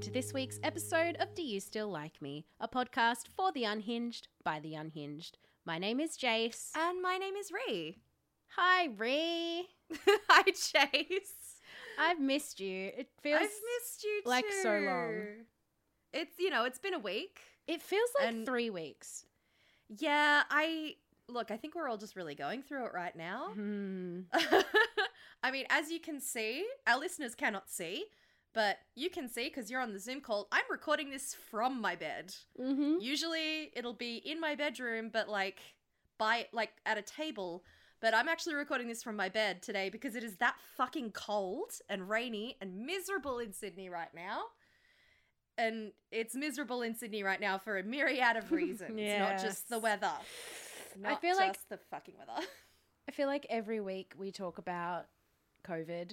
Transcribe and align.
welcome 0.00 0.14
to 0.14 0.18
this 0.18 0.32
week's 0.32 0.58
episode 0.62 1.14
of 1.16 1.34
Do 1.34 1.42
You 1.42 1.60
Still 1.60 1.90
Like 1.90 2.22
Me, 2.22 2.46
a 2.58 2.66
podcast 2.66 3.26
for 3.36 3.52
the 3.52 3.64
unhinged 3.64 4.28
by 4.42 4.58
the 4.58 4.74
unhinged. 4.74 5.36
My 5.66 5.76
name 5.76 6.00
is 6.00 6.16
Jace. 6.16 6.70
And 6.74 7.02
my 7.02 7.18
name 7.18 7.34
is 7.34 7.52
Ree. 7.52 7.98
Hi, 8.56 8.86
Ree. 8.96 9.66
Hi, 10.30 10.42
Chase. 10.52 11.60
I've 11.98 12.18
missed 12.18 12.60
you. 12.60 12.92
It 12.96 13.08
feels 13.22 13.42
I've 13.42 13.50
missed 13.50 14.04
you 14.04 14.22
like 14.24 14.46
so 14.62 14.70
long. 14.70 15.22
It's 16.14 16.38
you 16.38 16.48
know, 16.48 16.64
it's 16.64 16.78
been 16.78 16.94
a 16.94 16.98
week. 16.98 17.40
it 17.66 17.82
feels 17.82 18.08
like 18.18 18.28
and- 18.30 18.46
three 18.46 18.70
weeks. 18.70 19.26
Yeah, 19.98 20.44
I 20.48 20.94
look, 21.28 21.50
I 21.50 21.58
think 21.58 21.74
we're 21.74 21.88
all 21.88 21.98
just 21.98 22.16
really 22.16 22.34
going 22.34 22.62
through 22.62 22.86
it 22.86 22.94
right 22.94 23.14
now. 23.14 23.48
Hmm. 23.52 24.20
I 25.42 25.50
mean, 25.50 25.66
as 25.68 25.90
you 25.90 26.00
can 26.00 26.20
see, 26.20 26.66
our 26.86 26.98
listeners 26.98 27.34
cannot 27.34 27.68
see, 27.68 28.04
but 28.52 28.78
you 28.96 29.10
can 29.10 29.28
see 29.28 29.44
because 29.48 29.70
you're 29.70 29.80
on 29.80 29.92
the 29.92 29.98
Zoom 29.98 30.20
call. 30.20 30.48
I'm 30.52 30.64
recording 30.70 31.10
this 31.10 31.36
from 31.50 31.80
my 31.80 31.94
bed. 31.96 32.34
Mm-hmm. 32.60 32.96
Usually 33.00 33.70
it'll 33.76 33.94
be 33.94 34.16
in 34.16 34.40
my 34.40 34.54
bedroom, 34.54 35.10
but 35.12 35.28
like 35.28 35.60
by 36.18 36.46
like 36.52 36.70
at 36.86 36.98
a 36.98 37.02
table. 37.02 37.62
But 38.00 38.14
I'm 38.14 38.28
actually 38.28 38.54
recording 38.54 38.88
this 38.88 39.02
from 39.02 39.14
my 39.16 39.28
bed 39.28 39.60
today 39.62 39.90
because 39.90 40.16
it 40.16 40.24
is 40.24 40.36
that 40.38 40.54
fucking 40.76 41.12
cold 41.12 41.70
and 41.88 42.08
rainy 42.08 42.56
and 42.60 42.86
miserable 42.86 43.38
in 43.38 43.52
Sydney 43.52 43.90
right 43.90 44.12
now. 44.14 44.40
And 45.58 45.92
it's 46.10 46.34
miserable 46.34 46.80
in 46.80 46.94
Sydney 46.94 47.22
right 47.22 47.40
now 47.40 47.58
for 47.58 47.78
a 47.78 47.82
myriad 47.82 48.36
of 48.36 48.50
reasons, 48.52 48.90
not 48.98 49.38
just 49.40 49.68
the 49.68 49.76
Yes. 49.76 49.82
weather. 49.82 50.12
I 51.04 51.10
Not 51.10 51.20
feel 51.20 51.36
like- 51.36 51.52
just 51.54 51.68
the 51.68 51.78
fucking 51.90 52.14
weather. 52.18 52.46
I 53.08 53.12
feel 53.12 53.26
like 53.26 53.46
every 53.50 53.80
week 53.80 54.14
we 54.16 54.32
talk 54.32 54.56
about 54.58 55.06
COVID. 55.66 56.12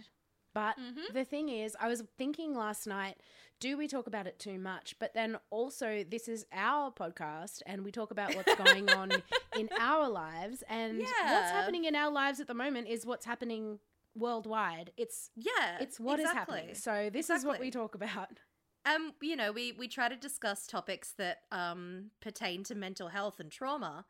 But 0.58 0.76
Mhm. 0.80 1.14
the 1.14 1.24
thing 1.24 1.50
is, 1.50 1.78
I 1.80 1.88
was 1.88 2.02
thinking 2.18 2.56
last 2.56 2.88
night, 2.88 3.22
do 3.60 3.78
we 3.78 3.88
talk 3.88 4.08
about 4.08 4.26
it 4.26 4.40
too 4.40 4.58
much? 4.58 4.98
But 4.98 5.14
then 5.14 5.38
also, 5.52 6.04
this 6.04 6.28
is 6.28 6.48
our 6.52 6.92
podcast 6.92 7.62
and 7.68 7.84
we 7.84 7.92
talk 7.92 8.10
about 8.10 8.34
what's 8.36 8.56
going 8.82 8.90
on 8.90 9.22
in 9.56 9.70
our 9.78 10.10
lives. 10.10 10.64
And 10.68 10.98
what's 11.30 11.52
happening 11.52 11.86
in 11.86 11.94
our 11.96 12.10
lives 12.12 12.40
at 12.40 12.48
the 12.48 12.56
moment 12.56 12.88
is 12.88 13.06
what's 13.06 13.24
happening 13.28 13.80
worldwide. 14.16 14.94
It's 14.98 15.30
Yeah, 15.36 15.78
it's 15.80 16.00
what 16.00 16.20
is 16.20 16.26
exactly. 16.26 16.56
happening. 16.56 16.76
So 16.76 17.12
this 17.12 17.30
is 17.30 17.46
what 17.46 17.60
we 17.60 17.70
talk 17.70 17.94
about. 17.94 18.40
Um, 18.84 19.14
you 19.22 19.36
know, 19.36 19.52
we 19.52 19.74
we 19.74 19.88
try 19.88 20.10
to 20.10 20.16
discuss 20.16 20.66
topics 20.66 21.14
that 21.20 21.44
um 21.52 22.10
pertain 22.20 22.64
to 22.64 22.74
mental 22.74 23.10
health 23.10 23.40
and 23.40 23.52
trauma. 23.52 24.08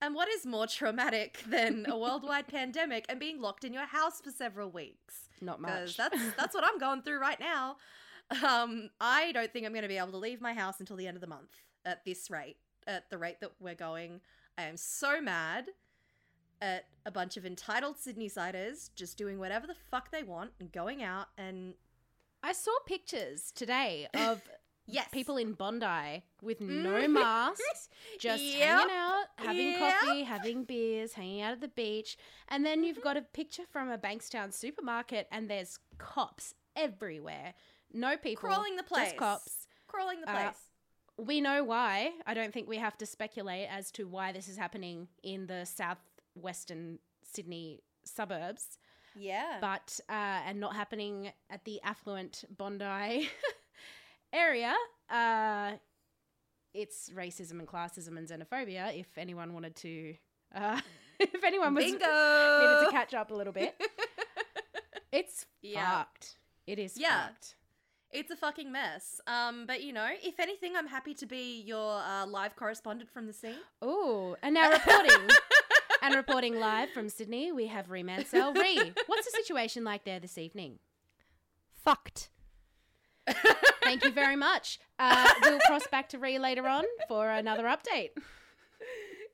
And 0.00 0.14
what 0.14 0.28
is 0.30 0.46
more 0.46 0.66
traumatic 0.66 1.42
than 1.46 1.84
a 1.86 1.98
worldwide 1.98 2.48
pandemic 2.58 3.04
and 3.10 3.20
being 3.20 3.38
locked 3.38 3.64
in 3.64 3.74
your 3.74 3.84
house 3.84 4.22
for 4.22 4.30
several 4.30 4.70
weeks? 4.70 5.28
Not 5.40 5.60
Because 5.60 5.96
much. 5.98 6.10
that's 6.10 6.22
that's 6.36 6.54
what 6.54 6.64
I'm 6.64 6.78
going 6.78 7.02
through 7.02 7.20
right 7.20 7.40
now. 7.40 7.76
Um, 8.46 8.90
I 9.00 9.32
don't 9.32 9.52
think 9.52 9.66
I'm 9.66 9.72
going 9.72 9.82
to 9.82 9.88
be 9.88 9.98
able 9.98 10.12
to 10.12 10.18
leave 10.18 10.40
my 10.40 10.54
house 10.54 10.80
until 10.80 10.96
the 10.96 11.06
end 11.06 11.16
of 11.16 11.20
the 11.20 11.26
month 11.26 11.50
at 11.84 12.04
this 12.04 12.30
rate. 12.30 12.56
At 12.86 13.10
the 13.10 13.18
rate 13.18 13.40
that 13.40 13.52
we're 13.60 13.74
going, 13.74 14.20
I 14.56 14.62
am 14.64 14.76
so 14.76 15.20
mad 15.20 15.66
at 16.62 16.86
a 17.06 17.10
bunch 17.10 17.36
of 17.36 17.46
entitled 17.46 17.98
Sydney-siders 17.98 18.90
just 18.94 19.16
doing 19.16 19.38
whatever 19.38 19.66
the 19.66 19.74
fuck 19.90 20.10
they 20.10 20.22
want 20.22 20.50
and 20.60 20.70
going 20.70 21.02
out 21.02 21.28
and 21.38 21.74
I 22.42 22.52
saw 22.52 22.72
pictures 22.86 23.52
today 23.54 24.08
of 24.14 24.42
yes, 24.92 25.08
people 25.12 25.36
in 25.36 25.52
Bondi 25.54 26.22
with 26.42 26.60
no 26.60 26.90
Mm. 27.02 27.12
masks, 27.12 27.88
just 28.18 28.42
Yep. 28.42 28.58
hanging 28.68 28.94
out, 28.94 29.24
having 29.36 29.70
Yep. 29.72 29.78
coffee, 29.78 30.22
having 30.24 30.64
beers, 30.64 31.12
hanging 31.14 31.40
out 31.42 31.52
at 31.52 31.60
the 31.60 31.68
beach. 31.68 32.16
And 32.48 32.64
then 32.64 32.82
you've 32.84 33.00
got 33.02 33.16
a 33.16 33.22
picture 33.22 33.64
from 33.70 33.90
a 33.90 33.98
Bankstown 33.98 34.52
supermarket, 34.52 35.28
and 35.30 35.48
there's 35.50 35.78
cops 35.98 36.54
everywhere. 36.76 37.54
No 37.92 38.16
people, 38.16 38.48
crawling 38.48 38.76
the 38.76 38.82
place. 38.84 39.06
just 39.08 39.16
cops. 39.16 39.66
crawling 39.86 40.20
the 40.20 40.30
Uh, 40.30 40.34
place. 40.50 40.56
We 41.16 41.40
know 41.40 41.64
why. 41.64 42.12
I 42.26 42.32
don't 42.34 42.52
think 42.54 42.68
we 42.68 42.78
have 42.78 42.96
to 42.98 43.06
speculate 43.06 43.68
as 43.68 43.90
to 43.92 44.06
why 44.08 44.32
this 44.32 44.48
is 44.48 44.56
happening 44.56 45.08
in 45.22 45.46
the 45.48 45.66
southwestern 45.66 46.98
Sydney 47.22 47.82
suburbs 48.04 48.78
yeah. 49.14 49.58
but 49.60 50.00
uh, 50.08 50.12
and 50.46 50.58
not 50.58 50.74
happening 50.74 51.32
at 51.50 51.64
the 51.64 51.80
affluent 51.82 52.44
Bondi 52.48 53.28
area. 54.32 54.74
Uh, 55.08 55.72
it's 56.74 57.10
racism 57.14 57.58
and 57.58 57.66
classism 57.66 58.16
and 58.16 58.28
xenophobia. 58.28 58.96
If 58.98 59.18
anyone 59.18 59.52
wanted 59.54 59.74
to, 59.76 60.14
uh, 60.54 60.80
if 61.20 61.42
anyone 61.44 61.74
was 61.74 61.84
Bingo. 61.84 61.98
needed 61.98 62.84
to 62.86 62.88
catch 62.90 63.14
up 63.14 63.30
a 63.30 63.34
little 63.34 63.52
bit, 63.52 63.74
it's 65.12 65.46
Yeah. 65.62 65.98
fucked. 65.98 66.36
It 66.66 66.78
is 66.78 66.96
Yeah. 66.98 67.26
fucked. 67.26 67.56
It's 68.12 68.30
a 68.30 68.36
fucking 68.36 68.72
mess. 68.72 69.20
Um, 69.26 69.66
but 69.66 69.82
you 69.82 69.92
know, 69.92 70.08
if 70.22 70.40
anything, 70.40 70.76
I'm 70.76 70.86
happy 70.88 71.14
to 71.14 71.26
be 71.26 71.60
your 71.62 72.00
uh, 72.00 72.26
live 72.26 72.56
correspondent 72.56 73.10
from 73.10 73.26
the 73.26 73.32
scene. 73.32 73.54
Oh, 73.82 74.36
and 74.42 74.54
now 74.54 74.70
reporting. 74.70 75.28
And 76.02 76.14
reporting 76.14 76.58
live 76.58 76.88
from 76.92 77.10
Sydney, 77.10 77.52
we 77.52 77.66
have 77.66 77.90
Ree 77.90 78.02
Mansell. 78.02 78.54
Ree, 78.54 78.94
what's 79.06 79.26
the 79.30 79.32
situation 79.32 79.84
like 79.84 80.04
there 80.04 80.18
this 80.18 80.38
evening? 80.38 80.78
Fucked. 81.84 82.30
Thank 83.82 84.04
you 84.04 84.10
very 84.12 84.36
much. 84.36 84.78
Uh, 84.98 85.28
we'll 85.42 85.58
cross 85.60 85.86
back 85.88 86.08
to 86.10 86.18
Ree 86.18 86.38
later 86.38 86.66
on 86.68 86.84
for 87.08 87.28
another 87.30 87.64
update. 87.64 88.10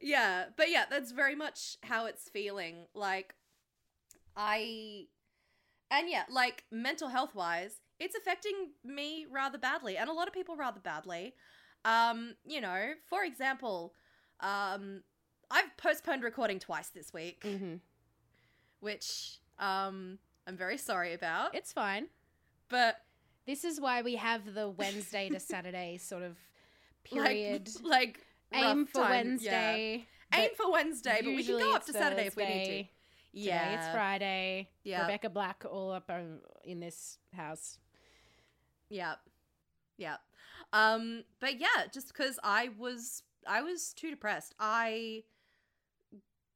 Yeah, 0.00 0.44
but 0.56 0.70
yeah, 0.70 0.84
that's 0.88 1.10
very 1.12 1.34
much 1.34 1.76
how 1.82 2.06
it's 2.06 2.28
feeling. 2.28 2.86
Like, 2.94 3.34
I, 4.36 5.06
and 5.90 6.08
yeah, 6.08 6.24
like 6.30 6.64
mental 6.70 7.08
health 7.08 7.34
wise, 7.34 7.80
it's 7.98 8.14
affecting 8.14 8.70
me 8.84 9.26
rather 9.30 9.58
badly, 9.58 9.96
and 9.96 10.08
a 10.08 10.12
lot 10.12 10.28
of 10.28 10.34
people 10.34 10.56
rather 10.56 10.80
badly. 10.80 11.34
Um, 11.84 12.34
you 12.44 12.60
know, 12.60 12.92
for 13.08 13.24
example, 13.24 13.94
um, 14.40 15.02
I've 15.50 15.76
postponed 15.76 16.22
recording 16.22 16.58
twice 16.58 16.88
this 16.88 17.12
week, 17.12 17.42
Mm-hmm. 17.42 17.76
which 18.80 19.38
um 19.58 20.18
I'm 20.46 20.56
very 20.56 20.76
sorry 20.78 21.14
about. 21.14 21.54
It's 21.54 21.72
fine. 21.72 22.08
but 22.68 22.96
This 23.46 23.64
is 23.64 23.80
why 23.80 24.02
we 24.02 24.16
have 24.16 24.54
the 24.54 24.68
Wednesday 24.68 25.28
to 25.28 25.38
Saturday 25.40 25.98
sort 25.98 26.22
of 26.22 26.36
period. 27.04 27.68
like, 27.82 28.20
Aim 28.52 28.86
for 28.86 29.02
time, 29.02 29.10
yeah. 29.10 29.10
Wednesday. 29.10 30.06
Aim 30.34 30.50
for 30.56 30.70
Wednesday, 30.72 31.20
but 31.22 31.30
we 31.34 31.44
can 31.44 31.58
go 31.58 31.74
up 31.74 31.86
to 31.86 31.92
Saturday 31.92 32.26
if 32.26 32.36
we 32.36 32.44
need 32.44 32.50
to. 32.52 32.58
Thursday. 32.58 32.76
Today 32.76 32.90
Yeah, 33.32 33.74
it's 33.78 33.88
Friday. 33.94 34.68
Yeah. 34.84 35.02
Rebecca 35.02 35.30
Black 35.30 35.64
all 35.70 35.92
up 35.92 36.10
um, 36.10 36.40
in 36.64 36.80
this 36.80 37.18
house. 37.34 37.78
Yep. 38.88 39.18
Yep. 39.98 40.20
Um, 40.72 41.24
but 41.40 41.60
yeah, 41.60 41.86
just 41.92 42.08
because 42.08 42.38
I 42.42 42.70
was 42.78 43.22
I 43.46 43.62
was 43.62 43.92
too 43.92 44.10
depressed. 44.10 44.54
I 44.58 45.22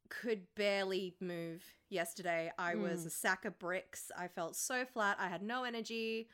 could 0.08 0.42
barely 0.56 1.14
move 1.20 1.62
yesterday. 1.88 2.50
I 2.58 2.74
was 2.74 3.04
Mm. 3.04 3.06
a 3.06 3.10
sack 3.10 3.44
of 3.44 3.58
bricks. 3.58 4.10
I 4.16 4.26
felt 4.28 4.56
so 4.56 4.84
flat. 4.84 5.16
I 5.20 5.28
had 5.28 5.42
no 5.42 5.62
energy. 5.64 6.28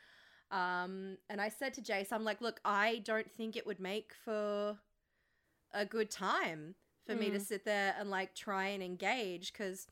Um, 0.51 1.17
and 1.29 1.41
I 1.41 1.49
said 1.49 1.73
to 1.75 1.81
Jace, 1.81 2.11
I'm 2.11 2.23
like, 2.23 2.41
look, 2.41 2.59
I 2.63 3.01
don't 3.05 3.29
think 3.31 3.55
it 3.55 3.65
would 3.65 3.79
make 3.79 4.13
for 4.23 4.77
a 5.73 5.85
good 5.85 6.09
time 6.09 6.75
for 7.05 7.15
me 7.15 7.29
to 7.29 7.37
Mm. 7.37 7.41
sit 7.45 7.65
there 7.65 7.95
and 7.99 8.09
like 8.09 8.33
try 8.35 8.67
and 8.67 8.81
engage 8.83 9.51
because 9.53 9.87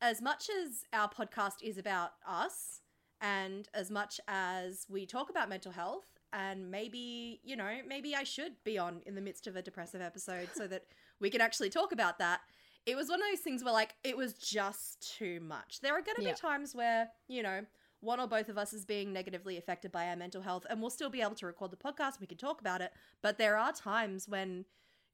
as 0.00 0.20
much 0.22 0.48
as 0.50 0.84
our 0.92 1.08
podcast 1.08 1.62
is 1.62 1.78
about 1.78 2.12
us 2.26 2.82
and 3.20 3.68
as 3.74 3.90
much 3.90 4.20
as 4.28 4.86
we 4.88 5.06
talk 5.06 5.30
about 5.30 5.48
mental 5.48 5.72
health 5.72 6.06
and 6.32 6.70
maybe 6.70 7.40
you 7.42 7.56
know 7.56 7.78
maybe 7.86 8.14
i 8.14 8.22
should 8.22 8.52
be 8.64 8.78
on 8.78 9.02
in 9.04 9.14
the 9.16 9.20
midst 9.20 9.46
of 9.48 9.56
a 9.56 9.62
depressive 9.62 10.00
episode 10.00 10.48
so 10.54 10.66
that 10.68 10.84
we 11.20 11.28
can 11.28 11.40
actually 11.40 11.70
talk 11.70 11.90
about 11.92 12.18
that 12.18 12.40
it 12.86 12.96
was 12.96 13.08
one 13.08 13.20
of 13.20 13.28
those 13.30 13.40
things 13.40 13.62
where 13.64 13.72
like 13.72 13.94
it 14.04 14.16
was 14.16 14.34
just 14.34 15.16
too 15.18 15.40
much 15.40 15.80
there 15.80 15.92
are 15.96 16.02
going 16.02 16.16
to 16.16 16.22
Yeah. 16.22 16.32
be 16.32 16.38
times 16.38 16.74
where 16.74 17.08
you 17.28 17.42
know 17.42 17.60
one 18.00 18.18
or 18.20 18.26
both 18.26 18.48
of 18.48 18.56
us 18.58 18.72
is 18.72 18.84
being 18.84 19.12
negatively 19.12 19.56
affected 19.56 19.92
by 19.92 20.08
our 20.08 20.16
mental 20.16 20.42
health 20.42 20.66
and 20.70 20.80
we'll 20.80 20.90
still 20.90 21.10
be 21.10 21.20
able 21.20 21.34
to 21.34 21.46
record 21.46 21.70
the 21.70 21.76
podcast 21.76 22.20
we 22.20 22.26
can 22.26 22.38
talk 22.38 22.60
about 22.60 22.80
it 22.80 22.92
but 23.22 23.38
there 23.38 23.56
are 23.56 23.72
times 23.72 24.28
when 24.28 24.64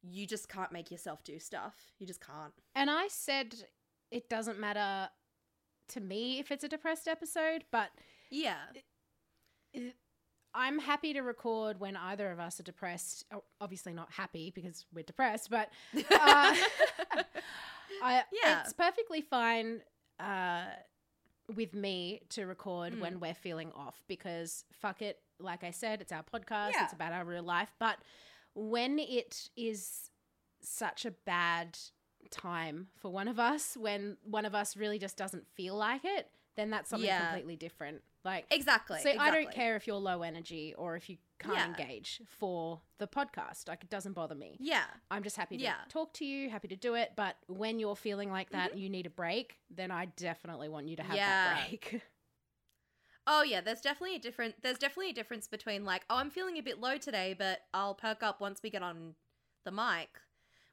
you 0.02 0.26
just 0.26 0.48
can't 0.48 0.70
make 0.72 0.90
yourself 0.90 1.24
do 1.24 1.38
stuff 1.38 1.74
you 1.98 2.06
just 2.06 2.24
can't 2.24 2.52
And 2.74 2.90
I 2.90 3.08
said 3.08 3.54
it 4.10 4.28
doesn't 4.28 4.58
matter 4.60 5.08
to 5.88 6.00
me 6.00 6.38
if 6.38 6.50
it's 6.50 6.64
a 6.64 6.68
depressed 6.68 7.08
episode, 7.08 7.64
but 7.72 7.90
yeah 8.30 8.56
I'm 10.54 10.78
happy 10.78 11.12
to 11.12 11.20
record 11.20 11.80
when 11.80 11.96
either 11.96 12.30
of 12.32 12.40
us 12.40 12.58
are 12.58 12.62
depressed. 12.62 13.26
Obviously, 13.60 13.92
not 13.92 14.10
happy 14.10 14.50
because 14.54 14.86
we're 14.92 15.02
depressed, 15.04 15.50
but 15.50 15.68
uh, 15.94 16.02
I, 18.02 18.22
Yeah. 18.32 18.62
it's 18.62 18.72
perfectly 18.72 19.20
fine 19.20 19.82
uh, 20.18 20.64
with 21.54 21.74
me 21.74 22.20
to 22.30 22.44
record 22.46 22.94
Mm. 22.94 23.00
when 23.00 23.20
we're 23.20 23.34
feeling 23.34 23.70
off 23.72 24.02
because 24.08 24.64
fuck 24.72 25.00
it. 25.02 25.20
Like 25.38 25.62
I 25.64 25.70
said, 25.70 26.00
it's 26.00 26.12
our 26.12 26.22
podcast, 26.24 26.72
Yeah. 26.72 26.84
it's 26.84 26.92
about 26.92 27.12
our 27.12 27.24
real 27.24 27.42
life. 27.42 27.72
But 27.78 27.98
when 28.54 28.98
it 28.98 29.50
is 29.56 30.10
such 30.60 31.04
a 31.04 31.10
bad 31.10 31.78
time 32.30 32.88
for 32.96 33.12
one 33.12 33.28
of 33.28 33.38
us, 33.38 33.76
when 33.76 34.16
one 34.24 34.44
of 34.44 34.54
us 34.54 34.76
really 34.76 34.98
just 34.98 35.16
doesn't 35.16 35.46
feel 35.46 35.76
like 35.76 36.04
it, 36.04 36.30
then 36.56 36.70
that's 36.70 36.88
something 36.90 37.06
Yeah. 37.06 37.26
completely 37.26 37.56
different. 37.56 38.02
Like, 38.24 38.46
exactly 38.50 39.00
so 39.02 39.10
I 39.16 39.30
don't 39.30 39.52
care 39.52 39.76
if 39.76 39.86
you're 39.86 39.96
low 39.98 40.22
energy 40.22 40.74
or 40.74 40.96
if 40.96 41.08
you 41.08 41.18
can't 41.38 41.54
Yeah. 41.56 41.66
engage 41.66 42.20
for 42.26 42.80
the 42.98 43.06
podcast. 43.06 43.68
Like 43.68 43.82
it 43.84 43.90
doesn't 43.90 44.12
bother 44.14 44.34
me. 44.34 44.56
Yeah. 44.60 44.84
I'm 45.10 45.22
just 45.22 45.36
happy 45.36 45.56
to 45.58 45.62
Yeah. 45.62 45.76
talk 45.88 46.12
to 46.14 46.24
you, 46.24 46.48
happy 46.50 46.68
to 46.68 46.76
do 46.76 46.94
it. 46.94 47.12
But 47.16 47.36
when 47.46 47.78
you're 47.78 47.96
feeling 47.96 48.30
like 48.30 48.50
that, 48.50 48.76
you 48.76 48.88
need 48.88 49.06
a 49.06 49.10
break, 49.10 49.58
then 49.70 49.90
I 49.90 50.06
definitely 50.06 50.68
want 50.68 50.88
you 50.88 50.96
to 50.96 51.02
have 51.02 51.10
Mm-hmm. 51.10 51.16
Yeah. 51.18 51.54
that 51.54 51.68
break. 51.68 52.02
Oh 53.28 53.42
yeah, 53.42 53.60
there's 53.60 53.80
definitely 53.80 54.14
a 54.16 54.20
different 54.20 54.54
there's 54.62 54.78
definitely 54.78 55.10
a 55.10 55.14
difference 55.14 55.48
between 55.48 55.84
like, 55.84 56.04
oh 56.08 56.16
I'm 56.16 56.30
feeling 56.30 56.58
a 56.58 56.62
bit 56.62 56.80
low 56.80 56.96
today, 56.96 57.34
but 57.36 57.62
I'll 57.74 57.94
perk 57.94 58.22
up 58.22 58.40
once 58.40 58.60
we 58.62 58.70
get 58.70 58.82
on 58.82 59.14
the 59.64 59.72
mic. 59.72 60.08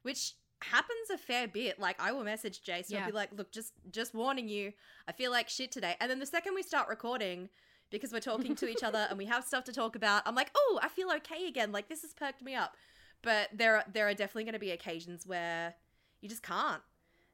Which 0.02 0.34
happens 0.62 1.10
a 1.12 1.18
fair 1.18 1.48
bit. 1.48 1.80
Like 1.80 2.00
I 2.00 2.12
will 2.12 2.22
message 2.22 2.60
and 2.90 2.94
Yeah. 2.94 3.00
I'll 3.00 3.06
be 3.06 3.12
like, 3.12 3.30
look, 3.36 3.50
just 3.50 3.72
just 3.90 4.14
warning 4.14 4.48
you, 4.48 4.72
I 5.08 5.12
feel 5.12 5.32
like 5.32 5.48
shit 5.48 5.72
today. 5.72 5.96
And 6.00 6.08
then 6.10 6.20
the 6.20 6.26
second 6.26 6.54
we 6.54 6.62
start 6.62 6.88
recording, 6.88 7.48
because 7.96 8.12
we're 8.12 8.20
talking 8.20 8.54
to 8.56 8.68
each 8.68 8.82
other 8.82 9.06
and 9.08 9.16
we 9.18 9.26
have 9.26 9.44
stuff 9.44 9.64
to 9.64 9.72
talk 9.72 9.96
about, 9.96 10.22
I'm 10.26 10.34
like, 10.34 10.50
oh, 10.56 10.78
I 10.82 10.88
feel 10.88 11.10
okay 11.12 11.46
again. 11.48 11.72
Like 11.72 11.88
this 11.88 12.02
has 12.02 12.12
perked 12.12 12.42
me 12.42 12.54
up. 12.54 12.76
But 13.22 13.48
there 13.54 13.76
are 13.76 13.84
there 13.92 14.06
are 14.08 14.14
definitely 14.14 14.44
gonna 14.44 14.58
be 14.58 14.70
occasions 14.72 15.26
where 15.26 15.74
you 16.20 16.28
just 16.28 16.42
can't. 16.42 16.82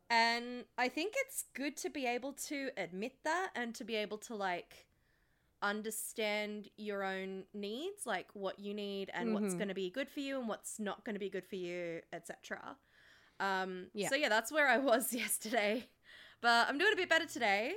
And 0.08 0.64
I 0.76 0.88
think 0.88 1.14
it's 1.16 1.44
good 1.54 1.76
to 1.78 1.90
be 1.90 2.06
able 2.06 2.32
to 2.48 2.70
admit 2.76 3.14
that 3.24 3.50
and 3.54 3.74
to 3.76 3.84
be 3.84 3.94
able 3.96 4.18
to 4.18 4.34
like 4.34 4.86
understand 5.62 6.68
your 6.76 7.04
own 7.04 7.44
needs, 7.54 8.06
like 8.06 8.28
what 8.34 8.58
you 8.58 8.72
need 8.74 9.10
and 9.14 9.34
what's 9.34 9.54
Mhm. 9.54 9.58
going 9.58 9.68
to 9.68 9.74
be 9.74 9.90
good 9.90 10.08
for 10.08 10.20
you 10.20 10.38
and 10.38 10.48
what's 10.48 10.78
not 10.80 11.04
going 11.04 11.14
to 11.14 11.20
be 11.20 11.28
good 11.30 11.44
for 11.44 11.56
you, 11.56 12.02
etc. 12.12 12.76
Um, 13.38 13.90
Yeah. 13.94 14.08
So 14.08 14.16
yeah, 14.16 14.28
that's 14.28 14.50
where 14.50 14.68
I 14.68 14.78
was 14.78 15.12
yesterday, 15.24 15.88
but 16.40 16.68
I'm 16.68 16.78
doing 16.78 16.92
a 16.92 16.96
bit 16.96 17.08
better 17.08 17.26
today. 17.26 17.76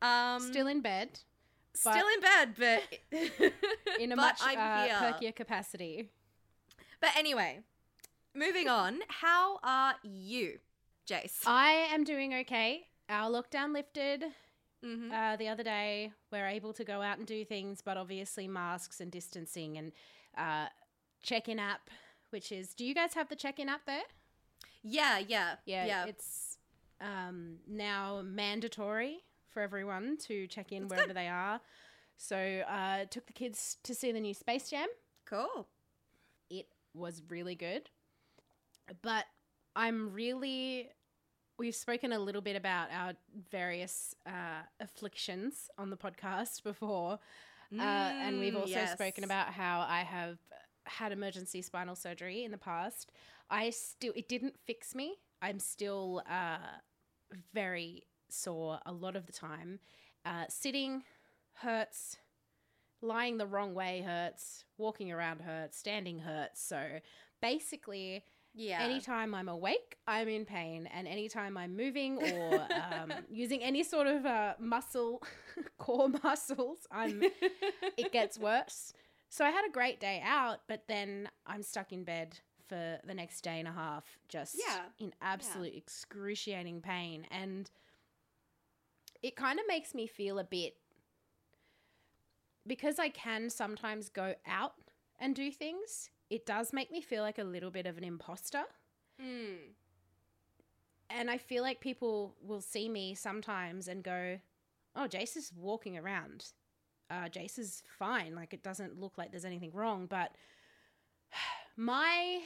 Um, 0.00 0.40
Still 0.40 0.68
in 0.68 0.80
bed 0.80 1.20
still 1.80 2.06
in 2.14 2.20
bed, 2.20 2.54
but 2.58 2.82
in 4.00 4.12
a 4.12 4.16
but 4.16 4.22
much 4.22 4.40
I'm 4.42 4.58
uh, 4.58 5.12
perkier 5.12 5.34
capacity. 5.34 6.10
But 7.00 7.10
anyway, 7.16 7.60
moving 8.34 8.68
on. 8.68 9.00
How 9.08 9.58
are 9.62 9.94
you, 10.02 10.58
Jace? 11.08 11.42
I 11.46 11.70
am 11.92 12.04
doing 12.04 12.34
okay. 12.34 12.86
Our 13.08 13.30
lockdown 13.30 13.72
lifted 13.72 14.24
mm-hmm. 14.84 15.12
uh, 15.12 15.36
the 15.36 15.48
other 15.48 15.62
day. 15.62 16.12
We're 16.32 16.48
able 16.48 16.72
to 16.74 16.84
go 16.84 17.00
out 17.00 17.18
and 17.18 17.26
do 17.26 17.44
things, 17.44 17.80
but 17.82 17.96
obviously 17.96 18.48
masks 18.48 19.00
and 19.00 19.10
distancing 19.10 19.78
and 19.78 19.92
uh, 20.36 20.66
check-in 21.22 21.58
app, 21.58 21.90
which 22.30 22.52
is. 22.52 22.74
Do 22.74 22.84
you 22.84 22.94
guys 22.94 23.14
have 23.14 23.28
the 23.28 23.36
check-in 23.36 23.68
app 23.68 23.86
there? 23.86 24.02
yeah, 24.82 25.18
yeah, 25.18 25.56
Yeah, 25.66 25.86
yeah. 25.86 26.06
it's 26.06 26.58
um, 27.00 27.56
now 27.68 28.22
mandatory 28.24 29.20
for 29.50 29.60
everyone 29.62 30.16
to 30.26 30.46
check 30.48 30.72
in 30.72 30.88
That's 30.88 30.88
wherever 30.88 31.12
they 31.12 31.28
are. 31.28 31.60
So 32.16 32.36
uh, 32.68 33.04
took 33.10 33.26
the 33.26 33.32
kids 33.32 33.78
to 33.84 33.94
see 33.94 34.12
the 34.12 34.20
new 34.20 34.34
Space 34.34 34.70
Jam. 34.70 34.88
cool. 35.26 35.68
It 36.50 36.68
was 36.94 37.22
really 37.28 37.54
good, 37.54 37.90
but 39.02 39.24
I'm 39.76 40.12
really. 40.12 40.90
We've 41.58 41.74
spoken 41.74 42.12
a 42.12 42.18
little 42.18 42.40
bit 42.42 42.56
about 42.56 42.88
our 42.92 43.14
various 43.50 44.14
uh, 44.26 44.62
afflictions 44.80 45.68
on 45.78 45.90
the 45.90 45.96
podcast 45.96 46.62
before, 46.64 47.18
uh, 47.78 48.12
and 48.20 48.38
we've 48.38 48.54
Mm, 48.54 48.62
also 48.62 48.80
yes. 48.80 48.92
spoken 48.92 49.24
about 49.24 49.48
how 49.52 49.80
I 49.80 50.00
have 50.00 50.38
had 50.86 51.12
emergency 51.12 51.62
spinal 51.62 51.94
surgery 51.96 52.44
in 52.44 52.50
the 52.52 52.58
past. 52.58 53.12
I 53.50 53.70
still, 53.70 54.12
it 54.16 54.28
didn't 54.28 54.56
fix 54.66 54.94
me. 54.94 55.16
I'm 55.42 55.58
still 55.60 56.22
uh, 56.30 56.58
very 57.54 58.04
sore 58.32 58.80
a 58.86 58.92
lot 58.92 59.16
of 59.16 59.26
the 59.26 59.32
time. 59.32 59.80
Uh, 60.24 60.44
sitting 60.48 61.02
hurts, 61.54 62.16
lying 63.00 63.38
the 63.38 63.46
wrong 63.46 63.74
way 63.74 64.02
hurts, 64.04 64.64
walking 64.76 65.10
around 65.12 65.40
hurts, 65.40 65.78
standing 65.78 66.18
hurts. 66.20 66.60
So 66.62 66.98
basically, 67.40 68.24
yeah. 68.54 68.80
anytime 68.80 69.34
I'm 69.34 69.48
awake, 69.48 69.96
I'm 70.06 70.28
in 70.28 70.44
pain, 70.44 70.88
and 70.92 71.06
anytime 71.06 71.56
I'm 71.56 71.76
moving 71.76 72.18
or 72.18 72.54
um, 72.92 73.12
using 73.30 73.62
any 73.62 73.82
sort 73.84 74.06
of 74.06 74.26
uh, 74.26 74.54
muscle, 74.58 75.22
core 75.78 76.08
muscles, 76.22 76.78
I'm 76.90 77.22
it 77.96 78.12
gets 78.12 78.38
worse. 78.38 78.92
So 79.30 79.44
I 79.44 79.50
had 79.50 79.66
a 79.68 79.70
great 79.72 80.00
day 80.00 80.22
out, 80.24 80.60
but 80.68 80.84
then 80.88 81.28
I'm 81.46 81.62
stuck 81.62 81.92
in 81.92 82.02
bed 82.04 82.38
for 82.66 82.98
the 83.06 83.14
next 83.14 83.42
day 83.42 83.58
and 83.58 83.68
a 83.68 83.72
half, 83.72 84.04
just 84.28 84.56
Yeah. 84.58 84.80
in 84.98 85.12
absolute 85.22 85.74
excruciating 85.74 86.80
pain. 86.80 87.26
And 87.30 87.70
it 89.22 89.36
kind 89.36 89.58
of 89.58 89.66
makes 89.66 89.94
me 89.94 90.06
feel 90.06 90.38
a 90.38 90.44
bit 90.44 90.76
because 92.68 92.98
I 92.98 93.08
can 93.08 93.50
sometimes 93.50 94.08
go 94.10 94.34
out 94.46 94.74
and 95.18 95.34
do 95.34 95.50
things, 95.50 96.10
it 96.30 96.46
does 96.46 96.72
make 96.72 96.92
me 96.92 97.00
feel 97.00 97.22
like 97.22 97.38
a 97.38 97.44
little 97.44 97.70
bit 97.70 97.86
of 97.86 97.96
an 97.98 98.04
imposter. 98.04 98.62
Mm. 99.20 99.72
And 101.10 101.30
I 101.30 101.38
feel 101.38 101.62
like 101.62 101.80
people 101.80 102.36
will 102.42 102.60
see 102.60 102.88
me 102.88 103.14
sometimes 103.14 103.88
and 103.88 104.04
go, 104.04 104.38
Oh, 104.94 105.06
Jace 105.08 105.36
is 105.36 105.52
walking 105.56 105.96
around. 105.96 106.46
Uh, 107.10 107.28
Jace 107.28 107.58
is 107.58 107.82
fine. 107.98 108.34
Like, 108.34 108.52
it 108.52 108.62
doesn't 108.62 109.00
look 109.00 109.16
like 109.16 109.30
there's 109.30 109.44
anything 109.44 109.70
wrong. 109.72 110.06
But 110.06 110.32
my 111.76 112.40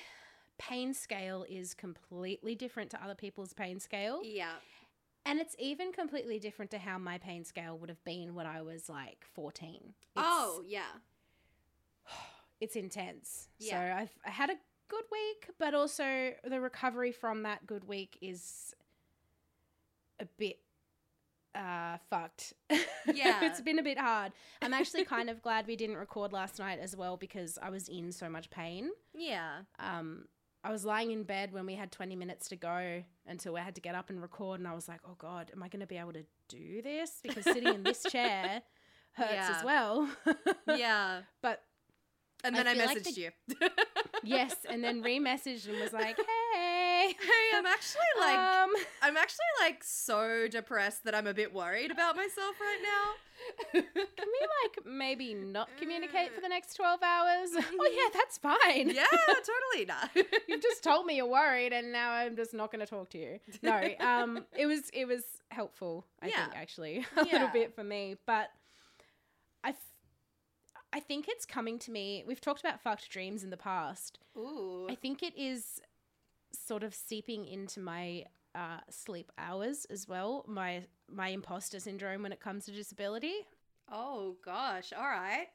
pain 0.58 0.94
scale 0.94 1.44
is 1.48 1.74
completely 1.74 2.54
different 2.54 2.90
to 2.90 3.02
other 3.02 3.14
people's 3.14 3.52
pain 3.52 3.80
scale. 3.80 4.20
Yeah. 4.22 4.52
And 5.24 5.38
it's 5.38 5.54
even 5.58 5.92
completely 5.92 6.38
different 6.38 6.70
to 6.72 6.78
how 6.78 6.98
my 6.98 7.18
pain 7.18 7.44
scale 7.44 7.78
would 7.78 7.88
have 7.88 8.02
been 8.04 8.34
when 8.34 8.46
I 8.46 8.62
was 8.62 8.88
like 8.88 9.24
14. 9.34 9.76
It's, 9.76 9.94
oh, 10.16 10.62
yeah. 10.66 10.82
it's 12.60 12.76
intense. 12.76 13.48
So 13.60 13.76
I've 13.76 14.10
I 14.26 14.30
had 14.30 14.50
a 14.50 14.56
good 14.88 15.04
week, 15.10 15.48
but 15.58 15.74
also 15.74 16.32
the 16.44 16.60
recovery 16.60 17.12
from 17.12 17.44
that 17.44 17.66
good 17.66 17.84
week 17.88 18.18
is 18.20 18.74
a 20.20 20.26
bit 20.38 20.58
uh 21.54 21.98
fucked. 22.10 22.54
Yeah. 23.12 23.44
it's 23.44 23.60
been 23.60 23.78
a 23.78 23.82
bit 23.82 23.98
hard. 23.98 24.32
I'm 24.62 24.72
actually 24.72 25.04
kind 25.04 25.28
of 25.28 25.42
glad 25.42 25.66
we 25.66 25.76
didn't 25.76 25.96
record 25.96 26.32
last 26.32 26.58
night 26.60 26.78
as 26.80 26.96
well 26.96 27.16
because 27.16 27.58
I 27.60 27.68
was 27.68 27.88
in 27.88 28.12
so 28.12 28.28
much 28.28 28.48
pain. 28.50 28.90
Yeah. 29.14 29.62
Um 29.78 30.26
I 30.64 30.70
was 30.70 30.84
lying 30.84 31.10
in 31.10 31.24
bed 31.24 31.52
when 31.52 31.66
we 31.66 31.74
had 31.74 31.90
20 31.90 32.14
minutes 32.16 32.48
to 32.50 32.56
go 32.56 33.02
until 33.26 33.54
we 33.54 33.60
had 33.60 33.74
to 33.74 33.80
get 33.80 33.94
up 33.94 34.10
and 34.10 34.22
record 34.22 34.60
and 34.60 34.68
I 34.68 34.74
was 34.74 34.86
like, 34.88 35.00
"Oh 35.04 35.14
god, 35.18 35.50
am 35.54 35.62
I 35.62 35.68
going 35.68 35.80
to 35.80 35.86
be 35.86 35.96
able 35.96 36.12
to 36.12 36.24
do 36.48 36.82
this 36.82 37.18
because 37.22 37.44
sitting 37.44 37.74
in 37.74 37.82
this 37.82 38.02
chair 38.10 38.62
hurts 39.12 39.32
Yeah. 39.32 39.54
as 39.58 39.64
well." 39.64 40.08
Yeah. 40.68 41.22
but 41.42 41.62
And 42.44 42.54
then 42.54 42.66
I, 42.68 42.74
like 42.74 42.98
messaged 42.98 43.14
the- 43.14 43.20
you. 43.20 43.30
yes, 44.22 44.54
and 44.68 44.82
then 44.84 45.02
re-messaged 45.02 45.68
and 45.68 45.80
was 45.80 45.92
like, 45.92 46.16
"Hey, 46.16 46.24
Hey, 47.20 47.56
I'm 47.56 47.66
actually 47.66 48.00
like 48.20 48.38
um, 48.38 48.70
I'm 49.02 49.16
actually 49.16 49.44
like 49.60 49.82
so 49.84 50.48
depressed 50.48 51.04
that 51.04 51.14
I'm 51.14 51.26
a 51.26 51.34
bit 51.34 51.52
worried 51.54 51.90
about 51.90 52.16
myself 52.16 52.56
right 52.60 52.78
now. 52.82 53.72
can 53.72 53.84
we 53.94 54.46
like 54.64 54.86
maybe 54.86 55.34
not 55.34 55.68
communicate 55.78 56.34
for 56.34 56.40
the 56.40 56.48
next 56.48 56.74
12 56.74 57.00
hours?" 57.02 57.48
oh 57.56 57.90
yeah, 57.94 58.10
that's 58.14 58.38
fine. 58.38 58.90
yeah, 58.90 59.04
totally 59.26 59.86
not. 59.86 60.10
You've 60.48 60.62
just 60.62 60.82
told 60.82 61.06
me 61.06 61.16
you're 61.16 61.26
worried 61.26 61.72
and 61.72 61.92
now 61.92 62.10
I'm 62.12 62.36
just 62.36 62.54
not 62.54 62.70
going 62.70 62.80
to 62.84 62.86
talk 62.86 63.10
to 63.10 63.18
you. 63.18 63.38
No, 63.62 63.88
um 64.00 64.44
it 64.56 64.66
was 64.66 64.90
it 64.92 65.06
was 65.06 65.22
helpful, 65.50 66.06
I 66.22 66.28
Yeah. 66.28 66.44
think 66.46 66.56
actually, 66.56 67.06
a 67.16 67.24
little 67.24 67.48
bit 67.48 67.74
for 67.74 67.84
me, 67.84 68.16
but 68.26 68.50
I 69.64 69.74
I 70.92 71.00
think 71.00 71.26
it's 71.28 71.46
coming 71.46 71.78
to 71.80 71.90
me. 71.90 72.22
We've 72.26 72.40
talked 72.40 72.60
about 72.60 72.80
fucked 72.80 73.08
dreams 73.10 73.42
in 73.42 73.50
the 73.50 73.56
past. 73.56 74.18
Ooh. 74.36 74.86
I 74.90 74.94
think 74.94 75.22
it 75.22 75.34
is 75.36 75.80
sort 76.52 76.82
of 76.82 76.94
seeping 76.94 77.46
into 77.46 77.80
my 77.80 78.24
uh, 78.54 78.78
sleep 78.90 79.30
hours 79.38 79.86
as 79.90 80.06
well. 80.08 80.44
My 80.46 80.84
my 81.10 81.28
imposter 81.28 81.80
syndrome 81.80 82.22
when 82.22 82.32
it 82.32 82.40
comes 82.40 82.64
to 82.66 82.72
disability. 82.72 83.34
Oh 83.90 84.36
gosh. 84.44 84.92
All 84.96 85.02
right. 85.04 85.46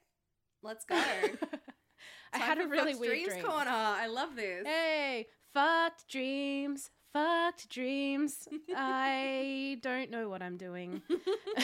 Let's 0.64 0.86
go. 0.86 0.96
I 2.34 2.38
had 2.40 2.60
a 2.60 2.68
really 2.68 2.96
weird 2.96 3.14
Dreams 3.14 3.34
dream. 3.34 3.46
corner. 3.46 3.72
I 3.72 4.08
love 4.08 4.36
this. 4.36 4.66
Hey, 4.66 5.28
fucked 5.54 6.08
dreams, 6.10 6.90
fucked 7.14 7.70
dreams. 7.70 8.48
I 8.76 9.78
don't 9.82 10.12
know 10.12 10.28
what 10.30 10.42
I'm 10.42 10.58
doing. 10.58 11.02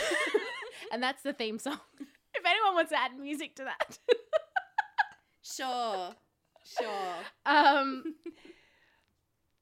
and 0.91 1.03
that's 1.03 1.21
the 1.23 1.33
theme 1.33 1.59
song. 1.59 1.79
If 2.35 2.43
anyone 2.47 2.73
wants 2.73 2.89
to 2.91 2.99
add 2.99 3.11
music 3.19 3.55
to 3.57 3.65
that. 3.65 3.99
Sure. 5.43 6.09
Sure. 6.65 7.15
um 7.45 8.15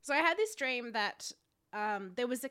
So 0.01 0.13
I 0.13 0.17
had 0.17 0.37
this 0.37 0.55
dream 0.55 0.91
that 0.93 1.31
um 1.73 2.11
there 2.15 2.27
was 2.27 2.43
a 2.43 2.49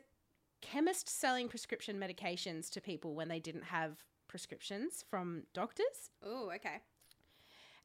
chemist 0.61 1.09
selling 1.09 1.47
prescription 1.47 1.99
medications 1.99 2.69
to 2.71 2.81
people 2.81 3.15
when 3.15 3.27
they 3.27 3.39
didn't 3.39 3.65
have 3.65 4.03
prescriptions 4.27 5.03
from 5.09 5.43
doctors. 5.53 6.09
Oh, 6.23 6.51
okay. 6.55 6.79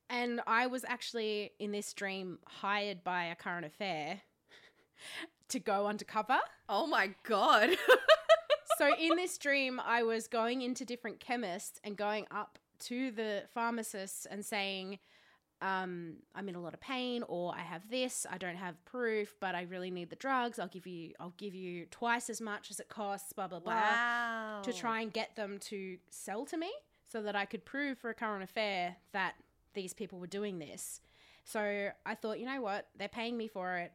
And 0.09 0.41
I 0.47 0.69
was 0.69 0.85
actually 0.87 1.53
in 1.59 1.73
this 1.73 1.93
dream 1.93 2.39
hired 2.47 3.03
by 3.03 3.25
a 3.25 3.35
current 3.35 3.67
affair 3.67 4.21
to 5.49 5.59
go 5.59 5.87
undercover. 5.87 6.39
Oh 6.69 6.87
my 6.87 7.11
god. 7.25 7.71
so 8.79 8.95
in 8.97 9.17
this 9.17 9.37
dream, 9.39 9.81
I 9.85 10.05
was 10.05 10.29
going 10.29 10.63
into 10.63 10.85
different 10.85 11.19
chemists 11.19 11.81
and 11.83 11.97
going 11.97 12.27
up 12.31 12.59
to 12.79 13.11
the 13.11 13.45
pharmacists 13.53 14.27
and 14.27 14.45
saying, 14.45 14.99
um, 15.63 16.17
I'm 16.35 16.49
in 16.49 16.55
a 16.55 16.61
lot 16.61 16.75
of 16.75 16.81
pain, 16.81 17.23
or 17.29 17.55
I 17.55 17.61
have 17.61 17.89
this, 17.91 18.27
I 18.31 18.37
don't 18.39 18.57
have 18.57 18.83
proof, 18.85 19.35
but 19.41 19.55
I 19.55 19.63
really 19.63 19.91
need 19.91 20.11
the 20.11 20.17
drugs. 20.17 20.59
I'll 20.59 20.69
give 20.69 20.87
you, 20.87 21.13
I'll 21.19 21.35
give 21.39 21.55
you 21.55 21.87
twice 21.91 22.29
as 22.29 22.41
much 22.41 22.71
as 22.71 22.79
it 22.81 22.89
costs, 22.89 23.33
blah 23.33 23.49
blah 23.49 23.61
blah, 23.61 23.73
Wow. 23.75 24.61
to 24.63 24.73
try 24.73 25.01
and 25.01 25.13
get 25.13 25.35
them 25.37 25.59
to 25.61 25.97
sell 26.11 26.45
to 26.47 26.57
me, 26.59 26.71
so 27.07 27.23
that 27.23 27.35
I 27.37 27.45
could 27.47 27.65
prove 27.65 27.99
for 27.99 28.11
a 28.11 28.15
current 28.15 28.43
affair 28.45 28.97
that 29.13 29.35
these 29.75 29.95
people 29.95 30.19
were 30.19 30.27
doing 30.27 30.59
this. 30.59 31.01
So 31.45 31.91
I 32.05 32.15
thought, 32.15 32.39
you 32.39 32.47
know 32.47 32.61
what, 32.61 32.89
they're 32.99 33.09
paying 33.09 33.37
me 33.37 33.49
for 33.49 33.77
it. 33.77 33.93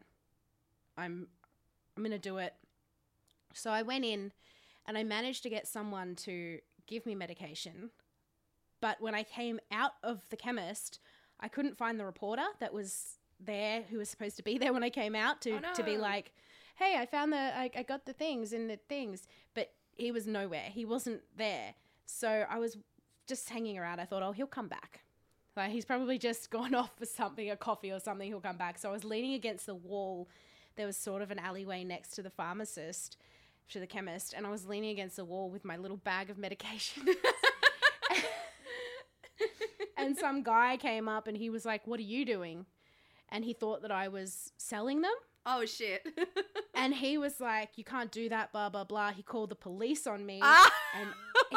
I'm, 0.98 1.28
I'm 1.96 2.04
gonna 2.04 2.18
do 2.18 2.38
it. 2.38 2.54
So 3.54 3.70
I 3.72 3.82
went 3.82 4.06
in, 4.06 4.32
and 4.88 4.98
I 4.98 5.04
managed 5.04 5.44
to 5.44 5.50
get 5.50 5.68
someone 5.68 6.16
to 6.16 6.60
give 6.88 7.06
me 7.06 7.14
medication. 7.14 7.92
But 8.80 9.00
when 9.00 9.14
I 9.14 9.22
came 9.22 9.60
out 9.72 9.92
of 10.02 10.28
the 10.30 10.38
chemist, 10.38 11.00
I 11.42 11.48
couldn't 11.48 11.78
find 11.78 12.00
the 12.00 12.06
reporter 12.06 12.46
that 12.60 12.74
was 12.74 13.18
there 13.40 13.84
who 13.90 13.98
was 13.98 14.10
supposed 14.10 14.38
to 14.38 14.44
be 14.44 14.58
there 14.60 14.74
when 14.74 14.84
I 14.84 14.90
came 14.90 15.16
out 15.16 15.42
to, 15.42 15.54
Oh, 15.54 15.74
to 15.76 15.84
be 15.84 15.98
like, 15.98 16.32
hey, 16.76 16.98
I 17.00 17.06
found 17.06 17.34
the, 17.34 17.38
I, 17.38 17.70
I 17.76 17.84
got 17.84 18.06
the 18.06 18.14
things 18.14 18.54
and 18.54 18.70
the 18.70 18.78
things. 18.90 19.28
But 19.54 19.72
he 19.96 20.12
was 20.12 20.28
nowhere. 20.28 20.70
He 20.70 20.86
wasn't 20.86 21.22
there. 21.36 21.76
So 22.06 22.46
I 22.50 22.60
was 22.60 22.78
just 23.28 23.50
hanging 23.50 23.78
around. 23.78 24.00
I 24.00 24.06
thought, 24.06 24.24
oh, 24.24 24.32
he'll 24.32 24.48
come 24.48 24.68
back. 24.68 25.02
Like 25.56 25.72
he's 25.72 25.86
probably 25.86 26.18
just 26.18 26.50
gone 26.58 26.74
off 26.76 26.92
for 26.98 27.06
something, 27.06 27.50
a 27.50 27.56
coffee 27.56 27.92
or 27.92 28.00
something. 28.00 28.28
He'll 28.28 28.40
come 28.40 28.58
back. 28.58 28.78
So 28.78 28.90
I 28.90 28.92
was 28.92 29.04
leaning 29.04 29.34
against 29.34 29.66
the 29.66 29.76
wall. 29.76 30.30
There 30.76 30.86
was 30.86 30.98
sort 30.98 31.22
of 31.22 31.32
an 31.32 31.40
alleyway 31.40 31.84
next 31.84 32.12
to 32.12 32.22
the 32.22 32.30
pharmacist, 32.30 33.18
to 33.70 33.80
the 33.80 33.88
chemist, 33.88 34.34
and 34.34 34.48
I 34.48 34.50
was 34.50 34.66
leaning 34.66 34.92
against 34.92 35.18
the 35.18 35.26
wall 35.26 35.50
with 35.50 35.66
my 35.66 35.76
little 35.78 35.98
bag 35.98 36.30
of 36.30 36.38
medication. 36.38 37.04
and 40.02 40.18
some 40.18 40.44
guy 40.44 40.78
came 40.78 41.08
up 41.08 41.28
and 41.28 41.38
he 41.38 41.50
was 41.50 41.66
like, 41.66 41.86
"What 41.88 42.00
are 42.00 42.04
you 42.04 42.26
doing?" 42.26 42.66
And 43.30 43.46
he 43.46 43.54
thought 43.54 43.82
that 43.84 43.92
I 43.92 44.08
was 44.10 44.52
selling 44.58 45.02
them. 45.02 45.14
oh 45.46 45.66
shit. 45.66 46.06
And 46.74 46.96
he 46.96 47.18
was 47.20 47.40
like, 47.40 47.78
"You 47.78 47.84
can't 47.84 48.12
do 48.12 48.28
that." 48.30 48.52
Blah 48.52 48.70
blah 48.70 48.86
blah. 48.86 49.12
He 49.12 49.22
called 49.22 49.50
the 49.50 49.56
police 49.56 50.08
on 50.08 50.26
me. 50.26 50.40
ah! 50.42 50.72
And 50.96 51.10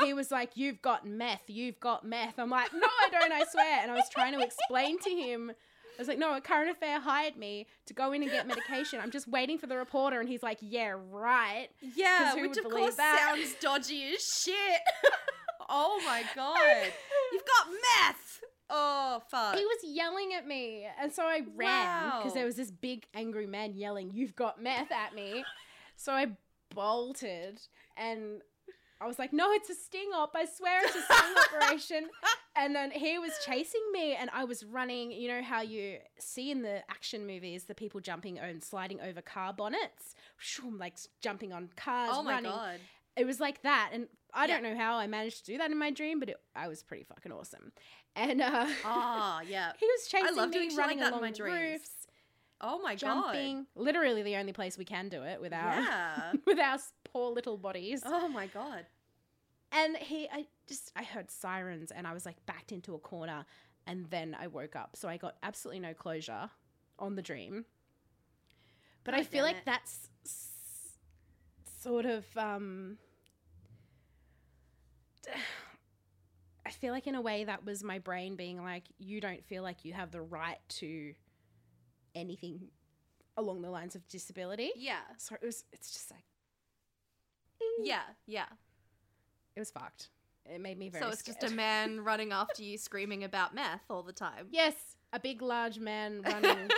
he 0.05 0.13
was 0.13 0.31
like, 0.31 0.51
You've 0.57 0.83
got 0.83 1.07
meth, 1.07 1.49
you've 1.49 1.81
got 1.81 2.05
meth. 2.05 2.39
I'm 2.39 2.51
like, 2.51 2.73
No, 2.75 2.87
I 2.87 3.09
don't, 3.11 3.33
I 3.33 3.45
swear. 3.45 3.81
And 3.83 3.91
I 3.91 3.95
was 3.95 4.09
trying 4.11 4.33
to 4.35 4.41
explain 4.45 4.99
to 4.99 5.11
him, 5.11 5.51
I 5.51 6.01
was 6.01 6.09
like, 6.09 6.19
No, 6.19 6.35
a 6.37 6.41
current 6.43 6.71
affair 6.71 7.01
hired 7.01 7.37
me 7.37 7.67
to 7.87 7.95
go 7.95 8.13
in 8.13 8.23
and 8.23 8.31
get 8.31 8.47
medication. 8.47 9.01
I'm 9.01 9.11
just 9.13 9.29
waiting 9.29 9.57
for 9.57 9.67
the 9.67 9.77
reporter. 9.77 10.21
And 10.21 10.29
he's 10.29 10.43
like, 10.43 10.59
Yeah, 10.61 10.97
right. 11.11 11.69
Yeah, 11.97 12.35
which 12.35 12.59
of 12.59 12.65
course 12.69 12.97
that? 12.97 13.35
sounds 13.35 13.55
dodgy 13.61 14.15
as 14.15 14.23
shit. 14.45 14.81
oh 15.71 16.03
my 16.05 16.23
god. 16.35 16.93
You've 17.33 17.45
got 17.47 17.69
meth. 17.71 18.24
Oh 18.71 19.23
fuck. 19.31 19.57
He 19.57 19.65
was 19.65 19.79
yelling 19.85 20.33
at 20.35 20.47
me. 20.47 20.87
And 21.01 21.13
so 21.13 21.23
I 21.25 21.43
ran 21.57 22.07
because 22.19 22.31
Wow. 22.31 22.35
there 22.35 22.47
was 22.47 22.57
this 22.57 22.71
big 22.71 23.07
angry 23.15 23.47
man 23.47 23.75
yelling, 23.75 24.11
You've 24.15 24.35
got 24.37 24.63
meth 24.63 24.91
at 24.93 25.15
me. 25.15 25.45
So 25.97 26.13
I 26.13 26.29
bolted 26.75 27.61
and 27.97 28.43
I 29.01 29.07
was 29.07 29.19
like, 29.19 29.33
No, 29.33 29.51
it's 29.53 29.71
a 29.71 29.75
sting 29.75 30.11
op. 30.15 30.35
I 30.35 30.45
swear 30.47 30.81
it's 30.85 30.97
a 30.97 31.03
sting 31.03 31.35
operation. 31.63 32.09
And 32.57 32.75
then 32.75 32.91
he 32.93 33.19
was 33.19 33.33
chasing 33.45 33.83
me 33.93 34.15
and 34.15 34.31
I 34.33 34.45
was 34.45 34.65
running. 34.65 35.11
You 35.13 35.29
know 35.29 35.43
how 35.43 35.61
you 35.61 35.99
see 36.19 36.51
in 36.51 36.63
the 36.63 36.79
action 36.91 37.27
movies 37.27 37.65
the 37.65 37.75
people 37.75 38.01
jumping 38.01 38.39
and 38.39 38.63
sliding 38.63 39.01
over 39.01 39.21
car 39.21 39.53
bonnets? 39.53 40.15
Shoom, 40.41 40.79
Like 40.79 40.97
jumping 41.21 41.53
on 41.53 41.69
cars, 41.77 42.11
oh 42.15 42.23
my 42.23 42.33
running. 42.33 42.51
god. 42.53 42.79
It 43.17 43.27
was 43.27 43.39
like 43.41 43.63
that. 43.63 43.91
And 43.93 44.09
I 44.33 44.47
Yeah. 44.47 44.55
don't 44.55 44.63
know 44.65 44.77
how 44.77 44.97
I 44.97 45.07
managed 45.07 45.45
to 45.47 45.53
do 45.53 45.59
that 45.59 45.71
in 45.71 45.79
my 45.79 45.91
dream, 45.91 46.19
but 46.19 46.29
it, 46.31 46.37
I 46.57 46.67
was 46.69 46.83
pretty 46.83 47.05
fucking 47.05 47.31
awesome. 47.31 47.73
And 48.17 48.41
uh, 48.41 48.67
Ah, 48.85 49.41
yeah. 49.49 49.73
he 49.79 49.87
was 49.87 50.07
chasing 50.09 50.35
me, 50.51 50.69
like 50.69 50.79
running 50.79 50.99
in 51.01 51.05
along 51.05 51.21
my 51.21 51.31
dreams. 51.33 51.61
roofs 51.73 51.91
Oh 52.61 52.81
my 52.81 52.95
God. 52.95 52.99
jumping. 53.33 53.67
Literally 53.75 54.23
the 54.23 54.37
only 54.37 54.53
place 54.53 54.79
we 54.79 54.85
can 54.85 55.09
do 55.09 55.23
it 55.23 55.41
with 55.41 55.53
our 55.53 55.81
Yeah. 55.81 56.33
with 56.47 56.59
our 56.59 56.79
poor 57.05 57.31
little 57.33 57.57
bodies. 57.59 58.03
oh 58.05 58.29
my 58.29 58.47
god. 58.47 58.87
And 59.73 59.97
he, 59.97 60.29
I 60.33 60.47
just, 60.69 60.93
I 60.95 61.03
heard 61.03 61.31
sirens, 61.33 61.91
and 61.91 62.07
I 62.07 62.15
was 62.15 62.25
like 62.25 62.37
backed 62.47 62.71
into 62.71 62.95
a 62.95 62.99
corner, 62.99 63.45
and 63.89 64.07
then 64.09 64.37
I 64.39 64.47
woke 64.47 64.77
up. 64.77 64.95
So 64.95 65.09
I 65.09 65.17
got 65.17 65.35
absolutely 65.43 65.81
no 65.81 65.95
closure 65.95 66.49
on 67.01 67.17
the 67.17 67.23
dream. 67.23 67.65
But 69.03 69.15
I 69.15 69.25
feel 69.25 69.43
like 69.43 69.57
it. 69.57 69.63
that's 69.67 70.09
s- 70.25 70.53
sort 71.83 72.07
of, 72.07 72.25
um, 72.39 72.99
feel 76.77 76.93
like 76.93 77.07
in 77.07 77.15
a 77.15 77.21
way 77.21 77.45
that 77.45 77.65
was 77.65 77.83
my 77.83 77.99
brain 77.99 78.37
being 78.37 78.63
like, 78.63 78.85
you 78.99 79.21
don't 79.21 79.45
feel 79.45 79.63
like 79.63 79.85
you 79.85 79.93
have 79.93 80.11
the 80.11 80.23
right 80.23 80.59
to 80.69 81.15
anything 82.15 82.69
along 83.37 83.63
the 83.63 83.71
lines 83.71 83.95
of 83.95 84.07
disability. 84.09 84.71
Yeah. 84.77 85.01
So 85.19 85.35
it 85.35 85.45
was, 85.45 85.65
it's 85.73 85.93
just 85.93 86.11
like, 86.11 86.25
mm. 87.63 87.87
Yeah. 87.87 88.03
Yeah. 88.27 88.47
it 89.57 89.61
was 89.61 89.71
fucked. 89.71 90.11
It 90.47 90.61
made 90.61 90.79
me 90.79 90.91
very 90.91 91.03
So 91.03 91.11
it's 91.11 91.23
just 91.23 91.43
a 91.43 91.51
man 91.51 92.01
running 92.05 92.33
after 92.33 92.63
you 92.63 92.77
screaming 92.77 93.25
about 93.25 93.55
meth 93.55 93.85
all 93.89 94.03
the 94.03 94.13
time. 94.13 94.49
Yes, 94.51 94.75
a 95.13 95.19
big, 95.19 95.41
large 95.41 95.79
man 95.79 96.21
running, 96.27 96.69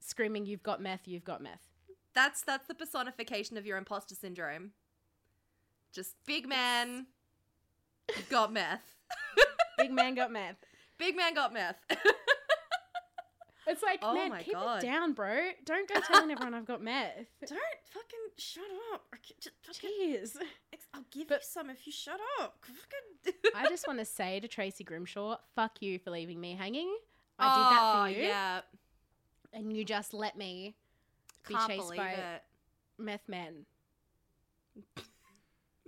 screaming, 0.00 0.44
"You've 0.44 0.62
got 0.62 0.82
meth! 0.82 1.08
You've 1.08 1.24
got 1.24 1.42
meth!" 1.42 1.62
That's 2.14 2.42
that's 2.42 2.66
the 2.66 2.74
personification 2.74 3.56
of 3.56 3.64
your 3.64 3.78
imposter 3.78 4.14
syndrome. 4.14 4.72
Just 5.92 6.14
big 6.26 6.46
man 6.46 7.06
got 8.30 8.52
meth. 8.52 8.82
Big 9.78 9.90
man 9.92 10.14
got 10.14 10.32
meth. 10.32 10.56
Big 10.98 11.16
man 11.16 11.34
got 11.34 11.52
meth. 11.52 11.76
It's 13.68 13.82
like, 13.82 13.98
Oh 14.00 14.14
man, 14.14 14.30
keep 14.44 14.54
God. 14.54 14.80
it 14.80 14.86
down, 14.86 15.12
bro. 15.12 15.48
Don't 15.64 15.88
go 15.92 16.00
telling 16.06 16.30
everyone 16.30 16.54
I've 16.54 16.66
got 16.66 16.80
meth. 16.80 17.26
Don't 17.48 17.58
fucking 17.92 18.18
shut 18.38 18.62
up. 18.94 19.02
Just 19.40 19.56
fucking- 19.64 19.90
Jeez. 19.90 20.36
I'll 20.94 21.02
give 21.10 21.26
But- 21.26 21.40
you 21.40 21.46
some 21.50 21.68
if 21.70 21.84
you 21.84 21.92
shut 21.92 22.20
up. 22.40 22.64
I 23.56 23.66
just 23.68 23.88
want 23.88 23.98
to 23.98 24.04
say 24.04 24.38
to 24.38 24.46
Tracy 24.46 24.84
Grimshaw, 24.84 25.38
fuck 25.56 25.82
you 25.82 25.98
for 25.98 26.12
leaving 26.12 26.40
me 26.40 26.54
hanging. 26.54 26.94
I 27.40 27.44
oh, 27.44 27.56
did 27.56 27.76
that 27.76 27.92
for 28.14 28.20
you, 28.22 28.28
Yeah. 28.28 28.60
and 29.52 29.76
you 29.76 29.84
just 29.84 30.14
let 30.14 30.38
me 30.38 30.76
be 31.48 31.54
Can't 31.54 31.68
chased 31.68 31.96
by 31.96 32.10
it. 32.10 32.42
meth 32.98 33.28
men. 33.28 33.66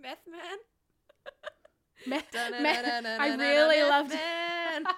Meth 0.02 0.26
man. 0.28 0.58
Meth, 2.06 2.32
meth. 2.32 3.04
I 3.20 3.34
really 3.36 3.76
meth 3.80 3.90
loved. 3.90 4.10
man. 4.10 4.86
I 4.86 4.92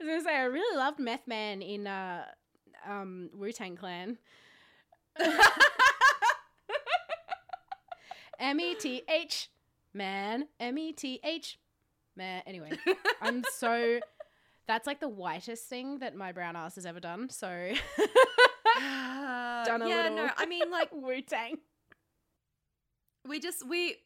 was 0.00 0.08
gonna 0.08 0.22
say 0.22 0.36
I 0.36 0.44
really 0.44 0.76
loved 0.76 0.98
Meth 0.98 1.26
Man 1.26 1.62
in 1.62 1.86
uh, 1.86 2.24
um, 2.86 3.30
Wu 3.34 3.52
Tang 3.52 3.76
Clan. 3.76 4.18
M 8.38 8.60
E 8.60 8.74
T 8.74 9.02
H 9.08 9.48
man. 9.94 10.48
M 10.60 10.76
E 10.78 10.92
T 10.92 11.20
H 11.24 11.58
man. 12.16 12.42
Anyway, 12.46 12.70
I'm 13.20 13.42
so. 13.54 14.00
That's 14.66 14.86
like 14.86 15.00
the 15.00 15.08
whitest 15.08 15.68
thing 15.68 16.00
that 16.00 16.16
my 16.16 16.32
brown 16.32 16.56
ass 16.56 16.74
has 16.74 16.84
ever 16.86 16.98
done. 16.98 17.30
So 17.30 17.46
Done 18.78 19.82
a 19.82 19.88
yeah, 19.88 20.02
little. 20.02 20.16
no, 20.16 20.30
I 20.36 20.46
mean 20.46 20.70
like 20.70 20.90
Wu 20.92 21.22
Tang. 21.22 21.58
we 23.26 23.38
just 23.40 23.66
we 23.66 23.96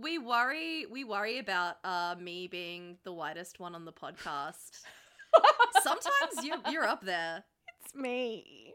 we 0.00 0.18
worry 0.18 0.86
we 0.86 1.04
worry 1.04 1.38
about 1.38 1.76
uh 1.84 2.14
me 2.20 2.46
being 2.46 2.96
the 3.04 3.12
whitest 3.12 3.58
one 3.60 3.74
on 3.74 3.84
the 3.84 3.92
podcast. 3.92 4.80
Sometimes 5.82 6.44
you 6.44 6.54
you're 6.70 6.84
up 6.86 7.04
there 7.04 7.44
It's 7.84 7.94
me. 7.94 8.74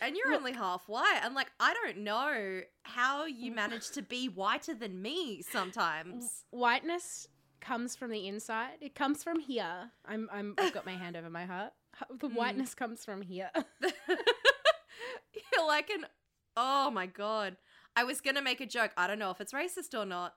and 0.00 0.16
you're 0.16 0.30
Look- 0.30 0.40
only 0.40 0.52
half 0.52 0.88
white. 0.88 1.20
And 1.22 1.34
like 1.34 1.50
I 1.60 1.74
don't 1.74 1.98
know 1.98 2.60
how 2.82 3.26
you 3.26 3.52
manage 3.52 3.90
to 3.92 4.02
be 4.02 4.28
whiter 4.28 4.74
than 4.74 5.00
me 5.02 5.42
sometimes. 5.42 6.44
Whiteness 6.50 7.28
comes 7.60 7.96
from 7.96 8.10
the 8.10 8.26
inside. 8.28 8.76
It 8.80 8.94
comes 8.94 9.24
from 9.24 9.40
here. 9.40 9.90
I'm. 10.06 10.28
I'm. 10.32 10.54
I've 10.58 10.72
got 10.72 10.86
my 10.86 10.92
hand 10.92 11.16
over 11.16 11.28
my 11.30 11.44
heart. 11.44 11.72
The 12.20 12.28
Mm. 12.28 12.34
whiteness 12.36 12.74
comes 12.74 13.04
from 13.04 13.22
here. 13.22 13.50
you're 15.56 15.66
like 15.66 15.90
an 15.90 16.04
oh 16.56 16.90
my 16.90 17.06
god. 17.06 17.56
I 17.96 18.04
was 18.04 18.20
gonna 18.20 18.42
make 18.42 18.60
a 18.60 18.66
joke. 18.66 18.92
I 18.96 19.06
don't 19.08 19.18
know 19.18 19.30
if 19.30 19.40
it's 19.40 19.52
racist 19.52 19.98
or 19.98 20.04
not. 20.06 20.34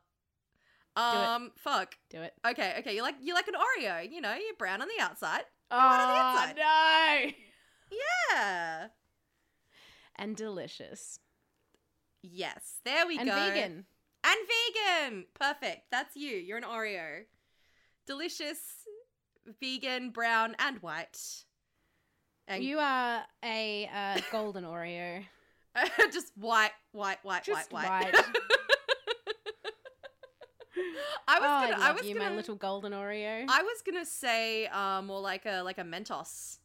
Um 0.95 1.51
fuck. 1.57 1.95
Do 2.09 2.21
it. 2.21 2.33
Okay, 2.45 2.75
okay. 2.79 2.93
You're 2.93 3.03
like 3.03 3.15
you're 3.21 3.35
like 3.35 3.47
an 3.47 3.53
Oreo, 3.55 4.09
you 4.11 4.21
know, 4.21 4.33
you're 4.33 4.55
brown 4.57 4.81
on 4.81 4.87
the 4.87 5.03
outside. 5.03 5.43
Oh 5.69 5.77
on 5.77 5.99
the 5.99 6.51
inside. 6.51 6.55
no! 6.57 7.97
Yeah. 8.35 8.87
And 10.17 10.35
delicious. 10.35 11.19
Yes. 12.21 12.79
There 12.85 13.07
we 13.07 13.17
and 13.17 13.27
go. 13.27 13.35
And 13.35 13.53
vegan. 13.53 13.85
And 14.23 14.37
vegan. 15.09 15.25
Perfect. 15.33 15.83
That's 15.91 16.15
you. 16.15 16.35
You're 16.37 16.57
an 16.57 16.63
Oreo. 16.63 17.23
Delicious, 18.05 18.59
vegan, 19.59 20.11
brown, 20.11 20.55
and 20.59 20.77
white. 20.79 21.17
And 22.47 22.63
You 22.63 22.79
are 22.79 23.23
a 23.43 23.89
uh, 23.93 24.19
golden 24.31 24.65
Oreo. 24.65 25.23
just 26.11 26.31
white, 26.35 26.71
white, 26.91 27.19
white, 27.23 27.43
Just 27.43 27.71
white, 27.71 27.89
white. 27.89 28.13
white. 28.13 28.25
I 31.41 31.61
was 31.61 31.69
oh, 31.69 31.71
gonna 31.71 31.83
I 31.83 31.89
I, 31.89 31.91
was 31.93 32.05
you, 32.05 32.15
gonna 32.15 32.29
my 32.29 32.35
little 32.35 32.55
golden 32.55 32.93
Oreo. 32.93 33.45
I 33.47 33.61
was 33.63 33.81
gonna 33.85 34.05
say 34.05 34.67
uh, 34.67 35.01
more 35.01 35.21
like 35.21 35.45
a 35.45 35.61
like 35.61 35.77
a 35.77 35.83
Mentos. 35.83 36.59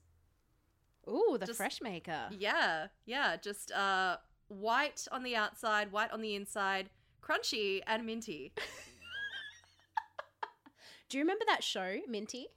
Ooh, 1.08 1.36
the 1.38 1.46
Just- 1.46 1.56
fresh 1.56 1.80
maker. 1.80 2.28
Yeah, 2.30 2.88
yeah, 3.04 3.36
just 3.36 3.72
uh 3.72 4.16
white 4.48 5.06
on 5.12 5.22
the 5.22 5.36
outside, 5.36 5.92
white 5.92 6.12
on 6.12 6.20
the 6.20 6.34
inside, 6.34 6.90
crunchy 7.22 7.80
and 7.86 8.04
minty. 8.04 8.52
Do 11.08 11.18
you 11.18 11.22
remember 11.22 11.44
that 11.46 11.62
show, 11.62 11.98
Minty? 12.08 12.48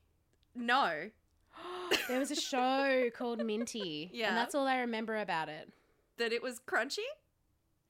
No. 0.55 1.09
there 2.07 2.19
was 2.19 2.31
a 2.31 2.35
show 2.35 3.09
called 3.15 3.45
Minty. 3.45 4.09
Yeah. 4.11 4.29
And 4.29 4.37
that's 4.37 4.55
all 4.55 4.65
I 4.65 4.79
remember 4.79 5.17
about 5.17 5.49
it. 5.49 5.71
That 6.17 6.33
it 6.33 6.41
was 6.41 6.59
crunchy? 6.59 7.05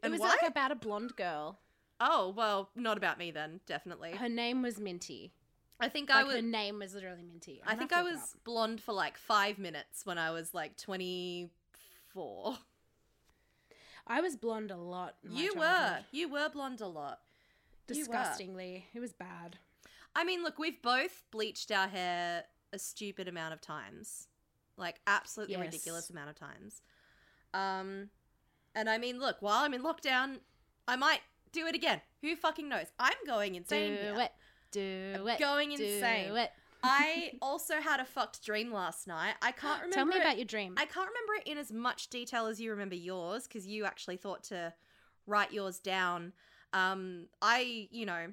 It 0.04 0.12
was 0.12 0.20
why? 0.20 0.30
like 0.30 0.50
about 0.50 0.72
a 0.72 0.76
blonde 0.76 1.16
girl. 1.16 1.60
Oh, 2.00 2.34
well, 2.36 2.70
not 2.76 2.98
about 2.98 3.18
me 3.18 3.32
then, 3.32 3.60
definitely. 3.66 4.12
Her 4.12 4.30
name 4.30 4.62
was 4.62 4.80
Minty. 4.80 5.34
I 5.82 5.90
think 5.90 6.10
Like 6.10 6.20
I 6.20 6.24
was 6.26 6.36
her 6.38 6.42
name 6.42 6.80
was 6.80 6.94
literally 6.94 7.24
Minty. 7.24 7.62
I 7.66 7.72
I'm 7.74 7.78
think 7.78 7.94
I 7.94 7.98
have 7.98 8.06
to 8.06 8.12
look 8.12 8.22
was 8.22 8.36
blonde 8.44 8.82
for 8.82 8.94
like 8.94 9.18
5 9.18 9.58
minutes 9.60 10.06
when 10.06 10.18
I 10.18 10.32
was 10.32 10.54
like 10.54 10.76
24. 10.78 12.58
I 14.08 14.22
was 14.22 14.36
blonde 14.36 14.72
a 14.72 14.78
lot. 14.78 15.16
You 15.24 15.54
were. 15.56 16.00
You 16.12 16.30
were 16.30 16.50
blonde 16.50 16.82
a 16.82 16.88
lot. 16.88 17.20
Disgustingly. 17.88 18.86
It 18.94 19.00
was 19.00 19.14
bad. 19.14 19.58
I 20.16 20.24
mean, 20.24 20.44
look, 20.44 20.58
we've 20.60 20.82
both 20.82 21.24
bleached 21.32 21.72
our 21.72 21.88
hair 21.88 22.44
a 22.74 22.80
stupid 22.80 23.28
amount 23.28 23.54
of 23.54 23.62
times. 23.62 24.28
Like 24.78 25.00
absolutely 25.08 25.56
Yes. 25.56 25.66
ridiculous 25.66 26.10
amount 26.10 26.30
of 26.30 26.36
times. 26.36 26.82
Um 27.54 28.10
and 28.76 28.90
I 28.90 28.98
mean, 28.98 29.20
look, 29.20 29.38
while 29.42 29.64
I'm 29.64 29.74
in 29.74 29.82
lockdown, 29.84 30.40
I 30.88 30.96
might 30.96 31.22
do 31.52 31.66
it 31.68 31.76
again. 31.76 32.02
Who 32.22 32.36
fucking 32.36 32.68
knows? 32.70 32.88
I'm 33.00 33.14
going 33.26 33.56
insane. 33.56 33.96
Do 33.96 34.02
here. 34.02 34.20
it. 34.20 34.32
Do 34.72 35.12
I'm 35.22 35.28
it. 35.28 35.40
going 35.40 35.76
do 35.76 35.84
insane. 35.84 36.36
it. 36.38 36.52
I 36.84 37.34
also 37.42 37.76
had 37.82 38.00
a 38.00 38.06
fucked 38.06 38.44
dream 38.46 38.72
last 38.72 39.08
night. 39.08 39.34
I 39.42 39.52
can't 39.52 39.82
remember 39.82 39.94
Tell 39.96 40.06
me 40.06 40.16
it- 40.18 40.22
about 40.22 40.38
your 40.38 40.46
dream. 40.46 40.76
I 40.78 40.86
can't 40.86 41.10
remember 41.10 41.34
it 41.46 41.48
in 41.52 41.58
as 41.58 41.72
much 41.72 42.10
detail 42.10 42.46
as 42.48 42.60
you 42.62 42.72
remember 42.72 42.96
yours 42.96 43.48
because 43.48 43.68
you 43.68 43.86
actually 43.86 44.18
thought 44.18 44.44
to 44.46 44.74
write 45.28 45.52
yours 45.52 45.80
down. 45.80 46.34
Um, 46.74 47.28
I, 47.42 47.88
you 47.92 48.06
know, 48.06 48.28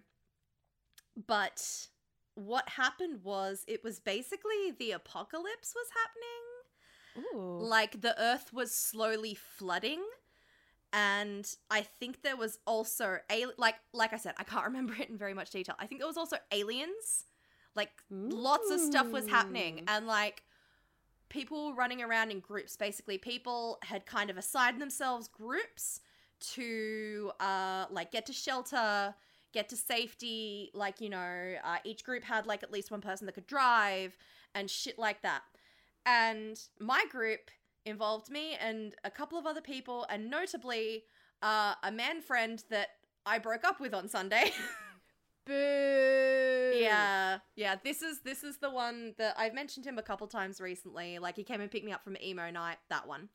but 1.27 1.89
what 2.35 2.69
happened 2.69 3.21
was 3.25 3.65
it 3.67 3.83
was 3.83 3.99
basically 3.99 4.73
the 4.79 4.93
apocalypse 4.93 5.75
was 5.75 5.87
happening. 6.05 7.35
Ooh. 7.35 7.59
Like 7.65 8.03
the 8.03 8.21
earth 8.21 8.53
was 8.53 8.75
slowly 8.75 9.35
flooding. 9.35 10.03
And 10.93 11.49
I 11.71 11.83
think 11.83 12.23
there 12.23 12.37
was 12.37 12.59
also 12.67 13.19
a 13.31 13.47
like 13.59 13.77
like 13.93 14.13
I 14.13 14.17
said, 14.17 14.35
I 14.39 14.45
can't 14.45 14.65
remember 14.67 14.95
it 14.95 15.09
in 15.09 15.19
very 15.19 15.35
much 15.35 15.51
detail. 15.51 15.75
I 15.79 15.87
think 15.87 16.01
there 16.01 16.09
was 16.09 16.17
also 16.17 16.37
aliens. 16.53 17.25
Like 17.75 17.91
lots 18.11 18.71
of 18.71 18.81
stuff 18.81 19.11
was 19.11 19.29
happening. 19.29 19.83
And 19.87 20.07
like 20.07 20.43
people 21.29 21.69
were 21.69 21.75
running 21.75 22.03
around 22.03 22.31
in 22.31 22.41
groups. 22.41 22.77
Basically 22.77 23.19
people 23.19 23.79
had 23.83 24.07
kind 24.07 24.31
of 24.31 24.39
assigned 24.39 24.81
themselves 24.81 25.29
groups 25.29 26.01
to 26.39 27.33
uh 27.41 27.87
like 27.91 28.13
get 28.13 28.27
to 28.27 28.33
shelter 28.33 29.15
get 29.53 29.69
to 29.69 29.77
safety. 29.77 30.71
Like 30.73 31.01
you 31.01 31.11
know 31.11 31.55
uh, 31.65 31.79
each 31.85 32.05
group 32.05 32.25
had 32.25 32.47
like 32.47 32.63
at 32.63 32.73
least 32.73 32.91
one 32.91 33.03
person 33.03 33.27
that 33.27 33.33
could 33.33 33.47
drive 33.47 34.17
and 34.55 34.71
shit 34.71 34.99
like 34.99 35.23
that. 35.23 35.43
And 36.07 36.59
my 36.79 37.05
group 37.11 37.51
involved 37.87 38.31
me 38.31 38.57
and 38.61 38.95
a 39.05 39.11
couple 39.11 39.39
of 39.39 39.47
other 39.47 39.61
people 39.61 40.05
and 40.11 40.29
notably 40.29 41.05
uh, 41.43 41.75
a 41.83 41.91
man 41.91 42.21
friend 42.21 42.65
that 42.69 42.89
i 43.25 43.39
broke 43.39 43.65
up 43.65 43.81
with 43.81 43.95
on 43.95 44.09
sunday 44.09 44.51
Boo. 45.47 46.73
Yeah, 46.75 47.39
yeah. 47.55 47.77
This 47.83 48.03
is 48.03 48.21
this 48.25 48.43
is 48.43 48.59
the 48.59 48.69
one 48.69 49.15
that 49.17 49.37
I've 49.39 49.55
mentioned 49.55 49.87
him 49.87 49.97
a 49.97 50.03
couple 50.03 50.27
times 50.27 50.61
recently. 50.61 51.21
Like 51.21 51.37
he 51.37 51.45
came 51.45 51.61
and 51.61 51.71
picked 51.71 51.87
me 51.87 51.93
up 51.93 52.03
from 52.03 52.17
emo 52.21 52.51
night. 52.51 52.79
That 52.91 53.07
one. 53.07 53.29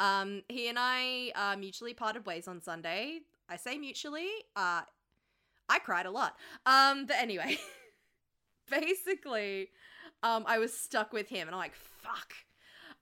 Um, 0.00 0.42
he 0.48 0.68
and 0.68 0.76
I 0.76 1.30
uh, 1.36 1.56
mutually 1.56 1.94
parted 1.94 2.26
ways 2.26 2.48
on 2.48 2.60
Sunday. 2.60 3.20
I 3.48 3.56
say 3.56 3.78
mutually. 3.78 4.28
Uh, 4.56 4.82
I 5.68 5.78
cried 5.78 6.06
a 6.06 6.10
lot. 6.10 6.34
Um, 6.66 7.06
but 7.06 7.16
anyway, 7.18 7.58
basically, 8.70 9.68
um, 10.24 10.44
I 10.46 10.58
was 10.58 10.76
stuck 10.76 11.12
with 11.12 11.28
him, 11.28 11.46
and 11.46 11.54
I'm 11.54 11.60
like, 11.60 11.76
fuck. 11.76 12.32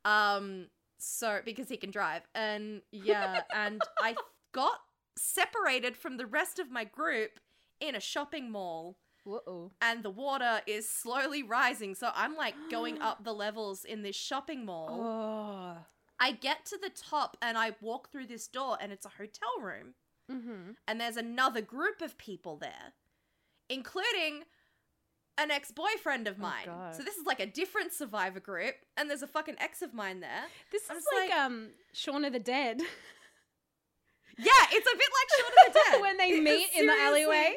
Um, 0.05 0.67
so 1.01 1.41
because 1.45 1.69
he 1.69 1.77
can 1.77 1.91
drive, 1.91 2.23
and 2.35 2.83
yeah, 2.93 3.43
and 3.55 3.81
I 4.01 4.15
got 4.53 4.81
separated 5.17 5.97
from 5.97 6.17
the 6.17 6.27
rest 6.27 6.59
of 6.59 6.71
my 6.71 6.85
group 6.85 7.41
in 7.81 7.95
a 7.95 8.01
shopping 8.01 8.51
mall 8.51 8.97
Whoa. 9.25 9.73
and 9.81 10.03
the 10.03 10.11
water 10.11 10.61
is 10.67 10.89
slowly 10.89 11.43
rising. 11.43 11.95
So 11.95 12.11
I'm 12.15 12.37
like 12.37 12.55
going 12.71 12.99
up 13.03 13.25
the 13.25 13.35
levels 13.35 13.85
in 13.85 14.03
this 14.03 14.17
shopping 14.17 14.65
mall. 14.65 15.01
Oh. 15.03 15.85
I 16.19 16.33
get 16.33 16.67
to 16.67 16.79
the 16.81 16.91
top 16.91 17.37
and 17.41 17.57
I 17.57 17.73
walk 17.81 18.11
through 18.11 18.27
this 18.27 18.47
door 18.47 18.77
and 18.81 18.93
it's 18.93 19.07
a 19.07 19.11
hotel 19.11 19.61
room. 19.61 19.95
Mm-hmm. 20.31 20.73
And 20.87 21.01
there's 21.01 21.17
another 21.17 21.61
group 21.61 22.03
of 22.03 22.19
people 22.19 22.57
there, 22.57 22.93
including 23.69 24.45
an 25.41 25.51
ex 25.51 25.73
boyfriend 25.73 26.29
of 26.29 26.37
Oh, 26.39 26.43
mine. 26.43 26.67
God. 26.67 26.95
so 26.95 27.03
this 27.03 27.17
is 27.17 27.25
like 27.27 27.41
a 27.41 27.47
different 27.47 27.93
survivor 27.93 28.41
group. 28.41 28.75
And 28.97 29.09
there's 29.11 29.23
a 29.23 29.27
fucking 29.27 29.57
ex 29.59 29.83
of 29.83 29.95
mine 29.95 30.21
there. 30.21 30.45
This 30.71 30.83
I'm 30.91 30.97
is 30.99 31.05
like, 31.19 31.31
like- 31.31 31.39
um 31.39 31.71
Shaun 31.93 32.25
of 32.25 32.33
the 32.33 32.39
Dead 32.41 32.81
Yeah, 34.39 34.53
it's 34.73 34.87
a 34.93 34.97
bit 34.97 35.09
like 35.19 35.29
Shaun 35.37 35.47
of 35.51 35.73
the 35.75 35.81
Dead. 35.91 36.01
when 36.01 36.17
they 36.17 36.41
meet 36.51 36.69
in 36.77 36.87
the 36.87 36.95
alleyway. 36.99 37.57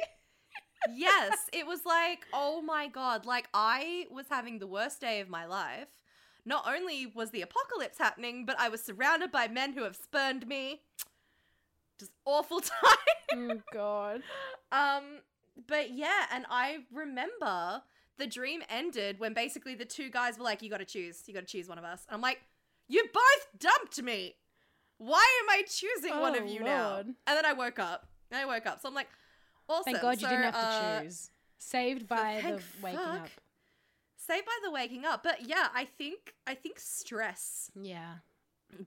yes, 0.94 1.38
it 1.54 1.66
was 1.66 1.86
like, 1.86 2.26
oh 2.34 2.62
my 2.62 2.88
god, 2.88 3.26
like 3.26 3.48
I 3.54 4.06
was 4.12 4.26
having 4.30 4.60
the 4.60 4.68
worst 4.68 5.00
day 5.00 5.20
of 5.22 5.30
my 5.30 5.46
life. 5.46 5.88
Not 6.46 6.66
only 6.68 7.06
was 7.06 7.32
the 7.32 7.42
apocalypse 7.42 7.98
happening, 7.98 8.46
but 8.46 8.60
I 8.60 8.68
was 8.68 8.84
surrounded 8.84 9.32
by 9.32 9.48
men 9.48 9.72
who 9.74 9.84
have 9.84 9.96
spurned 9.96 10.46
me. 10.46 10.82
Just 12.00 12.12
awful 12.26 12.60
time. 12.60 12.98
oh 13.34 13.62
God. 13.72 14.24
Um, 14.74 15.20
but 15.68 15.92
yeah, 15.92 16.26
and 16.32 16.46
I 16.50 16.80
remember 16.92 17.84
the 18.18 18.28
dream 18.28 18.62
ended 18.70 19.20
when 19.20 19.34
basically 19.34 19.76
the 19.76 19.86
two 19.86 20.10
guys 20.10 20.38
were 20.38 20.44
like, 20.44 20.62
"You 20.62 20.70
got 20.70 20.78
to 20.80 20.86
choose. 20.86 21.24
You 21.28 21.34
got 21.34 21.42
to 21.42 21.46
choose 21.46 21.68
one 21.68 21.78
of 21.78 21.84
us." 21.84 22.06
And 22.08 22.16
I'm 22.16 22.22
like, 22.22 22.42
"You 22.88 23.04
both 23.14 23.60
dumped 23.60 24.02
me. 24.02 24.36
Why 24.98 25.26
am 25.44 25.50
I 25.50 25.64
choosing 25.68 26.20
one 26.20 26.36
of 26.36 26.44
Oh, 26.44 26.48
you 26.48 26.60
now?" 26.62 26.98
And 27.00 27.16
then 27.26 27.46
I 27.46 27.54
woke 27.54 27.80
up. 27.80 28.08
And 28.32 28.40
I 28.40 28.46
woke 28.46 28.66
up. 28.66 28.82
So 28.82 28.88
I'm 28.90 28.96
like, 28.96 29.10
"Awesome." 29.70 29.84
Thank 29.94 30.02
God 30.02 30.22
you 30.22 30.28
So, 30.28 30.30
didn't 30.30 30.44
have 30.44 30.54
to 30.54 30.60
uh, 30.60 31.02
choose. 31.02 31.30
Saved 31.58 32.08
by 32.08 32.42
the 32.44 32.62
waking 32.82 33.00
fuck. 33.00 33.20
up. 33.22 33.30
Saved 34.18 34.46
by 34.46 34.58
the 34.64 34.72
waking 34.72 35.06
up. 35.06 35.24
But 35.24 35.48
yeah, 35.48 35.68
I 35.74 35.86
think 35.86 36.34
I 36.48 36.56
think 36.56 36.80
stress 36.80 37.70
Yeah, 37.76 38.16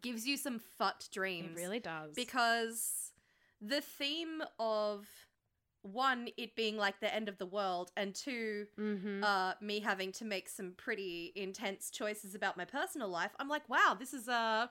gives 0.02 0.26
you 0.26 0.36
some 0.36 0.58
fucked 0.78 1.12
dreams. 1.12 1.50
it 1.58 1.60
really 1.60 1.80
does. 1.80 2.14
because 2.14 3.12
the 3.60 3.80
theme 3.80 4.42
of 4.58 5.06
one 5.86 6.28
it 6.36 6.54
being 6.56 6.76
like 6.76 7.00
the 7.00 7.14
end 7.14 7.28
of 7.28 7.38
the 7.38 7.46
world 7.46 7.90
and 7.96 8.14
two 8.14 8.66
mm-hmm. 8.78 9.22
uh 9.22 9.52
me 9.60 9.80
having 9.80 10.12
to 10.12 10.24
make 10.24 10.48
some 10.48 10.72
pretty 10.76 11.32
intense 11.36 11.90
choices 11.90 12.34
about 12.34 12.56
my 12.56 12.64
personal 12.64 13.08
life 13.08 13.30
i'm 13.38 13.48
like 13.48 13.68
wow 13.68 13.96
this 13.98 14.12
is 14.12 14.28
uh 14.28 14.66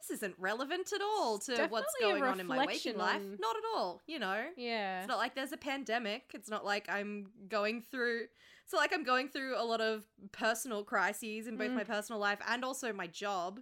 this 0.00 0.18
isn't 0.18 0.34
relevant 0.38 0.92
at 0.92 1.00
all 1.00 1.38
to 1.38 1.52
what's 1.68 1.92
definitely 2.00 2.18
a 2.18 2.20
going 2.20 2.22
on 2.22 2.40
in 2.40 2.46
my 2.46 2.66
waking 2.66 2.96
life 2.96 3.16
on- 3.16 3.36
not 3.40 3.56
at 3.56 3.62
all 3.74 4.00
you 4.06 4.18
know 4.18 4.44
yeah. 4.56 5.00
it's 5.00 5.08
not 5.08 5.18
like 5.18 5.34
there's 5.34 5.52
a 5.52 5.56
pandemic 5.56 6.24
it's 6.34 6.50
not 6.50 6.64
like 6.64 6.86
i'm 6.88 7.26
going 7.48 7.80
through 7.80 8.22
it's 8.64 8.72
not 8.72 8.80
like 8.80 8.92
i'm 8.92 9.04
going 9.04 9.28
through 9.28 9.54
a 9.56 9.62
lot 9.64 9.80
of 9.80 10.04
personal 10.32 10.82
crises 10.82 11.46
in 11.46 11.56
both 11.56 11.70
Mm. 11.70 11.76
my 11.76 11.84
personal 11.84 12.20
life 12.20 12.38
and 12.48 12.64
also 12.64 12.92
my 12.92 13.06
job 13.06 13.60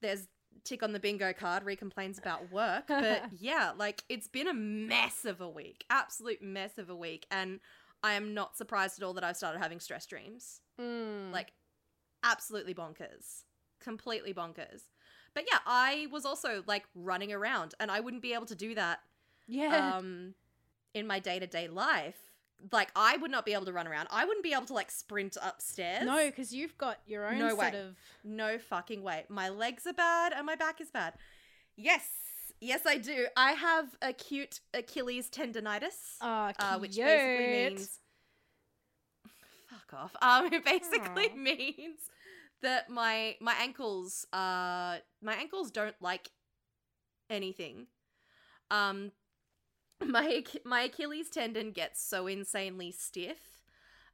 there's 0.00 0.26
tick 0.62 0.82
on 0.82 0.92
the 0.92 1.00
bingo 1.00 1.32
card 1.32 1.64
re 1.64 1.76
complains 1.76 2.18
about 2.18 2.50
work 2.52 2.84
but 2.88 3.24
yeah 3.38 3.72
like 3.76 4.02
it's 4.08 4.28
been 4.28 4.46
a 4.48 4.54
mess 4.54 5.24
of 5.24 5.40
a 5.40 5.48
week 5.48 5.84
absolute 5.90 6.40
mess 6.42 6.78
of 6.78 6.88
a 6.90 6.96
week 6.96 7.26
and 7.30 7.60
i 8.02 8.12
am 8.12 8.32
not 8.34 8.56
surprised 8.56 9.00
at 9.00 9.04
all 9.04 9.12
that 9.14 9.24
i've 9.24 9.36
started 9.36 9.58
having 9.58 9.80
stress 9.80 10.06
dreams 10.06 10.60
Mm. 10.80 11.32
like 11.32 11.52
absolutely 12.24 12.74
bonkers 12.74 13.44
completely 13.80 14.34
bonkers 14.34 14.82
but 15.34 15.44
yeah 15.48 15.58
i 15.66 16.08
was 16.10 16.24
also 16.24 16.64
like 16.66 16.84
running 16.96 17.32
around 17.32 17.74
and 17.78 17.90
i 17.92 18.00
wouldn't 18.00 18.22
be 18.22 18.34
able 18.34 18.46
to 18.46 18.56
do 18.56 18.74
that 18.74 18.98
yeah. 19.46 19.96
um 19.96 20.34
in 20.94 21.06
my 21.06 21.20
day-to-day 21.20 21.68
life 21.68 22.33
like 22.72 22.90
i 22.96 23.16
would 23.16 23.30
not 23.30 23.44
be 23.44 23.52
able 23.52 23.64
to 23.66 23.72
run 23.72 23.86
around. 23.86 24.08
I 24.10 24.24
wouldn't 24.24 24.42
be 24.44 24.52
able 24.52 24.66
to 24.66 24.74
like 24.74 24.90
sprint 24.90 25.36
upstairs. 25.42 26.04
No, 26.06 26.26
because 26.26 26.52
you've 26.52 26.76
got 26.78 26.98
your 27.06 27.26
own 27.28 27.38
No 27.38 27.48
sort 27.50 27.58
way. 27.72 27.80
of. 27.80 27.96
no 28.24 28.58
fucking 28.58 29.02
way. 29.02 29.24
My 29.28 29.48
legs 29.50 29.86
are 29.86 29.92
bad 29.92 30.32
and 30.32 30.46
my 30.46 30.54
back 30.56 30.80
is 30.80 30.90
bad. 30.90 31.14
Yes. 31.76 32.08
Yes 32.60 32.82
i 32.86 32.96
do. 32.96 33.26
I 33.36 33.52
have 33.52 33.86
acute 34.00 34.60
achilles 34.72 35.28
tendonitis 35.28 36.16
Oh, 36.22 36.52
uh, 36.58 36.78
which 36.78 36.96
basically 36.96 37.46
means 37.48 38.00
fuck 39.68 39.92
off. 40.00 40.12
Um 40.22 40.52
it 40.52 40.64
basically 40.64 41.28
Aw. 41.32 41.36
means 41.36 41.98
that 42.62 42.88
my 42.88 43.36
my 43.40 43.54
ankles 43.60 44.26
uh 44.32 44.96
my 45.22 45.34
ankles 45.38 45.70
don't 45.70 45.96
like 46.00 46.30
anything. 47.28 47.86
Um 48.70 49.12
my 50.08 50.44
my 50.64 50.82
achilles 50.82 51.28
tendon 51.30 51.70
gets 51.72 52.02
so 52.02 52.26
insanely 52.26 52.90
stiff 52.92 53.62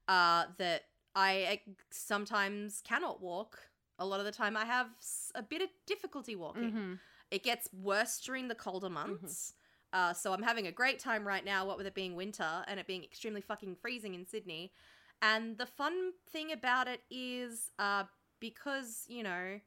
uh 0.08 0.44
that 0.58 0.82
i 1.14 1.60
uh, 1.66 1.70
sometimes 1.90 2.80
cannot 2.86 3.20
walk 3.20 3.58
a 3.98 4.06
lot 4.06 4.18
of 4.18 4.24
the 4.24 4.32
time 4.32 4.56
I 4.56 4.64
have 4.64 4.88
a 5.34 5.42
bit 5.42 5.60
of 5.60 5.68
difficulty 5.86 6.34
walking. 6.34 6.72
Mhm. 6.72 6.98
It 7.30 7.42
gets 7.44 7.68
worse 7.72 8.18
during 8.20 8.48
the 8.48 8.54
colder 8.54 8.88
months. 8.88 9.52
Uh, 9.92 10.14
so 10.14 10.32
I'm 10.32 10.42
having 10.42 10.66
a 10.66 10.72
great 10.72 10.98
time 10.98 11.26
right 11.26 11.44
now, 11.44 11.66
what 11.66 11.76
with 11.76 11.86
it 11.86 11.94
being 11.94 12.16
winter 12.16 12.64
and 12.66 12.80
it 12.80 12.86
being 12.86 13.04
extremely 13.04 13.42
fucking 13.42 13.76
freezing 13.76 14.14
in 14.14 14.24
Sydney. 14.26 14.72
And 15.20 15.58
the 15.58 15.66
fun 15.66 16.12
thing 16.30 16.50
about 16.50 16.88
it 16.88 17.02
is 17.10 17.70
uh, 17.78 18.04
because, 18.40 19.04
you 19.06 19.22
know, 19.22 19.60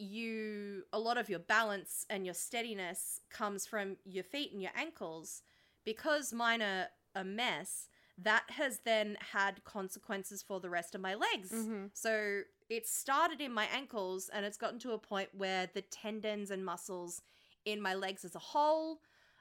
you 0.00 0.84
a 0.92 0.98
lot 0.98 1.18
of 1.18 1.28
your 1.28 1.38
balance 1.38 2.06
and 2.10 2.24
your 2.24 2.34
steadiness 2.34 3.20
comes 3.30 3.66
from 3.66 3.96
your 4.04 4.24
feet 4.24 4.52
and 4.52 4.62
your 4.62 4.72
ankles. 4.74 5.42
Because 5.84 6.32
mine 6.32 6.62
are 6.62 6.88
a 7.14 7.24
mess 7.24 7.88
that 8.18 8.44
has 8.50 8.80
then 8.84 9.16
had 9.32 9.64
consequences 9.64 10.42
for 10.42 10.60
the 10.60 10.70
rest 10.70 10.94
of 10.94 11.00
my 11.00 11.14
legs. 11.14 11.50
Mhm. 11.52 11.90
so 11.92 12.42
it 12.68 12.86
started 12.86 13.40
in 13.40 13.52
my 13.52 13.66
ankles 13.66 14.28
and 14.28 14.46
it's 14.46 14.56
gotten 14.56 14.78
to 14.78 14.92
a 14.92 14.98
point 14.98 15.28
where 15.34 15.66
the 15.74 15.82
tendons 15.82 16.50
and 16.50 16.64
muscles 16.64 17.22
in 17.64 17.80
my 17.80 17.94
legs 17.94 18.24
as 18.24 18.34
a 18.36 18.38
whole 18.38 19.00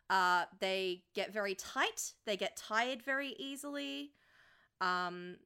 uh, 0.10 0.46
they 0.60 1.04
get 1.14 1.32
very 1.32 1.54
tight 1.56 2.14
they 2.26 2.36
get 2.36 2.58
tired 2.58 3.04
very 3.04 3.36
easily. 3.38 4.14
Um, 4.82 5.38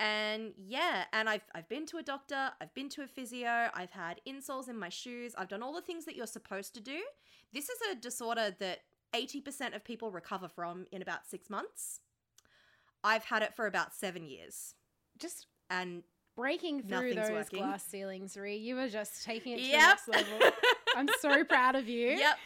and 0.00 0.52
yeah, 0.56 1.04
and 1.12 1.28
I've 1.28 1.44
I've 1.54 1.68
been 1.68 1.84
to 1.86 1.98
a 1.98 2.02
doctor, 2.02 2.50
I've 2.60 2.74
been 2.74 2.88
to 2.90 3.02
a 3.02 3.06
physio, 3.06 3.68
I've 3.74 3.90
had 3.90 4.20
insoles 4.26 4.68
in 4.68 4.78
my 4.78 4.88
shoes, 4.88 5.34
I've 5.36 5.48
done 5.48 5.62
all 5.62 5.74
the 5.74 5.82
things 5.82 6.06
that 6.06 6.16
you're 6.16 6.26
supposed 6.26 6.74
to 6.74 6.80
do. 6.80 6.98
This 7.52 7.68
is 7.68 7.78
a 7.92 7.94
disorder 7.94 8.56
that 8.58 8.78
80% 9.14 9.76
of 9.76 9.84
people 9.84 10.10
recover 10.10 10.48
from 10.48 10.86
in 10.90 11.02
about 11.02 11.26
6 11.26 11.50
months. 11.50 12.00
I've 13.04 13.24
had 13.24 13.42
it 13.42 13.54
for 13.54 13.66
about 13.66 13.94
7 13.94 14.24
years. 14.24 14.74
Just 15.18 15.46
And 15.68 16.02
breaking 16.36 16.82
through 16.84 17.14
those 17.14 17.30
working. 17.30 17.58
glass 17.58 17.84
ceilings, 17.84 18.36
Ree. 18.36 18.56
You 18.56 18.76
were 18.76 18.88
just 18.88 19.24
taking 19.24 19.52
it 19.54 19.56
to 19.56 19.62
yep. 19.62 19.98
the 20.06 20.12
next 20.12 20.30
level. 20.30 20.50
I'm 20.96 21.08
so 21.20 21.44
proud 21.48 21.76
of 21.76 21.88
you. 21.88 22.08
yep. 22.10 22.36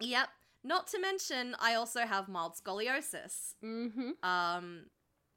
Yep. 0.00 0.28
Not 0.64 0.86
to 0.88 1.00
mention 1.00 1.56
I 1.60 1.74
also 1.74 2.00
have 2.06 2.28
mild 2.28 2.54
scoliosis. 2.54 3.54
Mm-hmm. 3.64 4.10
Um 4.22 4.84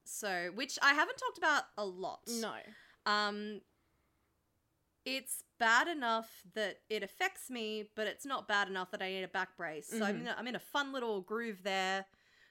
so 0.06 0.52
which 0.56 0.78
I 0.82 0.94
haven't 0.94 1.18
talked 1.18 1.38
about 1.38 1.64
a 1.78 1.86
lot. 1.86 2.22
No. 2.28 2.56
Um, 3.06 3.62
it's 5.06 5.44
bad 5.60 5.88
enough 5.88 6.44
that 6.54 6.78
it 6.90 7.02
affects 7.02 7.50
me, 7.50 7.86
but 7.96 8.06
it's 8.08 8.26
not 8.26 8.48
bad 8.48 8.68
enough 8.68 8.92
that 8.92 9.02
I 9.02 9.10
need 9.10 9.24
a 9.24 9.28
back 9.28 9.58
brace. 9.58 9.88
So 9.88 10.04
I'm 10.04 10.18
Mhm. 10.18 10.22
in 10.22 10.28
a, 10.28 10.36
I'm 10.38 10.48
in 10.48 10.56
a 10.56 10.60
fun 10.60 10.92
little 10.92 11.22
groove 11.22 11.64
there, 11.64 12.06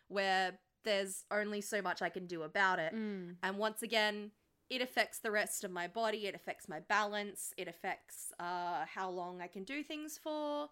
where 0.08 0.58
there's 0.82 1.24
only 1.30 1.60
so 1.60 1.80
much 1.80 2.02
I 2.02 2.08
can 2.08 2.26
do 2.26 2.42
about 2.42 2.78
it. 2.80 2.92
Mm. 2.94 3.36
And 3.42 3.58
once 3.58 3.82
again, 3.82 4.32
it 4.68 4.80
affects 4.80 5.18
the 5.18 5.30
rest 5.30 5.62
of 5.62 5.70
my 5.70 5.86
body. 5.86 6.26
It 6.26 6.34
affects 6.34 6.68
my 6.68 6.80
balance. 6.80 7.52
It 7.56 7.68
affects 7.68 8.32
uh, 8.40 8.84
how 8.86 9.10
long 9.10 9.40
I 9.40 9.46
can 9.46 9.62
do 9.64 9.82
things 9.84 10.18
for. 10.18 10.70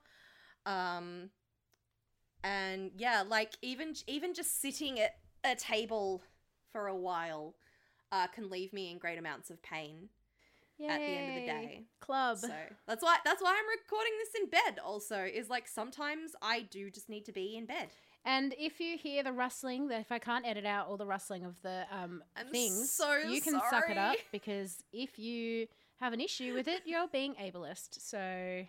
Um, 0.67 1.31
and 2.43 2.91
yeah, 2.97 3.23
like 3.23 3.55
even 3.63 3.95
even 4.07 4.35
just 4.35 4.61
sitting 4.61 4.99
at 5.01 5.19
a 5.45 5.55
table 5.55 6.23
for 6.79 6.87
a 6.87 6.95
while 6.95 7.55
uh, 8.13 8.29
can 8.29 8.49
leave 8.49 8.73
me 8.73 8.93
in 8.93 8.99
great 8.99 9.19
amounts 9.19 9.51
of 9.51 9.61
pain 9.63 10.09
at 10.81 11.01
the 11.01 11.05
end 11.05 11.29
of 11.31 11.35
the 11.35 11.47
day. 11.47 11.83
Club. 11.99 12.39
So 12.39 12.53
that's 12.87 13.03
why 13.03 13.17
that's 13.25 13.43
why 13.43 13.51
I'm 13.51 13.79
recording 13.83 14.13
this 14.21 14.41
in 14.41 14.49
bed. 14.49 14.79
Also, 14.85 15.25
is 15.25 15.51
like 15.51 15.67
sometimes 15.67 16.37
I 16.41 16.61
do 16.71 16.89
just 16.89 17.09
need 17.09 17.25
to 17.25 17.33
be 17.33 17.57
in 17.57 17.67
bed. 17.67 17.89
And 18.25 18.55
if 18.59 18.79
you 18.79 18.97
hear 18.97 19.25
the 19.25 19.33
rustling, 19.33 19.89
that 19.89 20.01
if 20.01 20.13
I 20.13 20.21
can't 20.21 20.47
edit 20.47 20.67
out 20.67 20.87
all 20.87 20.97
the 20.97 21.07
rustling 21.07 21.45
of 21.45 21.61
the 21.63 21.85
um, 21.91 22.23
I'm 22.37 22.47
things, 22.49 22.93
so 22.93 23.17
you 23.17 23.41
can 23.41 23.61
suck 23.71 23.91
it 23.91 23.99
up 23.99 24.17
because 24.33 24.85
if 24.93 25.19
you 25.19 25.67
have 25.99 26.13
an 26.13 26.21
issue 26.21 26.55
with 26.55 26.69
it, 26.69 26.83
you're 26.85 27.09
being 27.09 27.35
ableist. 27.35 28.01
So 28.01 28.65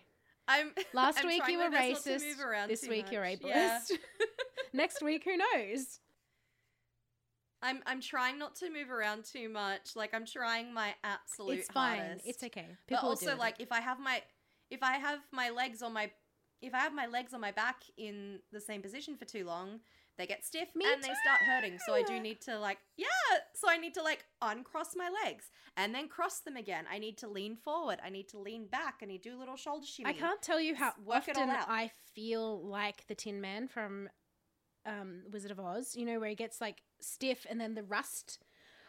I'm 0.48 0.72
last 0.92 1.20
I'm 1.20 1.28
week 1.28 1.42
you 1.46 1.58
were 1.58 1.70
best 1.70 2.06
not 2.06 2.18
to 2.18 2.18
racist. 2.18 2.68
This 2.68 2.88
week 2.88 3.12
you're 3.12 3.22
ableist. 3.22 3.44
Yeah. 3.44 3.78
Next 4.72 5.00
week, 5.00 5.24
who 5.24 5.36
knows? 5.36 6.00
I'm 7.62 7.80
I'm 7.86 8.00
trying 8.00 8.38
not 8.38 8.56
to 8.56 8.70
move 8.70 8.90
around 8.90 9.24
too 9.24 9.48
much. 9.48 9.94
Like 9.94 10.14
I'm 10.14 10.26
trying 10.26 10.72
my 10.72 10.94
absolute 11.04 11.58
it's 11.58 11.68
fine. 11.68 11.98
hardest. 11.98 12.26
It's 12.26 12.42
okay. 12.44 12.66
but 12.68 12.94
People 12.94 13.02
will 13.02 13.10
also 13.10 13.36
like 13.36 13.60
it. 13.60 13.64
if 13.64 13.72
I 13.72 13.80
have 13.80 14.00
my 14.00 14.22
if 14.70 14.82
I 14.82 14.92
have 14.98 15.20
my 15.32 15.50
legs 15.50 15.82
on 15.82 15.92
my 15.92 16.10
if 16.62 16.74
I 16.74 16.78
have 16.78 16.94
my 16.94 17.06
legs 17.06 17.32
on 17.32 17.40
my 17.40 17.52
back 17.52 17.82
in 17.96 18.40
the 18.52 18.60
same 18.60 18.82
position 18.82 19.16
for 19.16 19.24
too 19.24 19.44
long, 19.44 19.80
they 20.18 20.26
get 20.26 20.44
stiff 20.44 20.68
Me 20.74 20.84
and 20.90 21.02
they 21.02 21.08
start 21.08 21.40
hurting. 21.46 21.78
So 21.86 21.94
I 21.94 22.02
do 22.02 22.20
need 22.20 22.40
to 22.42 22.58
like 22.58 22.78
yeah, 22.96 23.06
so 23.54 23.68
I 23.68 23.76
need 23.76 23.94
to 23.94 24.02
like 24.02 24.24
uncross 24.42 24.94
my 24.96 25.10
legs 25.24 25.50
and 25.76 25.94
then 25.94 26.08
cross 26.08 26.40
them 26.40 26.56
again. 26.56 26.84
I 26.90 26.98
need 26.98 27.18
to 27.18 27.28
lean 27.28 27.56
forward. 27.56 27.98
I 28.04 28.10
need 28.10 28.28
to 28.30 28.38
lean 28.38 28.66
back. 28.66 29.00
I 29.02 29.06
need 29.06 29.22
to 29.22 29.30
do 29.30 29.36
a 29.36 29.40
little 29.40 29.56
shoulder 29.56 29.86
shimmy. 29.86 30.10
I 30.10 30.12
can't 30.12 30.40
tell 30.42 30.60
you 30.60 30.74
how 30.74 30.90
Just 30.90 31.06
work 31.06 31.28
it 31.28 31.36
all 31.36 31.42
often 31.44 31.56
out. 31.56 31.66
I 31.68 31.90
feel 32.14 32.66
like 32.66 33.06
the 33.06 33.14
Tin 33.14 33.40
Man 33.40 33.68
from 33.68 34.08
um, 34.90 35.22
Wizard 35.30 35.50
of 35.50 35.60
Oz. 35.60 35.94
You 35.96 36.04
know 36.06 36.18
where 36.20 36.28
he 36.28 36.34
gets 36.34 36.60
like 36.60 36.82
stiff 37.00 37.46
and 37.48 37.60
then 37.60 37.74
the 37.74 37.82
rust. 37.82 38.38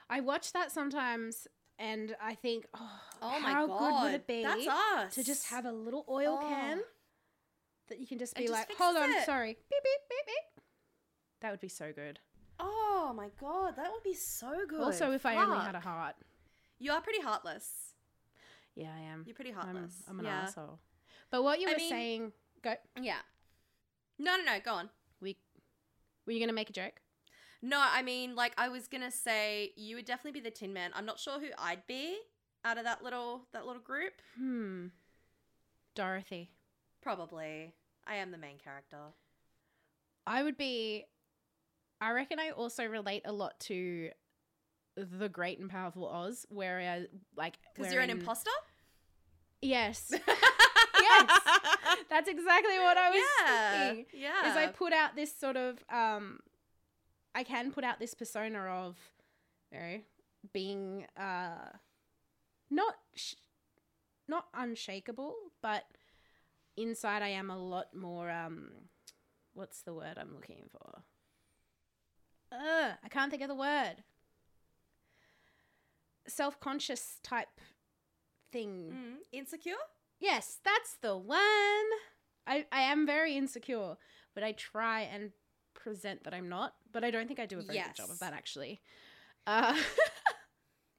I 0.10 0.20
watch 0.20 0.52
that 0.54 0.72
sometimes 0.72 1.48
and 1.80 2.16
I 2.22 2.36
think, 2.36 2.66
oh, 2.76 3.00
Oh 3.22 3.40
my 3.40 3.52
how 3.52 3.68
god. 3.68 3.80
good 3.80 4.04
would 4.04 4.14
it 4.16 4.28
be 4.28 4.44
That's 4.44 4.68
us. 4.68 5.16
to 5.16 5.24
just 5.24 5.48
have 5.50 5.66
a 5.66 5.72
little 5.72 6.06
oil 6.10 6.40
Oh. 6.42 6.48
can 6.48 6.82
that 7.90 8.00
you 8.00 8.08
can 8.08 8.18
just 8.18 8.36
be 8.36 8.44
just 8.44 8.54
like, 8.54 8.72
hold 8.78 8.98
on, 8.98 9.10
it." 9.12 9.26
sorry, 9.26 9.54
beep 9.70 9.84
beep 9.84 10.02
beep 10.10 10.26
beep. 10.28 10.64
That 11.42 11.52
would 11.52 11.62
be 11.62 11.70
so 11.70 11.92
good. 11.94 12.20
Oh 12.60 13.14
my 13.16 13.30
god, 13.40 13.76
that 13.78 13.92
would 13.92 14.04
be 14.04 14.14
so 14.14 14.52
good. 14.68 14.82
Also, 14.82 15.12
if 15.12 15.26
I 15.26 15.36
only 15.36 15.60
had 15.60 15.76
a 15.76 15.80
heart. 15.80 16.16
You 16.80 16.92
are 16.92 17.02
pretty 17.02 17.22
heartless. 17.22 17.94
Yeah, 18.76 18.90
I 18.96 19.02
am. 19.12 19.24
You're 19.26 19.36
pretty 19.36 19.52
I'm, 19.52 19.58
heartless. 19.58 19.94
I'm 20.10 20.20
an 20.20 20.26
yeah. 20.26 20.42
asshole. 20.42 20.80
But 21.32 21.44
what 21.44 21.60
you 21.60 21.68
I 21.68 21.72
were 21.74 21.78
mean- 21.78 21.90
saying, 21.90 22.32
go. 22.64 22.76
Yeah. 23.00 23.18
No, 24.20 24.38
no, 24.38 24.44
no. 24.44 24.60
Go 24.64 24.72
on. 24.74 24.90
We 26.32 26.36
were 26.36 26.40
you 26.40 26.46
gonna 26.46 26.56
make 26.56 26.70
a 26.70 26.74
joke? 26.74 27.02
No, 27.62 27.78
I 27.78 28.04
mean, 28.04 28.36
like 28.38 28.54
I 28.58 28.70
was 28.70 28.88
gonna 28.88 29.12
say, 29.12 29.74
you 29.76 29.98
would 29.98 30.06
definitely 30.06 30.40
be 30.40 30.50
the 30.50 30.56
Tin 30.56 30.72
Man. 30.72 30.92
I'm 30.96 31.06
not 31.06 31.20
sure 31.20 31.42
who 31.42 31.48
I'd 31.58 31.86
be 31.88 32.18
out 32.64 32.78
of 32.78 32.86
that 32.86 33.04
little 33.04 33.42
that 33.52 33.66
little 33.66 33.82
group. 33.82 34.14
Hmm. 34.38 34.88
Dorothy. 35.94 36.52
Probably, 37.02 37.74
I 38.08 38.16
am 38.16 38.32
the 38.32 38.38
main 38.38 38.60
character. 38.60 38.98
I 40.26 40.42
would 40.42 40.56
be. 40.56 41.04
I 42.00 42.12
reckon 42.12 42.40
I 42.40 42.52
also 42.52 42.86
relate 42.86 43.24
a 43.26 43.34
lot 43.34 43.60
to 43.62 44.12
the 44.96 45.28
great 45.28 45.60
and 45.60 45.70
powerful 45.70 46.08
Oz, 46.08 46.46
whereas 46.48 47.08
like 47.36 47.56
Because 47.76 47.92
you're 47.92 48.02
an 48.02 48.10
imposter. 48.10 48.52
Yes, 49.62 50.14
yes, 51.02 51.42
that's 52.10 52.30
exactly 52.30 52.78
what 52.80 52.98
I 52.98 53.10
was 53.10 53.20
yeah. 53.20 53.90
thinking. 53.90 54.06
Yeah. 54.22 54.50
Is 54.50 54.58
I 54.58 54.68
put 54.68 54.94
out 54.94 55.16
this 55.16 55.34
sort 55.36 55.58
of 55.58 55.84
um, 55.90 56.40
I 57.34 57.44
can 57.44 57.72
put 57.72 57.84
out 57.84 58.00
this 58.00 58.14
persona 58.14 58.60
of, 58.60 58.98
you 59.72 59.80
know, 59.80 60.00
being 60.54 61.06
uh, 61.18 61.78
not 62.70 62.96
sh- 63.16 63.36
not 64.28 64.46
unshakable, 64.54 65.36
but 65.62 65.84
inside 66.78 67.22
I 67.22 67.30
am 67.30 67.50
a 67.50 67.58
lot 67.58 67.94
more 67.96 68.30
um, 68.30 68.72
what's 69.54 69.82
the 69.82 69.94
word 69.94 70.18
I'm 70.18 70.34
looking 70.34 70.70
for? 70.72 71.04
Uh, 72.52 72.94
I 73.04 73.08
can't 73.10 73.32
think 73.32 73.44
of 73.44 73.50
the 73.50 73.56
word. 73.56 74.04
Self 76.28 76.60
conscious 76.60 77.20
type 77.24 77.60
thing. 78.52 78.94
Mm, 78.94 79.16
insecure. 79.32 79.74
Yes, 80.22 80.60
that's 80.64 80.94
the 81.02 81.18
one. 81.18 81.38
I, 82.48 82.66
I 82.72 82.82
am 82.84 83.06
very 83.06 83.36
insecure, 83.36 83.98
but 84.34 84.44
I 84.44 84.54
try 84.54 85.02
and 85.02 85.32
present 85.74 86.24
that 86.24 86.34
I'm 86.34 86.48
not. 86.48 86.76
But 86.94 87.04
I 87.04 87.12
don't 87.12 87.28
think 87.28 87.40
I 87.40 87.46
do 87.46 87.60
a 87.60 87.62
very 87.64 87.80
good 87.80 87.96
job 87.96 88.10
of 88.10 88.20
that 88.20 88.34
actually. 88.34 88.82
Uh, 89.46 89.76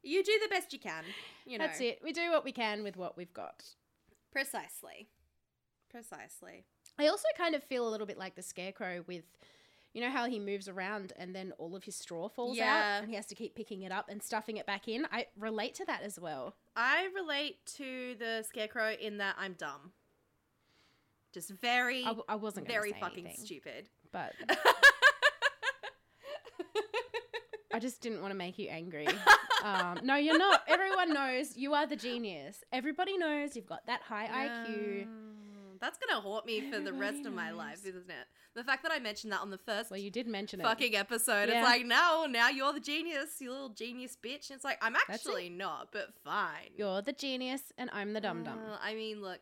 You 0.04 0.24
do 0.24 0.32
the 0.42 0.48
best 0.48 0.72
you 0.72 0.80
can. 0.80 1.04
You 1.46 1.58
know. 1.58 1.66
that's 1.66 1.80
it. 1.80 2.00
We 2.02 2.12
do 2.12 2.30
what 2.32 2.44
we 2.44 2.50
can 2.52 2.82
with 2.82 2.96
what 2.96 3.16
we've 3.16 3.32
got. 3.32 3.62
Precisely. 4.32 5.06
Precisely. 5.90 6.64
I 6.98 7.06
also 7.06 7.28
kind 7.38 7.54
of 7.54 7.62
feel 7.62 7.86
a 7.88 7.90
little 7.90 8.06
bit 8.06 8.18
like 8.18 8.34
the 8.34 8.42
scarecrow 8.42 9.04
with, 9.06 9.22
you 9.92 10.00
know, 10.00 10.10
how 10.10 10.26
he 10.26 10.40
moves 10.40 10.68
around 10.68 11.12
and 11.16 11.34
then 11.34 11.52
all 11.58 11.76
of 11.76 11.84
his 11.84 11.94
straw 11.94 12.28
falls 12.28 12.56
Yeah. 12.56 12.94
out 12.96 13.02
and 13.02 13.08
he 13.10 13.14
has 13.16 13.26
to 13.26 13.34
keep 13.36 13.54
picking 13.54 13.82
it 13.82 13.92
up 13.92 14.08
and 14.08 14.20
stuffing 14.22 14.56
it 14.56 14.66
back 14.66 14.88
in. 14.88 15.06
I 15.12 15.26
relate 15.38 15.74
to 15.76 15.84
that 15.84 16.02
as 16.02 16.18
well. 16.18 16.56
I 16.76 17.08
relate 17.14 17.64
to 17.76 18.14
the 18.18 18.44
scarecrow 18.48 18.92
in 19.00 19.18
that 19.18 19.36
I'm 19.38 19.52
dumb. 19.54 19.92
Just 21.32 21.50
very, 21.50 22.02
I, 22.02 22.08
w- 22.08 22.24
I 22.28 22.34
wasn't 22.36 22.66
very 22.68 22.90
say 22.92 23.00
fucking 23.00 23.26
anything, 23.26 23.44
stupid. 23.44 23.88
but 24.12 24.32
I 27.74 27.78
just 27.78 28.02
didn't 28.02 28.20
want 28.20 28.32
to 28.32 28.36
make 28.36 28.58
you 28.58 28.68
angry. 28.68 29.06
um, 29.64 30.00
no, 30.02 30.16
you're 30.16 30.36
not. 30.38 30.62
Everyone 30.68 31.14
knows 31.14 31.56
you 31.56 31.72
are 31.72 31.86
the 31.86 31.96
genius. 31.96 32.62
Everybody 32.70 33.16
knows 33.16 33.56
you've 33.56 33.66
got 33.66 33.86
that 33.86 34.02
high 34.02 34.28
IQ. 34.68 35.06
That's 35.82 35.98
gonna 35.98 36.20
haunt 36.20 36.46
me 36.46 36.70
for 36.70 36.78
the 36.78 36.92
rest 36.92 37.26
of 37.26 37.32
my 37.34 37.50
life, 37.50 37.84
isn't 37.84 38.08
it? 38.08 38.26
The 38.54 38.62
fact 38.62 38.84
that 38.84 38.92
I 38.92 39.00
mentioned 39.00 39.32
that 39.32 39.40
on 39.40 39.50
the 39.50 39.58
first 39.58 39.90
Well, 39.90 39.98
you 39.98 40.10
did 40.12 40.28
mention 40.28 40.60
it. 40.60 40.62
fucking 40.62 40.94
episode, 40.94 41.48
Yeah. 41.48 41.56
it's 41.58 41.64
like 41.68 41.84
now, 41.84 42.26
now 42.26 42.48
you're 42.50 42.72
the 42.72 42.78
genius, 42.78 43.40
you 43.40 43.50
little 43.50 43.70
genius 43.70 44.16
bitch. 44.16 44.48
And 44.48 44.56
it's 44.56 44.64
like 44.64 44.78
I'm 44.80 44.94
actually 44.94 45.48
not, 45.48 45.88
but 45.90 46.14
fine. 46.22 46.70
You're 46.76 47.02
the 47.02 47.12
genius, 47.12 47.72
and 47.76 47.90
I'm 47.92 48.12
the 48.12 48.20
dum 48.20 48.44
dum. 48.44 48.60
Uh, 48.64 48.78
I 48.80 48.94
mean, 48.94 49.20
look, 49.20 49.40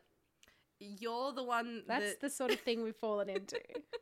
you're 0.79 1.31
the 1.31 1.43
one 1.43 1.83
That's 1.87 2.13
that, 2.13 2.21
the 2.21 2.29
sort 2.31 2.49
of 2.49 2.59
thing 2.59 2.81
we've 2.81 2.95
fallen 2.95 3.29
into. 3.29 3.59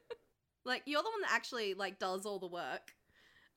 like, 0.64 0.84
you're 0.86 1.04
the 1.04 1.10
one 1.10 1.22
that 1.24 1.32
actually 1.34 1.74
like 1.74 2.00
does 2.00 2.26
all 2.26 2.40
the 2.40 2.48
work, 2.48 2.94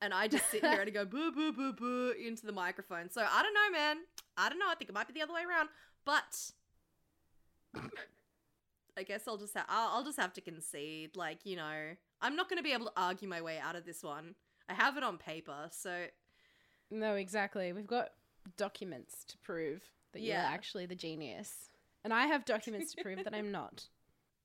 and 0.00 0.12
I 0.12 0.26
just 0.26 0.50
sit 0.50 0.62
here 0.64 0.80
and 0.82 0.92
go 0.92 1.04
boo 1.14 1.30
boo 1.30 1.52
boo 1.52 1.72
boo 1.72 2.14
into 2.20 2.46
the 2.46 2.52
microphone. 2.52 3.10
So 3.10 3.20
I 3.22 3.42
don't 3.44 3.54
know, 3.54 3.78
man. 3.78 3.98
I 4.36 4.48
don't 4.48 4.58
know. 4.58 4.66
I 4.68 4.74
think 4.74 4.90
it 4.90 4.92
might 4.92 5.06
be 5.06 5.14
the 5.14 5.22
other 5.22 5.34
way 5.34 5.42
around, 5.48 5.68
but 6.04 6.50
I 8.96 9.02
guess 9.02 9.22
I'll 9.26 9.38
just 9.38 9.56
ha- 9.56 9.66
I'll, 9.68 9.96
I'll 9.98 10.04
just 10.04 10.18
have 10.20 10.32
to 10.34 10.40
concede. 10.40 11.16
Like, 11.16 11.44
you 11.44 11.56
know, 11.56 11.94
I'm 12.20 12.36
not 12.36 12.48
going 12.48 12.58
to 12.58 12.62
be 12.62 12.72
able 12.72 12.86
to 12.86 12.92
argue 12.96 13.28
my 13.28 13.40
way 13.40 13.58
out 13.58 13.76
of 13.76 13.84
this 13.86 14.02
one. 14.02 14.34
I 14.68 14.74
have 14.74 14.96
it 14.96 15.02
on 15.02 15.18
paper, 15.18 15.68
so 15.70 16.06
no, 16.90 17.14
exactly. 17.14 17.72
We've 17.72 17.86
got 17.86 18.10
documents 18.56 19.24
to 19.28 19.38
prove 19.38 19.82
that 20.12 20.20
Yeah. 20.22 20.42
you're 20.42 20.52
actually 20.54 20.86
the 20.86 20.94
genius, 20.94 21.70
and 22.04 22.12
I 22.12 22.26
have 22.26 22.44
documents 22.44 22.94
to 22.94 23.02
prove 23.02 23.24
that 23.24 23.34
I'm 23.34 23.50
not. 23.50 23.88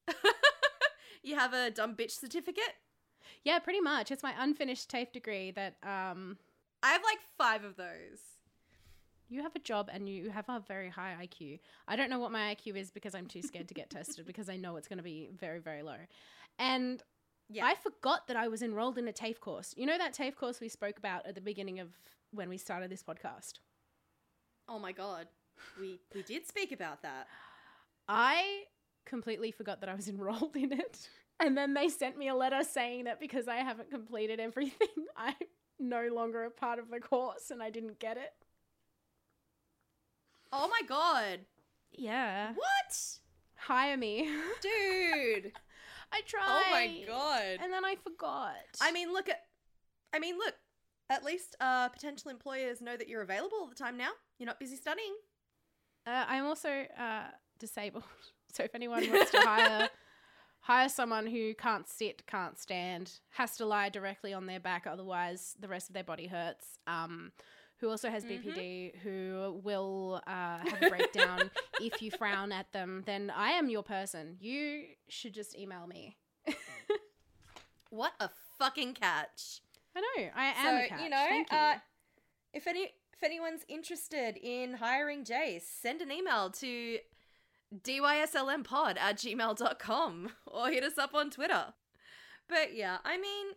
you 1.23 1.35
have 1.35 1.53
a 1.53 1.69
dumb 1.71 1.95
bitch 1.95 2.11
certificate. 2.11 2.75
Yeah, 3.43 3.59
pretty 3.59 3.81
much. 3.81 4.11
It's 4.11 4.23
my 4.23 4.33
unfinished 4.37 4.89
TAFE 4.89 5.11
degree 5.11 5.51
that 5.51 5.75
um 5.83 6.37
I 6.83 6.91
have 6.93 7.03
like 7.03 7.19
five 7.37 7.63
of 7.63 7.75
those. 7.75 8.19
You 9.29 9.41
have 9.41 9.55
a 9.55 9.59
job 9.59 9.89
and 9.91 10.07
you 10.07 10.29
have 10.29 10.47
a 10.49 10.61
very 10.67 10.89
high 10.89 11.15
IQ. 11.21 11.59
I 11.87 11.95
don't 11.95 12.09
know 12.09 12.19
what 12.19 12.31
my 12.31 12.55
IQ 12.55 12.75
is 12.77 12.91
because 12.91 13.13
I'm 13.15 13.27
too 13.27 13.41
scared 13.41 13.67
to 13.67 13.73
get 13.73 13.89
tested 13.89 14.25
because 14.25 14.49
I 14.49 14.55
know 14.57 14.75
it's 14.77 14.87
going 14.87 14.97
to 14.97 15.03
be 15.03 15.29
very 15.37 15.59
very 15.59 15.81
low. 15.83 15.97
And 16.59 17.01
Yeah. 17.49 17.65
I 17.65 17.75
forgot 17.75 18.27
that 18.27 18.37
I 18.37 18.47
was 18.47 18.61
enrolled 18.61 18.97
in 18.97 19.07
a 19.07 19.13
TAFE 19.13 19.39
course. 19.39 19.73
You 19.77 19.85
know 19.85 19.97
that 19.97 20.13
TAFE 20.13 20.35
course 20.35 20.59
we 20.59 20.69
spoke 20.69 20.97
about 20.97 21.25
at 21.25 21.35
the 21.35 21.41
beginning 21.41 21.79
of 21.79 21.89
when 22.31 22.49
we 22.49 22.57
started 22.57 22.89
this 22.89 23.03
podcast. 23.03 23.53
Oh 24.67 24.79
my 24.79 24.91
god. 24.91 25.27
We 25.79 25.99
we 26.13 26.23
did 26.23 26.47
speak 26.47 26.71
about 26.71 27.01
that. 27.03 27.27
I 28.07 28.63
completely 29.05 29.51
forgot 29.51 29.79
that 29.81 29.89
I 29.89 29.95
was 29.95 30.07
enrolled 30.15 30.55
in 30.55 30.71
it. 30.73 31.09
And 31.39 31.55
then 31.55 31.73
they 31.73 31.89
sent 31.89 32.17
me 32.17 32.29
a 32.29 32.35
letter 32.35 32.63
saying 32.63 33.03
that 33.03 33.19
because 33.19 33.47
I 33.47 33.57
haven't 33.57 33.91
completed 33.91 34.39
everything, 34.39 34.87
I'm 35.15 35.35
no 35.79 36.07
longer 36.11 36.43
a 36.45 36.49
part 36.51 36.79
of 36.79 36.89
the 36.89 36.99
course 36.99 37.51
and 37.51 37.61
I 37.61 37.69
didn't 37.69 37.99
get 37.99 38.17
it. 38.17 38.33
Oh 40.51 40.67
my 40.67 40.81
god. 40.87 41.39
Yeah. 41.91 42.53
What? 42.53 43.19
Hire 43.55 43.97
me. 43.97 44.29
Dude. 44.61 45.51
I 46.11 46.21
tried. 46.25 46.41
oh 46.47 46.63
my 46.71 47.03
god. 47.07 47.59
And 47.61 47.71
then 47.73 47.83
I 47.83 47.95
forgot. 48.01 48.53
I 48.81 48.91
mean, 48.91 49.11
look 49.11 49.29
at 49.29 49.41
I 50.13 50.19
mean, 50.19 50.37
look. 50.37 50.53
At 51.09 51.23
least 51.23 51.55
uh 51.61 51.87
potential 51.89 52.29
employers 52.31 52.81
know 52.81 52.97
that 52.97 53.07
you're 53.07 53.21
available 53.21 53.57
all 53.61 53.67
the 53.67 53.75
time 53.75 53.95
now. 53.97 54.09
You're 54.39 54.47
not 54.47 54.59
busy 54.59 54.75
studying. 54.75 55.15
uh, 56.05 56.25
I'm 56.27 56.45
also 56.45 56.69
uh, 56.99 57.27
disabled. 57.59 58.03
So 58.53 58.63
if 58.63 58.73
anyone 58.73 59.07
wants 59.11 59.31
to 59.31 59.39
hire 59.41 59.89
hire 60.61 60.89
someone 60.89 61.27
who 61.27 61.53
can't 61.53 61.87
sit, 61.87 62.25
can't 62.27 62.57
stand, 62.57 63.11
has 63.31 63.55
to 63.57 63.65
lie 63.65 63.89
directly 63.89 64.33
on 64.33 64.47
their 64.47 64.59
back, 64.59 64.87
otherwise 64.87 65.55
the 65.59 65.67
rest 65.67 65.89
of 65.89 65.93
their 65.93 66.03
body 66.03 66.27
hurts. 66.27 66.79
Um, 66.87 67.33
who 67.79 67.89
also 67.89 68.09
has. 68.09 68.23
BPD, 68.25 68.95
who 68.97 69.59
will 69.63 70.21
uh, 70.27 70.57
have 70.59 70.81
a 70.81 70.89
breakdown 70.89 71.49
if 71.81 72.01
you 72.01 72.11
frown 72.11 72.51
at 72.51 72.71
them, 72.73 73.03
then 73.05 73.31
I 73.35 73.51
am 73.51 73.69
your 73.69 73.83
person. 73.83 74.37
You 74.39 74.83
should 75.07 75.33
just 75.33 75.57
email 75.57 75.87
me. 75.87 76.17
What 77.89 78.13
a 78.19 78.29
fucking 78.59 78.95
catch. 78.95 79.61
I 79.95 80.01
know 80.01 80.29
I 80.35 80.45
am. 80.57 80.89
So, 80.89 81.03
you 81.03 81.09
know, 81.09 81.25
you. 81.29 81.45
uh, 81.49 81.75
If 82.53 82.67
any 82.67 82.91
if 83.13 83.23
anyone's 83.23 83.61
interested 83.69 84.37
in 84.37 84.73
hiring 84.75 85.23
Jace, 85.23 85.61
send 85.63 86.01
an 86.01 86.11
email 86.11 86.49
to 86.51 86.99
dyslmpod 87.83 88.97
at 88.97 89.17
gmail.com 89.17 90.29
or 90.45 90.67
hit 90.69 90.83
us 90.83 90.97
up 90.97 91.13
on 91.15 91.29
Twitter. 91.29 91.73
But 92.47 92.75
yeah, 92.75 92.97
I 93.03 93.17
mean 93.17 93.47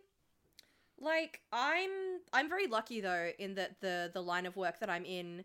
like 1.01 1.41
I'm 1.51 1.89
I'm 2.31 2.47
very 2.47 2.67
lucky 2.67 3.01
though 3.01 3.31
in 3.37 3.55
that 3.55 3.81
the 3.81 4.11
the 4.13 4.21
line 4.21 4.45
of 4.45 4.55
work 4.55 4.79
that 4.79 4.89
I'm 4.89 5.05
in 5.05 5.43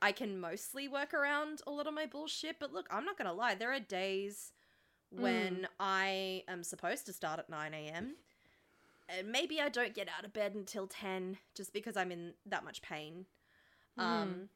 I 0.00 0.12
can 0.12 0.38
mostly 0.38 0.86
work 0.86 1.12
around 1.12 1.60
a 1.66 1.70
lot 1.72 1.88
of 1.88 1.94
my 1.94 2.06
bullshit, 2.06 2.60
but 2.60 2.72
look, 2.72 2.86
I'm 2.90 3.04
not 3.04 3.18
gonna 3.18 3.32
lie, 3.32 3.56
there 3.56 3.72
are 3.72 3.80
days 3.80 4.52
when 5.10 5.66
I 5.80 6.44
am 6.48 6.62
supposed 6.62 7.06
to 7.06 7.12
start 7.12 7.38
at 7.38 7.50
9 7.50 7.74
a.m. 7.74 8.14
And 9.08 9.32
maybe 9.32 9.60
I 9.60 9.70
don't 9.70 9.94
get 9.94 10.08
out 10.16 10.24
of 10.24 10.32
bed 10.32 10.54
until 10.54 10.86
10 10.86 11.38
just 11.54 11.72
because 11.72 11.96
I'm 11.96 12.12
in 12.12 12.34
that 12.46 12.64
much 12.64 12.82
pain. 12.82 13.24
Mm. 13.98 14.02
Um, 14.02 14.48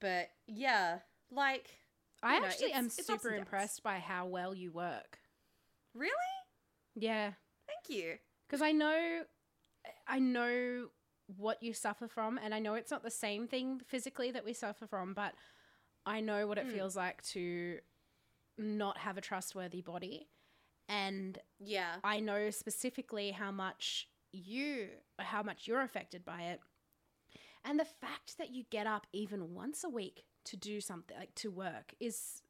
but 0.00 0.30
yeah, 0.46 0.98
like, 1.30 1.70
I 2.22 2.40
know, 2.40 2.46
actually 2.46 2.72
am 2.72 2.90
super 2.90 3.34
impressed 3.34 3.82
by 3.82 3.98
how 3.98 4.26
well 4.26 4.54
you 4.54 4.72
work. 4.72 5.18
really? 5.94 6.12
Yeah. 6.96 7.32
Thank 7.66 7.96
you. 7.96 8.18
Because 8.48 8.62
I 8.62 8.72
know, 8.72 9.22
I 10.06 10.18
know 10.18 10.88
what 11.36 11.62
you 11.62 11.74
suffer 11.74 12.08
from, 12.08 12.38
and 12.42 12.54
I 12.54 12.58
know 12.58 12.74
it's 12.74 12.90
not 12.90 13.02
the 13.02 13.10
same 13.10 13.46
thing 13.46 13.80
physically 13.86 14.30
that 14.30 14.44
we 14.44 14.54
suffer 14.54 14.86
from, 14.86 15.12
but 15.12 15.34
I 16.06 16.20
know 16.20 16.46
what 16.46 16.56
it 16.58 16.66
Mm. 16.66 16.72
feels 16.72 16.96
like 16.96 17.22
to 17.32 17.78
not 18.56 18.98
have 18.98 19.18
a 19.18 19.20
trustworthy 19.20 19.82
body, 19.82 20.28
and 20.88 21.38
Yeah. 21.58 21.96
I 22.02 22.20
know 22.20 22.50
specifically 22.50 23.32
how 23.32 23.50
much 23.50 24.08
you, 24.32 24.88
how 25.18 25.42
much 25.42 25.68
you're 25.68 25.82
affected 25.82 26.24
by 26.24 26.42
it, 26.42 26.60
and 27.64 27.78
the 27.78 27.84
fact 27.84 28.38
that 28.38 28.50
you 28.50 28.64
get 28.70 28.86
up 28.86 29.06
even 29.12 29.54
once 29.54 29.84
a 29.84 29.88
week 29.90 30.24
to 30.44 30.56
do 30.56 30.80
something 30.80 31.16
like 31.18 31.34
to 31.34 31.50
work 31.50 31.94
is 32.00 32.42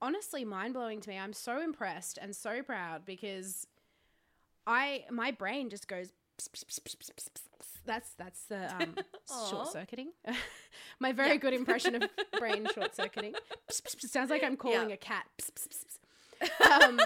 honestly 0.00 0.44
mind 0.44 0.74
blowing 0.74 1.00
to 1.00 1.10
me. 1.10 1.18
I'm 1.18 1.32
so 1.32 1.60
impressed 1.60 2.18
and 2.20 2.34
so 2.34 2.62
proud 2.62 3.04
because 3.04 3.66
I 4.68 5.04
my 5.10 5.30
brain 5.32 5.68
just 5.70 5.88
goes. 5.88 6.12
pss, 6.38 6.48
pss, 6.64 6.78
pss. 6.80 7.28
That's 7.86 8.10
that's 8.14 8.42
the 8.44 8.72
um, 8.76 8.94
short 9.50 9.68
circuiting. 9.72 10.12
my 11.00 11.12
very 11.12 11.30
Yeah. 11.30 11.36
good 11.36 11.54
impression 11.54 11.94
of 11.96 12.02
brain 12.38 12.68
short 12.74 12.94
circuiting. 12.94 13.34
Sounds 13.70 14.30
like 14.30 14.44
I'm 14.44 14.56
calling 14.56 14.90
Yeah. 14.90 14.94
a 14.94 14.98
cat. 14.98 15.24
Um, 16.70 17.00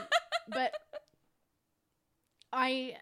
but 0.48 0.72
I 2.52 2.96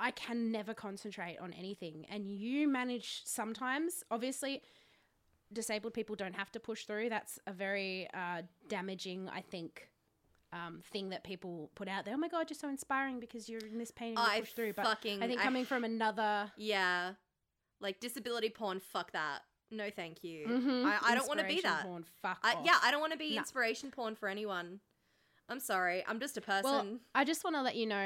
I 0.00 0.10
can 0.12 0.50
never 0.50 0.72
concentrate 0.74 1.36
on 1.38 1.52
anything 1.52 2.06
and 2.10 2.26
you 2.26 2.66
manage 2.66 3.20
sometimes 3.26 4.02
obviously 4.10 4.62
disabled 5.52 5.92
people 5.94 6.16
don't 6.16 6.34
have 6.34 6.50
to 6.52 6.60
push 6.60 6.84
through 6.86 7.10
that's 7.10 7.38
a 7.46 7.52
very 7.52 8.08
uh, 8.14 8.42
damaging 8.68 9.28
I 9.28 9.42
think 9.42 9.89
um, 10.52 10.80
thing 10.92 11.10
that 11.10 11.22
people 11.22 11.70
put 11.76 11.86
out 11.88 12.04
there 12.04 12.14
oh 12.14 12.18
my 12.18 12.28
god 12.28 12.50
you're 12.50 12.58
so 12.58 12.68
inspiring 12.68 13.20
because 13.20 13.48
you're 13.48 13.60
in 13.60 13.78
this 13.78 13.90
pain 13.90 14.16
and 14.16 14.18
you 14.18 14.24
I 14.24 14.40
push 14.40 14.52
through 14.52 14.72
but 14.72 14.84
fucking. 14.84 15.22
I 15.22 15.28
think 15.28 15.40
coming 15.40 15.64
from 15.64 15.84
another 15.84 16.50
Yeah. 16.56 17.12
Like, 17.82 17.98
disability 18.00 18.50
porn, 18.50 18.78
fuck 18.80 19.12
that. 19.12 19.40
No, 19.70 19.88
thank 19.88 20.22
you. 20.22 20.46
Mhm, 20.48 20.84
I, 20.84 21.12
I 21.12 21.14
don't 21.14 21.26
want 21.28 21.40
to 21.40 21.46
be 21.46 21.60
that. 21.62 21.82
porn, 21.84 22.04
fuck 22.20 22.38
I, 22.42 22.56
yeah, 22.64 22.76
I 22.82 22.90
don't 22.90 23.00
want 23.00 23.12
to 23.12 23.18
be 23.18 23.34
No. 23.34 23.38
inspiration 23.38 23.90
porn 23.90 24.16
for 24.16 24.28
anyone. 24.28 24.80
I'm 25.48 25.60
sorry. 25.60 26.04
I'm 26.06 26.20
just 26.20 26.36
a 26.36 26.40
person. 26.40 26.62
Well, 26.70 26.98
I 27.14 27.24
just 27.24 27.42
want 27.42 27.56
to 27.56 27.62
let 27.62 27.76
you 27.76 27.86
know. 27.86 27.96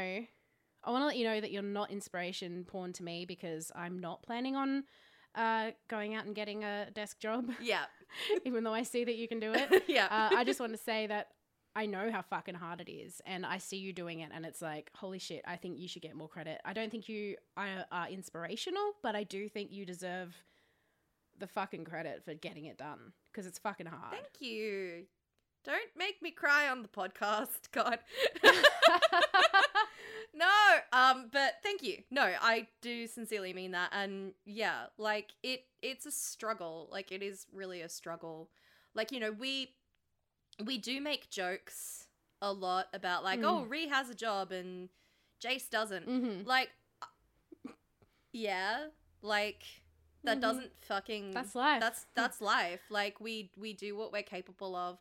I 0.86 0.90
want 0.90 1.02
to 1.02 1.06
let 1.06 1.16
you 1.16 1.24
know 1.24 1.40
that 1.40 1.50
you're 1.50 1.62
not 1.62 1.90
inspiration 1.90 2.64
porn 2.66 2.92
to 2.94 3.02
me 3.02 3.24
because 3.24 3.72
I'm 3.74 3.98
not 3.98 4.22
planning 4.22 4.54
on 4.54 4.84
uh, 5.34 5.72
going 5.88 6.14
out 6.14 6.26
and 6.26 6.34
getting 6.34 6.62
a 6.62 6.88
desk 6.92 7.18
job, 7.18 7.50
yeah. 7.60 7.84
even 8.44 8.62
though 8.64 8.74
I 8.74 8.82
see 8.82 9.04
that 9.04 9.16
you 9.16 9.26
can 9.26 9.40
do 9.40 9.52
it. 9.52 9.84
yeah. 9.88 10.06
Uh, 10.06 10.36
I 10.36 10.44
just 10.44 10.60
want 10.60 10.72
to 10.72 10.78
say 10.78 11.06
that 11.08 11.28
I 11.76 11.86
know 11.86 12.10
how 12.12 12.22
fucking 12.22 12.54
hard 12.54 12.80
it 12.80 12.90
is, 12.90 13.20
and 13.26 13.44
I 13.44 13.58
see 13.58 13.78
you 13.78 13.92
doing 13.92 14.20
it, 14.20 14.30
and 14.32 14.46
it's 14.46 14.62
like, 14.62 14.90
holy 14.94 15.18
shit! 15.18 15.42
I 15.46 15.56
think 15.56 15.78
you 15.78 15.88
should 15.88 16.02
get 16.02 16.14
more 16.14 16.28
credit. 16.28 16.60
I 16.64 16.72
don't 16.72 16.90
think 16.90 17.08
you 17.08 17.36
are, 17.56 17.84
are 17.90 18.08
inspirational, 18.08 18.92
but 19.02 19.16
I 19.16 19.24
do 19.24 19.48
think 19.48 19.72
you 19.72 19.84
deserve 19.84 20.36
the 21.38 21.46
fucking 21.48 21.84
credit 21.84 22.24
for 22.24 22.34
getting 22.34 22.66
it 22.66 22.78
done 22.78 23.12
because 23.30 23.46
it's 23.46 23.58
fucking 23.58 23.86
hard. 23.86 24.12
Thank 24.12 24.40
you. 24.40 25.06
Don't 25.64 25.96
make 25.96 26.22
me 26.22 26.30
cry 26.30 26.68
on 26.68 26.82
the 26.82 26.88
podcast, 26.88 27.48
God. 27.72 27.98
no, 30.34 30.46
um, 30.92 31.30
but 31.32 31.54
thank 31.62 31.82
you. 31.82 32.02
No, 32.10 32.30
I 32.40 32.68
do 32.82 33.06
sincerely 33.06 33.52
mean 33.52 33.72
that, 33.72 33.90
and 33.92 34.32
yeah, 34.44 34.86
like 34.98 35.32
it, 35.42 35.64
it's 35.82 36.06
a 36.06 36.12
struggle. 36.12 36.88
Like 36.92 37.10
it 37.10 37.22
is 37.22 37.46
really 37.52 37.80
a 37.80 37.88
struggle. 37.88 38.50
Like 38.94 39.10
you 39.10 39.18
know, 39.18 39.32
we 39.32 39.70
we 40.64 40.78
do 40.78 41.00
make 41.00 41.30
jokes 41.30 42.06
a 42.42 42.52
lot 42.52 42.88
about 42.92 43.24
like, 43.24 43.40
Mm. 43.40 43.44
oh, 43.46 43.64
Ree 43.64 43.88
has 43.88 44.10
a 44.10 44.14
job 44.14 44.52
and 44.52 44.88
Jace 45.42 45.68
doesn't. 45.70 46.06
mm-hmm. 46.06 46.46
Like, 46.46 46.70
uh, 47.02 47.06
yeah, 48.32 48.88
like 49.22 49.64
that 50.24 50.38
Mhm. 50.38 50.42
doesn't 50.42 50.84
fucking 50.84 51.30
That's 51.32 51.54
life. 51.54 51.80
that's 51.80 52.06
that's 52.14 52.40
life 52.40 52.80
like 52.90 53.20
we 53.20 53.50
we 53.56 53.72
do 53.74 53.96
what 53.96 54.12
we're 54.12 54.22
capable 54.22 54.74
of 54.74 54.98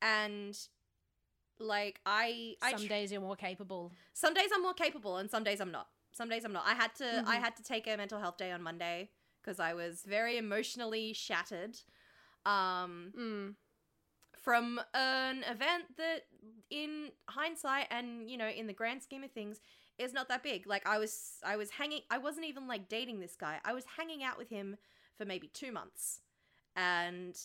and 0.00 0.56
Like 1.58 2.00
I, 2.04 2.56
I 2.60 2.72
Some 2.72 2.82
tr- 2.82 2.88
days 2.88 3.12
you're 3.12 3.20
more 3.20 3.36
capable. 3.36 3.92
some 4.14 4.34
days 4.34 4.50
I'm 4.52 4.62
more 4.62 4.74
capable, 4.74 5.18
and 5.18 5.30
some 5.30 5.44
days 5.44 5.60
I'm 5.60 5.70
not. 5.70 5.88
Some 6.10 6.28
days 6.28 6.44
I'm 6.44 6.52
not. 6.52 6.66
I 6.66 6.74
had 6.74 6.92
to, 6.96 7.22
I 7.26 7.36
Mhm. 7.36 7.40
had 7.40 7.56
to 7.56 7.62
take 7.62 7.86
a 7.86 7.96
mental 7.96 8.18
health 8.18 8.36
day 8.36 8.50
on 8.50 8.62
Monday 8.62 9.10
because 9.40 9.60
I 9.60 9.72
was 9.74 10.02
very 10.02 10.38
emotionally 10.38 11.12
shattered. 11.12 11.78
Um, 12.44 13.12
Mm. 13.16 13.56
From 14.42 14.80
an 14.94 15.44
event 15.50 15.84
that 15.96 16.22
in 16.70 17.10
hindsight 17.28 17.86
and 17.90 18.28
you 18.28 18.36
know 18.36 18.48
in 18.48 18.66
the 18.66 18.72
grand 18.72 19.02
scheme 19.02 19.22
of 19.24 19.30
things 19.30 19.60
is 19.98 20.12
not 20.12 20.28
that 20.28 20.42
big. 20.42 20.66
Like 20.66 20.86
i 20.86 20.98
was 20.98 21.34
i 21.44 21.56
was 21.56 21.70
hanging 21.70 22.00
i 22.10 22.18
wasn't 22.18 22.46
even 22.46 22.66
like 22.68 22.88
dating 22.88 23.20
this 23.20 23.36
guy. 23.36 23.58
I 23.64 23.72
was 23.72 23.84
hanging 23.96 24.22
out 24.22 24.38
with 24.38 24.50
him 24.50 24.76
for 25.16 25.24
maybe 25.24 25.48
two 25.52 25.72
months. 25.72 26.20
And 26.76 27.36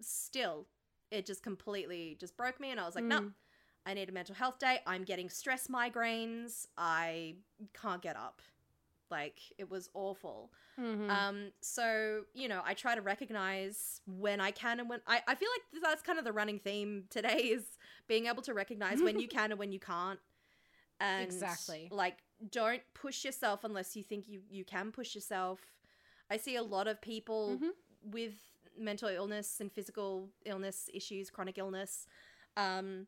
still 0.00 0.66
it 1.10 1.24
just 1.26 1.42
completely 1.42 2.16
just 2.20 2.36
broke 2.36 2.58
me 2.60 2.70
and 2.70 2.78
i 2.80 2.84
was 2.84 2.94
like 2.94 3.04
no 3.04 3.20
Mm. 3.20 3.32
i 3.86 3.94
need 3.94 4.08
a 4.08 4.12
mental 4.12 4.34
health 4.34 4.58
day. 4.58 4.80
I'm 4.86 5.04
getting 5.04 5.30
stress 5.30 5.68
migraines. 5.68 6.66
I 6.76 7.36
can't 7.80 8.02
get 8.02 8.16
up 8.16 8.42
like 9.10 9.40
it 9.58 9.70
was 9.70 9.88
awful 9.94 10.50
Mhm. 10.78 11.08
um, 11.08 11.52
so 11.60 12.22
you 12.34 12.48
know, 12.48 12.62
I 12.64 12.74
try 12.74 12.94
to 12.94 13.00
recognize 13.02 14.00
when 14.06 14.40
I 14.40 14.50
can 14.50 14.80
and 14.80 14.88
when 14.88 15.00
I, 15.06 15.22
I 15.28 15.34
feel 15.34 15.48
like 15.54 15.82
that's 15.82 16.02
kind 16.02 16.18
of 16.18 16.24
the 16.24 16.32
running 16.32 16.58
theme 16.58 17.04
today 17.10 17.38
is 17.56 17.64
being 18.08 18.26
able 18.26 18.42
to 18.42 18.54
recognize 18.54 19.02
when 19.02 19.18
you 19.18 19.28
can 19.28 19.50
and 19.52 19.58
when 19.58 19.72
you 19.72 19.80
can't. 19.80 20.18
And 21.00 21.30
Exactly. 21.32 21.88
Like, 21.90 22.18
don't 22.50 22.82
push 22.94 23.24
yourself 23.24 23.64
unless 23.64 23.96
you 23.96 24.02
think 24.02 24.28
you 24.28 24.42
you 24.50 24.64
can 24.64 24.92
push 24.92 25.14
yourself. 25.14 25.60
I 26.30 26.36
see 26.36 26.56
a 26.56 26.62
lot 26.62 26.88
of 26.88 27.00
people 27.00 27.60
Mhm. 27.60 27.70
with 28.02 28.34
mental 28.78 29.08
illness 29.08 29.60
and 29.60 29.72
physical 29.72 30.30
illness 30.44 30.90
issues, 30.92 31.30
chronic 31.30 31.58
illness, 31.58 32.06
um, 32.56 33.06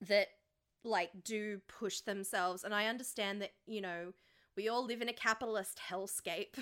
that 0.00 0.28
like 0.84 1.10
do 1.24 1.60
push 1.68 2.00
themselves, 2.00 2.64
and 2.64 2.74
I 2.74 2.86
understand 2.86 3.42
that 3.42 3.52
you 3.66 3.80
know 3.80 4.12
we 4.56 4.68
all 4.68 4.84
live 4.84 5.02
in 5.02 5.08
a 5.08 5.12
capitalist 5.12 5.80
hellscape 5.90 6.54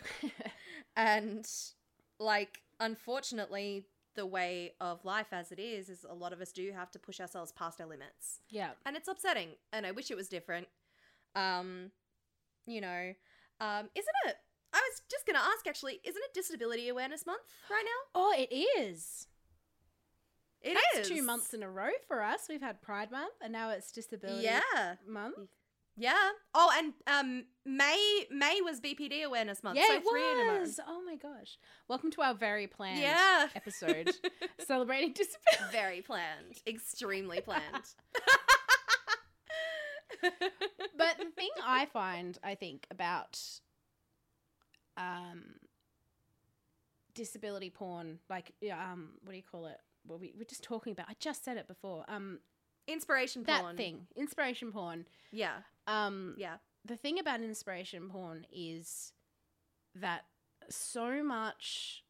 and 0.97 1.49
like 2.19 2.63
unfortunately 2.81 3.87
the 4.15 4.27
way 4.27 4.73
of 4.81 5.05
life 5.05 5.29
as 5.33 5.53
it 5.53 5.59
is 5.59 5.89
is 5.89 6.05
a 6.09 6.15
lot 6.15 6.33
of 6.33 6.41
us 6.41 6.51
do 6.51 6.73
have 6.73 6.91
to 6.91 6.99
push 6.99 7.21
ourselves 7.21 7.53
past 7.53 7.81
our 7.81 7.87
limits 7.87 8.41
yeah. 8.51 8.71
and 8.85 8.97
it's 8.97 9.09
upsetting 9.09 9.51
and 9.73 9.87
i 9.87 9.91
wish 9.93 10.11
it 10.11 10.17
was 10.17 10.29
different 10.29 10.67
um 11.37 11.91
you 12.67 12.81
know 12.81 13.13
um 13.61 13.89
isn't 13.95 14.17
it 14.27 14.37
i 14.73 14.79
was 14.79 15.03
just 15.11 15.25
gonna 15.27 15.39
ask 15.39 15.67
actually 15.67 16.01
isn't 16.05 16.23
it 16.25 16.35
disability 16.35 16.89
awareness 16.89 17.25
month 17.27 17.41
right 17.71 17.85
now 17.85 17.99
Oh, 18.21 18.35
it 18.37 18.53
is. 18.53 19.29
It 20.61 20.77
That's 20.95 21.09
is 21.09 21.17
two 21.17 21.23
months 21.23 21.55
in 21.55 21.63
a 21.63 21.71
row 21.71 21.91
for 22.09 22.21
us. 22.21 22.41
We've 22.49 22.61
had 22.61 22.83
Pride 22.83 23.13
Month, 23.13 23.35
and 23.41 23.53
now 23.53 23.71
it's 23.71 23.93
Disability 23.93 24.43
yeah 24.43 24.97
Month. 25.07 25.37
Yeah 25.99 26.15
oh 26.55 26.71
and 26.79 26.93
um 27.07 27.45
may 27.67 28.25
may 28.31 28.61
was 28.63 28.81
bpd 28.81 29.25
awareness 29.25 29.65
month 29.65 29.77
yeah, 29.77 29.87
so 29.89 29.95
it 29.95 30.05
three 30.09 30.23
in 30.23 30.47
a 30.49 30.53
row. 30.53 30.61
was. 30.61 30.79
Oh 30.87 31.03
my 31.05 31.17
gosh! 31.17 31.59
Welcome 31.89 32.11
to 32.13 32.23
our 32.23 32.35
very 32.35 32.67
planned 32.67 33.01
yeah 33.01 33.49
episode 33.55 34.11
celebrating 34.67 35.13
disability. 35.13 35.73
very 35.73 36.01
planned 36.01 36.63
extremely 36.67 37.41
planned 37.49 37.63
But 40.21 41.19
the 41.19 41.31
thing 41.37 41.51
I 41.65 41.87
find, 41.87 42.37
I 42.43 42.55
think, 42.57 42.87
about 42.91 43.39
um, 44.97 45.45
disability 47.15 47.71
porn, 47.71 48.19
like, 48.29 48.53
um, 48.73 49.11
what 49.23 49.31
do 49.31 49.37
you 49.37 49.45
call 49.49 49.67
it? 49.67 49.79
Well, 50.07 50.19
we, 50.19 50.33
we're 50.37 50.45
just 50.45 50.65
talking 50.65 50.93
about. 50.93 51.07
I 51.09 51.15
just 51.21 51.45
said 51.45 51.57
it 51.57 51.69
before. 51.69 52.05
Um, 52.09 52.41
inspiration 52.89 53.45
that 53.45 53.61
porn 53.61 53.77
thing, 53.77 54.07
inspiration 54.17 54.73
porn. 54.73 55.07
yeah 55.31 55.59
Um, 55.89 56.37
yeah 56.39 56.59
the 56.85 56.97
thing 56.97 57.19
about 57.19 57.41
inspiration 57.43 58.09
porn 58.11 58.47
is 58.53 59.13
that 59.95 60.25
so 60.71 61.23
much 61.25 62.05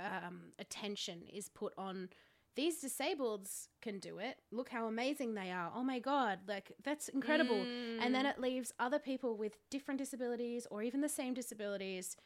um, 0.00 0.52
attention 0.58 1.22
is 1.32 1.48
put 1.48 1.72
on 1.78 2.10
these 2.56 2.82
disableds 2.82 3.68
can 3.82 3.98
do 4.00 4.18
it. 4.18 4.36
Look 4.52 4.70
how 4.70 4.86
amazing 4.86 5.34
they 5.34 5.50
are. 5.52 5.72
Oh 5.74 5.84
my 5.84 6.00
god, 6.00 6.40
like 6.48 6.72
that's 6.82 7.08
incredible. 7.08 7.70
And 7.98 8.14
then 8.14 8.26
Mm. 8.26 8.30
it 8.30 8.40
leaves 8.40 8.72
other 8.80 8.98
people 8.98 9.36
with 9.36 9.56
different 9.70 9.98
disabilities 9.98 10.66
or 10.70 10.82
even 10.82 11.00
the 11.00 11.08
same 11.08 11.34
disabilities 11.34 12.16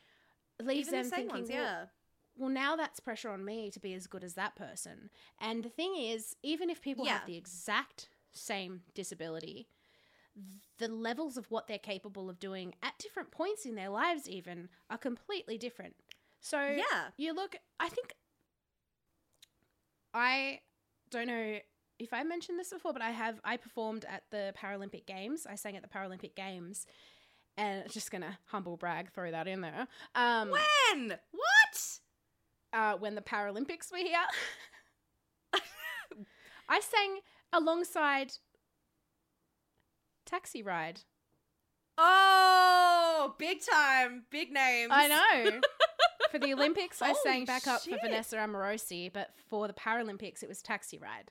leaves 0.62 0.88
even 0.88 0.90
them 0.90 1.10
the 1.10 1.16
thinking, 1.16 1.30
ones 1.32 1.50
well, 1.50 1.72
yeah 1.72 1.86
well, 2.36 2.50
now 2.50 2.76
that's 2.76 3.00
pressure 3.00 3.30
on 3.30 3.44
me 3.44 3.70
to 3.70 3.80
be 3.80 3.94
as 3.94 4.06
good 4.06 4.24
as 4.24 4.34
that 4.34 4.56
person. 4.56 5.10
And 5.40 5.64
the 5.64 5.68
thing 5.70 5.96
is, 5.96 6.36
even 6.42 6.70
if 6.70 6.80
people 6.82 7.04
Yeah. 7.04 7.12
have 7.12 7.26
the 7.26 7.36
exact 7.36 8.08
same 8.32 8.82
disability, 8.94 9.68
the 10.78 10.88
levels 10.88 11.36
of 11.36 11.50
what 11.50 11.66
they're 11.66 11.78
capable 11.78 12.28
of 12.28 12.38
doing 12.38 12.74
at 12.82 12.98
different 12.98 13.30
points 13.30 13.64
in 13.64 13.74
their 13.74 13.88
lives, 13.88 14.28
even, 14.28 14.68
are 14.90 14.98
completely 14.98 15.58
different. 15.58 15.94
So, 16.40 16.60
yeah 16.60 17.08
you 17.16 17.32
look, 17.32 17.56
I 17.80 17.88
think, 17.88 18.14
I 20.12 20.60
don't 21.10 21.26
know 21.26 21.58
if 21.98 22.12
I 22.12 22.22
mentioned 22.24 22.58
this 22.58 22.70
before, 22.70 22.92
but 22.92 23.02
I 23.02 23.10
have, 23.10 23.40
I 23.44 23.56
performed 23.56 24.04
at 24.08 24.24
the 24.30 24.52
Paralympic 24.60 25.06
Games. 25.06 25.46
I 25.48 25.54
sang 25.54 25.76
at 25.76 25.82
the 25.82 25.88
Paralympic 25.88 26.34
Games. 26.34 26.86
And 27.56 27.88
just 27.88 28.10
gonna 28.10 28.36
humble 28.46 28.76
brag, 28.76 29.12
throw 29.12 29.30
that 29.30 29.46
in 29.46 29.60
there. 29.60 29.86
Um, 30.16 30.50
when 30.50 31.10
what 31.30 31.98
uh, 32.74 32.96
when 32.96 33.14
the 33.14 33.20
Paralympics 33.20 33.92
were 33.92 33.98
here. 33.98 34.18
I 36.68 36.80
sang 36.80 37.20
alongside 37.52 38.32
Taxiride. 40.30 41.04
oh 41.98 43.34
big 43.38 43.58
time 43.60 44.24
big 44.30 44.52
names 44.52 44.90
I 44.92 45.08
know. 45.08 45.60
For 46.30 46.38
the 46.40 46.52
Olympics, 46.52 47.00
I 47.00 47.12
sang 47.12 47.44
back 47.44 47.68
up 47.68 47.82
shit. 47.82 47.92
for 47.94 47.98
Vanessa 48.08 48.36
Amorosi, 48.36 49.12
but 49.12 49.30
for 49.48 49.68
the 49.68 49.72
Paralympics, 49.72 50.42
it 50.42 50.48
was 50.48 50.60
Taxiride. 50.62 51.28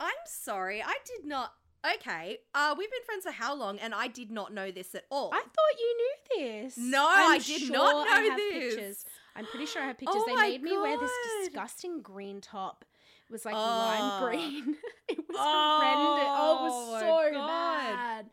i'm 0.00 0.10
sorry 0.26 0.82
i 0.82 0.94
did 1.06 1.24
not 1.24 1.52
okay 1.94 2.38
uh 2.56 2.74
we've 2.76 2.90
been 2.90 3.04
friends 3.06 3.24
for 3.24 3.30
how 3.30 3.54
long 3.54 3.78
and 3.78 3.94
i 3.94 4.08
did 4.08 4.30
not 4.32 4.52
know 4.52 4.72
this 4.72 4.94
at 4.96 5.04
all 5.10 5.30
I 5.32 5.40
thought 5.42 5.78
you 5.78 5.96
knew 5.98 6.62
this. 6.64 6.76
No, 6.76 7.06
I'm 7.08 7.32
I 7.32 7.38
did 7.38 7.70
not 7.70 8.06
sure 8.06 8.14
I 8.14 8.22
know 8.22 8.28
have 8.30 8.36
this. 8.38 8.74
Pictures. 8.74 9.04
I'm 9.36 9.46
pretty 9.46 9.66
sure 9.66 9.82
I 9.82 9.86
have 9.86 9.98
pictures. 9.98 10.16
Oh 10.18 10.24
they 10.26 10.34
made 10.50 10.62
me 10.62 10.76
wear 10.76 10.98
this 10.98 11.10
disgusting 11.42 12.00
green 12.02 12.40
top. 12.40 12.84
It 13.28 13.32
was 13.32 13.44
like 13.44 13.54
Oh. 13.54 13.58
lime 13.58 14.22
green. 14.30 14.76
it 15.08 15.16
was 15.18 15.36
Oh, 15.38 15.80
horrendous. 15.80 16.28
Oh, 16.28 16.58
it 16.58 16.62
was 16.62 17.00
so 17.00 17.32
God. 17.38 17.46
bad. 17.48 18.30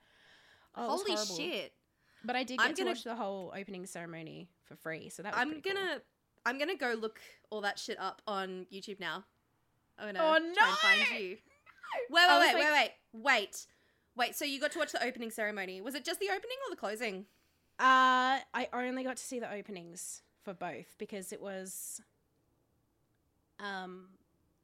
Oh, 0.76 0.88
was 0.88 1.04
holy 1.08 1.38
shit 1.38 1.74
But 2.24 2.36
I 2.36 2.44
did 2.44 2.60
I'm 2.60 2.68
get 2.70 2.76
to 2.78 2.82
gonna- 2.84 2.92
watch 2.92 3.04
the 3.04 3.16
whole 3.16 3.54
opening 3.56 3.86
ceremony 3.86 4.50
for 4.66 4.76
free, 4.76 5.10
so 5.10 5.22
that 5.24 5.34
was 5.34 5.42
i'm 5.42 5.60
gonna 5.62 6.02
i'm 6.46 6.58
gonna 6.58 6.76
go 6.78 6.94
look 6.94 7.20
all 7.50 7.60
that 7.62 7.78
shit 7.78 8.00
up 8.00 8.22
on 8.26 8.66
youtube 8.72 9.00
now 9.02 9.26
i'm 10.00 10.08
gonna 10.14 10.20
Oh, 10.22 10.38
try 10.54 10.68
and 10.70 10.78
find 10.78 11.02
no! 11.12 11.18
you 11.18 11.38
wait 12.10 12.28
wait 12.28 12.40
wait 12.40 12.54
like- 12.54 12.56
wait 12.56 12.72
wait 12.72 12.92
wait 13.14 13.68
wait 14.16 14.36
so 14.36 14.46
you 14.46 14.60
got 14.62 14.72
to 14.72 14.80
watch 14.80 14.92
the 14.94 15.04
opening 15.04 15.30
ceremony 15.32 15.82
was 15.82 15.94
it 15.96 16.06
just 16.06 16.20
the 16.22 16.28
opening 16.28 16.58
or 16.66 16.70
the 16.70 16.76
closing 16.80 17.26
Uh, 17.80 18.40
I 18.54 18.68
only 18.74 19.04
got 19.04 19.18
to 19.18 19.24
see 19.24 19.40
the 19.40 19.52
openings 19.52 20.22
for 20.44 20.54
both 20.54 20.96
because 21.00 21.34
it 21.34 21.42
was, 21.42 22.00
um, 23.60 24.08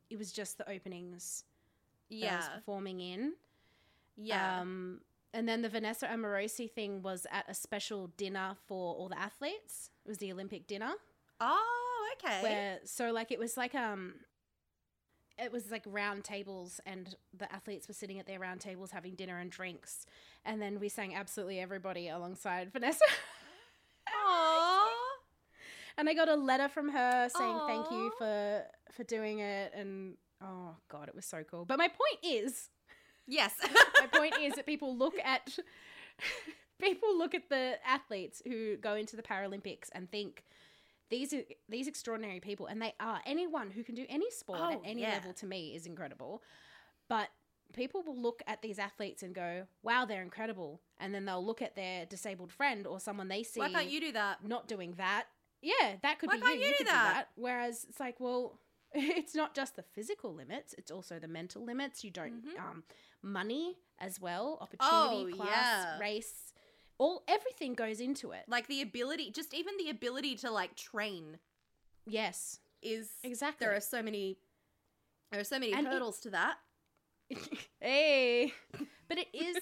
it 0.09 0.17
was 0.17 0.31
just 0.31 0.57
the 0.57 0.69
openings 0.69 1.43
that 2.09 2.15
I 2.31 2.35
was 2.35 2.45
yeah 2.45 2.55
performing 2.55 2.99
in. 3.01 3.33
yeah 4.15 4.61
Um, 4.61 5.01
and 5.33 5.47
then 5.47 5.61
the 5.61 5.69
Vanessa 5.69 6.07
Amorosi 6.07 6.71
thing 6.71 7.01
was 7.01 7.27
at 7.31 7.45
a 7.49 7.53
special 7.53 8.07
dinner 8.17 8.55
for 8.65 8.95
all 8.95 9.09
the 9.09 9.19
athletes. 9.19 9.89
It 10.05 10.09
was 10.09 10.17
the 10.17 10.31
Olympic 10.31 10.67
dinner. 10.67 10.93
oh 11.41 12.07
okay 12.17 12.41
Where 12.41 12.79
so 12.85 13.11
like 13.11 13.31
it 13.31 13.39
was 13.39 13.57
like 13.57 13.75
um 13.75 14.15
it 15.37 15.51
was 15.51 15.69
like 15.69 15.83
round 15.85 16.23
tables 16.23 16.79
and 16.85 17.15
the 17.37 17.51
athletes 17.53 17.87
were 17.87 17.93
sitting 17.93 18.17
at 18.19 18.25
their 18.25 18.39
round 18.39 18.59
tables 18.59 18.89
having 18.89 19.13
dinner 19.13 19.37
and 19.37 19.51
drinks. 19.51 20.07
And 20.43 20.59
then 20.59 20.79
we 20.79 20.89
sang 20.89 21.13
absolutely 21.13 21.59
everybody 21.59 22.07
alongside 22.09 22.71
Vanessa. 22.73 23.05
Aww. 25.97 25.99
and 25.99 26.09
I 26.09 26.13
got 26.13 26.29
a 26.29 26.35
letter 26.35 26.67
from 26.69 26.89
her 26.89 27.29
saying 27.35 27.59
thank 27.67 27.91
you 27.91 28.11
for 28.17 28.63
for 28.91 29.03
doing 29.03 29.39
it 29.39 29.73
and 29.75 30.15
oh 30.41 30.75
god, 30.89 31.07
it 31.09 31.15
was 31.15 31.25
so 31.25 31.43
cool. 31.43 31.65
But 31.65 31.77
my 31.77 31.87
point 31.87 32.23
is 32.23 32.69
Yes. 33.29 33.55
my 33.99 34.07
point 34.07 34.35
is 34.39 34.53
that 34.55 34.65
people 34.65 34.95
look 34.95 35.15
at 35.23 35.57
people 36.79 37.17
look 37.17 37.35
at 37.35 37.49
the 37.49 37.75
athletes 37.85 38.41
who 38.45 38.77
go 38.77 38.93
into 38.95 39.15
the 39.15 39.21
Paralympics 39.23 39.89
and 39.91 40.09
think 40.09 40.43
these 41.09 41.33
are 41.33 41.41
these 41.69 41.87
extraordinary 41.87 42.39
people 42.39 42.67
and 42.67 42.81
they 42.81 42.93
are 42.99 43.19
anyone 43.25 43.71
who 43.71 43.83
can 43.83 43.95
do 43.95 44.05
any 44.09 44.29
sport 44.31 44.59
at 44.59 44.77
Oh, 44.77 44.81
any 44.85 45.01
yeah. 45.01 45.13
level 45.13 45.33
to 45.33 45.45
me 45.45 45.75
is 45.75 45.85
incredible 45.85 46.41
but 47.09 47.29
people 47.73 48.01
will 48.01 48.17
look 48.17 48.41
at 48.47 48.61
these 48.61 48.79
athletes 48.79 49.23
and 49.23 49.33
go 49.35 49.63
wow 49.83 50.05
they're 50.05 50.21
incredible 50.21 50.81
and 50.99 51.13
then 51.13 51.25
they'll 51.25 51.45
look 51.45 51.61
at 51.61 51.75
their 51.75 52.05
disabled 52.05 52.51
friend 52.51 52.85
or 52.87 52.99
someone 52.99 53.27
they 53.27 53.43
see 53.43 53.59
Why 53.59 53.71
can't 53.71 53.89
you 53.89 53.99
do 54.01 54.11
that? 54.13 54.45
not 54.45 54.67
doing 54.67 54.93
that 54.97 55.25
yeah 55.71 55.95
that 56.01 56.19
could 56.19 56.29
Why 56.29 56.35
be 56.37 56.41
can't 56.41 56.59
you 56.59 56.65
you 56.67 56.73
do 56.77 56.77
could 56.79 56.87
that? 56.87 57.27
whereas 57.35 57.85
it's 57.89 57.99
like 57.99 58.19
well 58.19 58.59
it's 58.93 59.35
not 59.35 59.53
just 59.53 59.75
the 59.75 59.83
physical 59.83 60.33
limits; 60.33 60.73
it's 60.77 60.91
also 60.91 61.19
the 61.19 61.27
mental 61.27 61.61
limits. 61.65 62.03
You 62.05 62.11
don't 62.11 62.41
Mhm. 62.45 62.57
um, 62.59 62.83
money 63.21 63.75
as 63.99 64.19
well, 64.19 64.57
opportunity, 64.61 65.25
Oh, 65.33 65.35
class, 65.37 65.67
yeah. 65.85 65.99
race, 65.99 66.53
all 66.97 67.23
everything 67.27 67.73
goes 67.73 67.99
into 67.99 68.31
it. 68.31 68.43
Like 68.47 68.67
the 68.67 68.81
ability, 68.81 69.31
just 69.31 69.53
even 69.53 69.73
the 69.77 69.89
ability 69.89 70.35
to 70.37 70.51
like 70.51 70.75
train 70.75 71.37
Yes, 72.05 72.59
is 72.81 73.11
exactly. 73.23 73.65
there 73.67 73.75
are 73.75 73.81
so 73.81 74.01
many 74.01 74.37
there 75.31 75.41
are 75.41 75.49
so 75.53 75.59
many 75.59 75.73
And 75.73 75.85
it- 75.85 75.91
hurdles 75.91 76.19
to 76.21 76.29
that. 76.29 76.55
hey, 77.81 78.53
but 79.09 79.17
it 79.17 79.27
is. 79.33 79.57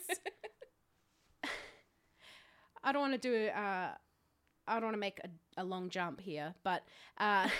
I 2.84 2.92
don't 2.92 3.02
want 3.02 3.20
to 3.20 3.30
do. 3.30 3.48
Uh, 3.50 3.96
I 4.68 4.76
don't 4.76 4.84
want 4.84 4.96
to 4.96 5.00
make 5.00 5.20
a, 5.24 5.30
a 5.62 5.64
long 5.64 5.90
jump 5.90 6.20
here, 6.22 6.54
but 6.64 6.84
uh, 7.18 7.48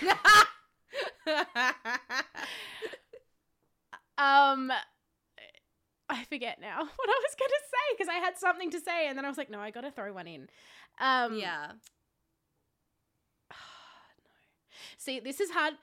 um, 4.18 4.72
I 6.08 6.24
forget 6.24 6.60
now 6.60 6.78
what 6.96 7.08
I 7.08 7.20
was 7.22 7.34
going 7.38 7.50
to 7.50 7.62
say 7.64 7.96
because 7.96 8.08
I 8.08 8.18
had 8.18 8.36
something 8.38 8.70
to 8.70 8.80
say, 8.80 9.08
and 9.08 9.16
then 9.16 9.24
I 9.24 9.28
was 9.28 9.38
like, 9.38 9.50
no, 9.50 9.60
I 9.60 9.70
got 9.70 9.82
to 9.82 9.90
throw 9.90 10.12
one 10.12 10.26
in. 10.26 10.48
Um, 11.00 11.36
yeah. 11.38 11.72
no. 13.50 13.56
See, 14.98 15.20
this 15.20 15.40
is 15.40 15.50
hard. 15.50 15.74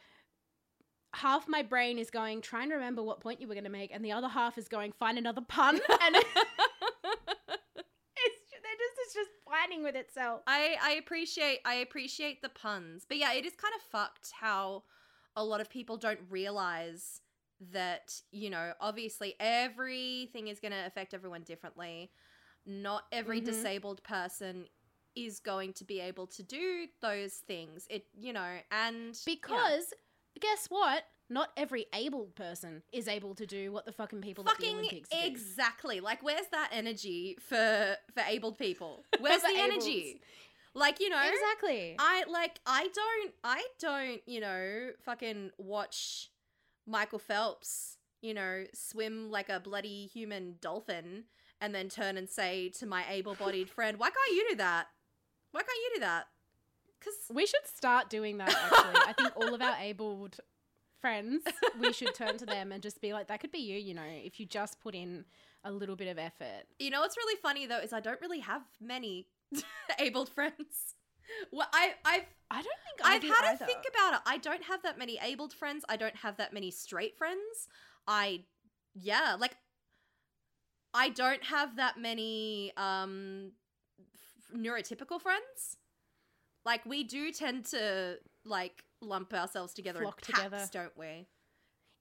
Half 1.16 1.48
my 1.48 1.62
brain 1.62 2.00
is 2.00 2.10
going, 2.10 2.42
trying 2.42 2.70
to 2.70 2.76
remember 2.76 3.04
what 3.04 3.20
point 3.20 3.40
you 3.40 3.48
were 3.48 3.54
going 3.54 3.66
to 3.66 3.70
make, 3.70 3.92
and 3.94 4.04
the 4.04 4.12
other 4.12 4.28
half 4.28 4.58
is 4.58 4.68
going, 4.68 4.94
find 4.94 5.18
another 5.18 5.42
pun, 5.48 5.76
and 5.76 6.16
it's 6.16 6.26
ju- 8.50 8.62
they're 8.64 8.80
just 8.80 8.98
it's 9.16 9.28
just 9.30 9.30
fighting 9.50 9.84
with 9.84 9.96
itself. 9.96 10.42
I 10.48 10.76
I 10.82 10.92
appreciate 10.94 11.60
I 11.66 11.76
appreciate 11.76 12.42
the 12.42 12.50
puns. 12.50 13.06
But 13.08 13.18
yeah, 13.18 13.34
it 13.34 13.46
is 13.46 13.54
kind 13.56 13.74
of 13.76 13.82
fucked 13.82 14.32
how 14.40 14.84
a 15.36 15.44
lot 15.44 15.62
of 15.62 15.70
people 15.70 15.98
don't 15.98 16.20
realize 16.30 17.22
that, 17.72 18.20
you 18.32 18.50
know, 18.50 18.74
obviously 18.80 19.36
everything 19.40 20.48
is 20.48 20.60
going 20.60 20.72
to 20.72 20.86
affect 20.86 21.14
everyone 21.14 21.44
differently. 21.44 22.12
Not 22.66 23.04
every 23.12 23.42
Mhm. 23.42 23.46
disabled 23.46 24.04
person 24.04 24.68
is 25.16 25.40
going 25.40 25.74
to 25.74 25.86
be 25.86 26.00
able 26.00 26.28
to 26.28 26.44
do 26.44 26.88
those 27.02 27.36
things. 27.36 27.88
It, 27.90 28.08
you 28.18 28.34
know, 28.34 28.60
and 28.72 29.16
yeah. 29.16 29.26
Because 29.26 29.94
guess 30.40 30.68
what? 30.68 31.04
Not 31.30 31.50
every 31.58 31.86
able 31.94 32.26
person 32.28 32.84
is 32.92 33.08
able 33.08 33.34
to 33.36 33.46
do 33.46 33.72
what 33.72 33.86
the 33.86 33.92
fucking 33.92 34.22
people 34.22 34.44
at 34.48 34.58
the 34.58 34.64
fucking 34.64 34.78
Olympics 34.78 35.10
do. 35.10 35.18
exactly. 35.22 36.00
Like 36.00 36.22
where's 36.22 36.48
that 36.52 36.70
energy 36.72 37.38
for 37.40 37.96
for 38.14 38.24
abled 38.28 38.58
people? 38.58 39.04
Where's 39.20 39.42
the 39.42 39.54
energy? 39.56 40.22
Like, 40.76 41.00
you 41.00 41.10
know, 41.10 41.22
Exactly. 41.22 41.96
I 42.00 42.24
like 42.28 42.60
I 42.66 42.90
don't 42.94 43.34
I 43.44 43.64
don't, 43.80 44.22
you 44.26 44.42
know, 44.42 44.90
fucking 45.06 45.52
watch 45.58 46.30
Michael 46.88 47.20
Phelps, 47.20 47.98
you 48.22 48.34
know, 48.34 48.66
swim 48.74 49.30
like 49.32 49.50
a 49.50 49.60
bloody 49.60 50.08
human 50.08 50.56
dolphin 50.62 51.26
and 51.62 51.74
then 51.74 51.90
turn 51.90 52.18
and 52.18 52.30
say 52.30 52.70
to 52.80 52.86
my 52.86 53.06
able-bodied 53.10 53.70
friend, 53.76 53.98
"Why 53.98 54.10
can't 54.10 54.36
you 54.36 54.48
do 54.50 54.56
that? 54.58 54.88
Why 55.52 55.62
can't 55.62 55.78
you 55.78 55.92
do 55.96 56.00
that?" 56.02 56.28
Cuz 57.00 57.14
we 57.32 57.46
should 57.46 57.66
start 57.68 58.10
doing 58.10 58.38
that. 58.38 58.50
Actually, 58.50 59.02
I 59.08 59.14
think 59.14 59.36
all 59.38 59.54
of 59.54 59.62
our 59.62 59.78
abled 59.80 60.40
friends, 61.04 61.44
we 61.80 61.92
should 61.94 62.16
turn 62.16 62.38
to 62.38 62.46
them 62.46 62.72
and 62.72 62.82
just 62.82 63.02
be 63.02 63.12
like, 63.14 63.28
"That 63.28 63.40
could 63.42 63.52
be 63.52 63.60
you." 63.60 63.78
You 63.78 63.94
know, 63.94 64.08
if 64.30 64.40
you 64.40 64.46
just 64.46 64.80
put 64.86 64.96
in 64.96 65.26
a 65.66 65.72
little 65.72 65.96
bit 65.96 66.08
of 66.14 66.18
effort. 66.18 66.64
you 66.80 66.90
know 66.94 67.02
what's 67.02 67.18
really 67.18 67.40
funny 67.42 67.66
though 67.68 67.80
is 67.86 67.94
I 67.94 68.02
don't 68.08 68.20
really 68.22 68.40
have 68.40 68.64
many 68.82 69.28
abled 70.00 70.30
friends. 70.30 70.96
Well, 71.52 71.68
I 71.74 71.94
I've 72.14 72.28
I 72.52 72.56
don't 72.68 72.82
think 72.86 72.98
I 73.04 73.16
I've 73.16 73.22
do 73.22 73.28
had 73.28 73.46
either. 73.46 73.58
to 73.60 73.66
think 73.66 73.84
about 73.94 74.14
it. 74.16 74.20
I 74.26 74.38
don't 74.38 74.64
have 74.72 74.82
that 74.84 74.98
many 74.98 75.20
abled 75.22 75.54
friends. 75.54 75.84
I 75.90 75.96
don't 75.98 76.16
have 76.18 76.38
that 76.38 76.54
many 76.54 76.70
straight 76.72 77.18
friends. 77.18 77.68
I, 78.08 78.44
yeah, 78.94 79.36
like, 79.40 79.56
I 80.94 81.10
don't 81.10 81.44
have 81.46 81.78
that 81.78 81.98
many 81.98 82.74
um 82.78 83.52
f- 84.00 84.58
neurotypical 84.58 85.20
friends. 85.22 85.78
Like, 86.66 86.86
we 86.86 87.04
do 87.04 87.32
tend 87.32 87.66
to 87.68 88.18
like 88.46 88.84
lump 89.04 89.34
ourselves 89.34 89.74
together 89.74 90.00
Flock 90.02 90.22
in 90.28 90.34
packs, 90.34 90.50
together. 90.50 90.70
don't 90.72 90.98
we? 90.98 91.28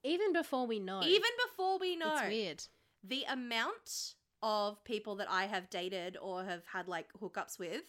Even 0.05 0.32
before 0.32 0.66
we 0.66 0.78
know, 0.78 1.03
Even 1.03 1.30
before 1.48 1.78
we 1.78 1.96
know 1.96 2.12
it's 2.14 2.22
weird. 2.28 2.64
the 3.05 3.24
amount 3.28 4.14
of 4.42 4.82
people 4.84 5.14
that 5.16 5.30
I 5.30 5.44
have 5.46 5.70
dated 5.70 6.16
or 6.20 6.44
have 6.44 6.62
had 6.72 6.88
like 6.88 7.12
hookups 7.20 7.59
with 7.59 7.84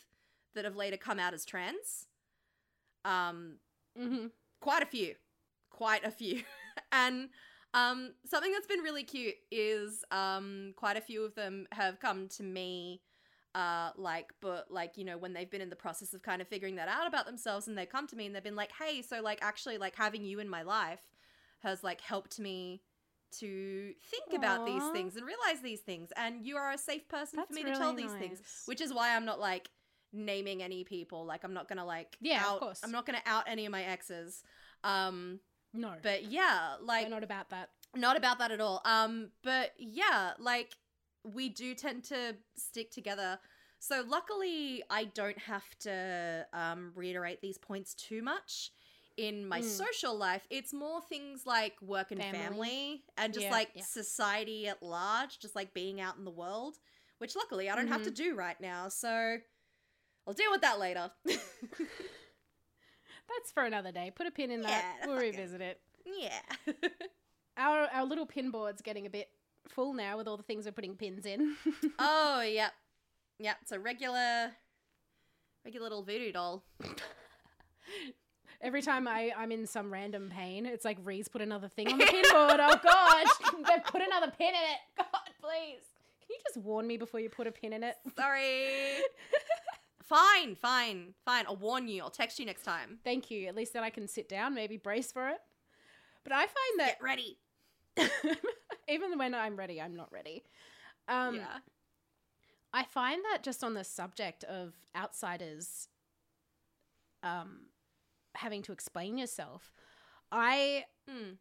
that 0.54 0.66
have 0.66 0.76
later 0.76 0.98
come 0.98 1.20
out 1.20 1.34
as 1.34 1.46
trans. 1.46 2.08
Um, 3.06 3.58
hmm 3.98 4.28
quite 4.62 4.82
a 4.82 4.86
few 4.86 5.14
quite 5.70 6.06
a 6.06 6.10
few 6.12 6.42
and 6.94 7.28
um 7.74 8.14
something 8.26 8.52
that's 8.54 8.66
been 8.66 8.80
really 8.80 9.04
cute 9.04 9.36
is 9.52 10.06
um 10.10 10.74
quite 10.78 10.96
a 10.96 11.02
few 11.02 11.26
of 11.26 11.36
them 11.36 11.68
have 11.74 12.00
come 12.00 12.30
to 12.30 12.44
me 12.44 13.02
uh 13.56 13.92
like 13.96 14.34
but 14.42 14.72
like 14.72 14.98
you 14.98 15.06
know 15.06 15.18
when 15.18 15.34
they've 15.34 15.50
been 15.52 15.62
in 15.62 15.70
the 15.70 15.76
process 15.76 16.14
of 16.14 16.22
kind 16.24 16.42
of 16.42 16.48
figuring 16.48 16.76
that 16.76 16.88
out 16.88 17.08
about 17.08 17.26
themselves 17.26 17.68
and 17.68 17.78
they 17.78 17.86
come 17.86 18.08
to 18.08 18.16
me 18.16 18.26
and 18.26 18.36
they've 18.36 18.44
been 18.44 18.56
like 18.56 18.72
hey 18.80 19.02
so 19.02 19.22
like 19.22 19.40
actually 19.42 19.78
like 19.78 19.96
having 19.96 20.26
you 20.26 20.40
in 20.40 20.50
my 20.50 20.64
life 20.64 21.02
has 21.62 21.84
like 21.84 22.02
helped 22.02 22.40
me 22.40 22.82
to 23.32 23.94
think 24.10 24.36
about 24.36 24.66
these 24.66 24.84
things 24.90 25.16
and 25.16 25.26
realize 25.26 25.62
these 25.64 25.80
things 25.80 26.12
and 26.16 26.46
you 26.46 26.56
are 26.56 26.72
a 26.72 26.78
safe 26.78 27.08
person 27.08 27.38
That's 27.38 27.48
for 27.50 27.54
me 27.54 27.64
really 27.64 27.74
to 27.74 27.80
tell 27.80 27.94
these 27.94 28.12
things 28.14 28.42
which 28.66 28.82
is 28.82 28.94
why 28.94 29.16
I'm 29.16 29.26
not 29.26 29.40
like 29.40 29.70
naming 30.14 30.62
any 30.62 30.84
people. 30.84 31.26
Like 31.26 31.44
I'm 31.44 31.54
not 31.54 31.68
gonna 31.68 31.86
like 31.86 32.18
Yeah, 32.22 32.54
of 32.54 32.60
course. 32.60 32.82
I'm 32.84 32.92
not 32.92 33.06
gonna 33.06 33.22
out 33.26 33.46
any 33.48 33.66
of 33.66 33.72
my 33.72 33.84
exes. 33.84 34.44
Um, 34.84 35.40
No, 35.74 35.94
but 36.02 36.26
yeah, 36.26 36.76
like 36.82 37.06
we're 37.06 37.10
not 37.10 37.24
about 37.24 37.50
that. 37.50 37.70
not 37.96 38.16
about 38.16 38.40
that 38.40 38.52
at 38.52 38.62
all. 38.62 38.82
Um, 38.86 39.32
but 39.44 39.72
yeah, 39.78 40.34
like 40.40 40.72
we 41.24 41.50
do 41.50 41.74
tend 41.76 42.04
to 42.06 42.36
stick 42.56 42.92
together. 42.92 43.40
So 43.80 44.04
luckily, 44.08 44.84
I 44.90 45.06
don't 45.06 45.38
have 45.40 45.64
to 45.82 46.46
um, 46.54 46.92
reiterate 46.96 47.42
these 47.42 47.58
points 47.58 47.94
too 47.94 48.22
much 48.22 48.72
in 49.18 49.46
my 49.48 49.62
Mm. 49.62 49.64
social 49.64 50.16
life. 50.18 50.46
It's 50.50 50.74
more 50.74 51.02
things 51.02 51.46
like 51.46 51.74
work 51.82 52.12
and 52.12 52.20
family, 52.22 52.40
Family. 52.40 53.04
and 53.18 53.34
just 53.34 53.46
Yeah, 53.46 53.52
like 53.52 53.70
yeah. 53.76 53.84
society 53.84 54.68
at 54.68 54.82
large, 54.82 55.40
just 55.40 55.56
like 55.56 55.74
being 55.74 56.02
out 56.02 56.18
in 56.18 56.26
the 56.26 56.32
world, 56.32 56.78
which 57.20 57.36
luckily 57.36 57.70
I 57.70 57.76
don't 57.76 57.88
have 57.90 58.04
to 58.04 58.12
Mm-hmm. 58.12 58.32
do 58.32 58.36
right 58.36 58.60
now. 58.60 58.88
So 58.90 59.38
I'll 60.26 60.34
deal 60.34 60.52
with 60.52 60.62
that 60.62 60.80
later. 60.80 61.12
That's 61.26 61.42
for 63.54 63.64
another 63.64 63.92
day. 63.92 64.12
Put 64.16 64.28
a 64.28 64.32
pin 64.32 64.52
in 64.52 64.62
that. 64.62 64.96
Yeah, 65.00 65.08
we'll 65.08 65.16
fuck 65.18 65.26
it. 65.26 65.36
revisit 65.38 65.62
it. 65.62 65.80
yeah. 66.06 66.40
Our 67.58 67.88
our 67.94 68.06
little 68.06 68.26
pin 68.26 68.50
board's 68.50 68.82
getting 68.82 69.06
a 69.06 69.10
bit 69.12 69.30
full 69.70 69.94
now 69.94 70.18
with 70.18 70.28
all 70.28 70.38
the 70.38 70.44
things 70.44 70.66
we're 70.66 70.72
putting 70.72 70.96
pins 70.96 71.26
in. 71.26 71.56
oh, 72.00 72.42
yep. 72.42 72.74
Yep, 73.40 73.58
it's 73.62 73.72
a 73.72 73.80
regular 73.80 74.52
regular 75.66 75.84
little 75.84 76.04
voodoo 76.04 76.32
doll. 76.32 76.64
Every 78.62 78.82
time 78.82 79.08
I, 79.08 79.34
I'm 79.38 79.52
in 79.52 79.68
some 79.68 79.92
random 79.92 80.32
pain, 80.34 80.66
it's 80.66 80.86
like 80.86 80.98
Reese 81.04 81.28
put 81.28 81.42
another 81.42 81.68
thing 81.68 81.92
on 81.92 81.98
the 81.98 82.06
pin 82.06 82.24
board. 82.32 82.60
Oh 82.62 82.80
gosh, 82.82 83.52
they've 83.68 83.84
put 83.84 84.02
another 84.02 84.32
pin 84.38 84.50
in 84.50 84.54
it. 84.54 84.80
God, 84.98 85.08
please. 85.42 85.84
Can 86.22 86.30
you 86.30 86.38
just 86.48 86.58
warn 86.66 86.88
me 86.88 86.96
before 86.96 87.20
you 87.20 87.30
put 87.30 87.48
a 87.48 87.52
pin 87.52 87.74
in 87.74 87.84
it? 87.84 87.96
Sorry. 88.16 88.68
fine, 90.04 90.56
fine, 90.56 91.14
fine. 91.26 91.44
I'll 91.46 91.58
warn 91.58 91.90
you. 91.90 92.04
I'll 92.04 92.10
text 92.10 92.40
you 92.40 92.46
next 92.46 92.64
time. 92.64 93.00
Thank 93.04 93.30
you. 93.30 93.48
At 93.48 93.56
least 93.56 93.74
then 93.74 93.84
I 93.84 93.90
can 93.90 94.08
sit 94.08 94.30
down, 94.30 94.56
maybe 94.56 94.78
brace 94.78 95.12
for 95.12 95.28
it. 95.28 95.40
But 96.24 96.32
I 96.32 96.40
find 96.40 96.80
that 96.80 97.00
Get 97.00 97.04
ready. 97.04 97.38
even 98.88 99.18
when 99.18 99.34
I'm 99.34 99.56
ready, 99.56 99.82
I'm 99.82 99.96
not 99.96 100.12
ready. 100.12 100.44
Um, 101.08 101.36
yeah. 101.36 101.60
I 102.74 102.84
find 102.84 103.24
that 103.32 103.44
just 103.44 103.64
on 103.64 103.74
the 103.74 103.84
subject 103.84 104.44
of 104.46 104.74
outsiders 104.96 105.88
um, 107.24 107.68
having 108.36 108.62
to 108.64 108.72
explain 108.72 109.18
yourself, 109.18 109.74
I 110.32 110.86
Mm. 111.10 111.38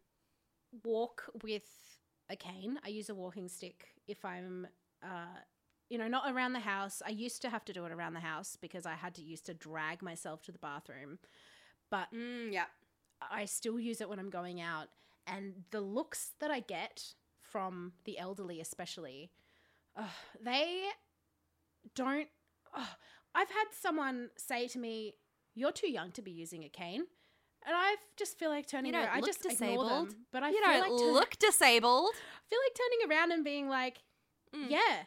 walk 0.83 1.29
with 1.43 1.97
a 2.29 2.35
cane. 2.35 2.79
I 2.83 2.89
use 2.89 3.09
a 3.09 3.15
walking 3.15 3.47
stick 3.47 3.95
if 4.07 4.25
I'm, 4.25 4.67
uh, 5.03 5.37
you 5.89 5.97
know, 5.97 6.07
not 6.07 6.31
around 6.31 6.53
the 6.53 6.59
house. 6.59 7.01
I 7.05 7.09
used 7.11 7.41
to 7.43 7.49
have 7.49 7.65
to 7.65 7.73
do 7.73 7.85
it 7.85 7.91
around 7.91 8.13
the 8.13 8.19
house 8.19 8.55
because 8.55 8.85
I 8.85 8.95
had 8.95 9.15
to 9.15 9.21
used 9.21 9.45
to 9.47 9.53
drag 9.53 10.01
myself 10.01 10.41
to 10.43 10.51
the 10.51 10.59
bathroom. 10.59 11.19
But 11.89 12.09
Mm, 12.13 12.51
yeah. 12.51 12.65
I 13.21 13.45
still 13.45 13.79
use 13.79 14.01
it 14.01 14.09
when 14.09 14.19
I'm 14.19 14.29
going 14.29 14.61
out. 14.61 14.89
And 15.27 15.63
the 15.71 15.81
looks 15.81 16.31
that 16.39 16.51
I 16.51 16.59
get 16.59 17.03
from 17.41 17.93
the 18.05 18.17
elderly, 18.19 18.59
especially, 18.59 19.31
uh, 19.95 20.03
they 20.41 20.83
don't. 21.95 22.27
Uh, 22.75 22.85
I've 23.35 23.49
had 23.49 23.65
someone 23.79 24.29
say 24.37 24.67
to 24.69 24.79
me, 24.79 25.15
You're 25.55 25.71
too 25.71 25.89
young 25.89 26.11
to 26.13 26.21
be 26.21 26.31
using 26.31 26.63
a 26.63 26.69
cane. 26.69 27.03
And 27.65 27.73
I 27.75 27.95
just 28.17 28.37
feel 28.37 28.49
like 28.49 28.67
turning 28.67 28.87
You 28.87 28.91
don't 28.99 29.05
around. 29.07 29.15
I 29.15 29.19
look 29.19 29.25
just 29.25 29.45
ignore 29.45 29.59
them. 29.59 29.67
disabled. 30.05 30.15
But 30.33 30.43
I 30.43 30.49
you 30.49 30.61
feel 30.61 30.63
don't 30.71 30.81
like 30.81 30.99
turn- 31.01 31.13
look 31.13 31.39
disabled. 31.39 32.11
I 32.13 32.43
feel 32.49 32.59
like 32.65 32.75
turning 32.77 33.09
around 33.17 33.31
and 33.31 33.43
being 33.43 33.69
like, 33.69 33.99
Mm. 34.55 34.69
Yeah. 34.69 35.03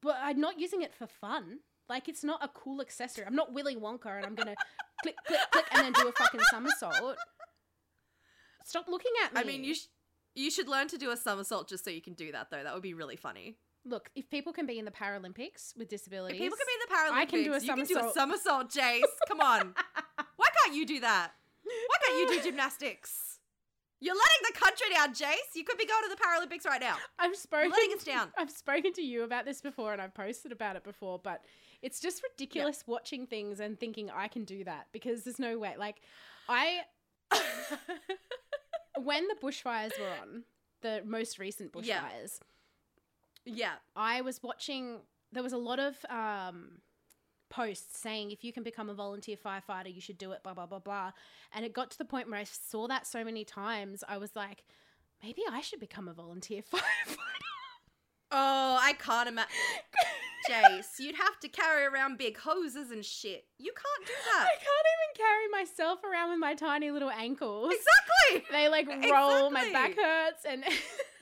But 0.00 0.16
I'm 0.20 0.40
not 0.40 0.58
using 0.58 0.82
it 0.82 0.92
for 0.94 1.06
fun. 1.06 1.58
Like 1.88 2.08
it's 2.08 2.24
not 2.24 2.42
a 2.42 2.48
cool 2.48 2.80
accessory. 2.80 3.24
I'm 3.26 3.36
not 3.36 3.52
Willy 3.52 3.76
Wonka 3.76 4.16
and 4.16 4.26
I'm 4.26 4.34
gonna 4.34 4.54
click, 5.02 5.14
click, 5.26 5.38
click, 5.52 5.66
and 5.72 5.82
then 5.84 5.92
do 5.92 6.08
a 6.08 6.12
fucking 6.12 6.40
somersault. 6.50 7.16
Stop 8.64 8.86
looking 8.88 9.12
at 9.24 9.34
me. 9.34 9.40
I 9.40 9.44
mean, 9.44 9.64
you 9.64 9.74
sh- 9.74 9.86
you 10.34 10.50
should 10.50 10.68
learn 10.68 10.88
to 10.88 10.98
do 10.98 11.10
a 11.10 11.16
somersault 11.16 11.68
just 11.68 11.84
so 11.84 11.90
you 11.90 12.00
can 12.02 12.14
do 12.14 12.32
that 12.32 12.50
though. 12.50 12.62
That 12.62 12.72
would 12.74 12.82
be 12.82 12.94
really 12.94 13.16
funny. 13.16 13.56
look. 13.84 14.10
If 14.14 14.30
people 14.30 14.52
can 14.52 14.66
be 14.66 14.78
in 14.78 14.84
the 14.84 14.90
Paralympics 14.90 15.76
with 15.76 15.88
disabilities, 15.88 16.36
If 16.36 16.42
people 16.42 16.56
can 16.56 16.66
be 16.66 16.72
in 16.74 16.80
the 16.88 16.94
Paralympics, 16.94 17.22
I 17.22 17.24
can 17.26 17.42
do 17.44 17.52
a 17.54 17.60
somersault. 17.60 17.88
you 17.88 17.94
can 17.96 18.04
do 18.04 18.10
a 18.10 18.12
somersault. 18.12 18.70
Jace. 18.72 19.02
Come 19.28 19.40
on. 19.40 19.74
Why 20.36 20.46
can't 20.64 20.76
you 20.76 20.86
do 20.86 21.00
that? 21.00 21.32
Why 21.64 21.96
can't 22.06 22.18
you 22.30 22.36
do 22.38 22.42
gymnastics? 22.50 23.38
You're 24.00 24.16
letting 24.16 24.52
the 24.52 24.58
country 24.58 24.86
down, 24.92 25.14
Jace. 25.14 25.54
You 25.54 25.62
could 25.64 25.78
be 25.78 25.86
going 25.86 26.02
to 26.02 26.08
the 26.08 26.16
Paralympics 26.16 26.66
right 26.66 26.80
now. 26.80 26.96
I've 27.20 27.36
spoken. 27.36 27.70
letting 27.70 27.92
us 27.96 28.02
down. 28.02 28.32
I've 28.36 28.50
spoken 28.50 28.92
to 28.94 29.02
you 29.02 29.22
about 29.22 29.44
this 29.44 29.60
before, 29.60 29.92
and 29.92 30.02
I've 30.02 30.12
posted 30.14 30.50
about 30.50 30.74
it 30.74 30.82
before, 30.82 31.20
but 31.22 31.42
it's 31.82 32.00
just 32.00 32.20
ridiculous 32.22 32.82
watching 32.86 33.26
things 33.28 33.60
and 33.60 33.78
thinking 33.78 34.10
I 34.10 34.26
can 34.26 34.44
do 34.44 34.64
that 34.64 34.88
because 34.92 35.22
there's 35.22 35.38
no 35.38 35.56
way. 35.56 35.74
Like, 35.78 36.00
I 36.48 36.80
when 39.00 39.26
the 39.28 39.34
bushfires 39.42 39.98
were 39.98 40.08
on, 40.22 40.44
the 40.82 41.02
most 41.04 41.38
recent 41.38 41.72
bushfires, 41.72 42.40
Yeah. 43.44 43.54
yeah. 43.54 43.72
I 43.96 44.20
was 44.20 44.42
watching. 44.42 45.00
There 45.32 45.42
was 45.42 45.52
a 45.52 45.58
lot 45.58 45.78
of 45.78 45.96
um, 46.10 46.78
posts 47.48 47.98
saying 47.98 48.30
if 48.32 48.44
you 48.44 48.52
can 48.52 48.62
become 48.62 48.88
a 48.90 48.94
volunteer 48.94 49.36
firefighter, 49.36 49.94
you 49.94 50.00
should 50.00 50.18
do 50.18 50.32
it. 50.32 50.42
Blah 50.42 50.54
blah 50.54 50.66
blah 50.66 50.78
blah. 50.80 51.12
And 51.52 51.64
it 51.64 51.72
got 51.72 51.90
to 51.92 51.98
the 51.98 52.04
point 52.04 52.28
where 52.30 52.38
I 52.40 52.44
saw 52.44 52.86
that 52.88 53.06
so 53.06 53.24
many 53.24 53.44
times, 53.44 54.04
I 54.08 54.18
was 54.18 54.34
like, 54.36 54.64
maybe 55.22 55.42
I 55.50 55.60
should 55.60 55.80
become 55.80 56.08
a 56.08 56.12
volunteer 56.12 56.62
firefighter. 56.72 57.16
Oh, 58.30 58.78
I 58.80 58.94
can't 58.94 59.28
imagine. 59.28 59.50
Jace, 60.48 60.98
you'd 60.98 61.16
have 61.16 61.38
to 61.40 61.48
carry 61.48 61.84
around 61.84 62.18
big 62.18 62.36
hoses 62.38 62.90
and 62.90 63.04
shit. 63.04 63.44
You 63.58 63.72
can't 63.72 64.06
do 64.06 64.12
that. 64.32 64.44
I 64.46 64.56
can't 64.56 64.86
even 64.94 65.24
carry 65.26 65.48
myself 65.62 66.00
around 66.04 66.30
with 66.30 66.38
my 66.38 66.54
tiny 66.54 66.90
little 66.90 67.10
ankles. 67.10 67.72
Exactly. 67.72 68.46
They 68.50 68.68
like 68.68 68.88
roll, 69.12 69.50
my 69.50 69.70
back 69.72 69.94
hurts, 69.96 70.44
and. 70.48 70.64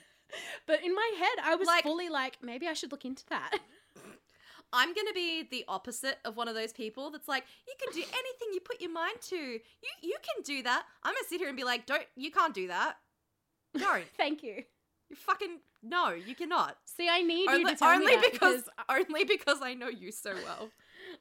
but 0.66 0.82
in 0.84 0.94
my 0.94 1.12
head, 1.18 1.44
I 1.44 1.54
was 1.56 1.66
Like- 1.66 1.82
fully 1.82 2.08
like, 2.08 2.38
maybe 2.42 2.66
I 2.68 2.72
should 2.72 2.92
look 2.92 3.04
into 3.04 3.24
that. 3.30 3.58
I'm 4.72 4.94
gonna 4.94 5.12
be 5.12 5.42
the 5.50 5.64
opposite 5.66 6.18
of 6.24 6.36
one 6.36 6.46
of 6.46 6.54
those 6.54 6.72
people 6.72 7.10
that's 7.10 7.26
like, 7.26 7.44
you 7.66 7.74
can 7.80 7.92
do 7.92 8.02
anything 8.02 8.48
you 8.54 8.60
put 8.60 8.80
your 8.80 8.92
mind 8.92 9.16
to. 9.30 9.36
You 9.36 9.60
you 10.00 10.14
can 10.22 10.44
do 10.44 10.62
that. 10.62 10.84
I'm 11.02 11.12
gonna 11.12 11.24
sit 11.28 11.40
here 11.40 11.48
and 11.48 11.56
be 11.56 11.64
like, 11.64 11.86
don't 11.86 12.04
you 12.14 12.30
can't 12.30 12.54
do 12.54 12.68
that. 12.68 12.94
Don't. 13.76 14.04
Thank 14.16 14.44
you. 14.44 14.62
You 15.08 15.16
fucking 15.16 15.58
no, 15.82 16.10
you 16.10 16.34
cannot. 16.34 16.76
See, 16.84 17.08
I 17.08 17.22
need 17.22 17.44
you 17.44 17.50
Only, 17.54 17.72
to 17.72 17.78
tell 17.78 17.90
only 17.90 18.06
me 18.06 18.14
that 18.16 18.32
because, 18.32 18.62
because 18.64 18.68
only 19.08 19.24
because 19.24 19.58
I 19.62 19.74
know 19.74 19.88
you 19.88 20.12
so 20.12 20.32
well. 20.44 20.70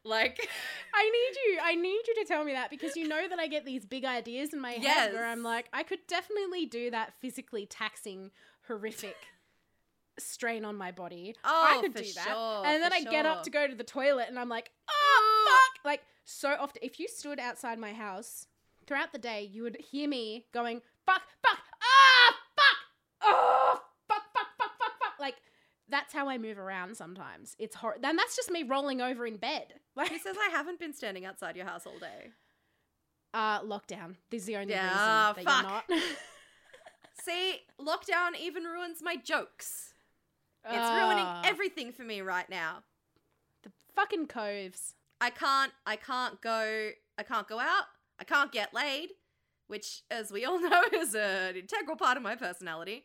Like 0.04 0.40
I 0.94 1.04
need 1.04 1.40
you. 1.46 1.60
I 1.64 1.76
need 1.76 2.02
you 2.08 2.16
to 2.16 2.26
tell 2.28 2.44
me 2.44 2.52
that 2.54 2.70
because 2.70 2.96
you 2.96 3.08
know 3.08 3.28
that 3.28 3.40
I 3.40 3.48
get 3.48 3.66
these 3.66 3.86
big 3.86 4.06
ideas 4.06 4.54
in 4.54 4.60
my 4.60 4.74
head 4.74 5.14
where 5.14 5.26
I'm 5.26 5.44
like, 5.44 5.68
I 5.74 5.84
could 5.84 6.00
definitely 6.08 6.66
do 6.66 6.92
that 6.92 7.14
physically 7.22 7.66
taxing, 7.66 8.32
horrific 8.68 9.16
strain 10.20 10.66
on 10.66 10.76
my 10.76 10.92
body. 10.92 11.36
Oh, 11.44 11.66
I 11.68 11.76
Oh, 11.78 11.82
could 11.82 11.94
for 11.94 12.00
do 12.04 12.14
that. 12.14 12.26
sure, 12.28 12.66
and 12.66 12.84
then 12.84 12.92
I 12.94 13.02
get 13.04 13.26
up 13.26 13.44
to 13.44 13.50
go 13.50 13.68
to 13.68 13.74
the 13.76 13.84
toilet 13.86 14.28
and 14.30 14.38
I'm 14.38 14.50
like, 14.50 14.72
oh, 14.90 14.94
oh, 14.94 15.48
fuck. 15.76 15.86
Like, 15.86 16.02
so 16.26 16.56
often, 16.60 16.82
if 16.84 17.00
you 17.00 17.08
stood 17.08 17.40
outside 17.40 17.80
my 17.80 17.94
house 17.94 18.46
throughout 18.86 19.12
the 19.14 19.18
day, 19.18 19.50
you 19.52 19.64
would 19.64 19.78
hear 19.80 20.08
me 20.10 20.46
going, 20.54 20.82
fuck, 21.06 21.22
fuck, 21.42 21.60
ah, 21.82 22.36
fuck, 22.56 22.78
oh, 23.24 23.82
fuck, 24.08 24.24
fuck, 24.34 24.48
fuck, 24.58 24.72
fuck, 24.78 24.92
fuck. 25.00 25.09
Like, 25.20 25.36
that's 25.88 26.14
how 26.14 26.30
I 26.30 26.38
move 26.38 26.58
around 26.60 26.96
sometimes. 26.96 27.56
It's 27.60 27.76
horrible. 27.76 28.06
And 28.08 28.18
that's 28.18 28.36
just 28.36 28.52
me 28.52 28.64
rolling 28.64 29.02
over 29.02 29.26
in 29.26 29.38
bed. 29.38 29.74
Like, 29.96 30.10
Who 30.12 30.18
says 30.20 30.38
I 30.40 30.50
haven't 30.52 30.80
been 30.80 30.94
standing 30.94 31.26
outside 31.26 31.58
your 31.58 31.66
house 31.66 31.86
all 31.86 32.00
day? 32.00 32.30
Uh, 33.34 33.60
lockdown. 33.62 34.16
This 34.30 34.42
is 34.44 34.46
the 34.48 34.56
only 34.56 34.74
Yeah, 34.74 35.32
reason 35.34 35.46
that 35.46 35.46
fuck. 35.46 35.90
you're 35.90 36.00
not. 36.00 36.02
See, 37.22 37.56
lockdown 37.80 38.40
even 38.40 38.64
ruins 38.64 39.00
my 39.02 39.16
jokes. 39.18 39.94
It's 40.72 40.90
ruining 40.90 41.26
Ah, 41.26 41.42
everything 41.44 41.92
for 41.92 42.04
me 42.04 42.22
right 42.22 42.50
now. 42.50 42.84
the 43.64 43.72
fucking 43.96 44.28
coves. 44.28 44.96
I 45.20 45.30
can't 45.32 45.72
I 45.86 45.96
can't 45.98 46.40
go 46.42 46.92
I 47.18 47.24
can't 47.24 47.48
go 47.48 47.60
out. 47.60 47.86
I 48.20 48.24
can't 48.24 48.52
get 48.52 48.74
laid, 48.74 49.10
which 49.68 50.04
as 50.10 50.32
we 50.32 50.46
all 50.46 50.60
know 50.62 50.84
is 50.94 51.14
an 51.14 51.56
integral 51.58 51.98
part 51.98 52.16
of 52.18 52.24
my 52.24 52.36
personality. 52.36 53.04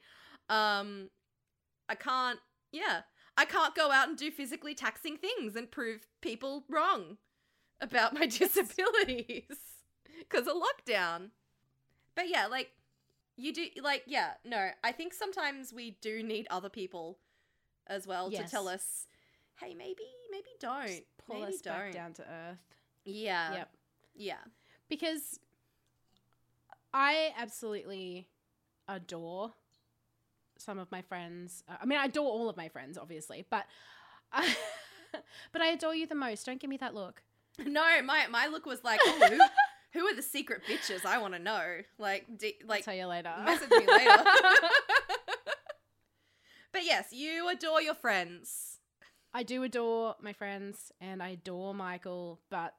Um 0.48 1.10
I 1.88 1.94
can't 1.94 2.38
yeah. 2.72 3.02
I 3.36 3.44
can't 3.44 3.74
go 3.74 3.90
out 3.90 4.08
and 4.08 4.16
do 4.16 4.30
physically 4.30 4.74
taxing 4.74 5.16
things 5.16 5.56
and 5.56 5.70
prove 5.70 6.06
people 6.20 6.64
wrong 6.68 7.18
about 7.80 8.14
my 8.14 8.26
disabilities 8.38 9.58
cuz 10.28 10.46
of 10.46 10.54
lockdown. 10.56 11.30
But 12.14 12.28
yeah, 12.28 12.46
like 12.46 12.70
you 13.36 13.52
do 13.52 13.66
like 13.82 14.04
yeah, 14.06 14.34
no, 14.44 14.70
I 14.82 14.92
think 14.92 15.12
sometimes 15.14 15.72
we 15.72 15.92
do 16.00 16.22
need 16.22 16.46
other 16.50 16.68
people 16.68 17.18
as 17.86 18.06
well 18.06 18.30
Yes. 18.30 18.44
to 18.44 18.50
tell 18.50 18.68
us 18.68 19.06
hey, 19.56 19.74
maybe 19.74 20.04
maybe 20.30 20.50
don't. 20.60 20.86
Just 20.86 21.02
pull 21.18 21.40
maybe 21.40 21.54
us 21.54 21.60
don't. 21.60 21.74
back 21.74 21.92
down 21.92 22.12
to 22.14 22.22
earth. 22.22 22.58
Yeah. 23.04 23.52
Yep. 23.54 23.70
Yeah. 24.14 24.44
Because 24.88 25.38
I 26.92 27.32
absolutely 27.36 28.28
adore 28.88 29.52
some 30.58 30.78
of 30.78 30.90
my 30.90 31.02
friends. 31.02 31.62
Uh, 31.68 31.76
I 31.82 31.86
mean, 31.86 31.98
I 31.98 32.06
adore 32.06 32.30
all 32.30 32.48
of 32.48 32.56
my 32.56 32.68
friends, 32.68 32.98
obviously, 32.98 33.44
but 33.50 33.64
I, 34.32 34.54
but 35.52 35.62
I 35.62 35.68
adore 35.68 35.94
you 35.94 36.06
the 36.06 36.14
most. 36.14 36.46
Don't 36.46 36.60
give 36.60 36.70
me 36.70 36.76
that 36.78 36.94
look. 36.94 37.22
No, 37.64 38.02
my 38.02 38.26
my 38.28 38.48
look 38.48 38.66
was 38.66 38.82
like, 38.82 38.98
oh, 39.04 39.28
who, 39.30 39.38
who 40.00 40.06
are 40.06 40.14
the 40.16 40.22
secret 40.22 40.62
bitches? 40.68 41.04
I 41.06 41.18
want 41.18 41.34
to 41.34 41.38
know. 41.38 41.82
Like, 41.98 42.26
d- 42.36 42.56
I'll 42.62 42.68
like 42.68 42.84
tell 42.84 42.94
you 42.94 43.06
later. 43.06 43.32
message 43.44 43.70
me 43.70 43.86
later. 43.86 44.24
but 46.72 46.84
yes, 46.84 47.12
you 47.12 47.48
adore 47.48 47.80
your 47.80 47.94
friends. 47.94 48.78
I 49.32 49.44
do 49.44 49.62
adore 49.62 50.14
my 50.20 50.32
friends 50.32 50.92
and 51.00 51.22
I 51.22 51.30
adore 51.30 51.74
Michael, 51.74 52.40
but 52.50 52.74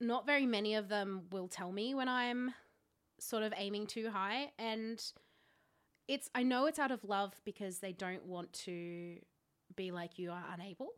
not 0.00 0.26
very 0.26 0.46
many 0.46 0.74
of 0.74 0.88
them 0.88 1.22
will 1.30 1.48
tell 1.48 1.72
me 1.72 1.94
when 1.94 2.08
I'm 2.08 2.54
sort 3.18 3.42
of 3.42 3.52
aiming 3.56 3.86
too 3.86 4.10
high. 4.10 4.52
And 4.58 5.02
it's, 6.08 6.28
I 6.34 6.42
know 6.42 6.66
it's 6.66 6.78
out 6.78 6.90
of 6.90 7.04
love 7.04 7.34
because 7.44 7.78
they 7.78 7.92
don't 7.92 8.24
want 8.26 8.52
to 8.64 9.16
be 9.76 9.90
like 9.90 10.18
you 10.18 10.30
are 10.32 10.44
unable. 10.52 10.88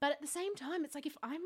But 0.00 0.10
at 0.12 0.20
the 0.20 0.26
same 0.26 0.54
time, 0.54 0.84
it's 0.84 0.94
like 0.94 1.06
if 1.06 1.16
I'm, 1.22 1.40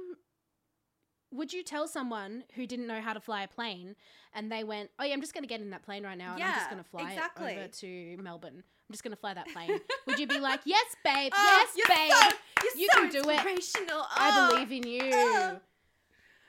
would 1.31 1.53
you 1.53 1.63
tell 1.63 1.87
someone 1.87 2.45
who 2.55 2.67
didn't 2.67 2.87
know 2.87 3.01
how 3.01 3.13
to 3.13 3.21
fly 3.21 3.43
a 3.43 3.49
plane 3.49 3.95
and 4.35 4.51
they 4.51 4.65
went, 4.65 4.91
oh 4.99 5.05
yeah, 5.05 5.13
I'm 5.13 5.21
just 5.21 5.35
going 5.35 5.45
to 5.45 5.49
get 5.49 5.61
in 5.61 5.71
that 5.71 5.83
plane 5.83 6.03
right 6.05 6.17
now 6.19 6.35
and 6.35 6.43
I'm 6.43 6.55
just 6.55 6.71
going 6.71 6.83
to 6.83 6.89
fly 6.89 7.11
exactly. 7.13 7.53
it 7.53 7.59
over 7.59 7.69
to 7.69 8.17
Melbourne. 8.23 8.63
I'm 8.89 8.93
just 8.93 9.05
going 9.05 9.13
to 9.13 9.21
fly 9.21 9.35
that 9.35 9.47
plane. 9.49 9.79
would 10.07 10.19
you 10.19 10.27
be 10.27 10.41
like, 10.41 10.61
yes, 10.65 10.97
babe, 11.05 11.33
Oh, 11.37 11.67
yes, 11.77 11.89
babe. 11.89 12.13
so- 12.13 12.37
You 12.79 12.89
so 12.93 13.01
can 13.03 13.11
do 13.11 13.29
it. 13.31 13.35
inspirational. 13.35 14.07
I 14.11 14.31
Oh, 14.51 14.55
believe 14.55 14.73
in 14.73 14.91
you. 14.91 15.11
oh. 15.13 15.61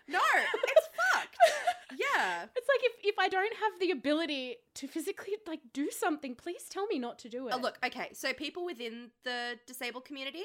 No, 0.07 0.19
it's. 0.63 0.88
Yeah. 1.99 2.45
It's 2.55 2.67
like 2.67 2.79
if, 2.83 2.93
if 3.03 3.19
I 3.19 3.27
don't 3.27 3.53
have 3.55 3.79
the 3.79 3.91
ability 3.91 4.55
to 4.75 4.87
physically 4.87 5.33
like 5.47 5.59
do 5.73 5.89
something, 5.91 6.33
please 6.35 6.63
tell 6.69 6.87
me 6.87 6.97
not 6.99 7.19
to 7.19 7.29
do 7.29 7.47
it. 7.47 7.53
Oh, 7.53 7.59
look, 7.59 7.77
okay. 7.85 8.09
So 8.13 8.31
people 8.33 8.65
within 8.65 9.11
the 9.23 9.59
disabled 9.67 10.05
community, 10.05 10.43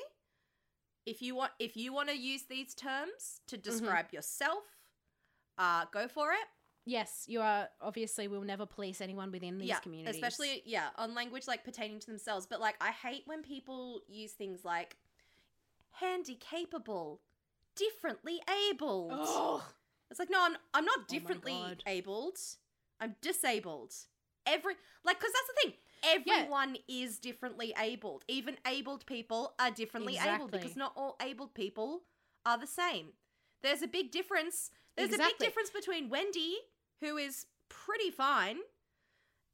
if 1.07 1.23
you 1.23 1.35
want 1.37 1.53
if 1.59 1.77
you 1.77 1.93
want 1.93 2.09
to 2.09 2.17
use 2.17 2.43
these 2.49 2.75
terms 2.75 3.41
to 3.47 3.57
Mm-hmm. 3.57 3.71
describe 3.71 4.07
yourself, 4.13 4.65
uh 5.59 5.85
go 5.93 6.09
for 6.09 6.33
it. 6.33 6.47
yes, 6.87 7.25
you 7.29 7.41
are 7.41 7.69
obviously 7.81 8.27
We'll 8.29 8.43
never 8.43 8.67
police 8.67 9.01
anyone 9.01 9.31
within 9.31 9.59
these 9.59 9.69
yeah, 9.69 9.79
communities. 9.81 10.15
especially 10.17 10.63
yeah, 10.67 10.89
on 10.97 11.15
language 11.15 11.47
like 11.47 11.63
pertaining 11.65 12.01
to 12.01 12.07
themselves, 12.07 12.47
but 12.47 12.61
like 12.61 12.75
I 12.81 12.91
hate 12.91 13.23
when 13.27 13.43
people 13.43 14.01
use 14.09 14.33
things 14.33 14.65
like 14.65 14.97
handy 16.01 16.35
capable, 16.35 17.21
differently 17.77 18.41
abled. 18.71 19.13
Oh, 19.15 19.65
It's 20.11 20.19
like 20.19 20.31
no, 20.31 20.43
I'm 20.43 20.57
I'm 20.73 20.85
not 20.85 21.09
differently 21.09 21.53
God. 21.53 21.83
abled. 21.87 22.39
I'm 23.01 23.17
disabled. 23.21 23.95
Every 24.47 24.75
like 25.05 25.19
cuz 25.21 25.33
that's 25.33 25.47
the 25.49 25.55
thing. 25.71 25.79
Yeah. 26.27 26.35
Everyone 26.41 26.77
is 26.87 27.19
differently 27.19 27.73
abled. 27.79 28.25
Even 28.29 28.59
abled 28.67 29.07
people 29.07 29.55
are 29.59 29.71
differently 29.71 30.19
abled 30.19 30.51
because 30.51 30.77
not 30.77 30.93
all 30.97 31.17
abled 31.23 31.55
people 31.55 32.03
are 32.45 32.59
the 32.59 32.67
same. 32.67 33.15
There's 33.63 33.81
a 33.83 33.89
big 33.89 34.11
difference. 34.11 34.71
There's 34.97 35.15
a 35.15 35.19
big 35.19 35.39
difference 35.39 35.71
between 35.71 36.11
Wendy, 36.11 36.59
who 37.01 37.17
is 37.17 37.47
pretty 37.71 38.11
fine, 38.11 38.59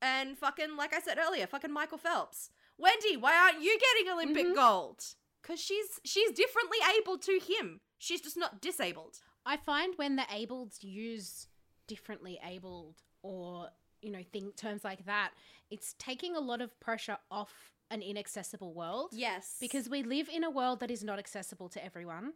and 0.02 0.36
fucking 0.36 0.76
like 0.76 0.92
I 0.94 1.00
said 1.00 1.18
earlier, 1.18 1.46
fucking 1.46 1.72
Michael 1.72 1.98
Phelps. 1.98 2.50
Wendy, 2.76 3.16
why 3.16 3.36
aren't 3.36 3.62
you 3.62 3.78
getting 3.78 4.12
Olympic 4.12 4.46
Mhm. 4.48 4.54
gold? 4.54 5.14
Cuz 5.42 5.60
she's 5.60 6.00
she's 6.04 6.32
differently 6.32 6.78
able 6.96 7.16
to 7.18 7.38
him. 7.38 7.80
She's 7.98 8.20
just 8.20 8.36
not 8.36 8.60
disabled. 8.60 9.20
I 9.46 9.56
find 9.56 9.94
when 9.96 10.16
the 10.16 10.24
abled 10.32 10.74
use 10.82 11.46
differently 11.86 12.38
abled 12.44 13.02
or 13.22 13.68
you 14.02 14.10
know 14.10 14.22
think 14.32 14.56
terms 14.56 14.84
like 14.84 15.04
that, 15.06 15.32
it's 15.70 15.94
taking 15.98 16.36
a 16.36 16.40
lot 16.40 16.60
of 16.60 16.78
pressure 16.80 17.18
off 17.30 17.72
an 17.90 18.02
inaccessible 18.02 18.72
world. 18.72 19.10
Yes. 19.12 19.56
because 19.60 19.88
we 19.88 20.02
live 20.02 20.28
in 20.28 20.44
a 20.44 20.50
world 20.50 20.80
that 20.80 20.90
is 20.90 21.02
not 21.02 21.18
accessible 21.18 21.68
to 21.70 21.84
everyone, 21.84 22.34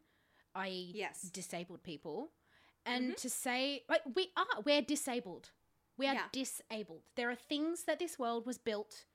i.e., 0.57 0.91
Yes. 0.95 1.23
disabled 1.23 1.83
people. 1.85 2.33
And 2.85 3.05
mm-hmm. 3.05 3.15
to 3.15 3.31
say, 3.31 3.83
like, 3.89 4.03
we 4.15 4.31
are, 4.37 4.61
we're 4.65 4.83
disabled. 4.83 5.51
We 5.97 6.07
are 6.09 6.15
Yeah. 6.15 6.27
disabled. 6.33 7.03
There 7.15 7.31
are 7.31 7.37
things 7.37 7.85
that 7.85 7.99
this 8.01 8.19
world 8.19 8.47
was 8.47 8.59
built 8.59 9.07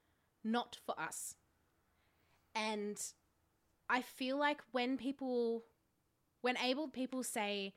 not 0.44 0.78
for 0.86 0.98
us. 1.00 1.36
And 2.56 3.00
I 3.90 4.02
feel 4.02 4.38
like 4.38 4.62
when 4.72 4.98
people, 4.98 5.66
when 6.42 6.58
able 6.58 6.88
people 6.88 7.24
say 7.24 7.74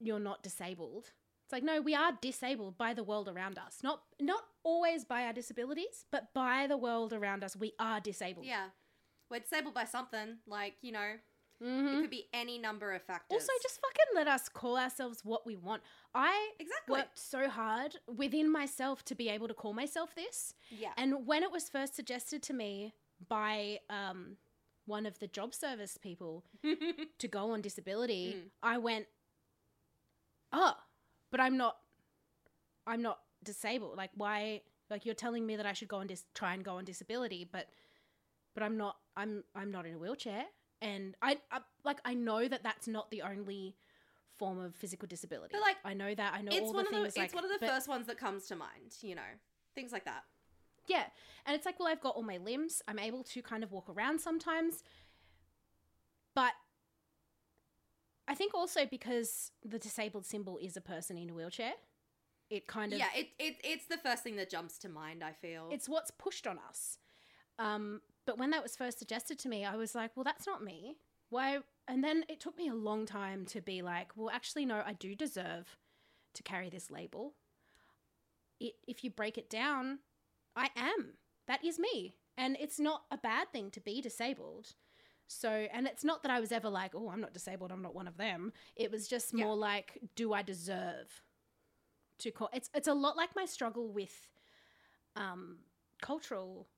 you're 0.00 0.18
not 0.20 0.42
disabled, 0.42 1.12
it's 1.44 1.52
like, 1.52 1.62
no, 1.62 1.80
we 1.80 1.94
are 1.94 2.12
disabled 2.20 2.76
by 2.78 2.94
the 2.94 3.04
world 3.04 3.28
around 3.28 3.58
us. 3.58 3.78
Not, 3.82 4.02
not 4.20 4.42
always 4.64 5.04
by 5.04 5.24
our 5.24 5.32
disabilities, 5.32 6.06
but 6.10 6.32
by 6.34 6.66
the 6.66 6.76
world 6.76 7.12
around 7.12 7.44
us. 7.44 7.56
We 7.56 7.72
are 7.78 8.00
disabled. 8.00 8.46
Yeah. 8.46 8.68
We're 9.30 9.40
disabled 9.40 9.74
by 9.74 9.84
something. 9.84 10.38
Like, 10.46 10.74
you 10.82 10.92
know, 10.92 11.14
Mhm. 11.62 11.98
it 11.98 12.00
could 12.00 12.10
be 12.10 12.28
any 12.32 12.58
number 12.58 12.90
of 12.92 13.02
factors. 13.04 13.32
Also, 13.48 13.52
just 13.62 13.80
fucking 13.80 14.14
let 14.16 14.26
us 14.26 14.48
call 14.48 14.76
ourselves 14.76 15.24
what 15.24 15.46
we 15.46 15.54
want. 15.56 15.82
I 16.12 16.52
Exactly. 16.58 16.92
worked 16.98 17.18
so 17.18 17.48
hard 17.48 17.96
within 18.08 18.50
myself 18.50 19.04
to 19.04 19.14
be 19.14 19.28
able 19.28 19.46
to 19.46 19.54
call 19.54 19.72
myself 19.72 20.14
this. 20.14 20.54
Yeah. 20.70 20.92
And 20.96 21.24
when 21.26 21.44
it 21.44 21.52
was 21.52 21.68
first 21.68 21.94
suggested 21.94 22.42
to 22.44 22.52
me 22.52 22.94
by 23.28 23.80
um, 23.88 24.38
one 24.86 25.06
of 25.06 25.18
the 25.18 25.26
job 25.28 25.54
service 25.54 25.96
people 25.96 26.44
to 27.18 27.28
go 27.28 27.52
on 27.52 27.60
disability, 27.60 28.34
Mm. 28.36 28.50
I 28.62 28.78
went, 28.78 29.06
"Oh, 30.52 30.74
but 31.30 31.40
I'm 31.40 31.56
not. 31.56 31.76
I'm 32.86 33.02
not 33.02 33.20
disabled. 33.44 33.96
Like, 33.96 34.10
why? 34.14 34.62
Like, 34.90 35.06
you're 35.06 35.14
telling 35.14 35.46
me 35.46 35.56
that 35.56 35.66
I 35.66 35.72
should 35.72 35.88
go 35.88 36.00
and 36.00 36.08
dis- 36.08 36.24
try 36.34 36.52
and 36.54 36.64
go 36.64 36.76
on 36.76 36.84
disability, 36.84 37.48
but, 37.50 37.68
but 38.54 38.62
I'm 38.62 38.76
not. 38.76 38.96
I'm 39.16 39.44
I'm 39.54 39.70
not 39.70 39.86
in 39.86 39.94
a 39.94 39.98
wheelchair, 39.98 40.44
and 40.80 41.16
I, 41.22 41.38
I 41.50 41.60
like 41.84 42.00
I 42.04 42.14
know 42.14 42.46
that 42.48 42.62
that's 42.62 42.86
not 42.88 43.10
the 43.10 43.22
only." 43.22 43.76
form 44.38 44.58
of 44.58 44.74
physical 44.74 45.06
disability 45.06 45.52
But, 45.52 45.60
like, 45.60 45.76
i 45.84 45.92
know 45.92 46.12
that 46.12 46.32
i 46.34 46.40
know 46.40 46.50
it's 46.50 46.62
all 46.62 46.72
one 46.72 46.86
the 46.90 46.96
of 46.96 47.04
the 47.04 47.10
things 47.10 47.16
like 47.18 47.24
it's 47.26 47.34
one 47.34 47.44
of 47.44 47.50
the 47.60 47.64
first 47.64 47.86
ones 47.86 48.06
that 48.06 48.18
comes 48.18 48.46
to 48.46 48.56
mind, 48.56 48.96
you 49.02 49.14
know. 49.14 49.30
Things 49.74 49.92
like 49.92 50.06
that. 50.06 50.24
Yeah. 50.86 51.04
And 51.46 51.56
it's 51.56 51.66
like, 51.66 51.78
well, 51.78 51.88
I've 51.88 52.00
got 52.00 52.16
all 52.16 52.22
my 52.22 52.38
limbs. 52.38 52.82
I'm 52.86 52.98
able 52.98 53.24
to 53.24 53.42
kind 53.42 53.62
of 53.62 53.72
walk 53.72 53.88
around 53.88 54.20
sometimes. 54.20 54.82
But 56.34 56.52
I 58.28 58.34
think 58.34 58.54
also 58.54 58.86
because 58.86 59.50
the 59.64 59.78
disabled 59.78 60.24
symbol 60.24 60.58
is 60.58 60.76
a 60.76 60.80
person 60.80 61.18
in 61.18 61.30
a 61.30 61.34
wheelchair, 61.34 61.72
it 62.50 62.66
kind 62.66 62.92
of 62.92 62.98
yeah, 62.98 63.08
it, 63.16 63.28
it 63.38 63.56
it's 63.64 63.86
the 63.86 63.96
first 63.96 64.22
thing 64.22 64.36
that 64.36 64.50
jumps 64.50 64.78
to 64.78 64.88
mind, 64.88 65.24
I 65.24 65.32
feel. 65.32 65.68
it's 65.70 65.88
what's 65.88 66.10
pushed 66.10 66.46
on 66.46 66.58
us. 66.68 66.98
Um, 67.58 68.00
but 68.26 68.38
when 68.38 68.50
that 68.50 68.62
was 68.62 68.76
first 68.76 68.98
suggested 68.98 69.38
to 69.40 69.48
me, 69.48 69.64
I 69.64 69.76
was 69.76 69.94
like, 69.94 70.12
well, 70.16 70.24
that's 70.24 70.46
not 70.46 70.62
me. 70.62 70.96
Why? 71.30 71.58
And 71.88 72.04
then 72.04 72.24
it 72.28 72.40
took 72.40 72.56
me 72.56 72.68
a 72.68 72.74
long 72.74 73.06
time 73.06 73.46
to 73.46 73.60
be 73.60 73.82
like, 73.82 74.12
well, 74.16 74.30
actually, 74.30 74.66
no, 74.66 74.82
I 74.84 74.92
do 74.92 75.14
deserve 75.14 75.76
to 76.34 76.42
carry 76.42 76.70
this 76.70 76.90
label. 76.90 77.34
It, 78.60 78.74
if 78.86 79.02
you 79.02 79.10
break 79.10 79.38
it 79.38 79.50
down, 79.50 79.98
I 80.56 80.68
am. 80.76 81.14
That 81.46 81.64
is 81.64 81.78
me. 81.78 82.14
And 82.36 82.56
it's 82.60 82.78
not 82.80 83.02
a 83.10 83.18
bad 83.18 83.52
thing 83.52 83.70
to 83.72 83.80
be 83.80 84.00
disabled. 84.00 84.74
So, 85.26 85.50
and 85.72 85.86
it's 85.86 86.04
not 86.04 86.22
that 86.22 86.30
I 86.32 86.40
was 86.40 86.52
ever 86.52 86.68
like, 86.68 86.94
oh, 86.94 87.10
I'm 87.10 87.20
not 87.20 87.32
disabled, 87.32 87.72
I'm 87.72 87.82
not 87.82 87.94
one 87.94 88.06
of 88.08 88.16
them. 88.16 88.52
It 88.76 88.90
was 88.90 89.08
just 89.08 89.32
Yeah. 89.32 89.44
more 89.44 89.56
like, 89.56 89.98
do 90.14 90.32
I 90.32 90.42
deserve 90.42 91.22
to 92.18 92.30
call? 92.30 92.50
It's 92.52 92.68
it's 92.74 92.88
a 92.88 92.94
lot 92.94 93.16
like 93.16 93.34
my 93.34 93.46
struggle 93.46 93.88
with 93.90 94.28
um, 95.16 95.58
cultural 96.02 96.68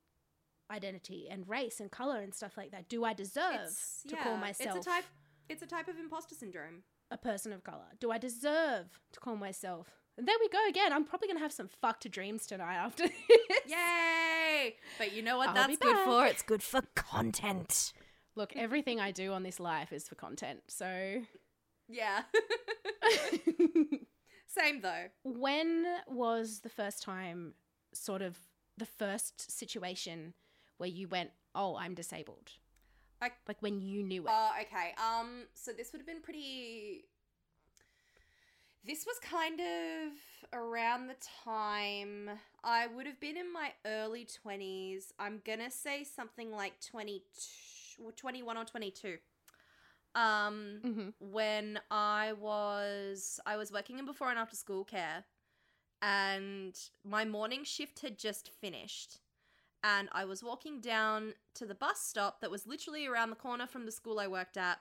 identity 0.70 1.29
and 1.31 1.49
race 1.49 1.81
and 1.81 1.91
color 1.91 2.20
and 2.20 2.35
stuff 2.35 2.57
like 2.57 2.70
that. 2.70 2.89
Do 2.89 3.05
I 3.05 3.12
deserve 3.12 3.55
It's- 3.55 4.03
to 4.09 4.14
yeah, 4.16 4.22
call 4.25 4.37
myself 4.37 4.77
It's 4.79 4.87
a 4.87 4.91
type 4.91 5.05
it's 5.49 5.62
a 5.62 5.66
type 5.66 5.89
of 5.89 5.99
imposter 5.99 6.35
syndrome. 6.35 6.85
a 7.11 7.18
person 7.18 7.53
of 7.53 7.62
color? 7.64 7.89
Do 8.01 8.11
I 8.11 8.18
deserve 8.18 9.01
to 9.12 9.20
call 9.20 9.37
myself? 9.37 9.89
And 10.17 10.29
there 10.29 10.37
we 10.41 10.49
go 10.49 10.59
again. 10.69 10.93
I'm 10.93 11.05
probably 11.05 11.29
gonna 11.29 11.41
have 11.41 11.53
some 11.53 11.69
fucked 11.69 12.09
dreams 12.11 12.47
tonight 12.47 12.77
after 12.77 13.03
this. 13.09 13.12
Yay! 13.67 14.77
But 14.99 15.12
you 15.12 15.23
know 15.23 15.39
what 15.39 15.49
I'll 15.49 15.55
that's 15.55 15.77
good 15.79 15.97
for? 16.05 16.27
It's 16.27 16.43
good 16.43 16.62
for 16.62 16.83
content. 16.95 17.93
Look, 18.37 18.55
everything 18.57 19.01
I 19.01 19.11
do 19.11 19.33
on 19.33 19.43
this 19.43 19.59
life 19.61 19.93
is 19.93 20.09
for 20.09 20.15
content. 20.15 20.61
So 20.69 21.23
Yeah. 21.89 22.23
Same 24.47 24.81
though. 24.83 25.07
when 25.25 25.85
was 26.07 26.61
the 26.61 26.69
first 26.69 27.03
time 27.03 27.55
sort 27.93 28.23
of 28.23 28.39
the 28.77 28.87
first 28.87 29.51
situation 29.51 30.35
where 30.79 30.89
you 30.89 31.09
went, 31.09 31.31
"Oh, 31.55 31.77
I'm 31.77 31.95
disabled"? 31.95 32.53
I- 33.21 33.33
like 33.49 33.61
when 33.62 33.81
you 33.81 34.03
knew 34.03 34.23
it. 34.23 34.31
Oh, 34.33 34.51
okay. 34.61 34.95
Um, 35.03 35.47
so 35.55 35.73
this 35.73 35.93
would 35.93 36.01
have 36.01 36.07
been 36.07 36.21
pretty. 36.23 37.05
This 38.87 39.07
was 39.07 39.18
kind 39.18 39.61
of 39.61 40.12
around 40.53 41.07
the 41.07 41.16
time 41.43 42.28
I 42.62 42.87
would 42.87 43.07
have 43.07 43.18
been 43.18 43.39
in 43.39 43.51
my 43.51 43.72
early 43.87 44.26
20s. 44.26 45.05
I'm 45.18 45.41
gonna 45.47 45.70
say 45.70 46.05
something 46.05 46.53
like 46.53 46.74
20, 46.80 47.22
21 48.14 48.57
or 48.59 48.64
22. 48.64 49.16
Um, 50.14 50.80
mm-hmm. 50.85 51.09
when 51.18 51.80
I 51.91 52.35
was 52.39 53.41
I 53.47 53.57
was 53.57 53.72
working 53.72 53.99
in 53.99 54.05
before 54.05 54.30
and 54.30 54.39
after 54.39 54.55
school 54.55 54.85
care 54.85 55.24
and 56.03 56.78
my 57.05 57.24
morning 57.24 57.64
shift 57.64 58.01
had 58.01 58.16
just 58.16 58.51
finished 58.61 59.18
and 59.82 60.09
I 60.12 60.24
was 60.24 60.45
walking 60.45 60.80
down 60.80 61.32
to 61.55 61.66
the 61.66 61.74
bus 61.74 62.01
stop 62.01 62.41
that 62.43 62.51
was 62.51 62.66
literally 62.66 63.07
around 63.07 63.30
the 63.30 63.37
corner 63.37 63.66
from 63.66 63.87
the 63.87 63.93
school 63.93 64.20
I 64.20 64.28
worked 64.28 64.57
at 64.57 64.78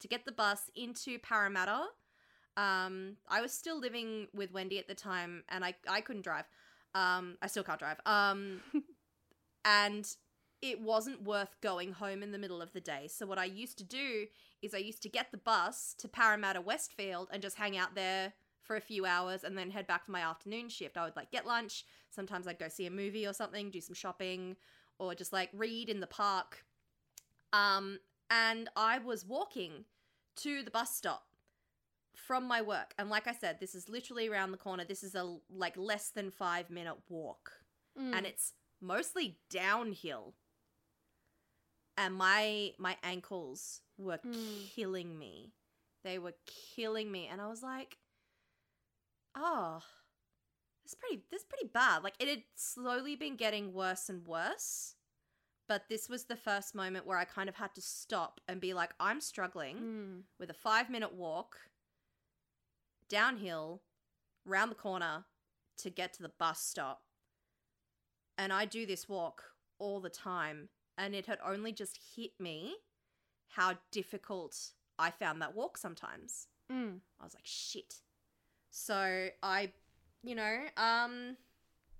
to 0.00 0.08
get 0.08 0.26
the 0.26 0.32
bus 0.32 0.70
into 0.76 1.18
Parramatta. 1.18 1.86
Um, 2.56 3.16
I 3.28 3.40
was 3.40 3.52
still 3.52 3.78
living 3.78 4.28
with 4.32 4.52
Wendy 4.52 4.78
at 4.78 4.88
the 4.88 4.94
time 4.94 5.42
and 5.48 5.64
I, 5.64 5.74
I 5.88 6.00
couldn't 6.00 6.22
drive. 6.22 6.44
Um, 6.94 7.36
I 7.42 7.48
still 7.48 7.64
can't 7.64 7.78
drive. 7.78 7.98
Um, 8.06 8.60
and 9.64 10.08
it 10.62 10.80
wasn't 10.80 11.24
worth 11.24 11.60
going 11.60 11.92
home 11.92 12.22
in 12.22 12.32
the 12.32 12.38
middle 12.38 12.62
of 12.62 12.72
the 12.72 12.80
day. 12.80 13.08
So 13.08 13.26
what 13.26 13.38
I 13.38 13.44
used 13.44 13.76
to 13.78 13.84
do 13.84 14.26
is 14.62 14.74
I 14.74 14.78
used 14.78 15.02
to 15.02 15.08
get 15.08 15.30
the 15.30 15.38
bus 15.38 15.94
to 15.98 16.08
Parramatta 16.08 16.60
Westfield 16.60 17.28
and 17.32 17.42
just 17.42 17.56
hang 17.56 17.76
out 17.76 17.94
there 17.94 18.32
for 18.62 18.76
a 18.76 18.80
few 18.80 19.04
hours 19.04 19.44
and 19.44 19.58
then 19.58 19.70
head 19.70 19.86
back 19.86 20.06
for 20.06 20.12
my 20.12 20.22
afternoon 20.22 20.68
shift. 20.68 20.96
I 20.96 21.04
would 21.04 21.16
like 21.16 21.30
get 21.30 21.46
lunch. 21.46 21.84
Sometimes 22.10 22.46
I'd 22.46 22.58
go 22.58 22.68
see 22.68 22.86
a 22.86 22.90
movie 22.90 23.26
or 23.26 23.34
something, 23.34 23.70
do 23.70 23.80
some 23.80 23.94
shopping, 23.94 24.56
or 24.98 25.14
just 25.14 25.32
like 25.32 25.50
read 25.52 25.90
in 25.90 26.00
the 26.00 26.06
park. 26.06 26.64
Um, 27.52 27.98
and 28.30 28.70
I 28.74 28.98
was 28.98 29.26
walking 29.26 29.84
to 30.36 30.62
the 30.62 30.70
bus 30.70 30.94
stop 30.96 31.26
from 32.16 32.46
my 32.46 32.62
work. 32.62 32.94
And 32.98 33.08
like 33.10 33.26
I 33.26 33.32
said, 33.32 33.58
this 33.60 33.74
is 33.74 33.88
literally 33.88 34.28
around 34.28 34.50
the 34.52 34.56
corner. 34.58 34.84
This 34.84 35.02
is 35.02 35.14
a 35.14 35.36
like 35.50 35.76
less 35.76 36.10
than 36.10 36.30
five 36.30 36.70
minute 36.70 36.96
walk 37.08 37.52
Mm. 37.98 38.12
and 38.16 38.26
it's 38.26 38.54
mostly 38.80 39.38
downhill 39.50 40.34
and 41.96 42.12
my 42.14 42.72
my 42.78 42.96
ankles 43.04 43.82
were 43.96 44.18
Mm. 44.18 44.68
killing 44.74 45.16
me 45.16 45.52
they 46.02 46.18
were 46.18 46.34
killing 46.74 47.10
me 47.12 47.28
and 47.28 47.40
i 47.40 47.46
was 47.46 47.62
like 47.62 47.98
oh 49.36 49.80
this 50.82 50.94
pretty 50.94 51.22
this 51.30 51.42
is 51.42 51.46
pretty 51.48 51.68
bad 51.72 52.02
like 52.02 52.14
it 52.18 52.28
had 52.28 52.42
slowly 52.56 53.14
been 53.16 53.36
getting 53.36 53.72
worse 53.72 54.08
and 54.08 54.26
worse 54.26 54.96
but 55.68 55.88
this 55.88 56.08
was 56.08 56.24
the 56.24 56.36
first 56.36 56.74
moment 56.74 57.06
where 57.06 57.18
i 57.18 57.24
kind 57.24 57.48
of 57.48 57.54
had 57.54 57.72
to 57.74 57.80
stop 57.80 58.40
and 58.48 58.60
be 58.60 58.74
like 58.74 58.92
i'm 58.98 59.20
struggling 59.20 59.76
Mm. 59.78 60.22
with 60.40 60.50
a 60.50 60.54
five 60.54 60.90
minute 60.90 61.14
walk 61.14 61.56
downhill 63.14 63.80
round 64.44 64.72
the 64.72 64.76
corner 64.76 65.24
to 65.78 65.88
get 65.90 66.12
to 66.14 66.22
the 66.22 66.32
bus 66.36 66.60
stop. 66.60 67.02
And 68.36 68.52
I 68.52 68.64
do 68.64 68.86
this 68.86 69.08
walk 69.08 69.42
all 69.78 70.00
the 70.00 70.10
time. 70.10 70.68
And 70.98 71.14
it 71.14 71.26
had 71.26 71.38
only 71.46 71.72
just 71.72 71.98
hit 72.16 72.32
me 72.40 72.74
how 73.50 73.74
difficult 73.92 74.56
I 74.98 75.10
found 75.10 75.40
that 75.42 75.54
walk 75.54 75.78
sometimes. 75.78 76.48
Mm. 76.72 76.98
I 77.20 77.24
was 77.24 77.34
like, 77.34 77.44
shit. 77.46 77.94
So 78.70 79.28
I, 79.42 79.70
you 80.24 80.34
know, 80.34 80.58
um, 80.76 81.36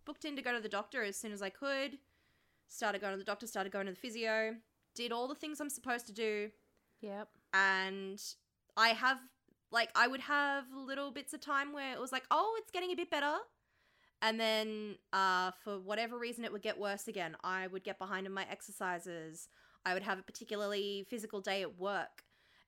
booked 0.05 0.25
in 0.25 0.35
to 0.35 0.43
go 0.43 0.53
to 0.53 0.61
the 0.61 0.69
doctor 0.69 1.05
as 1.05 1.17
soon 1.17 1.33
as 1.33 1.43
I 1.43 1.51
could. 1.51 1.99
Started 2.67 3.01
going 3.01 3.13
to 3.13 3.19
the 3.19 3.25
doctor, 3.25 3.47
started 3.47 3.73
going 3.73 3.87
to 3.87 3.93
the 3.93 3.99
physio, 3.99 4.57
did 4.97 5.13
all 5.13 5.29
the 5.29 5.35
things 5.37 5.61
I'm 5.61 5.71
supposed 5.71 6.07
to 6.07 6.13
do 6.13 6.51
Yep. 7.03 7.29
and 7.53 8.21
I 8.77 8.89
have 8.89 9.19
like 9.75 9.91
I 9.95 10.07
would 10.07 10.21
have 10.21 10.65
little 10.75 11.11
bits 11.11 11.35
of 11.35 11.41
time 11.41 11.73
where 11.75 11.93
it 11.93 12.01
was 12.01 12.13
like, 12.13 12.25
oh, 12.31 12.55
it's 12.59 12.71
getting 12.71 12.93
a 12.93 12.95
bit 12.97 13.11
better. 13.11 13.35
And 14.23 14.41
then 14.41 14.97
uh 15.13 15.51
for 15.63 15.79
whatever 15.79 16.17
reason 16.19 16.45
it 16.45 16.53
would 16.53 16.63
get 16.63 16.79
worse 16.79 17.09
again. 17.09 17.37
I 17.45 17.67
would 17.67 17.85
get 17.85 17.99
behind 17.99 18.27
in 18.27 18.33
my 18.33 18.47
exercises. 18.51 19.49
I 19.85 19.93
would 19.93 20.05
have 20.05 20.19
a 20.19 20.23
particularly 20.23 21.05
physical 21.11 21.41
day 21.43 21.61
at 21.63 21.79
work. 21.79 22.23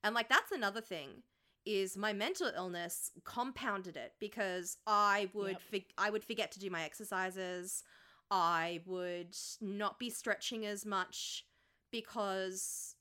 And 0.04 0.14
like 0.14 0.28
that's 0.28 0.52
another 0.52 0.82
thing 0.82 1.22
is 1.64 1.96
my 1.96 2.12
mental 2.12 2.50
illness 2.54 3.10
compounded 3.24 3.96
it 3.96 4.12
because 4.20 4.76
I 4.86 5.30
would 5.32 5.52
Yep. 5.52 5.62
for- 5.70 5.92
I 6.04 6.10
would 6.10 6.24
forget 6.24 6.52
to 6.52 6.60
do 6.60 6.70
my 6.70 6.82
exercises. 6.84 7.82
I 8.30 8.82
would 8.86 9.36
not 9.60 9.98
be 9.98 10.10
stretching 10.10 10.66
as 10.66 10.84
much 10.84 11.44
because 11.92 12.95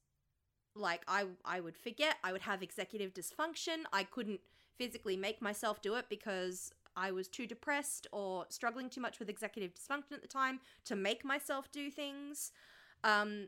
like 0.76 1.02
I 1.08 1.26
I 1.44 1.60
would 1.60 1.78
forget, 1.78 2.18
I 2.24 2.32
would 2.32 2.42
have 2.42 2.62
executive 2.62 3.14
dysfunction. 3.14 3.84
I 3.94 4.04
couldn't 4.04 4.42
physically 4.78 5.18
make 5.18 5.42
myself 5.42 5.82
do 5.82 5.96
it 5.96 6.06
because 6.10 6.72
I 6.98 7.12
was 7.12 7.28
too 7.28 7.48
depressed 7.48 8.08
or 8.12 8.46
struggling 8.50 8.90
too 8.90 9.02
much 9.02 9.20
with 9.20 9.30
executive 9.30 9.74
dysfunction 9.74 10.14
at 10.14 10.22
the 10.22 10.28
time 10.28 10.60
to 10.86 10.96
make 10.96 11.26
myself 11.26 11.72
do 11.72 11.90
things. 11.92 12.52
Um, 13.04 13.48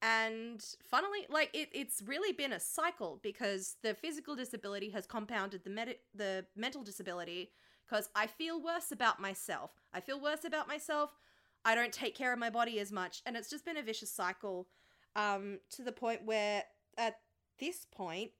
and 0.00 0.64
funnily, 0.88 1.26
like 1.28 1.50
it, 1.52 1.70
it's 1.72 2.02
really 2.06 2.32
been 2.32 2.52
a 2.52 2.60
cycle 2.60 3.18
because 3.22 3.76
the 3.82 3.94
physical 3.94 4.36
disability 4.36 4.90
has 4.90 5.06
compounded 5.06 5.64
the 5.64 5.70
med- 5.70 5.96
the 6.14 6.46
mental 6.54 6.82
disability 6.84 7.50
because 7.88 8.08
I 8.14 8.26
feel 8.28 8.62
worse 8.62 8.92
about 8.92 9.20
myself. 9.20 9.72
I 9.92 10.00
feel 10.00 10.20
worse 10.20 10.44
about 10.44 10.68
myself. 10.68 11.16
I 11.64 11.74
don't 11.74 11.92
take 11.92 12.14
care 12.14 12.32
of 12.32 12.38
my 12.38 12.50
body 12.50 12.78
as 12.78 12.92
much, 12.92 13.22
and 13.26 13.36
it's 13.36 13.50
just 13.50 13.64
been 13.64 13.76
a 13.76 13.82
vicious 13.82 14.10
cycle 14.10 14.68
um, 15.18 15.58
to 15.70 15.82
the 15.82 15.92
point 15.92 16.24
where 16.24 16.62
at 16.96 17.16
this 17.58 17.84
point, 17.90 18.30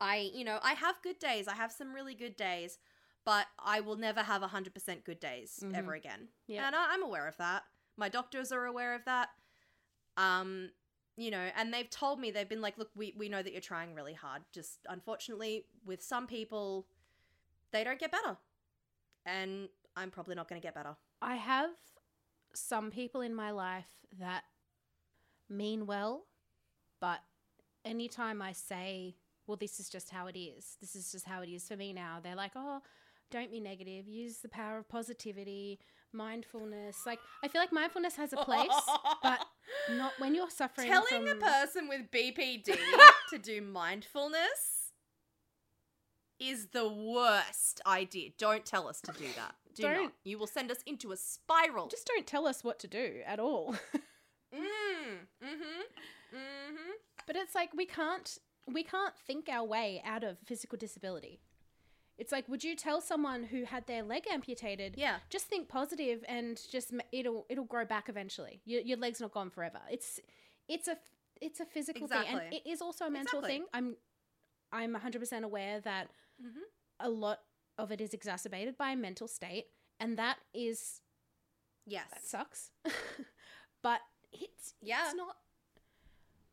I, 0.00 0.30
you 0.32 0.44
know, 0.44 0.58
I 0.62 0.72
have 0.74 1.02
good 1.02 1.18
days. 1.18 1.48
I 1.48 1.54
have 1.54 1.72
some 1.72 1.92
really 1.92 2.14
good 2.14 2.36
days, 2.36 2.78
but 3.24 3.46
I 3.58 3.80
will 3.80 3.96
never 3.96 4.22
have 4.22 4.40
100% 4.42 5.04
good 5.04 5.20
days 5.20 5.58
Mhm. 5.62 5.74
ever 5.74 5.92
again. 5.94 6.28
Yeah. 6.46 6.66
And 6.66 6.74
I, 6.76 6.94
I'm 6.94 7.02
aware 7.02 7.26
of 7.28 7.36
that. 7.36 7.64
My 7.96 8.08
doctors 8.08 8.50
are 8.52 8.64
aware 8.64 8.94
of 8.94 9.04
that. 9.04 9.28
Um, 10.16 10.70
you 11.16 11.30
know, 11.30 11.50
and 11.56 11.74
they've 11.74 11.90
told 11.90 12.18
me, 12.18 12.30
they've 12.30 12.48
been 12.48 12.62
like, 12.62 12.78
look, 12.78 12.90
we, 12.94 13.12
we 13.16 13.28
know 13.28 13.42
that 13.42 13.52
you're 13.52 13.60
trying 13.60 13.94
really 13.94 14.14
hard. 14.14 14.42
Just 14.52 14.78
unfortunately, 14.88 15.66
with 15.84 16.02
some 16.02 16.26
people, 16.26 16.86
they 17.72 17.84
don't 17.84 17.98
get 17.98 18.10
better. 18.10 18.38
And 19.26 19.68
I'm 19.96 20.10
probably 20.10 20.34
not 20.34 20.48
going 20.48 20.60
to 20.60 20.66
get 20.66 20.74
better. 20.74 20.96
I 21.20 21.34
have 21.36 21.70
some 22.54 22.90
people 22.90 23.20
in 23.20 23.34
my 23.34 23.50
life 23.50 23.90
that 24.18 24.44
mean 25.50 25.86
well, 25.86 26.26
but 27.00 27.20
anytime 27.84 28.40
I 28.40 28.52
say, 28.52 29.16
well, 29.46 29.56
this 29.56 29.80
is 29.80 29.88
just 29.88 30.10
how 30.10 30.26
it 30.26 30.38
is, 30.38 30.76
this 30.80 30.94
is 30.94 31.10
just 31.10 31.26
how 31.26 31.42
it 31.42 31.48
is 31.48 31.66
for 31.66 31.76
me 31.76 31.92
now, 31.92 32.18
they're 32.22 32.36
like, 32.36 32.52
oh, 32.54 32.80
don't 33.30 33.50
be 33.50 33.60
negative, 33.60 34.08
use 34.08 34.38
the 34.38 34.48
power 34.48 34.78
of 34.78 34.88
positivity, 34.88 35.78
mindfulness. 36.12 36.98
Like, 37.06 37.18
I 37.44 37.48
feel 37.48 37.60
like 37.60 37.72
mindfulness 37.72 38.16
has 38.16 38.32
a 38.32 38.36
place, 38.36 38.68
but 39.22 39.40
not 39.96 40.12
when 40.18 40.34
you're 40.34 40.50
suffering 40.50 40.88
Telling 40.88 41.28
a 41.28 41.34
person 41.34 41.88
with 41.88 42.10
BPD 42.10 42.64
to 43.30 43.38
do 43.38 43.60
mindfulness 43.60 44.92
is 46.40 46.68
the 46.72 46.88
worst 46.88 47.80
idea. 47.86 48.30
Don't 48.38 48.64
tell 48.64 48.88
us 48.88 49.00
to 49.02 49.12
do 49.12 49.26
that. 49.36 49.54
Do 49.74 49.82
not. 49.82 49.94
Don't. 49.94 50.14
You 50.24 50.38
will 50.38 50.46
send 50.46 50.70
us 50.70 50.78
into 50.86 51.12
a 51.12 51.16
spiral. 51.16 51.88
Just 51.88 52.06
don't 52.06 52.26
tell 52.26 52.46
us 52.46 52.64
what 52.64 52.78
to 52.80 52.88
do 52.88 53.20
at 53.26 53.38
all. 53.38 53.76
mm. 54.54 55.16
Mm-hmm. 55.42 56.36
Mm-hmm. 56.36 56.90
But 57.26 57.36
it's 57.36 57.54
like 57.54 57.70
we 57.74 57.86
can't 57.86 58.38
we 58.72 58.82
can't 58.82 59.14
think 59.26 59.48
our 59.48 59.64
way 59.64 60.02
out 60.04 60.22
of 60.24 60.38
physical 60.44 60.78
disability. 60.78 61.40
It's 62.18 62.32
like 62.32 62.48
would 62.48 62.62
you 62.62 62.76
tell 62.76 63.00
someone 63.00 63.44
who 63.44 63.64
had 63.64 63.86
their 63.86 64.02
leg 64.02 64.24
amputated, 64.30 64.94
Yeah. 64.96 65.16
just 65.30 65.46
think 65.46 65.68
positive 65.68 66.24
and 66.28 66.60
just 66.70 66.92
it'll 67.12 67.46
it'll 67.48 67.64
grow 67.64 67.84
back 67.84 68.08
eventually. 68.08 68.60
Your, 68.64 68.82
your 68.82 68.98
leg's 68.98 69.20
not 69.20 69.32
gone 69.32 69.50
forever. 69.50 69.80
It's 69.90 70.20
it's 70.68 70.86
a 70.88 70.96
it's 71.40 71.60
a 71.60 71.64
physical 71.64 72.06
thing 72.06 72.24
and 72.28 72.40
it 72.52 72.68
is 72.68 72.82
also 72.82 73.06
a 73.06 73.10
mental 73.10 73.38
Exactly. 73.40 73.58
thing. 73.60 73.66
I'm 73.72 73.96
I'm 74.72 74.94
100% 74.94 75.42
aware 75.42 75.80
that 75.80 76.08
Mm-hmm. 76.42 76.60
a 77.00 77.08
lot 77.10 77.40
of 77.76 77.92
it 77.92 78.00
is 78.00 78.14
exacerbated 78.14 78.78
by 78.78 78.90
a 78.92 78.96
mental 78.96 79.28
state 79.28 79.66
and 79.98 80.16
that 80.18 80.38
is 80.54 81.00
Yes. 81.86 82.08
that 82.12 82.24
sucks. 82.24 82.70
but 83.82 84.00
it's 84.32 84.74
Yeah. 84.80 85.06
it's 85.06 85.14
not 85.14 85.36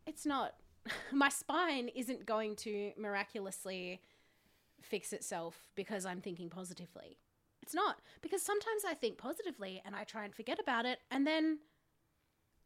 it's 0.05 0.25
not 0.25 0.55
my 1.11 1.29
spine 1.29 1.89
isn't 1.89 2.25
going 2.25 2.55
to 2.57 2.91
miraculously 2.97 4.01
fix 4.81 5.11
itself 5.11 5.67
because 5.75 6.05
I'm 6.05 6.21
thinking 6.21 6.49
positively. 6.49 7.17
It's 7.61 7.73
not 7.73 7.99
because 8.21 8.41
sometimes 8.41 8.83
I 8.87 8.93
think 8.93 9.17
positively 9.17 9.81
and 9.85 9.95
I 9.95 10.03
try 10.05 10.23
and 10.23 10.33
forget 10.33 10.59
about 10.59 10.85
it 10.85 10.99
and 11.11 11.27
then 11.27 11.59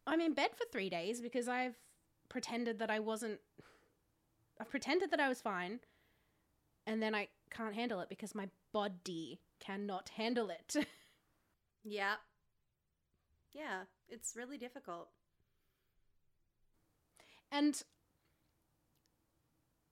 I'm 0.06 0.22
in 0.22 0.34
bed 0.34 0.52
for 0.56 0.66
3 0.72 0.90
days 0.90 1.22
because 1.22 1.48
I've 1.48 1.76
pretended 2.30 2.80
that 2.80 2.92
I 2.92 3.00
wasn't 3.00 3.40
I've 4.60 4.70
pretended 4.70 5.10
that 5.12 5.20
I 5.20 5.28
was 5.30 5.42
fine 5.42 5.80
and 6.86 7.02
then 7.02 7.16
I 7.16 7.30
can't 7.50 7.74
handle 7.74 8.00
it 8.02 8.10
because 8.10 8.36
my 8.36 8.50
body 8.72 9.40
cannot 9.60 10.10
handle 10.10 10.50
it. 10.50 10.76
Yeah. 11.84 12.14
Yeah. 13.54 13.86
It's 14.12 14.36
really 14.36 14.58
difficult. 14.58 15.08
And 17.52 17.82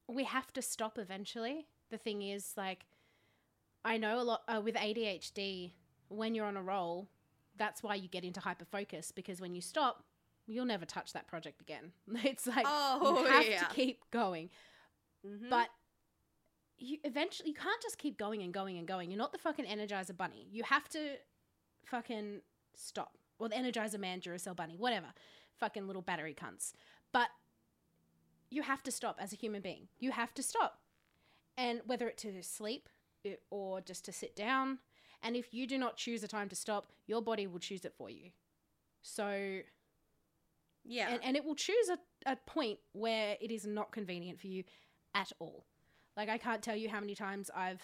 we 0.07 0.23
have 0.25 0.51
to 0.53 0.61
stop 0.61 0.97
eventually. 0.97 1.67
The 1.89 1.97
thing 1.97 2.21
is, 2.21 2.53
like, 2.55 2.85
I 3.83 3.97
know 3.97 4.19
a 4.19 4.23
lot 4.23 4.41
uh, 4.47 4.61
with 4.63 4.75
ADHD, 4.75 5.71
when 6.09 6.35
you're 6.35 6.45
on 6.45 6.57
a 6.57 6.61
roll, 6.61 7.07
that's 7.57 7.83
why 7.83 7.95
you 7.95 8.07
get 8.07 8.23
into 8.23 8.39
hyperfocus 8.39 9.13
because 9.13 9.39
when 9.39 9.53
you 9.55 9.61
stop, 9.61 10.03
you'll 10.47 10.65
never 10.65 10.85
touch 10.85 11.13
that 11.13 11.27
project 11.27 11.61
again. 11.61 11.91
It's 12.23 12.47
like 12.47 12.65
Oh, 12.67 13.19
you 13.21 13.25
have 13.27 13.47
yeah. 13.47 13.59
to 13.63 13.73
keep 13.73 13.99
going. 14.11 14.49
Mm-hmm. 15.25 15.49
But 15.49 15.69
you 16.77 16.97
eventually 17.03 17.49
you 17.49 17.55
can't 17.55 17.81
just 17.81 17.97
keep 17.97 18.17
going 18.17 18.41
and 18.41 18.53
going 18.53 18.77
and 18.77 18.87
going. 18.87 19.11
You're 19.11 19.17
not 19.17 19.31
the 19.31 19.37
fucking 19.37 19.65
Energizer 19.65 20.15
Bunny. 20.15 20.47
You 20.51 20.63
have 20.63 20.87
to 20.89 21.15
fucking 21.85 22.41
stop. 22.75 23.18
Or 23.39 23.49
the 23.49 23.55
Energizer 23.55 23.99
Man, 23.99 24.19
Duracell 24.19 24.55
Bunny, 24.55 24.75
whatever. 24.75 25.07
Fucking 25.57 25.87
little 25.87 26.01
battery 26.01 26.35
cunts. 26.35 26.73
But 27.11 27.29
you 28.49 28.63
have 28.63 28.83
to 28.83 28.91
stop 28.91 29.17
as 29.19 29.33
a 29.33 29.35
human 29.35 29.61
being. 29.61 29.87
You 29.99 30.11
have 30.11 30.33
to 30.35 30.43
stop. 30.43 30.79
And 31.57 31.81
whether 31.85 32.07
it's 32.07 32.21
to 32.23 32.43
sleep 32.43 32.89
eh, 33.25 33.35
or 33.49 33.81
just 33.81 34.05
to 34.05 34.11
sit 34.11 34.35
down. 34.35 34.79
And 35.21 35.35
if 35.35 35.53
you 35.53 35.67
do 35.67 35.77
not 35.77 35.97
choose 35.97 36.23
a 36.23 36.27
time 36.27 36.49
to 36.49 36.55
stop, 36.55 36.87
your 37.07 37.21
body 37.21 37.47
will 37.47 37.59
choose 37.59 37.85
it 37.85 37.93
for 37.97 38.09
you. 38.09 38.31
So 39.01 39.61
yeah. 40.85 41.09
and, 41.11 41.23
and 41.23 41.37
it 41.37 41.45
will 41.45 41.55
choose 41.55 41.89
a, 41.89 42.31
a 42.31 42.35
point 42.35 42.79
where 42.93 43.37
it 43.39 43.51
is 43.51 43.65
not 43.65 43.91
convenient 43.91 44.39
for 44.39 44.47
you 44.47 44.63
at 45.13 45.31
all. 45.39 45.65
Like 46.15 46.29
I 46.29 46.37
can't 46.37 46.61
tell 46.61 46.75
you 46.75 46.89
how 46.89 46.99
many 46.99 47.15
times 47.15 47.49
I've 47.55 47.81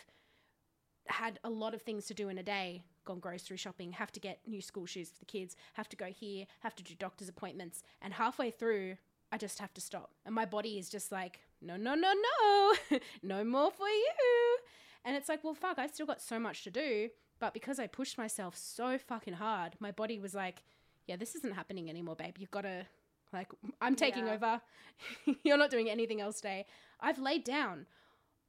had 1.07 1.39
a 1.43 1.49
lot 1.49 1.73
of 1.73 1.81
things 1.81 2.05
to 2.07 2.13
do 2.13 2.29
in 2.29 2.37
a 2.37 2.43
day, 2.43 2.83
gone 3.05 3.19
grocery 3.19 3.57
shopping, 3.57 3.91
have 3.93 4.11
to 4.13 4.19
get 4.19 4.39
new 4.47 4.61
school 4.61 4.85
shoes 4.85 5.09
for 5.09 5.19
the 5.19 5.25
kids, 5.25 5.55
have 5.73 5.87
to 5.89 5.95
go 5.95 6.07
here, 6.07 6.45
have 6.61 6.75
to 6.75 6.83
do 6.83 6.93
doctor's 6.95 7.29
appointments, 7.29 7.83
and 8.01 8.13
halfway 8.13 8.51
through 8.51 8.97
I 9.31 9.37
just 9.37 9.59
have 9.59 9.73
to 9.73 9.81
stop. 9.81 10.11
And 10.25 10.35
my 10.35 10.45
body 10.45 10.77
is 10.77 10.87
just 10.89 11.11
like, 11.11 11.39
no, 11.61 11.75
no, 11.77 11.95
no, 11.95 12.13
no, 12.13 12.99
no 13.23 13.43
more 13.43 13.71
for 13.71 13.87
you. 13.87 14.57
And 15.03 15.15
it's 15.17 15.27
like, 15.27 15.43
well, 15.43 15.55
fuck, 15.55 15.77
I've 15.79 15.91
still 15.91 16.05
got 16.05 16.21
so 16.21 16.39
much 16.39 16.63
to 16.63 16.71
do. 16.71 17.09
But 17.39 17.53
because 17.53 17.79
I 17.79 17.87
pushed 17.87 18.17
myself 18.17 18.55
so 18.55 18.97
fucking 18.97 19.33
hard, 19.33 19.75
my 19.79 19.91
body 19.91 20.19
was 20.19 20.33
like, 20.33 20.63
yeah, 21.07 21.15
this 21.17 21.35
isn't 21.35 21.53
happening 21.53 21.89
anymore, 21.89 22.15
babe. 22.15 22.35
You've 22.37 22.51
got 22.51 22.61
to, 22.61 22.85
like, 23.33 23.49
I'm 23.81 23.95
taking 23.95 24.27
Yeah. 24.27 24.33
over. 24.35 24.61
You're 25.43 25.57
not 25.57 25.69
doing 25.69 25.89
anything 25.89 26.21
else 26.21 26.37
today. 26.37 26.65
I've 27.01 27.19
laid 27.19 27.43
down 27.43 27.87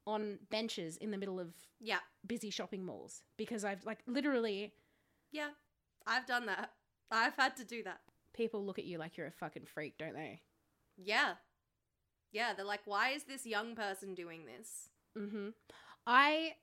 on 0.07 0.39
benches 0.49 0.97
in 0.97 1.11
the 1.11 1.17
middle 1.17 1.39
of 1.39 1.53
yeah. 1.79 1.99
busy 2.25 2.49
shopping 2.49 2.83
malls 2.83 3.21
because 3.37 3.63
I've, 3.63 3.85
like, 3.85 3.99
literally, 4.07 4.73
Yeah. 5.31 5.49
I've 6.07 6.25
done 6.25 6.45
that. 6.47 6.71
I've 7.11 7.35
had 7.35 7.55
to 7.57 7.65
do 7.65 7.83
that. 7.83 7.99
people 8.33 8.65
look 8.65 8.79
at 8.79 8.85
you 8.85 8.97
like 8.97 9.17
you're 9.17 9.27
a 9.27 9.31
fucking 9.31 9.65
freak, 9.65 9.97
don't 9.97 10.13
they? 10.15 10.41
Yeah. 10.95 11.33
Yeah. 12.31 12.53
They're 12.53 12.65
like, 12.65 12.81
why 12.85 13.09
is 13.11 13.23
this 13.25 13.45
young 13.45 13.75
person 13.75 14.15
doing 14.15 14.45
this? 14.45 14.89
Mm-hmm. 15.17 15.49
I 16.07 16.53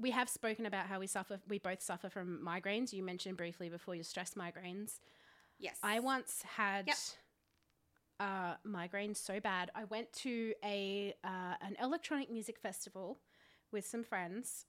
we 0.00 0.12
have 0.12 0.28
spoken 0.28 0.64
about 0.66 0.86
how 0.86 1.00
we 1.00 1.06
suffer 1.08 1.40
we 1.48 1.58
both 1.58 1.82
suffer 1.82 2.08
from 2.08 2.40
migraines. 2.46 2.92
You 2.92 3.02
mentioned 3.02 3.36
briefly 3.36 3.68
before 3.68 3.94
your 3.96 4.04
stress 4.04 4.34
migraines. 4.34 5.00
Yes. 5.58 5.78
I 5.82 5.98
once 6.00 6.42
had 6.56 6.86
Yep. 6.86 6.96
Uh, 8.20 8.54
migraines 8.66 9.16
so 9.16 9.38
bad. 9.38 9.70
I 9.76 9.84
went 9.84 10.12
to 10.24 10.52
a 10.64 11.14
uh, 11.22 11.54
an 11.60 11.76
electronic 11.80 12.30
music 12.30 12.58
festival 12.58 13.18
with 13.70 13.86
some 13.86 14.02
friends, 14.02 14.64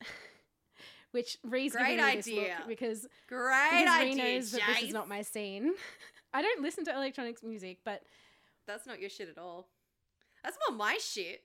which 1.12 1.38
Ree's 1.44 1.72
Great 1.74 1.98
giving 1.98 2.06
me 2.06 2.16
this 2.18 2.28
idea. 2.28 2.58
because, 2.68 3.08
Great 3.28 3.70
because 3.80 4.00
idea, 4.02 4.16
knows 4.16 4.52
that 4.52 4.62
this 4.68 4.84
is 4.84 4.94
not 4.94 5.08
my 5.10 5.24
scene. 5.24 5.72
I 6.34 6.44
don't 6.44 6.62
listen 6.62 6.86
to 6.86 6.94
electronic 6.96 7.42
music, 7.44 7.80
but 7.84 8.04
That's 8.68 8.86
not 8.86 9.00
your 9.00 9.10
shit 9.10 9.30
at 9.30 9.40
all. 9.40 9.68
That's 10.44 10.58
more 10.70 10.78
my 10.78 11.00
shit. 11.02 11.42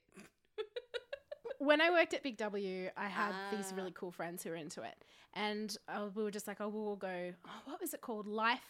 when 1.59 1.81
I 1.81 1.91
worked 1.91 2.13
at 2.13 2.23
Big 2.23 2.37
W, 2.37 2.91
I 2.97 3.07
had 3.07 3.33
these 3.51 3.71
Ah. 3.73 3.77
really 3.77 3.93
cool 3.93 4.11
friends 4.11 4.43
who 4.43 4.51
were 4.51 4.57
into 4.57 4.83
it, 4.83 4.95
and 5.33 5.75
uh, 5.89 6.09
we 6.15 6.23
were 6.23 6.31
just 6.31 6.47
like, 6.47 6.61
"Oh, 6.61 6.69
we'll 6.69 6.97
go." 6.97 7.33
Oh, 7.47 7.51
what 7.65 7.81
was 7.81 7.95
it 7.95 8.03
called? 8.03 8.27
Life, 8.27 8.61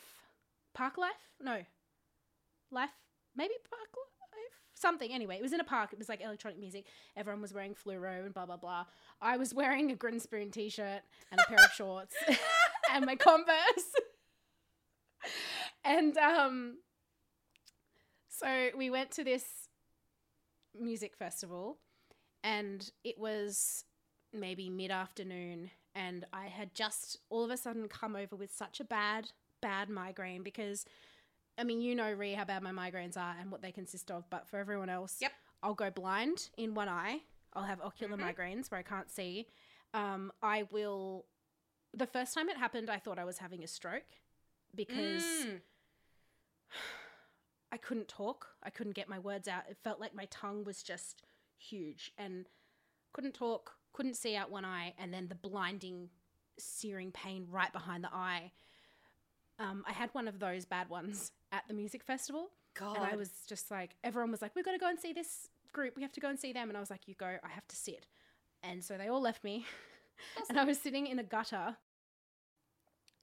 Parklife? 0.79 1.11
No, 1.43 1.65
Life, 2.71 2.91
maybe 3.37 3.55
Parklife, 3.65 4.57
something. 4.75 5.11
Anyway, 5.11 5.37
it 5.37 5.43
was 5.43 5.53
in 5.53 5.61
a 5.61 5.65
park. 5.65 5.93
It 5.93 5.99
was 5.99 6.09
like 6.09 6.23
electronic 6.23 6.59
music. 6.59 6.87
Everyone 7.17 7.43
was 7.43 7.53
wearing 7.53 7.75
fluoro 7.75 8.25
and 8.25 8.35
blah 8.35 8.47
blah 8.47 8.57
blah. 8.57 8.85
I 9.21 9.37
was 9.37 9.55
wearing 9.55 9.91
a 9.91 9.95
Grinspoon 9.95 10.53
t-shirt 10.53 11.03
and 11.31 11.41
a 11.41 11.45
pair 11.45 11.59
of 11.65 11.71
shorts 11.75 12.15
and 12.93 13.07
my 13.07 13.17
Converse, 13.17 13.95
and 15.85 16.17
um, 16.17 16.79
so 18.29 18.69
we 18.77 18.91
went 18.91 19.11
to 19.13 19.25
this 19.25 19.45
music 20.79 21.17
festival 21.17 21.79
and 22.43 22.91
it 23.05 23.17
was 23.19 23.85
maybe 24.33 24.69
mid 24.69 24.91
afternoon 24.91 25.71
and 25.95 26.25
I 26.33 26.47
had 26.47 26.75
just 26.75 27.19
all 27.31 27.45
of 27.45 27.51
a 27.51 27.57
sudden 27.57 27.89
come 27.89 28.17
over 28.17 28.37
with 28.37 28.53
such 28.53 28.81
a 28.81 28.85
bad, 28.85 29.31
bad 29.63 29.89
migraine 29.89 30.43
because, 30.43 30.85
I 31.57 31.65
mean, 31.65 31.81
you 31.81 31.95
know, 31.95 32.11
Ree, 32.13 32.33
how 32.35 32.45
bad 32.45 32.63
my 32.63 32.73
migraines 32.73 33.17
are 33.17 33.37
and 33.41 33.51
what 33.51 33.63
they 33.63 33.71
consist 33.73 34.11
of, 34.11 34.29
but 34.31 34.49
for 34.49 34.59
everyone 34.59 34.89
else, 34.89 35.19
Yep. 35.21 35.33
I'll 35.63 35.75
go 35.75 35.91
blind 35.91 36.51
in 36.57 36.75
one 36.75 36.89
eye. 36.89 37.23
I'll 37.53 37.65
have 37.65 37.81
ocular 37.81 38.17
Mhm. 38.17 38.35
migraines 38.35 38.71
where 38.71 38.81
I 38.81 38.83
can't 38.83 39.11
see. 39.11 39.49
Um, 39.93 40.33
I 40.43 40.65
will. 40.65 41.27
The 41.93 42.07
first 42.09 42.35
time 42.35 42.49
it 42.49 42.57
happened, 42.57 42.91
I 42.91 42.99
thought 42.99 43.19
I 43.21 43.25
was 43.25 43.39
having 43.39 43.63
a 43.63 43.69
stroke 43.69 44.19
because 44.75 45.23
Mm. 45.25 45.63
I 47.73 47.77
couldn't 47.77 48.09
talk. 48.09 48.57
I 48.63 48.71
couldn't 48.71 48.93
get 48.95 49.09
my 49.09 49.19
words 49.19 49.49
out. 49.49 49.69
It 49.69 49.77
felt 49.79 50.01
like 50.01 50.15
my 50.15 50.27
tongue 50.27 50.65
was 50.65 50.83
just 50.83 51.23
huge 51.57 52.13
and 52.19 52.49
couldn't 53.13 53.35
talk, 53.35 53.79
couldn't 53.93 54.15
see 54.17 54.35
out 54.37 54.51
one 54.51 54.65
eye, 54.65 54.95
and 54.99 55.13
then 55.15 55.29
the 55.29 55.35
blinding, 55.37 56.11
searing 56.59 57.13
pain 57.13 57.47
right 57.49 57.73
behind 57.73 58.03
the 58.05 58.13
eye. 58.13 58.53
Um, 59.59 59.85
I 59.87 59.93
had 59.93 60.13
one 60.15 60.27
of 60.29 60.41
those 60.41 60.65
bad 60.65 60.89
ones 60.89 61.31
at 61.55 61.63
the 61.69 61.75
music 61.75 62.03
festival, 62.03 62.51
God. 62.75 62.97
and 62.97 63.05
I 63.05 63.17
was 63.17 63.31
just 63.49 63.71
like, 63.71 63.95
everyone 64.03 64.31
was 64.31 64.43
like, 64.43 64.55
"We've 64.57 64.65
got 64.65 64.73
to 64.73 64.79
go 64.79 64.89
and 64.89 64.99
see 64.99 65.13
this 65.13 65.49
group. 65.73 65.95
We 65.97 66.03
have 66.03 66.13
to 66.13 66.21
go 66.21 66.29
and 66.29 66.39
see 66.39 66.53
them." 66.53 66.69
And 66.69 66.77
I 66.77 66.81
was 66.81 66.91
like, 66.91 67.07
"You 67.07 67.15
go. 67.15 67.27
I 67.27 67.49
have 67.49 67.67
to 67.69 67.77
sit." 67.77 68.07
And 68.63 68.83
so 68.83 68.99
they 68.99 69.09
all 69.09 69.21
left 69.21 69.45
me, 69.45 69.65
and 70.49 70.59
I 70.59 70.65
was 70.65 70.79
sitting 70.81 71.07
in 71.07 71.19
a 71.19 71.23
gutter, 71.23 71.77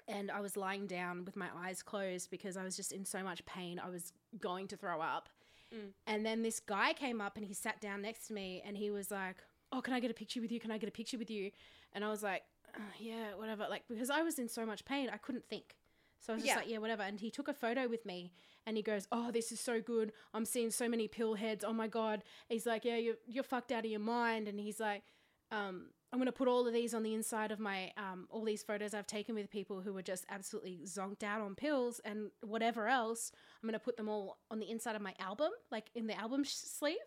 and 0.08 0.32
I 0.32 0.40
was 0.40 0.56
lying 0.56 0.88
down 0.88 1.26
with 1.26 1.36
my 1.36 1.48
eyes 1.56 1.84
closed 1.84 2.32
because 2.32 2.56
I 2.56 2.64
was 2.64 2.76
just 2.76 2.92
in 2.92 3.06
so 3.06 3.22
much 3.22 3.44
pain. 3.46 3.80
I 3.80 3.90
was 3.90 4.14
going 4.40 4.68
to 4.70 4.78
throw 4.78 5.02
up. 5.02 5.30
Mm. 5.74 5.92
And 6.08 6.26
then 6.26 6.42
this 6.42 6.60
guy 6.60 6.94
came 6.94 7.22
up 7.22 7.38
and 7.38 7.46
he 7.46 7.54
sat 7.54 7.80
down 7.82 8.02
next 8.02 8.28
to 8.28 8.34
me 8.34 8.62
and 8.66 8.78
he 8.78 8.92
was 8.92 9.12
like, 9.12 9.38
"Oh, 9.72 9.82
can 9.82 9.94
I 9.94 10.00
get 10.00 10.12
a 10.12 10.14
picture 10.14 10.42
with 10.42 10.52
you? 10.52 10.60
Can 10.60 10.72
I 10.72 10.78
get 10.78 10.88
a 10.88 10.94
picture 10.94 11.18
with 11.18 11.30
you?" 11.30 11.52
And 11.94 12.06
I 12.06 12.10
was 12.10 12.24
like, 12.24 12.44
"Uh, 12.76 12.94
"Yeah, 13.00 13.36
whatever." 13.36 13.68
Like 13.70 13.84
because 13.90 14.10
I 14.10 14.22
was 14.22 14.40
in 14.40 14.48
so 14.48 14.66
much 14.66 14.86
pain, 14.86 15.10
I 15.12 15.18
couldn't 15.18 15.46
think. 15.50 15.76
So 16.22 16.32
I 16.32 16.36
was 16.36 16.44
just 16.44 16.54
Yeah. 16.56 16.60
like, 16.62 16.70
"Yeah, 16.70 16.78
whatever." 16.78 17.04
And 17.04 17.20
he 17.20 17.30
took 17.30 17.48
a 17.50 17.54
photo 17.54 17.88
with 17.90 18.06
me 18.06 18.32
and 18.66 18.78
he 18.78 18.84
goes, 18.84 19.08
"Oh, 19.12 19.32
this 19.32 19.52
is 19.52 19.60
so 19.60 19.82
good. 19.82 20.14
I'm 20.34 20.46
seeing 20.46 20.72
so 20.72 20.88
many 20.88 21.08
pill 21.10 21.34
heads. 21.36 21.64
Oh 21.66 21.74
my 21.74 21.88
god." 21.88 22.24
He's 22.48 22.66
like, 22.66 22.86
"Yeah, 22.86 22.96
you're 22.98 23.18
you're 23.26 23.44
fucked 23.44 23.72
out 23.74 23.84
of 23.86 23.92
your 23.92 24.00
mind." 24.00 24.48
And 24.48 24.60
he's 24.60 24.80
like, 24.80 25.04
um, 25.52 25.90
I'm 26.14 26.20
gonna 26.20 26.32
put 26.32 26.48
all 26.48 26.68
of 26.68 26.74
these 26.74 26.94
on 26.94 27.04
the 27.04 27.14
inside 27.14 27.52
of 27.52 27.60
my 27.60 27.92
um, 27.98 28.28
all 28.30 28.44
these 28.44 28.64
photos 28.64 28.94
I've 28.94 29.08
taken 29.08 29.34
with 29.36 29.50
people 29.50 29.82
who 29.82 29.94
were 29.94 30.02
just 30.02 30.26
absolutely 30.30 30.82
zonked 30.86 31.24
out 31.24 31.42
on 31.42 31.56
pills 31.56 32.00
and 32.06 32.32
whatever 32.42 32.88
else. 32.88 33.32
I'm 33.62 33.68
gonna 33.68 33.80
put 33.80 33.98
them 33.98 34.08
all 34.08 34.38
on 34.50 34.60
the 34.60 34.70
inside 34.70 34.96
of 34.96 35.02
my 35.02 35.16
album, 35.20 35.52
like 35.72 35.90
in 35.96 36.08
the 36.08 36.18
album 36.18 36.44
sh- 36.44 36.52
sleeve. 36.54 36.98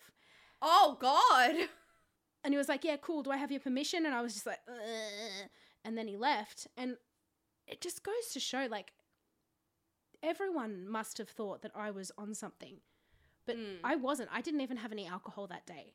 oh 0.61 0.97
God. 1.01 1.55
And 2.45 2.53
he 2.53 2.59
was 2.59 2.69
like, 2.69 2.85
"Yeah, 2.85 2.97
cool. 2.99 3.23
Do 3.23 3.31
I 3.31 3.39
have 3.39 3.51
your 3.51 3.61
permission?" 3.61 4.05
And 4.05 4.15
I 4.15 4.21
was 4.21 4.35
just 4.35 4.45
like, 4.45 4.59
Ugh. 4.69 5.49
and 5.83 5.97
then 5.97 6.07
he 6.07 6.19
left. 6.19 6.67
And 6.77 6.99
it 7.67 7.81
just 7.81 8.03
goes 8.03 8.29
to 8.35 8.41
show, 8.41 8.67
like, 8.71 8.93
everyone 10.25 10.89
must 10.89 11.19
have 11.19 11.29
thought 11.29 11.63
that 11.63 11.73
I 11.75 11.91
was 11.91 12.11
on 12.19 12.35
something, 12.35 12.81
but 13.47 13.57
Mm. 13.57 13.79
I 13.85 13.97
wasn't. 13.97 14.31
I 14.33 14.41
didn't 14.41 14.63
even 14.63 14.79
have 14.79 14.91
any 14.93 15.07
alcohol 15.07 15.47
that 15.49 15.67
day. 15.67 15.95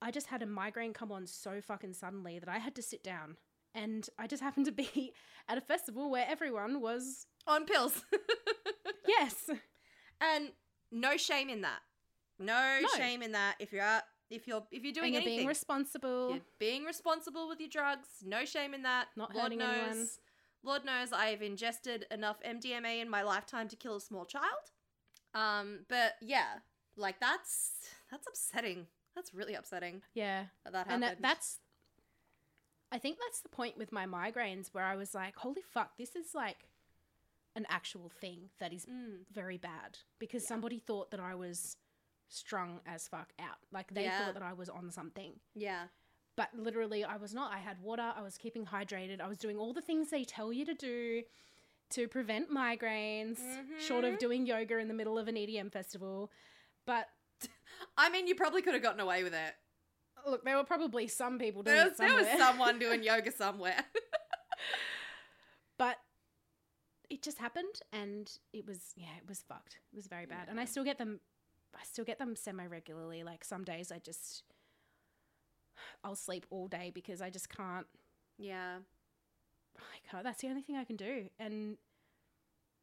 I 0.00 0.10
just 0.10 0.28
had 0.28 0.42
a 0.42 0.46
migraine 0.46 0.92
come 0.92 1.10
on 1.10 1.26
so 1.26 1.60
fucking 1.60 1.94
suddenly 1.94 2.38
that 2.38 2.48
I 2.48 2.58
had 2.58 2.74
to 2.76 2.82
sit 2.82 3.02
down. 3.02 3.36
And 3.74 4.08
I 4.18 4.26
just 4.26 4.42
happened 4.42 4.66
to 4.66 4.72
be 4.72 5.12
at 5.48 5.58
a 5.58 5.60
festival 5.60 6.10
where 6.10 6.26
everyone 6.28 6.80
was, 6.80 7.26
On 7.46 7.64
pills. 7.66 8.02
yes, 9.08 9.50
and 10.20 10.52
no 10.90 11.16
shame 11.16 11.48
in 11.50 11.60
that. 11.62 11.80
No, 12.38 12.78
No. 12.82 12.88
shame 12.96 13.22
in 13.22 13.32
that. 13.32 13.56
If 13.58 13.72
you're 13.72 13.82
out, 13.82 14.02
if 14.30 14.46
you're 14.46 14.64
if 14.70 14.82
you're 14.84 14.92
doing 14.92 15.06
and 15.06 15.14
you're 15.14 15.22
anything, 15.22 15.38
being 15.38 15.48
responsible. 15.48 16.30
you're 16.32 16.40
being 16.58 16.84
responsible 16.84 17.48
with 17.48 17.60
your 17.60 17.68
drugs. 17.68 18.08
No 18.24 18.44
shame 18.44 18.74
in 18.74 18.82
that. 18.82 19.08
Not 19.16 19.32
Lord 19.34 19.44
hurting 19.44 19.58
knows. 19.58 19.76
anyone. 19.88 20.08
Lord 20.66 20.84
knows 20.84 21.12
I've 21.12 21.40
ingested 21.42 22.04
enough 22.10 22.36
MDMA 22.42 23.00
in 23.00 23.08
my 23.08 23.22
lifetime 23.22 23.68
to 23.68 23.76
kill 23.76 23.96
a 23.96 24.00
small 24.00 24.24
child. 24.26 24.72
Um, 25.34 25.80
but 25.88 26.14
yeah, 26.20 26.58
like 26.96 27.20
that's 27.20 27.72
that's 28.10 28.26
upsetting. 28.26 28.86
That's 29.14 29.32
really 29.32 29.54
upsetting 29.54 30.02
Yeah. 30.14 30.46
that 30.64 30.72
that 30.74 30.86
and 30.90 31.02
that, 31.02 31.22
that's 31.22 31.60
i 32.92 32.98
think 32.98 33.16
that's 33.18 33.40
the 33.40 33.48
point 33.48 33.76
with 33.76 33.90
my 33.90 34.06
migraines 34.06 34.68
where 34.72 34.84
i 34.84 34.94
was 34.94 35.12
like 35.14 35.34
holy 35.36 35.62
fuck 35.74 35.96
this 35.98 36.14
is 36.14 36.34
like 36.34 36.68
an 37.56 37.66
actual 37.68 38.08
thing 38.20 38.50
that 38.60 38.72
is 38.72 38.84
Mm. 38.86 39.24
very 39.32 39.56
bad 39.58 39.98
because 40.20 40.42
Yeah. 40.44 40.48
somebody 40.48 40.78
thought 40.78 41.10
that 41.10 41.18
i 41.18 41.34
was 41.34 41.76
strung 42.28 42.80
as 42.86 43.08
fuck 43.08 43.32
out 43.40 43.56
like 43.72 43.92
they 43.92 44.04
Yeah. 44.04 44.18
thought 44.26 44.34
that 44.34 44.42
i 44.42 44.52
was 44.52 44.68
on 44.68 44.90
something 44.92 45.40
yeah. 45.54 45.88
But 46.36 46.48
literally 46.54 47.02
i 47.04 47.16
was 47.16 47.32
not 47.34 47.52
i 47.52 47.58
had 47.58 47.80
water 47.80 48.12
i 48.16 48.22
was 48.22 48.36
keeping 48.38 48.64
hydrated 48.66 49.20
i 49.20 49.26
was 49.28 49.38
doing 49.38 49.56
all 49.58 49.72
the 49.72 49.80
things 49.80 50.10
they 50.10 50.24
tell 50.24 50.52
you 50.52 50.64
to 50.64 50.74
do 50.74 51.22
to 51.90 52.06
prevent 52.08 52.50
migraines 52.50 53.38
short 53.78 54.04
of 54.04 54.14
Mhm. 54.14 54.18
doing 54.18 54.46
yoga 54.46 54.78
in 54.78 54.88
the 54.88 54.94
middle 54.94 55.18
of 55.18 55.28
an 55.28 55.34
edm 55.36 55.70
festival 55.72 56.30
but 56.84 57.08
I 57.98 58.08
mean, 58.10 58.26
you 58.26 58.34
probably 58.34 58.62
could 58.62 58.72
have 58.74 58.82
gotten 58.82 59.00
away 59.00 59.22
with 59.22 59.34
it. 59.34 59.54
look 60.26 60.44
there 60.44 60.56
were 60.56 60.64
probably 60.64 61.06
some 61.08 61.38
people 61.38 61.62
doing 61.62 61.76
There 61.76 61.88
was, 61.88 61.96
there 61.98 62.14
was 62.14 62.26
someone 62.38 62.78
doing 62.78 63.02
yoga 63.10 63.30
somewhere. 63.32 63.84
but 65.78 65.96
it 67.10 67.22
just 67.22 67.38
happened 67.38 67.80
and 67.92 68.30
it 68.52 68.66
was 68.66 68.92
yeah 68.96 69.14
it 69.18 69.28
was 69.28 69.42
fucked 69.48 69.78
it 69.92 69.96
was 69.96 70.06
very 70.08 70.26
bad 70.26 70.48
and 70.48 70.58
i 70.58 70.64
still 70.64 70.82
get 70.84 70.98
them 70.98 71.20
i 71.78 71.84
still 71.84 72.04
get 72.04 72.18
them 72.18 72.34
semi 72.34 72.66
regularly 72.66 73.22
like 73.22 73.44
some 73.44 73.62
days 73.64 73.92
i 73.92 73.98
just 73.98 74.42
i'll 76.04 76.16
sleep 76.16 76.46
all 76.50 76.68
day 76.68 76.90
because 76.94 77.20
i 77.20 77.30
just 77.30 77.48
can't 77.48 77.86
yeah. 78.38 78.76
i 79.78 80.10
can't 80.10 80.24
that's 80.24 80.40
the 80.42 80.48
only 80.48 80.62
thing 80.62 80.76
i 80.76 80.84
can 80.84 80.96
do 80.96 81.28
and 81.38 81.76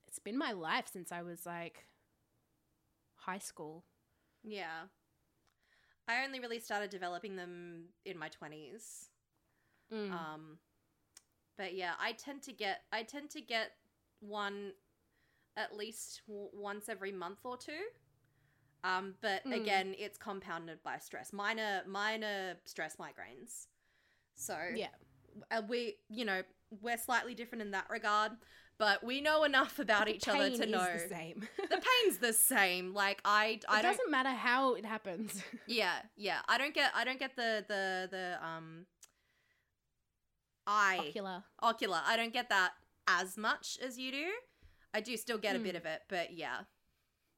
it's 0.08 0.20
been 0.20 0.38
my 0.38 0.52
life 0.52 0.86
since 0.92 1.12
i 1.12 1.22
was 1.22 1.46
like 1.46 1.86
high 3.16 3.40
school 3.40 3.84
Yeah. 4.44 4.88
I 6.08 6.26
only 6.26 6.40
really 6.42 6.60
started 6.60 6.90
developing 6.90 7.38
them 7.38 7.86
in 8.04 8.18
my 8.18 8.28
20s. 8.30 9.08
Mm. 9.94 10.12
Um 10.12 10.58
but 11.58 11.76
yeah, 11.76 11.94
I 12.00 12.12
tend 12.14 12.42
to 12.44 12.52
get 12.52 12.82
I 12.92 13.04
tend 13.04 13.30
to 13.32 13.42
get 13.42 13.72
one 14.20 14.74
at 15.56 15.76
least 15.76 16.22
w- 16.28 16.50
once 16.52 16.90
every 16.90 17.12
month 17.14 17.40
or 17.46 17.56
two. 17.58 17.84
Um 18.84 19.16
but 19.22 19.44
Mm. 19.46 19.56
again, 19.62 19.96
it's 19.98 20.18
compounded 20.18 20.84
by 20.84 20.98
stress. 21.00 21.32
Minor 21.34 21.84
minor 21.88 22.56
stress 22.66 22.98
migraines. 22.98 23.68
So 24.36 24.58
yeah 24.76 24.88
uh, 25.50 25.62
we, 25.68 25.96
you 26.10 26.26
know, 26.26 26.44
we're 26.82 26.98
slightly 26.98 27.34
different 27.34 27.62
in 27.64 27.72
that 27.72 27.90
regard, 27.90 28.34
but 28.78 29.04
we 29.04 29.20
know 29.20 29.44
enough 29.46 29.80
about 29.80 30.08
each 30.08 30.28
other 30.28 30.50
to 30.52 30.66
know 30.68 30.88
the 30.94 31.08
same 31.10 31.48
the 31.70 31.82
pain's 32.04 32.18
the 32.20 32.34
same. 32.34 32.94
Like 32.94 33.20
I, 33.26 33.60
I 33.68 33.80
it 33.80 33.82
don't. 33.84 33.92
doesn't 33.94 34.12
matter 34.12 34.30
how 34.30 34.74
it 34.76 34.86
happens 34.86 35.42
Yeah, 35.68 35.94
yeah. 36.16 36.40
I 36.48 36.58
don't 36.58 36.74
get. 36.74 36.92
I 36.96 37.04
don't 37.04 37.20
get 37.20 37.36
the 37.36 37.66
the 37.68 38.08
the 38.12 38.46
um. 38.46 38.86
Eye 40.66 40.98
ocular 41.02 41.44
ocular. 41.62 42.02
I 42.06 42.16
don't 42.16 42.32
get 42.34 42.50
that 42.50 42.72
as 43.08 43.38
much 43.38 43.78
as 43.86 43.98
you 43.98 44.12
do. 44.12 44.28
I 44.94 45.02
do 45.02 45.18
still 45.18 45.38
get 45.38 45.56
a 45.56 45.60
bit 45.60 45.72
Hmm. 45.72 45.78
of 45.78 45.86
it, 45.86 46.02
but 46.08 46.34
yeah, 46.34 46.60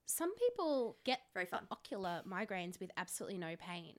some 0.06 0.36
people 0.36 0.97
get 1.03 1.20
very 1.34 1.45
fun. 1.45 1.64
ocular 1.72 2.22
migraines 2.30 2.80
with 2.80 2.91
absolutely 2.97 3.38
no 3.38 3.56
pain. 3.58 3.95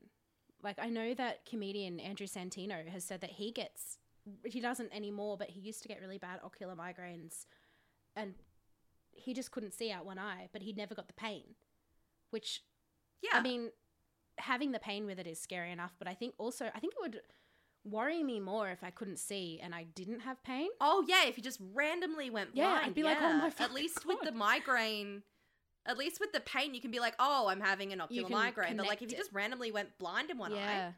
Like 0.62 0.78
I 0.78 0.88
know 0.88 1.14
that 1.14 1.44
comedian 1.46 2.00
Andrew 2.00 2.26
Santino 2.26 2.86
has 2.88 3.04
said 3.04 3.20
that 3.20 3.30
he 3.30 3.52
gets 3.52 3.98
he 4.44 4.61
doesn't 4.61 4.92
anymore, 4.94 5.36
but 5.36 5.50
he 5.50 5.61
used 5.61 5.82
to 5.82 5.88
get 5.88 6.00
really 6.00 6.18
bad 6.18 6.40
ocular 6.42 6.74
migraines 6.74 7.46
and 8.16 8.34
he 9.12 9.34
just 9.34 9.50
couldn't 9.50 9.72
see 9.72 9.90
out 9.90 10.04
one 10.04 10.18
eye, 10.18 10.48
but 10.52 10.62
he 10.62 10.72
never 10.72 10.94
got 10.94 11.07
the 11.07 11.14
pain. 11.14 11.54
Which 12.30 12.62
Yeah, 13.22 13.38
I 13.38 13.42
mean 13.42 13.70
having 14.38 14.72
the 14.72 14.78
pain 14.78 15.07
with 15.07 15.18
it 15.18 15.26
is 15.26 15.40
scary 15.40 15.72
enough, 15.72 15.94
but 15.98 16.09
I 16.09 16.14
think 16.14 16.34
also 16.38 16.70
I 16.74 16.80
think 16.80 16.94
it 16.94 17.00
would 17.00 17.20
worry 17.84 18.22
me 18.22 18.40
more 18.40 18.68
if 18.70 18.82
I 18.82 18.90
couldn't 18.90 19.18
see 19.18 19.61
and 19.62 19.74
I 19.74 19.84
didn't 19.84 20.20
have 20.20 20.42
pain. 20.42 20.68
Oh 20.80 21.04
yeah, 21.07 21.26
if 21.26 21.36
you 21.36 21.42
just 21.42 21.61
randomly 21.74 22.30
went 22.30 22.54
blind. 22.54 22.80
Yeah, 22.80 22.86
I'd 22.86 22.94
be 22.94 23.02
like, 23.02 23.18
oh 23.20 23.32
my 23.34 23.52
At 23.59 23.72
least 23.72 24.07
with 24.07 24.20
the 24.22 24.32
migraine, 24.32 25.22
at 25.87 25.97
least 25.99 26.20
with 26.20 26.32
the 26.32 26.41
pain, 26.41 26.74
you 26.74 26.80
can 26.80 26.91
be 26.91 27.01
like, 27.01 27.14
oh, 27.18 27.49
I'm 27.49 27.61
having 27.61 27.93
an 27.93 28.01
ocular 28.01 28.28
migraine. 28.28 28.76
But 28.76 28.87
like, 28.87 29.03
if 29.03 29.11
you 29.11 29.16
just 29.16 29.32
randomly 29.32 29.70
went 29.70 29.97
blind 29.99 30.30
in 30.30 30.39
one 30.39 30.53
eye, 30.53 30.95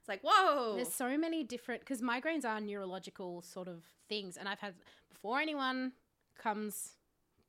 it's 0.00 0.08
like, 0.08 0.20
whoa. 0.22 0.74
There's 0.76 0.92
so 0.92 1.16
many 1.16 1.44
different 1.44 1.80
because 1.80 2.02
migraines 2.02 2.44
are 2.44 2.60
neurological 2.60 3.42
sort 3.42 3.68
of 3.68 3.82
things, 4.08 4.36
and 4.36 4.48
I've 4.48 4.60
had 4.60 4.74
before 5.10 5.40
anyone 5.40 5.92
comes 6.38 6.92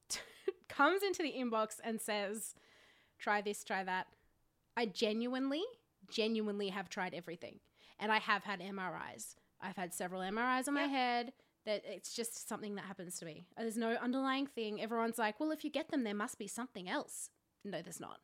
comes 0.70 1.04
into 1.04 1.22
the 1.24 1.34
inbox 1.38 1.80
and 1.84 2.00
says, 2.02 2.56
"Try 3.20 3.42
this, 3.42 3.64
try 3.64 3.84
that." 3.84 4.08
I 4.76 4.86
genuinely, 4.86 5.64
genuinely 6.10 6.70
have 6.70 6.90
tried 6.90 7.14
everything, 7.14 7.60
and 8.00 8.12
I 8.12 8.20
have 8.20 8.44
had 8.44 8.60
MRIs. 8.60 9.36
I've 9.62 9.76
had 9.76 9.94
several 9.94 10.22
MRIs 10.22 10.68
on 10.68 10.76
my 10.76 10.84
head. 10.84 11.34
That 11.68 11.84
it's 11.86 12.16
just 12.16 12.48
something 12.50 12.74
that 12.76 12.86
happens 12.86 13.20
to 13.20 13.26
me. 13.26 13.46
Uh, 13.58 13.62
there's 13.62 13.78
no 13.78 13.92
underlying 14.02 14.48
thing. 14.48 14.82
Everyone's 14.82 15.20
like, 15.20 15.40
"Well, 15.40 15.52
if 15.52 15.64
you 15.64 15.70
get 15.70 15.92
them, 15.92 16.04
there 16.04 16.16
must 16.16 16.40
be 16.40 16.48
something 16.48 16.90
else." 16.90 17.30
No, 17.64 17.82
there's 17.84 18.00
not. 18.00 18.22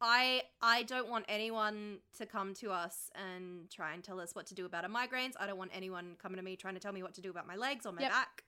I 0.00 0.42
I 0.62 0.82
don't 0.84 1.08
want 1.08 1.24
anyone 1.28 1.98
to 2.18 2.26
come 2.26 2.54
to 2.54 2.70
us 2.70 3.10
and 3.14 3.68
try 3.70 3.94
and 3.94 4.04
tell 4.04 4.20
us 4.20 4.34
what 4.34 4.46
to 4.46 4.54
do 4.54 4.66
about 4.66 4.84
our 4.84 4.90
migraines. 4.90 5.32
I 5.40 5.46
don't 5.46 5.58
want 5.58 5.72
anyone 5.74 6.16
coming 6.22 6.36
to 6.36 6.42
me 6.42 6.54
trying 6.54 6.74
to 6.74 6.80
tell 6.80 6.92
me 6.92 7.02
what 7.02 7.14
to 7.14 7.20
do 7.20 7.30
about 7.30 7.46
my 7.46 7.56
legs 7.56 7.86
or 7.86 7.92
my 7.92 8.02
Yep. 8.02 8.10
back. 8.10 8.44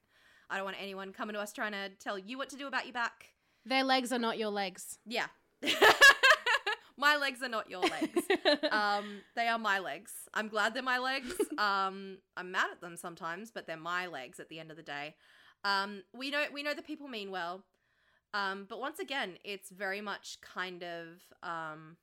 I 0.51 0.57
don't 0.57 0.65
want 0.67 0.77
anyone 0.79 1.13
coming 1.13 1.35
to 1.35 1.41
us 1.41 1.53
trying 1.53 1.73
to 1.73 1.89
tell 1.99 2.19
you 2.19 2.37
what 2.39 2.51
to 2.51 2.57
do 2.57 2.67
about 2.67 2.85
your 2.85 2.93
back. 2.93 3.33
Their 3.65 3.85
legs 3.85 4.13
are 4.13 4.19
not 4.19 4.37
your 4.39 4.51
legs. 4.51 4.99
Yeah. 5.07 5.29
my 7.03 7.17
legs 7.17 7.43
are 7.43 7.49
not 7.49 7.69
your 7.69 7.83
legs. 7.83 8.23
um, 8.71 9.21
they 9.35 9.49
are 9.49 9.59
my 9.59 9.79
legs. 9.81 10.13
I'm 10.33 10.49
glad 10.49 10.73
they're 10.73 10.83
my 10.95 10.99
legs. 10.99 11.35
Um, 11.59 12.19
I'm 12.37 12.51
mad 12.51 12.69
at 12.73 12.81
them 12.81 12.97
sometimes, 12.97 13.51
but 13.51 13.67
they're 13.67 13.77
my 13.77 14.07
legs 14.07 14.41
at 14.41 14.49
the 14.49 14.59
end 14.59 14.71
of 14.71 14.77
the 14.77 14.83
day. 14.83 15.15
Um, 15.65 16.03
we 16.15 16.31
know 16.31 16.45
we 16.53 16.63
know 16.63 16.75
that 16.75 16.87
people 16.87 17.09
mean 17.09 17.31
well, 17.31 17.65
um, 18.35 18.67
but 18.69 18.81
once 18.81 18.99
again, 18.99 19.31
it's 19.45 19.71
very 19.71 20.01
much 20.01 20.39
kind 20.41 20.83
of 20.83 21.07
um, 21.43 21.97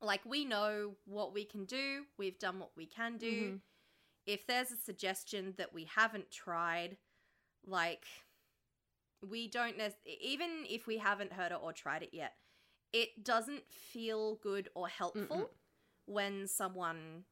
like 0.00 0.22
we 0.24 0.44
know 0.44 0.94
what 1.04 1.34
we 1.34 1.44
can 1.44 1.64
do. 1.66 2.02
We've 2.18 2.38
done 2.38 2.58
what 2.58 2.70
we 2.76 2.86
can 2.86 3.16
do. 3.18 3.32
Mhm. 3.52 3.60
If 4.26 4.46
there's 4.46 4.72
a 4.72 4.76
suggestion 4.76 5.54
that 5.58 5.72
we 5.72 5.84
haven't 5.84 6.30
tried, 6.32 6.96
like 7.64 8.06
we 9.22 9.48
don't 9.48 9.76
nec- 9.78 10.04
even 10.20 10.64
if 10.68 10.86
we 10.86 10.98
haven't 10.98 11.32
heard 11.32 11.52
it 11.52 11.58
or 11.62 11.72
tried 11.72 12.02
it 12.02 12.10
yet, 12.12 12.34
it 12.92 13.24
doesn't 13.24 13.64
feel 13.70 14.36
good 14.36 14.68
or 14.74 14.88
helpful 14.88 15.36
Mm-mm. 15.36 15.48
when 16.06 16.46
someone 16.48 17.24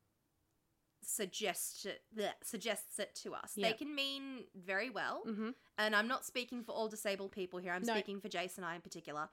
suggests 1.02 1.84
it, 1.84 2.02
bleh, 2.16 2.30
suggests 2.42 2.98
it 2.98 3.14
to 3.22 3.34
us. 3.34 3.52
They 3.56 3.72
can 3.72 3.94
mean 3.94 4.44
very 4.54 4.90
well, 4.90 5.22
hmm 5.24 5.50
and 5.76 5.94
I'm 5.96 6.06
not 6.06 6.24
speaking 6.24 6.62
for 6.62 6.70
all 6.72 6.88
disabled 6.88 7.32
people 7.32 7.58
here. 7.58 7.72
I'm 7.72 7.82
No. 7.82 7.94
speaking 7.94 8.20
for 8.20 8.28
Jason 8.28 8.62
and 8.64 8.70
I 8.72 8.76
in 8.76 8.80
particular. 8.80 9.28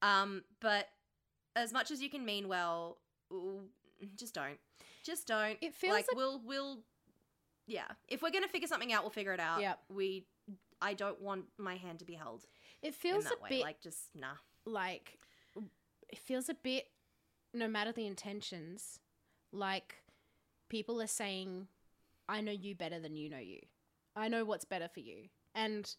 Um, 0.00 0.44
but 0.60 0.88
as 1.56 1.72
much 1.72 1.90
as 1.90 2.00
you 2.00 2.08
can 2.08 2.24
mean 2.24 2.46
well, 2.48 2.98
just 4.16 4.32
don't. 4.34 4.58
Just 5.04 5.26
don't. 5.26 5.58
It 5.60 5.74
feels 5.74 5.92
like 5.94 6.06
a- 6.12 6.16
we'll 6.16 6.40
we'll 6.44 6.84
yeah. 7.66 7.88
If 8.08 8.22
we're 8.22 8.30
gonna 8.30 8.48
figure 8.48 8.68
something 8.68 8.92
out, 8.92 9.02
we'll 9.02 9.10
figure 9.10 9.32
it 9.32 9.40
out. 9.40 9.60
Yep. 9.60 9.78
We 9.88 10.26
I 10.80 10.94
don't 10.94 11.20
want 11.20 11.44
my 11.58 11.76
hand 11.76 11.98
to 12.00 12.04
be 12.04 12.14
held 12.14 12.44
It 12.82 12.88
in 12.88 12.92
feels 12.92 13.24
that 13.24 13.34
a 13.38 13.42
way. 13.42 13.48
bit 13.50 13.62
like 13.62 13.80
just 13.80 14.08
nah. 14.14 14.34
like 14.64 15.18
it 16.12 16.18
feels 16.18 16.48
a 16.48 16.54
bit 16.54 16.86
no 17.54 17.66
matter 17.68 17.90
the 17.92 18.06
intentions 18.06 19.00
like 19.52 19.96
people 20.68 21.00
are 21.02 21.06
saying 21.06 21.66
i 22.28 22.40
know 22.40 22.52
you 22.52 22.74
better 22.74 23.00
than 23.00 23.16
you 23.16 23.28
know 23.28 23.38
you 23.38 23.58
i 24.16 24.28
know 24.28 24.44
what's 24.44 24.64
better 24.64 24.88
for 24.88 25.00
you 25.00 25.28
and 25.54 25.96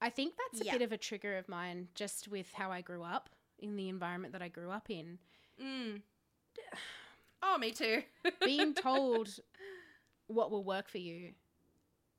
i 0.00 0.10
think 0.10 0.34
that's 0.36 0.60
a 0.60 0.64
Yeah. 0.64 0.72
bit 0.72 0.82
of 0.82 0.92
a 0.92 0.98
trigger 0.98 1.36
of 1.38 1.48
mine 1.48 1.88
just 1.94 2.28
with 2.28 2.52
how 2.54 2.70
i 2.72 2.80
grew 2.80 3.02
up 3.02 3.30
in 3.58 3.76
the 3.76 3.88
environment 3.88 4.32
that 4.32 4.42
i 4.42 4.48
grew 4.48 4.70
up 4.70 4.90
in 4.90 5.18
Mm. 5.62 6.00
Oh, 7.42 7.58
me 7.58 7.70
too. 7.72 8.02
being 8.44 8.72
told 8.74 9.28
what 10.26 10.50
will 10.50 10.64
work 10.64 10.88
for 10.88 10.98
you 10.98 11.32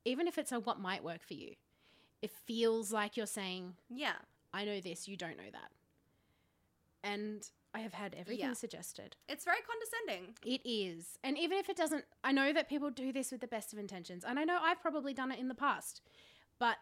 even 0.05 0.27
if 0.27 0.37
it's 0.37 0.51
a 0.51 0.59
what 0.59 0.79
might 0.79 1.03
work 1.03 1.23
for 1.23 1.33
you 1.33 1.55
it 2.21 2.29
feels 2.45 2.91
like 2.91 3.17
you're 3.17 3.25
saying 3.25 3.73
yeah. 3.89 4.13
i 4.53 4.63
know 4.65 4.79
this 4.79 5.07
you 5.07 5.17
don't 5.17 5.37
know 5.37 5.49
that 5.51 5.71
and 7.03 7.49
i 7.73 7.79
have 7.79 7.93
had 7.93 8.13
everything 8.17 8.45
Yeah. 8.45 8.53
suggested 8.53 9.15
It's 9.27 9.45
very 9.45 9.57
condescending. 9.61 10.35
It 10.45 10.61
is. 10.63 11.17
And 11.23 11.37
even 11.37 11.57
if 11.57 11.69
it 11.69 11.75
doesn't, 11.77 12.05
I 12.23 12.31
know 12.31 12.53
that 12.53 12.69
people 12.69 12.91
do 12.91 13.11
this 13.11 13.31
with 13.31 13.41
the 13.41 13.47
best 13.47 13.73
of 13.73 13.79
intentions. 13.79 14.23
And 14.23 14.39
I 14.39 14.43
know 14.43 14.59
I've 14.61 14.81
probably 14.81 15.13
done 15.13 15.31
it 15.31 15.39
in 15.39 15.47
the 15.47 15.55
past. 15.55 16.01
But 16.59 16.77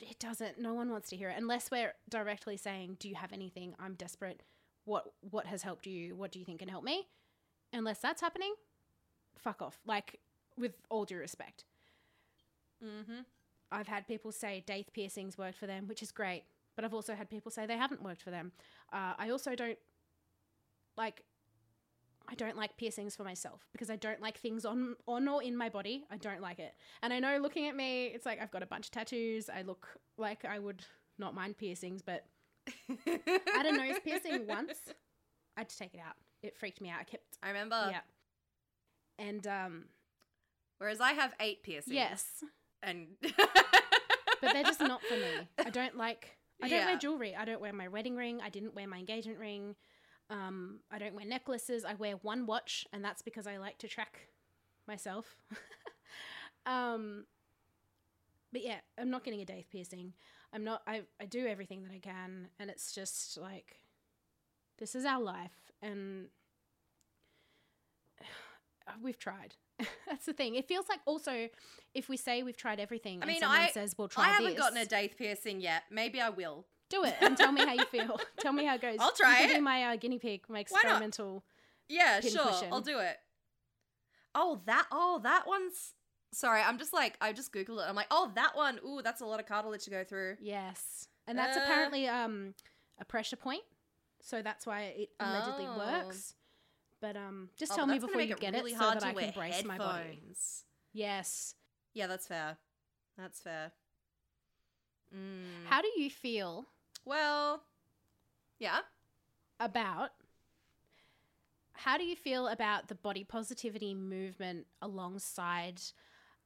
it 0.00 0.18
doesn't, 0.18 0.58
no 0.58 0.74
one 0.74 0.90
wants 0.90 1.08
to 1.10 1.16
hear 1.16 1.30
it 1.30 1.36
unless 1.38 1.70
we're 1.70 1.94
directly 2.10 2.56
saying, 2.56 2.96
Do 3.00 3.08
you 3.08 3.14
have 3.14 3.32
anything? 3.32 3.74
I'm 3.78 3.94
desperate. 3.94 4.42
What 4.84 5.12
what 5.30 5.46
has 5.46 5.62
helped 5.62 5.86
you? 5.86 6.14
What 6.16 6.30
do 6.32 6.38
you 6.38 6.44
think 6.44 6.58
can 6.58 6.68
help 6.68 6.84
me? 6.84 7.08
Unless 7.72 8.00
that's 8.00 8.20
happening, 8.20 8.54
fuck 9.38 9.62
off. 9.62 9.80
Like, 9.86 10.18
with 10.58 10.72
all 10.90 11.04
due 11.06 11.16
respect. 11.18 11.64
Mm-hmm. 12.84 13.20
I've 13.70 13.88
had 13.88 14.06
people 14.06 14.32
say 14.32 14.62
daith 14.66 14.92
piercings 14.92 15.38
worked 15.38 15.56
for 15.58 15.66
them, 15.66 15.86
which 15.86 16.02
is 16.02 16.10
great. 16.12 16.44
But 16.76 16.84
I've 16.84 16.94
also 16.94 17.14
had 17.14 17.28
people 17.30 17.50
say 17.50 17.66
they 17.66 17.76
haven't 17.76 18.02
worked 18.02 18.22
for 18.22 18.30
them. 18.30 18.52
Uh, 18.92 19.14
I 19.18 19.30
also 19.30 19.54
don't 19.54 19.78
like. 20.96 21.22
I 22.28 22.34
don't 22.36 22.56
like 22.56 22.76
piercings 22.76 23.16
for 23.16 23.24
myself 23.24 23.66
because 23.72 23.90
I 23.90 23.96
don't 23.96 24.20
like 24.22 24.38
things 24.38 24.64
on 24.64 24.94
on 25.08 25.26
or 25.28 25.42
in 25.42 25.56
my 25.56 25.68
body. 25.68 26.04
I 26.10 26.16
don't 26.16 26.40
like 26.40 26.60
it. 26.60 26.72
And 27.02 27.12
I 27.12 27.18
know 27.18 27.38
looking 27.38 27.66
at 27.68 27.74
me, 27.76 28.06
it's 28.06 28.24
like 28.24 28.40
I've 28.40 28.50
got 28.52 28.62
a 28.62 28.66
bunch 28.66 28.86
of 28.86 28.90
tattoos. 28.92 29.50
I 29.50 29.62
look 29.62 29.88
like 30.16 30.44
I 30.44 30.58
would 30.58 30.82
not 31.18 31.34
mind 31.34 31.58
piercings, 31.58 32.00
but 32.00 32.24
I 32.88 33.20
had 33.54 33.66
a 33.66 33.72
nose 33.76 33.96
piercing 34.04 34.46
once. 34.46 34.74
I 35.56 35.60
had 35.60 35.68
to 35.68 35.76
take 35.76 35.94
it 35.94 36.00
out. 36.00 36.14
It 36.42 36.56
freaked 36.56 36.80
me 36.80 36.88
out. 36.90 37.00
I 37.00 37.04
kept 37.04 37.24
I 37.42 37.48
remember. 37.48 37.88
yeah. 37.90 38.00
And 39.18 39.46
um 39.46 39.84
Whereas 40.78 41.00
I 41.00 41.12
have 41.12 41.34
eight 41.40 41.62
piercings. 41.64 41.94
yes, 41.94 42.44
And 42.82 43.08
but 43.20 44.52
they're 44.52 44.64
just 44.64 44.80
not 44.80 45.02
for 45.02 45.14
me. 45.14 45.48
I 45.58 45.70
don't 45.70 45.96
like. 45.96 46.36
I 46.62 46.68
don't 46.68 46.78
Yeah. 46.80 46.86
wear 46.86 46.96
jewelry. 46.98 47.34
I 47.36 47.44
don't 47.44 47.60
wear 47.60 47.72
my 47.72 47.88
wedding 47.88 48.16
ring. 48.16 48.40
I 48.40 48.48
didn't 48.48 48.74
wear 48.74 48.86
my 48.86 48.98
engagement 48.98 49.38
ring. 49.38 49.76
Um, 50.30 50.80
I 50.90 50.98
don't 50.98 51.14
wear 51.14 51.24
necklaces. 51.26 51.84
I 51.84 51.94
wear 51.94 52.14
one 52.16 52.46
watch, 52.46 52.86
and 52.92 53.04
that's 53.04 53.22
because 53.22 53.46
I 53.46 53.56
like 53.58 53.78
to 53.78 53.88
track 53.88 54.28
myself. 54.86 55.36
um, 56.66 57.26
but 58.52 58.62
yeah, 58.62 58.80
I'm 58.98 59.10
not 59.10 59.24
getting 59.24 59.40
a 59.40 59.44
daith 59.44 59.68
piercing. 59.70 60.14
I'm 60.52 60.64
not. 60.64 60.82
I 60.86 61.02
I 61.20 61.26
do 61.26 61.46
everything 61.46 61.82
that 61.82 61.92
I 61.92 61.98
can, 61.98 62.48
and 62.58 62.70
it's 62.70 62.92
just 62.92 63.36
like 63.38 63.80
this 64.78 64.94
is 64.94 65.04
our 65.04 65.20
life, 65.20 65.72
and 65.82 66.28
we've 69.02 69.18
tried. 69.18 69.56
That's 70.08 70.26
the 70.26 70.32
thing. 70.32 70.54
It 70.54 70.66
feels 70.66 70.88
like 70.88 71.00
also 71.06 71.48
if 71.94 72.08
we 72.08 72.16
say 72.16 72.42
we've 72.42 72.56
tried 72.56 72.80
everything, 72.80 73.18
I 73.18 73.22
and 73.22 73.28
mean, 73.28 73.40
someone 73.40 73.58
I- 73.60 73.70
says 73.70 73.94
we'll 73.98 74.08
try 74.08 74.24
I 74.24 74.28
haven't 74.28 74.50
this, 74.52 74.58
gotten 74.58 74.78
a 74.78 74.86
daith 74.86 75.16
piercing 75.18 75.60
yet. 75.60 75.82
Maybe 75.90 76.20
I 76.20 76.30
will. 76.30 76.64
do 76.90 77.04
it 77.04 77.14
and 77.20 77.36
tell 77.36 77.52
me 77.52 77.64
how 77.64 77.72
you 77.72 77.84
feel. 77.86 78.20
tell 78.40 78.52
me 78.52 78.64
how 78.66 78.74
it 78.74 78.82
goes. 78.82 78.98
I'll 79.00 79.12
try 79.12 79.40
you 79.40 79.50
it. 79.50 79.54
Be 79.54 79.60
my 79.60 79.84
uh, 79.84 79.96
guinea 79.96 80.18
pig, 80.18 80.42
my 80.48 80.60
experimental. 80.60 81.42
Yeah, 81.88 82.20
sure. 82.20 82.46
cushion. 82.46 82.68
I'll 82.72 82.80
do 82.80 82.98
it. 82.98 83.16
Oh, 84.34 84.60
that 84.66 84.86
oh, 84.90 85.20
that 85.22 85.46
one's 85.46 85.94
Sorry, 86.34 86.62
I'm 86.62 86.78
just 86.78 86.94
like 86.94 87.16
I 87.20 87.32
just 87.34 87.52
googled 87.52 87.78
it. 87.80 87.88
I'm 87.88 87.94
like, 87.94 88.06
"Oh, 88.10 88.30
that 88.36 88.56
one. 88.56 88.78
Ooh, 88.86 89.02
that's 89.02 89.20
a 89.20 89.26
lot 89.26 89.38
of 89.38 89.44
cartilage 89.46 89.84
to 89.84 89.90
go 89.90 90.02
through." 90.02 90.36
Yes, 90.40 91.06
and 91.26 91.36
that's 91.36 91.56
Uh. 91.58 91.60
apparently 91.62 92.08
um 92.08 92.54
a 92.98 93.04
pressure 93.04 93.36
point, 93.36 93.62
so 94.22 94.40
that's 94.40 94.66
why 94.66 94.82
it 94.96 95.10
allegedly 95.20 95.66
Oh. 95.68 95.76
works. 95.76 96.34
But 97.02 97.16
um, 97.16 97.50
just 97.58 97.72
Oh, 97.72 97.76
tell 97.76 97.86
me 97.86 97.98
before 97.98 98.22
you 98.22 98.34
it 98.34 98.40
get 98.40 98.54
really 98.54 98.72
it 98.72 98.78
so 98.78 98.90
that 98.94 99.04
I 99.04 99.12
can 99.12 99.32
brace 99.32 99.64
my 99.64 99.76
body. 99.76 100.08
headphones. 100.10 100.64
Yes. 100.94 101.56
Yeah, 101.94 102.06
that's 102.06 102.26
fair. 102.28 102.56
That's 103.18 103.40
fair. 103.40 103.72
Mm. 105.14 105.66
How 105.68 105.82
do 105.82 105.88
you 105.96 106.08
feel 106.08 106.66
well, 107.04 107.64
yeah. 108.60 108.78
about 109.58 110.10
how 111.74 111.98
do 111.98 112.04
you 112.04 112.14
feel 112.14 112.46
about 112.46 112.86
the 112.86 112.94
body 112.94 113.24
positivity 113.24 113.92
movement 113.94 114.66
alongside 114.80 115.80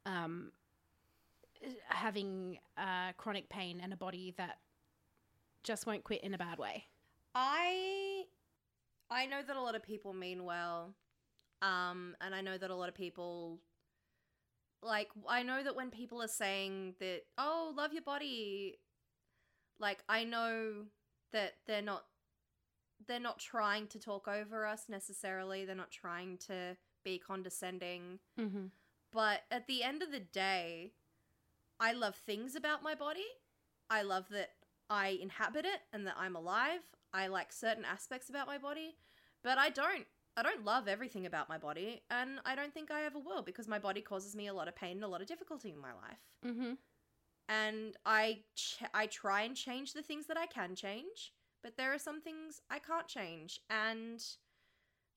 um, 0.07 0.53
having 1.89 2.59
uh, 2.79 3.13
chronic 3.19 3.51
pain 3.51 3.81
and 3.83 3.93
a 3.93 3.97
body 3.97 4.33
that 4.39 4.59
just 5.63 5.87
won't 5.87 6.05
quit 6.05 6.23
in 6.25 6.33
a 6.33 6.39
bad 6.39 6.59
way? 6.59 6.87
I 7.35 8.16
I 9.11 9.27
know 9.27 9.41
that 9.47 9.57
a 9.57 9.63
lot 9.63 9.75
of 9.75 9.83
people 9.83 10.13
mean 10.13 10.45
well. 10.45 10.95
Um 11.63 12.17
and 12.21 12.35
I 12.35 12.41
know 12.41 12.59
that 12.59 12.71
a 12.71 12.75
lot 12.75 12.89
of 12.89 12.95
people 12.95 13.61
like 14.83 15.09
I 15.29 15.43
know 15.43 15.63
that 15.63 15.77
when 15.77 15.91
people 15.91 16.23
are 16.23 16.29
saying 16.29 16.95
that 17.01 17.23
oh, 17.39 17.73
love 17.77 17.93
your 17.93 18.03
body 18.03 18.79
like 19.79 20.03
I 20.09 20.25
know 20.25 20.85
that 21.33 21.55
they're 21.67 21.83
not 21.83 22.05
they're 23.07 23.21
not 23.21 23.39
trying 23.39 23.87
to 23.89 23.99
talk 23.99 24.27
over 24.27 24.67
us 24.67 24.85
necessarily. 24.89 25.65
They're 25.65 25.75
not 25.75 25.91
trying 25.91 26.39
to 26.49 26.77
be 27.05 27.19
condescending. 27.19 28.19
Mm-hmm. 28.41 28.67
But 29.13 29.43
at 29.51 29.67
the 29.67 29.83
end 29.83 30.03
of 30.03 30.11
the 30.11 30.21
day, 30.21 30.93
I 31.79 31.93
love 31.93 32.17
things 32.17 32.57
about 32.57 32.83
my 32.83 32.95
body. 32.95 33.27
I 33.91 34.03
love 34.03 34.27
that 34.31 34.51
I 34.89 35.19
inhabit 35.21 35.65
it 35.65 35.81
and 35.93 36.07
that 36.07 36.17
I'm 36.19 36.37
alive. 36.37 36.81
I 37.13 37.29
like 37.29 37.53
certain 37.53 37.85
aspects 37.85 38.29
about 38.29 38.47
my 38.47 38.59
body, 38.59 38.97
but 39.43 39.59
I 39.59 39.71
don't 39.71 40.07
I 40.37 40.43
don't 40.43 40.65
love 40.65 40.87
everything 40.87 41.25
about 41.25 41.49
my 41.49 41.57
body, 41.57 42.03
and 42.11 42.41
I 42.45 42.55
don't 42.55 42.75
think 42.75 42.91
I 42.91 43.05
ever 43.05 43.19
will 43.19 43.41
because 43.43 43.67
my 43.67 43.79
body 43.79 44.03
causes 44.03 44.37
me 44.37 44.49
a 44.49 44.55
lot 44.55 44.69
of 44.69 44.77
pain 44.77 44.97
and 44.97 45.05
a 45.05 45.09
lot 45.09 45.23
of 45.23 45.27
difficulty 45.27 45.71
in 45.71 45.79
my 45.81 45.93
life. 45.93 46.19
Mm-hmm. 46.45 46.73
And 47.49 47.97
I 48.05 48.41
ch- 48.55 48.83
I 48.93 49.07
try 49.07 49.43
and 49.43 49.57
change 49.57 49.95
the 49.95 50.03
things 50.03 50.27
that 50.27 50.37
I 50.37 50.47
can 50.47 50.75
change, 50.75 51.33
but 51.63 51.77
there 51.79 51.95
are 51.95 51.99
some 51.99 52.21
things 52.21 52.61
I 52.69 52.79
can't 52.79 53.09
change. 53.09 53.61
And 53.71 54.23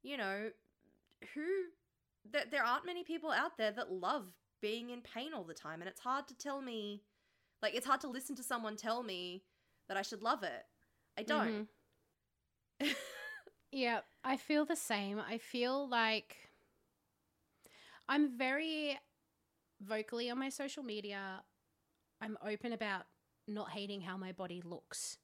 you 0.03 0.15
know, 0.15 0.51
who 1.33 1.45
that 2.31 2.51
there 2.51 2.63
aren't 2.63 2.85
many 2.85 3.03
people 3.03 3.31
out 3.31 3.57
there 3.57 3.71
that 3.71 3.91
love 3.91 4.27
being 4.61 4.89
in 4.89 5.01
pain 5.01 5.33
all 5.33 5.43
the 5.43 5.53
time, 5.53 5.81
and 5.81 5.89
it's 5.89 6.01
hard 6.01 6.27
to 6.29 6.37
tell 6.37 6.61
me, 6.61 7.03
like 7.61 7.75
it's 7.75 7.87
hard 7.87 8.01
to 8.01 8.09
listen 8.09 8.35
to 8.37 8.43
someone 8.43 8.77
tell 8.77 9.03
me 9.03 9.43
that 9.89 9.97
I 9.97 10.01
should 10.01 10.21
love 10.21 10.43
it. 10.43 10.63
I 11.17 11.23
don't. 11.23 11.47
Mm-hmm. 11.47 11.63
Yeah, 13.71 13.99
I 14.23 14.37
feel 14.37 14.65
the 14.65 14.75
same. 14.75 15.19
I 15.19 15.37
feel 15.37 15.87
like 15.87 16.35
I'm 18.07 18.35
very 18.37 18.97
vocally 19.81 20.29
on 20.29 20.39
my 20.39 20.49
social 20.49 20.83
media. 20.83 21.41
I'm 22.21 22.37
open 22.45 22.73
about 22.73 23.03
not 23.47 23.69
hating 23.69 24.01
how 24.01 24.17
my 24.17 24.31
body 24.31 24.61
looks 24.65 25.17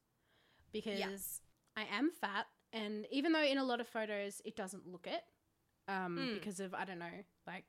because 0.71 1.41
I 1.75 1.85
am 1.91 2.11
fat, 2.11 2.45
and 2.71 3.05
even 3.11 3.31
though 3.33 3.43
in 3.43 3.57
a 3.57 3.63
lot 3.63 3.79
of 3.81 3.87
photos 3.87 4.41
it 4.45 4.55
doesn't 4.55 4.87
look 4.87 5.07
it, 5.07 5.21
um, 5.87 6.17
Mm. 6.17 6.33
because 6.35 6.59
of 6.59 6.73
I 6.73 6.85
don't 6.85 6.99
know, 6.99 7.23
like 7.47 7.65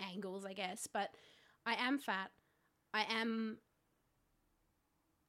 angles, 0.00 0.44
I 0.44 0.52
guess. 0.52 0.86
But 0.86 1.10
I 1.66 1.74
am 1.74 1.98
fat. 1.98 2.30
I 2.94 3.02
am 3.10 3.58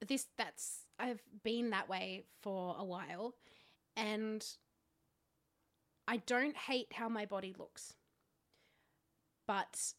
this. 0.06 0.26
That's 0.36 0.86
I've 0.98 1.22
been 1.42 1.70
that 1.70 1.88
way 1.88 2.24
for 2.42 2.76
a 2.78 2.84
while, 2.84 3.34
and 3.96 4.44
I 6.08 6.18
don't 6.18 6.56
hate 6.56 6.92
how 6.92 7.08
my 7.08 7.26
body 7.26 7.54
looks, 7.58 7.94
but 9.46 9.94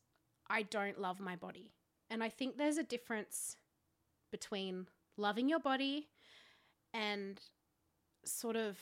I 0.50 0.64
don't 0.64 1.00
love 1.00 1.20
my 1.20 1.36
body, 1.36 1.72
and 2.10 2.24
I 2.24 2.30
think 2.30 2.58
there's 2.58 2.78
a 2.78 2.84
difference 2.84 3.58
between 4.32 4.88
loving 5.18 5.50
your 5.50 5.60
body 5.60 6.08
and 6.94 7.40
sort 8.26 8.56
of 8.56 8.78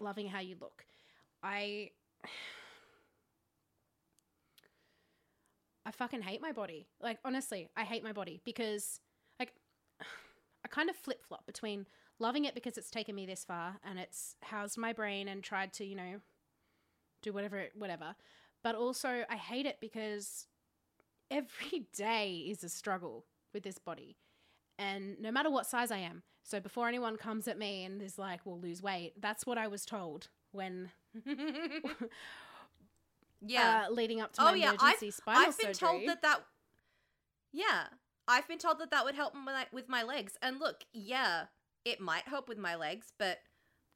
loving 0.00 0.28
how 0.28 0.40
you 0.40 0.56
look. 0.60 0.84
I 1.42 1.90
I 5.86 5.92
fucking 5.92 6.22
hate 6.22 6.42
my 6.42 6.52
body. 6.52 6.88
Like 7.00 7.18
honestly, 7.24 7.68
I 7.76 7.84
hate 7.84 8.02
my 8.02 8.12
body 8.12 8.40
because 8.44 9.00
I 10.66 10.68
kind 10.68 10.90
of 10.90 10.96
flip-flop 10.96 11.46
between 11.46 11.86
loving 12.18 12.44
it 12.44 12.52
because 12.52 12.76
it's 12.76 12.90
taken 12.90 13.14
me 13.14 13.24
this 13.24 13.44
far 13.44 13.76
and 13.84 14.00
it's 14.00 14.34
housed 14.42 14.76
my 14.76 14.92
brain 14.92 15.28
and 15.28 15.40
tried 15.44 15.72
to, 15.74 15.84
you 15.84 15.94
know, 15.94 16.20
do 17.22 17.32
whatever 17.32 17.66
whatever. 17.76 18.16
But 18.64 18.74
also 18.74 19.22
I 19.30 19.36
hate 19.36 19.64
it 19.64 19.76
because 19.80 20.48
every 21.30 21.86
day 21.96 22.46
is 22.50 22.64
a 22.64 22.68
struggle 22.68 23.26
with 23.54 23.62
this 23.62 23.78
body. 23.78 24.16
And 24.76 25.20
no 25.20 25.30
matter 25.30 25.52
what 25.52 25.66
size 25.66 25.92
I 25.92 25.98
am. 25.98 26.24
So 26.42 26.58
before 26.58 26.88
anyone 26.88 27.16
comes 27.16 27.46
at 27.46 27.58
me 27.58 27.84
and 27.84 28.02
is 28.02 28.18
like, 28.18 28.40
"Well, 28.44 28.58
lose 28.58 28.82
weight." 28.82 29.20
That's 29.20 29.46
what 29.46 29.58
I 29.58 29.68
was 29.68 29.84
told 29.86 30.28
when 30.50 30.90
yeah. 33.40 33.84
uh, 33.88 33.92
leading 33.92 34.20
up 34.20 34.32
to 34.32 34.42
Oh, 34.42 34.44
my 34.46 34.54
yeah, 34.56 34.70
emergency 34.74 35.12
spinal 35.12 35.42
I've 35.42 35.58
been 35.58 35.74
surgery. 35.74 35.88
told 35.88 36.08
that 36.08 36.22
that. 36.22 36.40
Yeah, 37.52 37.84
I've 38.28 38.48
been 38.48 38.58
told 38.58 38.78
that 38.80 38.90
that 38.90 39.04
would 39.04 39.14
help 39.14 39.34
with 39.34 39.44
my, 39.44 39.66
with 39.72 39.88
my 39.88 40.02
legs. 40.02 40.34
And 40.42 40.58
look, 40.58 40.84
yeah, 40.92 41.44
it 41.84 42.00
might 42.00 42.26
help 42.26 42.48
with 42.48 42.58
my 42.58 42.74
legs, 42.74 43.12
but 43.18 43.38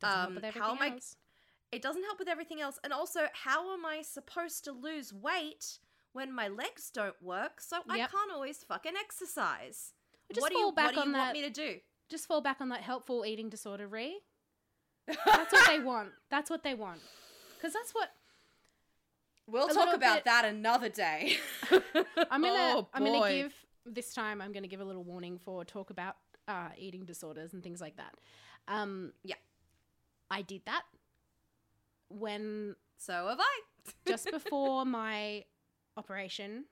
um, 0.02 0.38
how 0.54 0.70
am 0.72 0.78
I- 0.80 0.90
else. 0.90 1.16
it 1.72 1.82
doesn't 1.82 2.04
help 2.04 2.18
with 2.18 2.28
everything 2.28 2.60
else. 2.60 2.78
And 2.84 2.92
also, 2.92 3.20
how 3.32 3.72
am 3.74 3.84
I 3.84 4.02
supposed 4.02 4.64
to 4.64 4.72
lose 4.72 5.12
weight 5.12 5.78
when 6.12 6.32
my 6.32 6.48
legs 6.48 6.90
don't 6.92 7.20
work? 7.22 7.60
So 7.60 7.78
I 7.88 7.96
Yep. 7.98 8.10
can't 8.12 8.32
always 8.32 8.64
fucking 8.64 8.94
exercise. 8.98 9.92
Just 10.32 10.42
what 10.42 10.50
do 10.52 10.56
fall 10.58 10.66
you, 10.68 10.72
back 10.74 10.86
what 10.86 10.94
do 10.94 11.00
on 11.00 11.06
you 11.08 11.12
that. 11.14 11.18
want 11.18 11.32
me 11.32 11.42
to 11.42 11.50
do? 11.50 11.76
Just 12.08 12.26
fall 12.28 12.40
back 12.40 12.60
on 12.60 12.68
that 12.70 12.80
helpful 12.82 13.24
eating 13.26 13.48
disorder, 13.48 13.86
re. 13.88 14.20
That's 15.26 15.52
what 15.52 15.66
they 15.66 15.80
want. 15.80 16.10
That's 16.30 16.50
what 16.50 16.62
they 16.62 16.74
want. 16.74 17.00
Because 17.56 17.72
that's 17.74 17.92
what 17.92 18.08
We'll 19.46 19.66
a 19.68 19.74
talk 19.74 19.94
about 19.94 20.18
bit- 20.18 20.24
that 20.26 20.44
another 20.44 20.88
day. 20.88 21.36
I'm 22.30 22.42
gonna. 22.42 22.54
Oh, 22.76 22.88
I'm 22.94 23.04
gonna 23.04 23.28
give 23.32 23.52
this 23.86 24.12
time. 24.14 24.40
I'm 24.40 24.52
gonna 24.52 24.68
give 24.68 24.80
a 24.80 24.84
little 24.84 25.04
warning 25.04 25.38
for 25.38 25.64
talk 25.64 25.90
about 25.90 26.16
uh, 26.48 26.68
eating 26.76 27.04
disorders 27.04 27.52
and 27.54 27.62
things 27.62 27.80
like 27.80 27.96
that. 27.96 28.14
Um, 28.68 29.12
Yeah. 29.24 29.36
I 30.30 30.42
did 30.42 30.62
that 30.66 30.82
when 32.08 32.76
So 32.98 33.28
have 33.28 33.40
I. 33.40 33.60
just 34.06 34.30
before 34.30 34.84
my 34.84 35.44
operation, 35.96 36.64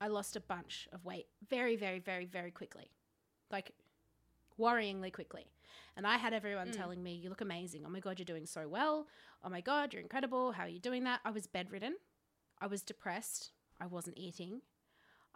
I 0.00 0.08
lost 0.08 0.36
a 0.36 0.40
bunch 0.40 0.88
of 0.92 1.04
weight 1.04 1.26
very, 1.48 1.76
very, 1.76 1.98
very, 2.00 2.24
very 2.26 2.50
quickly. 2.50 2.90
Like 3.50 3.72
worryingly 4.58 5.12
quickly. 5.12 5.46
And 5.96 6.06
I 6.06 6.16
had 6.16 6.32
everyone 6.32 6.68
Mm. 6.68 6.76
telling 6.76 7.02
me, 7.02 7.14
You 7.14 7.28
look 7.28 7.40
amazing. 7.40 7.84
Oh 7.86 7.90
my 7.90 8.00
God, 8.00 8.18
you're 8.18 8.24
doing 8.26 8.46
so 8.46 8.68
well. 8.68 9.06
Oh 9.44 9.48
my 9.48 9.60
God, 9.60 9.92
you're 9.92 10.02
incredible. 10.02 10.52
How 10.52 10.64
are 10.64 10.68
you 10.68 10.80
doing 10.80 11.04
that? 11.04 11.20
I 11.24 11.30
was 11.30 11.46
bedridden. 11.46 11.96
I 12.60 12.66
was 12.66 12.82
depressed. 12.82 13.52
I 13.80 13.86
wasn't 13.86 14.18
eating. 14.18 14.60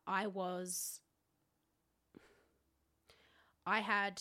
I 0.06 0.26
was. 0.26 1.00
I 3.64 3.80
had 3.80 4.20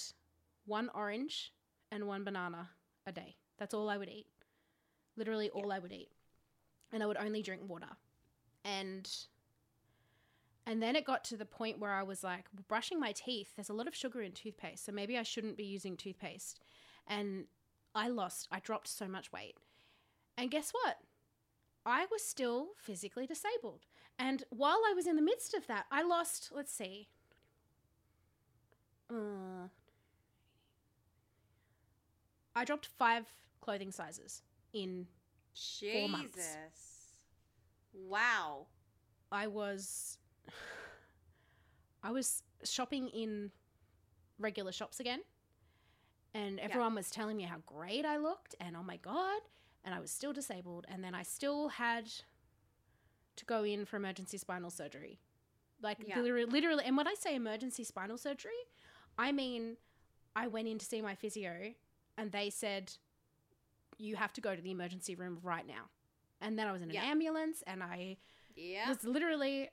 one 0.66 0.90
orange 0.94 1.52
and 1.92 2.08
one 2.08 2.24
banana 2.24 2.70
a 3.06 3.12
day. 3.12 3.36
That's 3.58 3.74
all 3.74 3.90
I 3.90 3.98
would 3.98 4.10
eat. 4.10 4.28
Literally 5.18 5.50
all 5.50 5.72
I 5.72 5.80
would 5.80 5.92
eat. 5.92 6.10
And 6.92 7.02
I 7.02 7.06
would 7.06 7.18
only 7.18 7.42
drink 7.42 7.62
water. 7.68 7.98
And 8.64 9.10
and 10.66 10.82
then 10.82 10.96
it 10.96 11.06
got 11.06 11.24
to 11.26 11.38
the 11.38 11.46
point 11.46 11.80
where 11.80 11.92
I 11.92 12.04
was 12.04 12.24
like 12.24 12.46
brushing 12.68 13.00
my 13.00 13.12
teeth. 13.12 13.50
There's 13.56 13.70
a 13.70 13.74
lot 13.74 13.88
of 13.88 13.96
sugar 13.96 14.22
in 14.22 14.32
toothpaste, 14.32 14.86
so 14.86 14.92
maybe 14.92 15.18
I 15.18 15.24
shouldn't 15.24 15.58
be 15.58 15.64
using 15.64 15.98
toothpaste. 15.98 16.60
And 17.08 17.46
I 17.96 18.08
lost, 18.08 18.48
I 18.52 18.60
dropped 18.60 18.88
so 18.88 19.08
much 19.08 19.32
weight. 19.32 19.58
And 20.38 20.52
guess 20.52 20.72
what? 20.72 20.98
I 21.86 22.06
was 22.12 22.24
still 22.24 22.70
physically 22.78 23.26
disabled. 23.26 23.86
And 24.20 24.44
while 24.50 24.82
I 24.88 24.94
was 24.94 25.08
in 25.08 25.16
the 25.16 25.22
midst 25.22 25.54
of 25.54 25.66
that, 25.68 25.86
I 25.92 26.04
lost, 26.04 26.52
let's 26.54 26.72
see, 26.72 27.08
uh, 29.10 29.68
I 32.56 32.66
dropped 32.66 32.86
five 32.86 33.26
clothing 33.62 33.92
sizes 33.92 34.42
in 34.74 35.08
Jesus. 35.54 36.12
months. 36.12 36.58
Wow. 37.94 38.68
I 39.32 39.48
was 39.48 40.18
I 42.04 42.12
was 42.12 42.44
shopping 42.64 43.08
in 43.10 43.52
regular 44.40 44.72
shops 44.72 45.00
again 45.00 45.22
and 46.34 46.58
Yeah. 46.58 46.64
everyone 46.66 46.96
was 46.96 47.10
telling 47.12 47.38
me 47.38 47.44
how 47.44 47.58
great 47.66 48.06
I 48.06 48.18
looked 48.18 48.56
and 48.60 48.76
oh 48.76 48.84
my 48.84 48.98
god 48.98 49.42
and 49.84 49.94
I 49.96 50.00
was 50.00 50.12
still 50.12 50.34
disabled 50.34 50.86
and 50.90 51.04
then 51.04 51.14
I 51.16 51.24
still 51.24 51.70
had 51.70 52.12
to 53.38 53.46
go 53.46 53.64
in 53.64 53.86
for 53.86 53.98
emergency 53.98 54.38
spinal 54.38 54.70
surgery. 54.70 55.20
Like 55.82 55.98
Yeah. 56.06 56.20
literally, 56.22 56.46
literally 56.46 56.84
and 56.86 56.96
when 56.98 57.08
I 57.08 57.16
say 57.16 57.36
emergency 57.36 57.84
spinal 57.84 58.18
surgery, 58.18 58.52
I 59.18 59.32
mean 59.32 59.78
I 60.36 60.48
went 60.48 60.68
in 60.68 60.78
to 60.78 60.86
see 60.86 61.02
my 61.02 61.16
physio 61.16 61.74
and 62.18 62.32
they 62.32 62.50
said 62.50 62.94
you 63.98 64.16
have 64.16 64.34
to 64.34 64.42
go 64.42 64.56
to 64.56 64.62
the 64.62 64.72
emergency 64.72 65.16
room 65.16 65.40
right 65.44 65.66
now. 65.68 65.90
And 66.40 66.58
then 66.58 66.68
I 66.68 66.72
was 66.72 66.82
in 66.82 66.90
an 66.90 66.96
Yeah. 66.96 67.04
ambulance 67.04 67.64
and 67.68 67.84
I 67.84 68.18
Yeah. 68.56 68.90
was 68.90 69.04
literally 69.04 69.70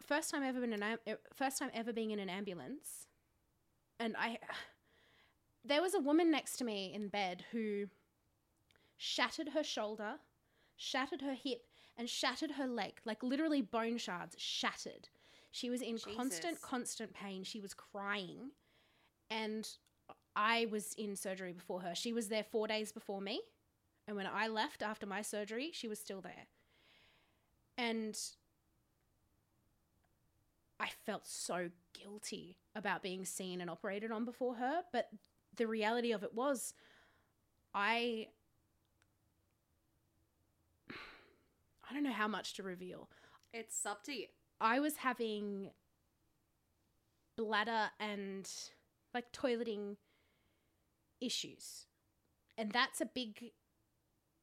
first 0.00 0.30
time 0.30 0.42
ever 0.42 0.62
in 0.64 0.72
an 0.72 0.82
am- 0.82 0.98
first 1.32 1.58
time 1.58 1.70
ever 1.72 1.92
being 1.92 2.10
in 2.10 2.18
an 2.18 2.28
ambulance, 2.28 3.06
and 3.98 4.16
I 4.18 4.38
there 5.64 5.80
was 5.80 5.94
a 5.94 6.00
woman 6.00 6.30
next 6.30 6.56
to 6.58 6.64
me 6.64 6.92
in 6.92 7.08
bed 7.08 7.44
who 7.52 7.86
shattered 8.96 9.50
her 9.50 9.62
shoulder, 9.62 10.14
shattered 10.76 11.22
her 11.22 11.34
hip, 11.34 11.62
and 11.96 12.08
shattered 12.08 12.52
her 12.52 12.66
leg, 12.66 13.00
like 13.04 13.22
literally 13.22 13.62
bone 13.62 13.98
shards 13.98 14.34
shattered. 14.38 15.08
She 15.50 15.70
was 15.70 15.82
in 15.82 15.98
constant, 15.98 16.60
constant 16.60 17.14
pain. 17.14 17.44
She 17.44 17.60
was 17.60 17.74
crying, 17.74 18.50
and 19.30 19.68
I 20.34 20.66
was 20.70 20.94
in 20.94 21.14
surgery 21.14 21.52
before 21.52 21.80
her. 21.82 21.94
She 21.94 22.12
was 22.12 22.28
there 22.28 22.44
four 22.44 22.66
days 22.66 22.90
before 22.90 23.20
me, 23.20 23.40
and 24.08 24.16
when 24.16 24.26
I 24.26 24.48
left 24.48 24.82
after 24.82 25.06
my 25.06 25.22
surgery, 25.22 25.70
she 25.72 25.86
was 25.86 26.00
still 26.00 26.20
there 26.20 26.46
and 27.76 28.18
I 30.78 30.88
felt 31.06 31.26
so 31.26 31.70
guilty 31.92 32.56
about 32.74 33.02
being 33.02 33.24
seen 33.24 33.60
and 33.60 33.70
operated 33.70 34.10
on 34.10 34.24
before 34.24 34.56
her, 34.56 34.82
but 34.92 35.08
the 35.56 35.66
reality 35.66 36.12
of 36.12 36.22
it 36.22 36.34
was 36.34 36.74
I 37.74 38.28
I 41.88 41.94
don't 41.94 42.02
know 42.02 42.12
how 42.12 42.28
much 42.28 42.54
to 42.54 42.62
reveal. 42.62 43.08
It's 43.52 43.84
up 43.86 44.02
to 44.04 44.12
you. 44.12 44.26
I 44.60 44.80
was 44.80 44.96
having 44.96 45.70
bladder 47.36 47.90
and 48.00 48.48
like 49.12 49.32
toileting 49.32 49.96
issues. 51.20 51.86
And 52.56 52.70
that's 52.70 53.00
a 53.00 53.06
big 53.06 53.50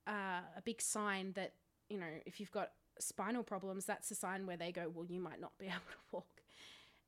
uh, 0.07 0.41
a 0.57 0.61
big 0.63 0.81
sign 0.81 1.33
that, 1.33 1.53
you 1.89 1.97
know, 1.97 2.07
if 2.25 2.39
you've 2.39 2.51
got 2.51 2.71
spinal 2.99 3.43
problems, 3.43 3.85
that's 3.85 4.11
a 4.11 4.15
sign 4.15 4.45
where 4.45 4.57
they 4.57 4.71
go, 4.71 4.91
well, 4.93 5.05
you 5.05 5.19
might 5.19 5.39
not 5.39 5.57
be 5.57 5.65
able 5.67 5.77
to 5.77 5.97
walk. 6.11 6.41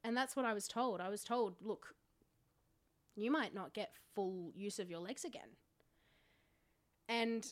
And 0.03 0.15
that's 0.15 0.35
what 0.35 0.45
I 0.45 0.53
was 0.53 0.67
told. 0.67 1.01
I 1.01 1.09
was 1.09 1.23
told, 1.23 1.55
look, 1.61 1.95
you 3.15 3.31
might 3.31 3.53
not 3.53 3.73
get 3.73 3.91
full 4.15 4.51
use 4.55 4.79
of 4.79 4.89
your 4.89 4.99
legs 4.99 5.23
again. 5.23 5.57
And 7.07 7.51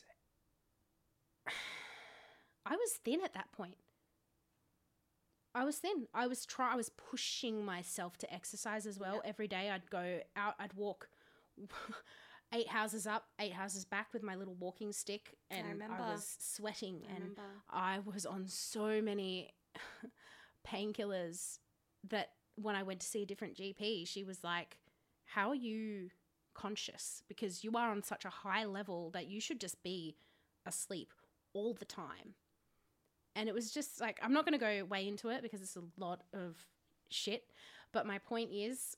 I 2.64 2.76
was 2.76 2.92
thin 3.04 3.20
at 3.24 3.34
that 3.34 3.52
point. 3.52 3.76
I 5.54 5.64
was 5.64 5.76
thin. 5.76 6.06
I 6.14 6.26
was 6.26 6.46
try 6.46 6.72
I 6.72 6.76
was 6.76 6.88
pushing 6.90 7.64
myself 7.64 8.16
to 8.18 8.32
exercise 8.32 8.86
as 8.86 8.98
well. 8.98 9.20
Yeah. 9.22 9.28
Every 9.30 9.48
day 9.48 9.70
I'd 9.70 9.90
go 9.90 10.20
out, 10.34 10.54
I'd 10.58 10.72
walk 10.74 11.08
eight 12.54 12.68
houses 12.68 13.06
up, 13.06 13.24
eight 13.38 13.52
houses 13.52 13.84
back 13.84 14.12
with 14.12 14.22
my 14.22 14.34
little 14.34 14.54
walking 14.54 14.92
stick, 14.92 15.34
and 15.50 15.66
I, 15.66 15.70
remember. 15.70 15.96
was 15.98 16.36
sweating, 16.38 17.02
I 17.06 17.10
and 17.10 17.20
remember. 17.20 17.42
I 17.70 17.98
was 17.98 18.24
on 18.24 18.46
so 18.48 19.02
many 19.02 19.50
painkillers 20.66 21.58
that 22.08 22.30
when 22.56 22.74
I 22.74 22.82
went 22.82 23.00
to 23.00 23.06
see 23.06 23.22
a 23.22 23.26
different 23.26 23.56
GP, 23.56 24.06
she 24.08 24.24
was 24.24 24.42
like, 24.42 24.78
How 25.24 25.50
are 25.50 25.54
you 25.54 26.10
conscious? 26.54 27.22
Because 27.28 27.62
you 27.62 27.72
are 27.72 27.90
on 27.90 28.02
such 28.02 28.24
a 28.24 28.30
high 28.30 28.64
level 28.64 29.10
that 29.10 29.26
you 29.28 29.40
should 29.40 29.60
just 29.60 29.82
be 29.82 30.16
asleep 30.66 31.12
all 31.52 31.74
the 31.74 31.84
time. 31.84 32.34
And 33.34 33.48
it 33.48 33.54
was 33.54 33.70
just 33.70 34.00
like, 34.00 34.18
I'm 34.22 34.32
not 34.32 34.44
going 34.44 34.58
to 34.58 34.64
go 34.64 34.84
way 34.84 35.06
into 35.08 35.28
it 35.30 35.42
because 35.42 35.62
it's 35.62 35.76
a 35.76 35.82
lot 35.98 36.22
of 36.34 36.56
shit. 37.08 37.44
But 37.92 38.06
my 38.06 38.18
point 38.18 38.50
is, 38.52 38.96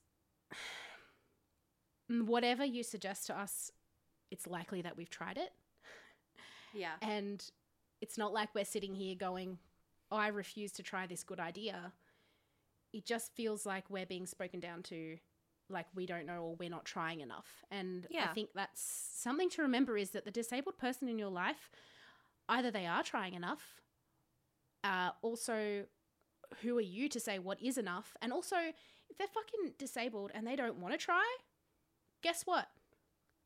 mm, 2.11 2.23
whatever 2.27 2.65
you 2.65 2.83
suggest 2.83 3.27
to 3.29 3.39
us, 3.39 3.71
it's 4.31 4.47
likely 4.47 4.83
that 4.83 4.97
we've 4.97 5.11
tried 5.11 5.39
it. 5.39 5.53
Yeah. 6.73 6.95
And 7.01 7.45
it's 8.01 8.19
not 8.19 8.33
like 8.33 8.55
we're 8.55 8.65
sitting 8.65 8.95
here 8.95 9.15
going, 9.15 9.59
oh, 10.11 10.17
I 10.17 10.29
refuse 10.29 10.73
to 10.73 10.83
try 10.83 11.07
this 11.07 11.23
good 11.23 11.41
idea. 11.41 11.93
It 12.93 13.05
just 13.05 13.33
feels 13.35 13.65
like 13.65 13.85
we're 13.89 14.07
being 14.07 14.27
spoken 14.27 14.61
down 14.61 14.83
to, 14.85 15.17
like 15.69 15.87
we 15.95 16.07
don't 16.07 16.27
know 16.27 16.43
or 16.43 16.57
we're 16.57 16.69
not 16.71 16.85
trying 16.85 17.21
enough. 17.21 17.65
And 17.71 18.07
Yeah. 18.11 18.25
I 18.29 18.35
think 18.35 18.51
that's 18.55 18.83
something 19.15 19.49
to 19.51 19.63
remember 19.63 19.97
is 19.97 20.11
that 20.11 20.25
the 20.25 20.31
disabled 20.31 20.79
person 20.79 21.09
in 21.09 21.19
your 21.19 21.31
life, 21.31 21.71
either 22.49 22.71
they 22.71 22.87
are 22.87 23.03
trying 23.03 23.35
enough, 23.35 23.81
uh, 24.85 25.11
also, 25.23 25.87
who 26.63 26.79
are 26.79 26.83
you 26.83 27.09
to 27.09 27.21
say 27.21 27.39
what 27.41 27.61
is 27.63 27.79
enough? 27.79 28.17
And 28.23 28.33
also, 28.33 28.57
if 28.59 29.19
they're 29.19 29.27
fucking 29.29 29.75
disabled 29.79 30.33
and 30.35 30.47
they 30.47 30.57
don't 30.57 30.79
want 30.79 30.95
to 30.95 30.99
try, 30.99 31.25
guess 32.23 32.43
what? 32.45 32.69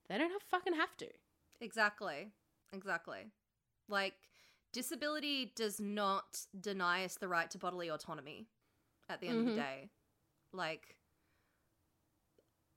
They 0.09 0.19
don't 0.19 0.33
have 0.33 0.43
fucking 0.43 0.75
have 0.75 0.97
to. 0.99 1.09
Exactly. 1.61 2.33
Exactly. 2.73 3.33
Like, 3.89 4.15
disability 4.73 5.53
does 5.57 5.81
not 5.81 6.47
deny 6.61 7.05
us 7.05 7.17
the 7.17 7.29
right 7.29 7.51
to 7.51 7.59
bodily 7.59 7.89
autonomy 7.91 8.49
at 9.09 9.21
the 9.21 9.29
end 9.29 9.41
of 9.41 9.47
Mhm. 9.47 9.51
the 9.55 9.61
day. 9.61 9.91
Like, 10.53 10.97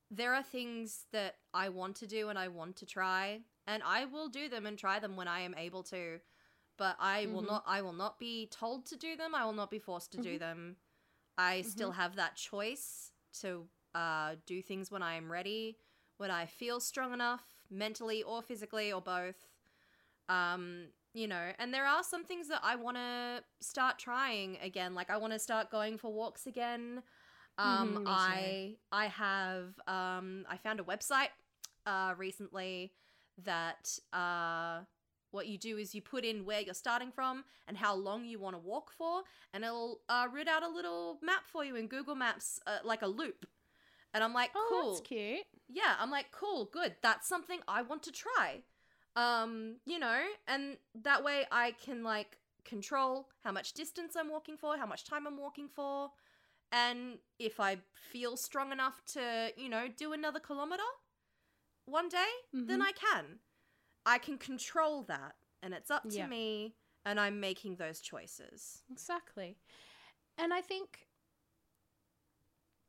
there 0.10 0.34
are 0.34 0.44
things 0.44 1.06
that 1.12 1.38
I 1.54 1.70
want 1.70 1.96
to 1.98 2.08
do 2.08 2.30
and 2.30 2.38
I 2.38 2.50
want 2.50 2.78
to 2.78 2.86
try, 2.86 3.42
and 3.68 3.84
I 3.84 4.06
will 4.06 4.30
do 4.30 4.50
them 4.50 4.66
and 4.66 4.78
try 4.78 5.00
them 5.00 5.16
when 5.16 5.28
I 5.28 5.42
am 5.42 5.56
able 5.56 5.84
to. 5.84 6.22
But 6.78 6.96
I 7.00 7.28
will 7.28 7.42
Mhm. 7.42 7.44
not. 7.44 7.64
I 7.68 7.82
will 7.82 7.94
not 7.94 8.20
be 8.20 8.48
told 8.52 8.86
to 8.88 8.96
do 8.98 9.16
them. 9.16 9.36
I 9.36 9.46
will 9.46 9.54
not 9.54 9.70
be 9.72 9.80
forced 9.80 10.12
to 10.14 10.18
do 10.18 10.38
Mhm. 10.38 10.40
them. 10.40 10.78
I 11.38 11.62
still 11.62 11.92
have 11.92 12.16
that 12.16 12.36
choice 12.36 13.12
to 13.42 13.68
uh, 13.96 14.36
do 14.46 14.62
things 14.62 14.92
when 14.92 15.02
I 15.04 15.16
am 15.16 15.32
ready, 15.32 15.78
when 16.18 16.32
I 16.32 16.46
feel 16.46 16.80
strong 16.80 17.14
enough, 17.14 17.44
mentally 17.70 18.24
or 18.24 18.42
physically 18.42 18.92
or 18.92 19.02
both. 19.02 19.48
Um, 20.30 20.88
you 21.14 21.28
know, 21.28 21.52
and 21.60 21.74
there 21.74 21.86
are 21.86 22.04
some 22.04 22.24
things 22.24 22.48
that 22.50 22.62
I 22.64 22.76
want 22.76 22.98
to 22.98 23.44
start 23.62 24.00
trying 24.00 24.58
again. 24.64 24.94
Like 24.96 25.10
I 25.10 25.18
want 25.18 25.34
to 25.34 25.40
start 25.40 25.70
going 25.72 25.98
for 25.98 26.12
walks 26.12 26.48
again. 26.48 27.02
Um, 27.58 28.00
Mhm, 28.00 28.18
too. 28.18 28.58
I 28.62 28.78
I 28.92 29.08
have 29.08 29.80
um, 29.88 30.46
I 30.50 30.58
found 30.58 30.80
a 30.80 30.84
website 30.84 31.30
uh, 31.86 32.14
recently 32.18 32.94
that 33.44 33.98
uh, 34.14 34.82
what 35.32 35.48
you 35.48 35.58
do 35.58 35.78
is 35.78 35.96
you 35.96 36.02
put 36.02 36.24
in 36.26 36.46
where 36.46 36.62
you're 36.62 36.74
starting 36.74 37.12
from 37.12 37.44
and 37.68 37.78
how 37.78 37.96
long 37.96 38.26
you 38.26 38.40
want 38.40 38.56
to 38.56 38.60
walk 38.60 38.92
for, 38.92 39.24
and 39.54 39.64
it'll 39.64 40.02
uh, 40.10 40.28
read 40.32 40.48
out 40.48 40.64
a 40.64 40.68
little 40.70 41.20
map 41.22 41.44
for 41.52 41.64
you 41.66 41.76
in 41.76 41.88
Google 41.88 42.16
Maps, 42.16 42.60
uh, 42.68 42.78
like 42.84 43.02
a 43.02 43.08
loop. 43.08 43.46
And 44.14 44.24
I'm 44.24 44.34
like, 44.34 44.52
Oh, 44.56 44.68
cool 44.70 44.92
that's 44.92 45.08
cute. 45.08 45.46
yeah 45.74 45.96
i'm 46.00 46.12
like 46.12 46.32
cool 46.32 46.66
good 46.66 46.96
that's 47.02 47.28
something 47.30 47.60
i 47.68 47.82
want 47.82 48.04
to 48.04 48.12
try 48.12 48.62
um 49.16 49.78
you 49.86 49.98
know 50.00 50.20
and 50.48 50.78
that 50.94 51.24
way 51.24 51.46
i 51.52 51.72
can 51.72 52.04
like 52.04 52.38
control 52.66 53.28
how 53.44 53.52
much 53.52 53.74
distance 53.74 54.16
i'm 54.18 54.30
walking 54.30 54.58
for 54.58 54.78
how 54.78 54.86
much 54.86 55.06
time 55.06 55.26
i'm 55.26 55.38
walking 55.38 55.70
for 55.70 56.12
and 56.72 57.20
if 57.40 57.60
i 57.60 57.78
feel 57.94 58.36
strong 58.38 58.72
enough 58.72 59.02
to 59.06 59.52
you 59.58 59.70
know 59.70 59.88
do 59.98 60.14
another 60.14 60.40
kilometer 60.40 60.84
one 61.86 62.10
day 62.10 62.28
then 62.68 62.82
Mhm. 62.82 62.82
i 62.82 62.92
can 62.92 63.40
i 64.06 64.18
can 64.18 64.38
control 64.38 65.04
that 65.04 65.36
and 65.62 65.74
it's 65.74 65.92
up 65.92 66.04
to 66.10 66.18
Yeah. 66.18 66.28
me 66.28 66.76
and 67.06 67.20
i'm 67.20 67.40
making 67.40 67.76
those 67.76 68.00
choices 68.02 68.84
Exactly. 68.92 69.58
And 70.38 70.54
I 70.54 70.62
think 70.62 71.08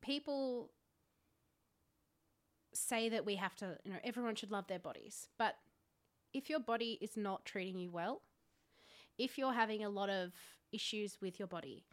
people 0.00 0.70
say 2.72 3.08
that 3.10 3.26
we 3.26 3.36
have 3.36 3.54
to, 3.56 3.76
you 3.84 3.92
know, 3.92 3.98
everyone 4.04 4.34
should 4.36 4.50
love 4.50 4.66
their 4.68 4.78
bodies. 4.78 5.28
But 5.38 5.56
if 6.32 6.48
your 6.48 6.60
body 6.60 6.98
is 7.00 7.16
not 7.16 7.44
treating 7.44 7.78
you 7.78 7.90
well, 7.90 8.22
if 9.18 9.36
you're 9.36 9.52
having 9.52 9.84
a 9.84 9.90
lot 9.90 10.08
of 10.08 10.32
issues 10.72 11.18
with 11.20 11.38
your 11.38 11.48
body, 11.48 11.84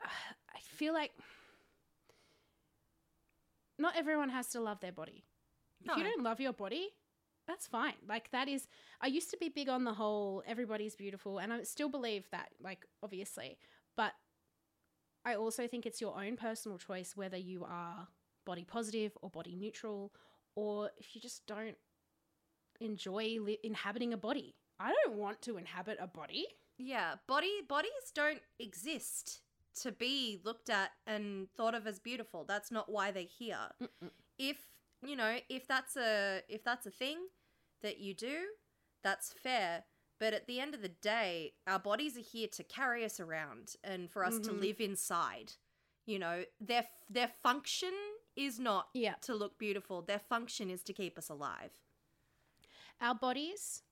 I 0.04 0.58
feel 0.60 0.94
like 0.94 1.12
not 3.78 3.96
everyone 3.96 4.30
has 4.30 4.48
to 4.50 4.60
love 4.60 4.80
their 4.80 4.92
body. 4.92 5.24
If 5.84 5.96
you 5.96 6.02
don't 6.02 6.22
love 6.24 6.40
your 6.40 6.52
body, 6.52 6.88
that's 7.48 7.66
fine. 7.66 7.94
Like 8.06 8.30
that 8.30 8.48
is 8.48 8.68
I 9.00 9.08
used 9.08 9.30
to 9.30 9.36
be 9.38 9.48
big 9.48 9.68
on 9.68 9.82
the 9.84 9.94
whole 9.94 10.44
everybody's 10.46 10.94
beautiful 10.94 11.38
and 11.38 11.52
I 11.52 11.62
still 11.64 11.88
believe 11.88 12.28
that 12.30 12.50
like 12.62 12.84
obviously, 13.02 13.58
but 13.96 14.12
I 15.24 15.34
also 15.34 15.66
think 15.66 15.86
it's 15.86 16.00
your 16.00 16.16
own 16.16 16.36
personal 16.36 16.78
choice 16.78 17.16
whether 17.16 17.36
you 17.36 17.64
are 17.64 18.06
body 18.46 18.64
positive 18.64 19.12
or 19.20 19.30
body 19.30 19.56
neutral 19.56 20.12
or 20.54 20.90
if 20.98 21.14
you 21.14 21.20
just 21.20 21.46
don't 21.46 21.76
enjoy 22.80 23.38
li- 23.40 23.58
inhabiting 23.64 24.12
a 24.12 24.16
body. 24.16 24.54
I 24.78 24.94
don't 25.04 25.16
want 25.16 25.42
to 25.42 25.56
inhabit 25.56 25.98
a 26.00 26.06
body. 26.06 26.46
Yeah, 26.78 27.14
body 27.26 27.50
bodies 27.68 28.12
don't 28.14 28.40
exist 28.60 29.40
to 29.82 29.92
be 29.92 30.40
looked 30.44 30.70
at 30.70 30.90
and 31.06 31.48
thought 31.56 31.74
of 31.74 31.86
as 31.86 31.98
beautiful. 31.98 32.44
That's 32.46 32.70
not 32.70 32.90
why 32.90 33.10
they're 33.10 33.24
here. 33.24 33.58
Mm-mm. 33.82 34.10
If, 34.38 34.58
you 35.02 35.16
know, 35.16 35.38
if 35.48 35.66
that's 35.66 35.96
a 35.96 36.42
if 36.48 36.62
that's 36.64 36.86
a 36.86 36.90
thing 36.90 37.18
that 37.82 37.98
you 37.98 38.14
do, 38.14 38.46
that's 39.02 39.32
fair. 39.32 39.84
But 40.18 40.34
at 40.34 40.46
the 40.46 40.58
end 40.60 40.74
of 40.74 40.82
the 40.82 40.88
day, 40.88 41.54
our 41.66 41.78
bodies 41.78 42.16
are 42.16 42.20
here 42.22 42.48
to 42.48 42.64
carry 42.64 43.04
us 43.04 43.20
around 43.20 43.76
and 43.84 44.10
for 44.10 44.24
us 44.24 44.38
to 44.40 44.50
Mhm. 44.50 44.60
live 44.60 44.80
inside. 44.80 45.54
You 46.06 46.18
know, 46.18 46.44
their 46.60 46.88
their 47.08 47.28
function 47.28 47.94
is 48.34 48.58
not 48.58 48.90
Yeah. 48.94 49.14
to 49.22 49.34
look 49.34 49.58
beautiful. 49.58 50.02
Their 50.02 50.18
function 50.18 50.70
is 50.70 50.82
to 50.84 50.92
keep 50.92 51.16
us 51.18 51.28
alive. 51.28 51.78
Our 53.00 53.14
bodies 53.14 53.82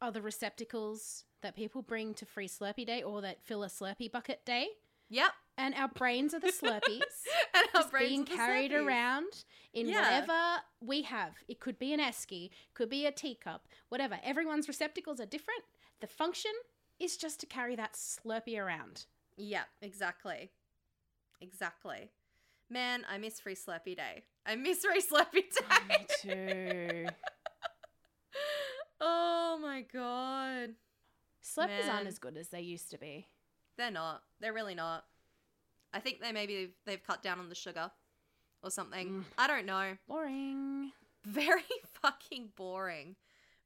are 0.00 0.10
the 0.10 0.22
receptacles 0.22 1.24
that 1.42 1.54
people 1.56 1.82
bring 1.82 2.14
to 2.14 2.26
Free 2.26 2.48
Slurpee 2.48 2.86
Day 2.86 3.02
or 3.02 3.20
that 3.20 3.42
fill 3.42 3.62
a 3.62 3.68
Slurpee 3.68 4.10
bucket 4.10 4.44
day. 4.44 4.78
Yep. 5.08 5.32
And 5.58 5.74
our 5.74 5.88
brains 5.88 6.34
are 6.34 6.40
the 6.40 6.48
Slurpees. 6.52 7.00
and 7.54 7.66
our 7.74 7.88
brains 7.88 8.08
being 8.10 8.24
carried 8.24 8.72
Slurpees. 8.72 8.86
around 8.86 9.44
in 9.72 9.88
Yeah. 9.88 10.02
whatever 10.20 10.62
we 10.80 11.02
have. 11.02 11.32
It 11.48 11.60
could 11.60 11.78
be 11.78 11.92
an 11.94 12.00
esky, 12.00 12.50
could 12.74 12.90
be 12.90 13.06
a 13.06 13.12
teacup, 13.12 13.66
whatever. 13.88 14.18
Everyone's 14.22 14.68
receptacles 14.68 15.18
are 15.20 15.26
different. 15.26 15.62
The 16.00 16.06
function 16.06 16.52
is 16.98 17.16
just 17.16 17.40
to 17.40 17.46
carry 17.46 17.74
that 17.76 17.94
Slurpee 17.94 18.58
around. 18.62 19.06
Yeah, 19.38 19.64
exactly. 19.80 20.50
Exactly. 21.40 22.10
Man, 22.68 23.04
I 23.08 23.16
miss 23.18 23.40
Free 23.40 23.54
Slurpee 23.54 23.96
Day. 23.96 24.24
I 24.44 24.56
miss 24.56 24.84
Free 24.84 25.00
Slurpee 25.00 25.32
Day. 25.58 25.86
Me 25.88 26.06
too. 26.20 27.06
oh 29.00 29.58
my 29.62 29.82
god. 29.92 30.70
Slurpees 31.42 31.86
Man. 31.86 31.90
aren't 31.90 32.08
as 32.08 32.18
good 32.18 32.36
as 32.36 32.48
they 32.48 32.60
used 32.60 32.90
to 32.90 32.98
be. 32.98 33.26
They're 33.78 33.90
not. 33.90 34.22
They're 34.40 34.52
really 34.52 34.74
not. 34.74 35.04
I 35.92 36.00
think 36.00 36.20
they 36.20 36.32
maybe 36.32 36.56
they've, 36.56 36.74
they've 36.84 37.02
cut 37.06 37.22
down 37.22 37.38
on 37.38 37.48
the 37.48 37.54
sugar 37.54 37.90
or 38.62 38.70
something. 38.70 39.08
Mm. 39.08 39.24
I 39.38 39.46
don't 39.46 39.66
know. 39.66 39.96
Boring. 40.08 40.92
Very 41.24 41.62
fucking 42.02 42.50
boring. 42.56 43.16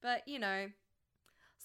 But, 0.03 0.27
you 0.27 0.39
know, 0.39 0.67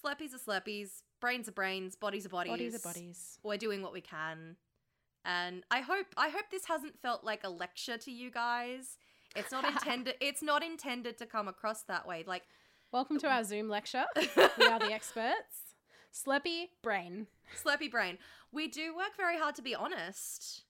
Slurpees 0.04 0.34
are 0.34 0.38
Slurpees, 0.38 1.02
brains 1.20 1.48
are 1.48 1.52
brains, 1.52 1.96
bodies 1.96 2.26
are 2.26 2.30
bodies. 2.30 2.50
Bodies 2.50 2.74
are 2.74 2.78
bodies. 2.80 3.38
we're 3.42 3.56
doing 3.56 3.82
what 3.82 3.92
we 3.92 4.00
can 4.00 4.56
and 5.28 5.64
i 5.72 5.80
hope 5.80 6.06
i 6.16 6.28
hope 6.28 6.44
this 6.52 6.66
hasn't 6.66 6.96
felt 7.02 7.24
like 7.24 7.40
a 7.42 7.48
lecture 7.48 7.98
to 7.98 8.12
you 8.12 8.30
guys 8.30 8.96
it's 9.34 9.50
not 9.50 9.64
intended 9.72 10.14
it's 10.20 10.40
not 10.40 10.62
intended 10.62 11.18
to 11.18 11.26
come 11.26 11.48
across 11.48 11.82
that 11.82 12.06
way 12.06 12.22
like 12.28 12.44
Welcome 12.92 13.18
to 13.18 13.28
our 13.28 13.42
Zoom 13.42 13.68
lecture. 13.68 14.04
We 14.36 14.66
are 14.66 14.78
the 14.78 14.92
experts. 14.92 15.65
Slurpee 16.14 16.68
brain. 16.82 17.26
Slurpee 17.62 17.90
brain 17.90 18.18
we 18.52 18.68
do 18.68 18.96
work 18.96 19.16
very 19.16 19.38
hard 19.38 19.54
to 19.56 19.62
be 19.62 19.74
honest 19.74 20.62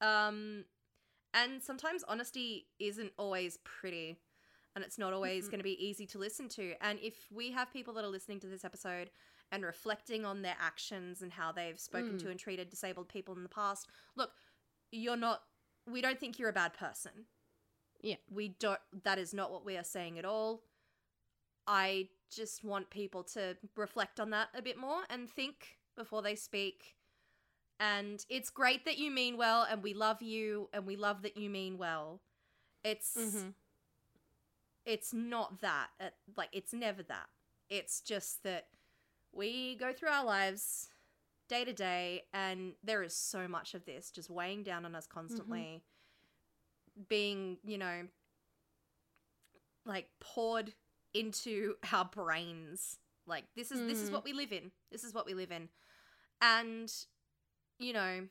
um 0.00 0.64
and 1.34 1.62
sometimes 1.62 2.02
honesty 2.08 2.66
isn't 2.78 3.12
always 3.18 3.58
pretty 3.64 4.18
and 4.74 4.84
it's 4.84 4.98
not 4.98 5.12
always 5.12 5.46
Mm-mm. 5.46 5.50
going 5.50 5.60
to 5.60 5.64
be 5.64 5.86
easy 5.86 6.06
to 6.06 6.18
listen 6.18 6.48
to 6.50 6.74
and 6.80 6.98
if 7.02 7.14
we 7.32 7.50
have 7.52 7.72
people 7.72 7.94
that 7.94 8.04
are 8.04 8.08
listening 8.10 8.40
to 8.40 8.46
this 8.46 8.64
episode 8.64 9.10
and 9.52 9.64
reflecting 9.64 10.24
on 10.24 10.42
their 10.42 10.56
actions 10.60 11.22
and 11.22 11.32
how 11.32 11.52
they've 11.52 11.78
spoken 11.78 12.14
Mm. 12.14 12.22
to 12.22 12.30
and 12.30 12.38
treated 12.40 12.68
disabled 12.70 13.08
people 13.08 13.34
in 13.36 13.42
the 13.42 13.48
past 13.48 13.88
look 14.16 14.30
you're 14.90 15.16
not 15.16 15.42
we 15.90 16.00
don't 16.00 16.18
think 16.18 16.38
you're 16.38 16.48
a 16.48 16.52
bad 16.52 16.74
person 16.74 17.26
Yeah. 18.02 18.16
We 18.30 18.48
don't 18.48 18.80
that 19.04 19.18
is 19.18 19.32
not 19.34 19.50
what 19.52 19.64
we 19.64 19.76
are 19.76 19.84
saying 19.84 20.18
at 20.18 20.24
all. 20.24 20.62
I 21.66 22.08
just 22.30 22.64
want 22.64 22.90
people 22.90 23.22
to 23.24 23.56
reflect 23.76 24.20
on 24.20 24.30
that 24.30 24.48
a 24.54 24.62
bit 24.62 24.76
more 24.78 25.02
and 25.10 25.28
think 25.30 25.78
before 25.96 26.22
they 26.22 26.34
speak. 26.34 26.96
And 27.78 28.24
it's 28.28 28.50
great 28.50 28.84
that 28.84 28.98
you 28.98 29.10
mean 29.10 29.36
well 29.36 29.66
and 29.68 29.82
we 29.82 29.94
love 29.94 30.22
you 30.22 30.68
and 30.72 30.86
we 30.86 30.96
love 30.96 31.22
that 31.22 31.36
you 31.36 31.50
mean 31.50 31.78
well. 31.78 32.20
It's 32.84 33.16
Mhm. 33.16 33.54
it's 34.84 35.12
not 35.12 35.60
that. 35.60 35.90
Uh, 36.00 36.10
Like 36.36 36.50
it's 36.52 36.72
never 36.72 37.02
that. 37.04 37.28
It's 37.68 38.00
just 38.00 38.42
that 38.44 38.68
we 39.32 39.76
go 39.76 39.92
through 39.92 40.10
our 40.10 40.24
lives 40.24 40.88
day 41.48 41.64
to 41.64 41.72
day 41.72 42.24
and 42.32 42.74
there 42.82 43.02
is 43.02 43.14
so 43.16 43.46
much 43.48 43.74
of 43.74 43.84
this 43.84 44.10
just 44.10 44.30
weighing 44.30 44.62
down 44.62 44.84
on 44.84 44.94
us 44.94 45.06
constantly 45.06 45.82
being, 47.08 47.58
you 47.64 47.78
know, 47.78 48.06
like 49.84 50.08
poured 50.20 50.74
into 51.20 51.74
our 51.92 52.04
brains. 52.04 52.98
Like 53.26 53.44
this 53.56 53.72
is 53.72 53.80
this 53.86 53.98
is 53.98 54.10
Mm. 54.10 54.12
what 54.12 54.24
we 54.24 54.32
live 54.32 54.52
in. 54.52 54.70
This 54.90 55.04
is 55.04 55.12
what 55.14 55.26
we 55.26 55.34
live 55.34 55.50
in. 55.50 55.68
And 56.40 56.92
you 57.78 57.92
know, 57.92 58.28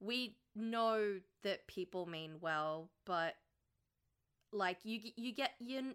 we 0.00 0.36
know 0.54 1.20
that 1.42 1.66
people 1.66 2.06
mean 2.06 2.36
well, 2.40 2.90
but 3.06 3.34
like 4.52 4.78
you 4.84 5.00
you 5.16 5.32
get 5.32 5.52
you 5.58 5.94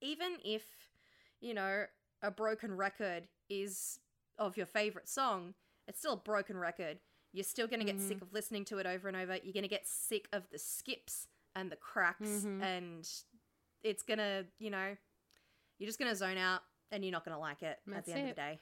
even 0.00 0.36
if 0.44 0.62
you 1.40 1.54
know 1.54 1.84
a 2.22 2.30
broken 2.30 2.76
record 2.76 3.28
is 3.48 3.98
of 4.38 4.56
your 4.56 4.66
favorite 4.66 5.08
song, 5.08 5.54
it's 5.88 5.98
still 5.98 6.14
a 6.14 6.16
broken 6.16 6.56
record. 6.56 6.98
You're 7.32 7.44
still 7.44 7.66
going 7.66 7.80
to 7.80 7.86
get 7.86 7.96
Mhm. 7.96 8.08
sick 8.08 8.22
of 8.22 8.32
listening 8.32 8.64
to 8.66 8.78
it 8.78 8.86
over 8.86 9.08
and 9.08 9.16
over. 9.16 9.36
You're 9.36 9.52
going 9.54 9.62
to 9.62 9.68
get 9.68 9.86
sick 9.88 10.28
of 10.32 10.48
the 10.50 10.58
skips 10.58 11.26
and 11.54 11.70
the 11.72 11.76
cracks 11.76 12.28
Mhm. 12.28 12.62
and 12.62 13.08
it's 13.82 14.02
to, 14.18 14.46
you 14.58 14.70
know, 14.70 14.96
you're 15.78 15.86
just 15.86 15.98
to 16.10 16.16
zone 16.16 16.38
out 16.38 16.60
and 16.90 17.04
you're 17.04 17.12
not 17.12 17.24
to 17.34 17.40
like 17.40 17.62
it 17.62 17.66
at 17.66 17.78
That's 17.86 18.06
the 18.06 18.12
end 18.14 18.28
of 18.30 18.36
the 18.36 18.40
day. 18.40 18.58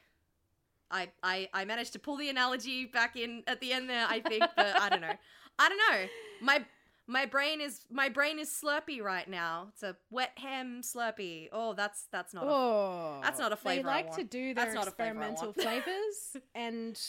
I, 0.90 1.08
I, 1.22 1.48
I 1.54 1.64
managed 1.64 1.92
to 1.92 1.98
pull 1.98 2.16
the 2.16 2.28
analogy 2.28 2.86
back 2.86 3.16
in 3.16 3.42
at 3.46 3.60
the 3.60 3.72
end 3.72 3.88
there, 3.88 4.06
I 4.08 4.20
think, 4.20 4.44
but 4.56 4.80
I 4.80 4.88
don't 4.88 5.00
know. 5.00 5.14
I 5.58 5.68
don't 5.68 5.78
know. 5.78 6.06
My 6.42 6.64
my 7.06 7.26
brain 7.26 7.60
is 7.60 7.80
my 7.90 8.08
brain 8.08 8.38
is 8.38 8.48
slurpy 8.48 9.02
right 9.02 9.28
now. 9.28 9.68
It's 9.72 9.82
a 9.82 9.96
wet 10.10 10.30
ham 10.36 10.80
slurpy. 10.82 11.48
Oh, 11.52 11.74
that's 11.74 12.06
that's 12.12 12.32
not. 12.32 12.44
a 12.44 12.46
Oh, 12.48 13.20
that's 13.22 13.38
not 13.38 13.52
a 13.52 13.56
flavour 13.56 13.82
They 13.82 13.88
I 13.88 13.96
like 13.96 14.16
to 14.16 14.24
do 14.24 14.54
their 14.54 14.64
That's 14.64 14.74
not 14.74 14.88
a 14.88 14.92
flavour 14.92 15.20
I 15.22 15.30
experimental 15.30 15.52
flavors, 15.52 16.36
and 16.54 17.00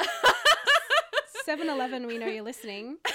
7-Eleven, 1.46 2.06
we 2.06 2.18
know 2.18 2.26
you're 2.26 2.42
listening. 2.42 2.98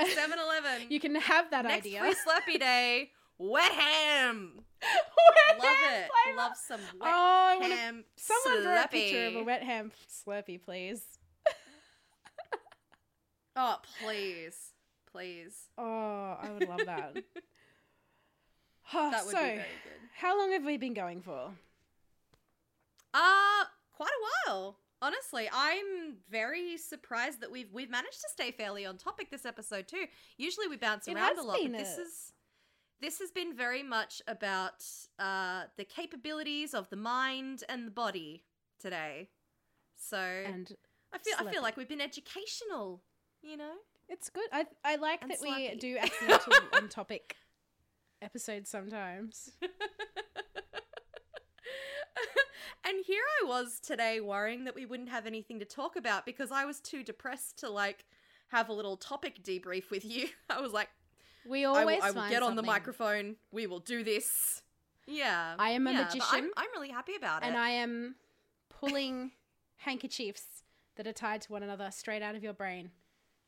7-Eleven. 0.00 0.88
You 0.88 0.98
can 1.00 1.14
have 1.14 1.50
that 1.50 1.64
Next 1.64 1.86
idea. 1.86 2.00
free 2.00 2.14
Slurpee 2.14 2.58
day. 2.58 3.10
Wet 3.42 3.72
ham. 3.72 4.60
Wet 4.82 5.58
Love 5.58 5.64
ham 5.76 6.02
it. 6.02 6.10
flavour. 6.24 6.36
Love 6.36 6.52
some 6.56 6.80
wet 7.00 7.10
Oh, 7.14 7.48
I 7.52 7.56
wanna- 7.58 7.74
ham. 7.76 8.04
someone 8.16 8.62
draw 8.62 8.84
a 8.84 8.88
picture 8.88 9.26
of 9.28 9.36
a 9.36 9.42
wet 9.44 9.62
ham 9.62 9.92
slurpee, 10.08 10.62
please. 10.62 11.02
Oh, 13.56 13.76
please, 14.02 14.72
please. 15.10 15.54
Oh, 15.76 16.38
I 16.40 16.50
would 16.50 16.68
love 16.68 16.80
that. 16.86 17.16
That 18.92 19.24
would 19.24 19.30
so, 19.32 19.38
be 19.38 19.44
very 19.44 19.56
good. 19.56 20.08
how 20.16 20.36
long 20.36 20.50
have 20.52 20.64
we 20.64 20.76
been 20.76 20.94
going 20.94 21.20
for? 21.22 21.52
Uh, 23.14 23.64
quite 23.92 24.10
a 24.10 24.50
while. 24.50 24.78
Honestly, 25.00 25.48
I'm 25.52 26.16
very 26.28 26.76
surprised 26.76 27.40
that 27.40 27.50
we've 27.52 27.72
we've 27.72 27.88
managed 27.90 28.20
to 28.22 28.28
stay 28.32 28.50
fairly 28.50 28.84
on 28.84 28.96
topic 28.98 29.30
this 29.30 29.46
episode 29.46 29.86
too. 29.86 30.06
Usually 30.38 30.66
we 30.66 30.76
bounce 30.76 31.06
It 31.06 31.14
around 31.14 31.38
a 31.38 31.42
lot, 31.42 31.58
but 31.62 31.72
this 31.72 31.98
is 31.98 32.32
this 33.00 33.18
has 33.18 33.30
been 33.30 33.56
very 33.56 33.82
much 33.82 34.22
about 34.26 34.84
uh 35.18 35.64
the 35.76 35.84
capabilities 35.84 36.74
of 36.74 36.88
the 36.90 36.96
mind 36.96 37.64
and 37.68 37.86
the 37.86 37.90
body 37.90 38.44
today. 38.78 39.30
So 39.96 40.18
And 40.18 40.72
I 41.12 41.18
feel 41.18 41.34
I 41.38 41.50
feel 41.50 41.62
like 41.62 41.76
we've 41.76 41.88
been 41.88 42.00
educational, 42.00 43.02
you 43.42 43.56
know. 43.56 43.74
it's 44.08 44.30
good. 44.30 44.48
I 44.52 44.66
I 44.84 44.96
like 44.96 45.22
And 45.22 45.30
that 45.30 45.40
we 45.40 45.74
do 45.76 45.98
accidental 46.00 46.52
on 46.72 46.88
topic 46.88 47.36
episodes 48.22 48.70
sometimes. 48.70 49.50
and 52.84 52.96
here 53.06 53.22
I 53.42 53.46
was 53.46 53.80
today 53.80 54.20
worrying 54.20 54.64
that 54.64 54.74
we 54.74 54.86
wouldn't 54.86 55.08
have 55.10 55.26
anything 55.26 55.58
to 55.60 55.64
talk 55.64 55.96
about 55.96 56.26
because 56.26 56.50
I 56.52 56.64
was 56.64 56.80
too 56.80 57.02
depressed 57.02 57.58
to 57.60 57.70
like 57.70 58.04
have 58.48 58.68
a 58.68 58.72
little 58.72 58.96
topic 58.96 59.42
debrief 59.42 59.90
with 59.90 60.04
you. 60.04 60.28
I 60.50 60.60
was 60.60 60.72
like, 60.72 60.88
We 61.48 61.64
always 61.64 61.98
will, 61.98 62.04
I 62.04 62.10
will 62.10 62.14
find 62.14 62.30
get 62.30 62.42
on 62.42 62.56
the 62.56 62.62
microphone. 62.62 63.36
We 63.52 63.66
will 63.66 63.80
do 63.80 64.04
this. 64.04 64.62
Yeah. 65.06 65.54
I 65.58 65.70
am 65.70 65.86
a 65.86 65.92
yeah, 65.92 65.98
but 65.98 66.12
I'm, 66.12 66.18
magician, 66.18 66.50
I'm 66.56 66.68
really 66.74 66.90
happy 66.90 67.16
about 67.16 67.42
and 67.42 67.54
it. 67.54 67.56
And 67.56 67.58
I 67.58 67.70
am 67.70 68.14
pulling 68.68 69.32
handkerchiefs 69.78 70.62
that 70.96 71.06
are 71.06 71.12
tied 71.12 71.40
to 71.42 71.52
one 71.52 71.62
another 71.62 71.90
straight 71.90 72.22
out 72.22 72.34
of 72.34 72.42
your 72.42 72.52
brain. 72.52 72.90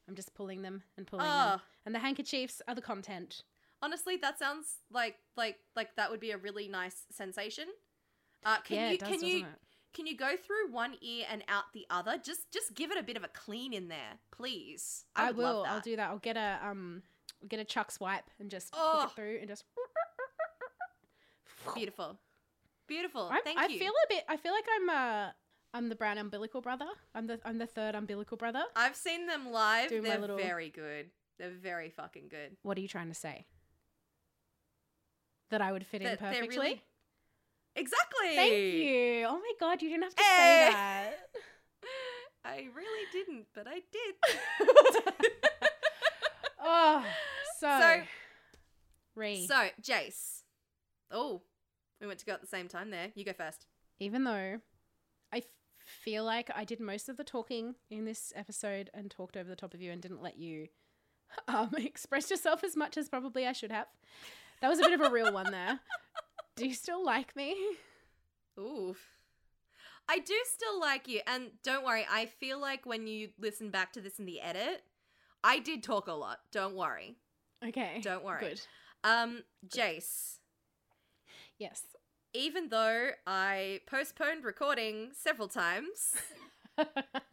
I'm 0.08 0.16
just 0.16 0.34
pulling 0.34 0.62
them 0.62 0.82
and 0.96 1.06
pulling 1.06 1.26
them, 1.26 1.60
and 1.86 1.94
the 1.94 2.00
handkerchiefs 2.00 2.60
are 2.66 2.74
the 2.74 2.82
content. 2.82 3.42
honestly, 3.80 4.16
that 4.16 4.38
sounds 4.38 4.78
like 4.90 5.16
like 5.36 5.58
like 5.76 5.94
that 5.96 6.10
would 6.10 6.20
be 6.20 6.32
a 6.32 6.38
really 6.38 6.68
nice 6.68 7.04
sensation. 7.10 7.66
Uh, 8.44 8.58
can 8.62 8.76
yeah, 8.76 8.88
you 8.88 8.94
it 8.94 9.00
does, 9.00 9.08
can 9.08 9.24
you 9.24 9.38
it? 9.38 9.44
can 9.94 10.06
you 10.06 10.16
go 10.16 10.36
through 10.36 10.72
one 10.72 10.96
ear 11.00 11.26
and 11.30 11.44
out 11.48 11.64
the 11.72 11.86
other? 11.90 12.18
Just 12.22 12.50
just 12.52 12.74
give 12.74 12.90
it 12.90 12.98
a 12.98 13.02
bit 13.02 13.16
of 13.16 13.24
a 13.24 13.28
clean 13.28 13.72
in 13.72 13.88
there, 13.88 14.18
please. 14.30 15.04
I, 15.14 15.24
I, 15.24 15.26
would 15.28 15.36
will. 15.36 15.44
Love 15.44 15.64
that. 15.64 15.72
I'll 15.72 15.80
do 15.80 15.96
that. 15.96 16.10
I'll 16.10 16.18
get 16.18 16.36
a 16.36 16.58
um, 16.64 17.02
I'll 17.04 17.11
get 17.48 17.60
a 17.60 17.64
Chux 17.64 18.00
wipe 18.00 18.24
and 18.40 18.50
just 18.50 18.72
Oh. 18.76 19.04
it 19.06 19.12
through 19.14 19.38
and 19.40 19.48
just. 19.48 19.64
Beautiful. 21.74 22.18
Beautiful. 22.88 23.28
I'm, 23.30 23.42
Thank 23.42 23.58
I 23.58 23.66
you. 23.68 23.78
feel 23.78 23.92
a 23.92 24.06
bit. 24.08 24.24
I 24.28 24.36
feel 24.36 24.52
like 24.52 24.64
I'm 24.76 24.90
uh, 24.90 25.30
I'm 25.74 25.88
the 25.88 25.94
brown 25.94 26.18
umbilical 26.18 26.60
brother. 26.60 26.86
I'm 27.14 27.26
the 27.26 27.38
I'm 27.44 27.58
the 27.58 27.66
third 27.66 27.94
umbilical 27.94 28.36
brother. 28.36 28.62
I've 28.74 28.96
seen 28.96 29.26
them 29.26 29.50
live. 29.52 29.88
Do 29.88 30.02
my 30.02 30.08
They're 30.10 30.18
little- 30.18 30.36
very 30.38 30.70
good. 30.70 31.10
They're 31.38 31.50
very 31.50 31.90
fucking 31.90 32.28
good. 32.28 32.56
What 32.62 32.76
are 32.76 32.80
you 32.80 32.88
trying 32.88 33.08
to 33.08 33.14
say? 33.14 33.46
That 35.50 35.62
I 35.62 35.72
would 35.72 35.86
fit 35.86 36.02
in 36.02 36.08
That 36.08 36.18
they're 36.20 36.32
perfectly. 36.32 36.58
really- 36.58 36.82
Exactly. 37.74 38.36
Thank 38.36 38.52
you. 38.52 39.24
Oh 39.28 39.38
my 39.38 39.52
god, 39.58 39.80
you 39.82 39.88
didn't 39.88 40.02
have 40.04 40.14
to 40.14 40.22
Hey. 40.22 40.68
say 40.68 40.72
that. 40.72 41.14
I 42.44 42.68
really 42.74 43.06
didn't, 43.12 43.46
but 43.54 43.66
I 43.68 43.80
did. 43.92 44.14
oh, 46.60 47.04
so, 47.62 47.78
So- 47.80 48.02
Ree, 49.14 49.46
so, 49.46 49.68
Jace. 49.80 50.42
Oh, 51.10 51.42
we 52.00 52.06
went 52.06 52.18
to 52.20 52.26
go 52.26 52.32
at 52.32 52.40
the 52.40 52.46
same 52.46 52.66
time 52.68 52.90
there. 52.90 53.12
You 53.14 53.24
go 53.24 53.32
first. 53.32 53.66
even 54.00 54.24
though 54.24 54.60
I 55.32 55.36
f- 55.38 55.44
feel 55.78 56.24
like 56.24 56.50
I 56.54 56.64
did 56.64 56.80
most 56.80 57.08
of 57.08 57.16
the 57.16 57.24
talking 57.24 57.74
in 57.90 58.04
this 58.04 58.32
episode 58.34 58.90
and 58.94 59.10
talked 59.10 59.36
over 59.36 59.48
the 59.48 59.54
top 59.56 59.74
of 59.74 59.80
you 59.82 59.92
and 59.92 60.00
didn't 60.02 60.22
let 60.22 60.38
you 60.38 60.68
um, 61.48 61.70
express 61.78 62.30
yourself 62.30 62.64
as 62.64 62.76
much 62.76 62.96
as 62.96 63.08
probably 63.08 63.46
I 63.46 63.52
should 63.52 63.70
have. 63.72 63.86
That 64.60 64.68
was 64.68 64.78
a 64.78 64.82
bit 64.82 64.92
of 64.98 65.00
a 65.02 65.10
real 65.10 65.32
one 65.32 65.50
there. 65.50 65.78
Do 66.56 66.66
you 66.66 66.74
still 66.74 67.04
like 67.04 67.34
me? 67.36 67.56
Ooh. 68.58 68.94
I 70.08 70.18
do 70.18 70.34
still 70.44 70.78
like 70.80 71.08
you. 71.08 71.20
And 71.26 71.50
don't 71.62 71.84
worry, 71.84 72.04
I 72.10 72.26
feel 72.26 72.60
like 72.60 72.84
when 72.84 73.06
you 73.06 73.30
listen 73.38 73.70
back 73.70 73.92
to 73.94 74.00
this 74.00 74.18
in 74.18 74.26
the 74.26 74.40
edit, 74.40 74.82
I 75.42 75.58
did 75.60 75.82
talk 75.82 76.06
a 76.08 76.12
lot. 76.12 76.40
Don't 76.52 76.74
worry. 76.76 77.16
Okay. 77.68 78.00
Don't 78.02 78.24
worry. 78.24 78.40
Good. 78.40 78.60
Um, 79.04 79.42
Jace. 79.68 80.38
Yes. 81.58 81.82
Even 82.34 82.68
though 82.68 83.10
I 83.26 83.80
postponed 83.86 84.44
recording 84.44 85.10
several 85.12 85.48
times 85.48 86.14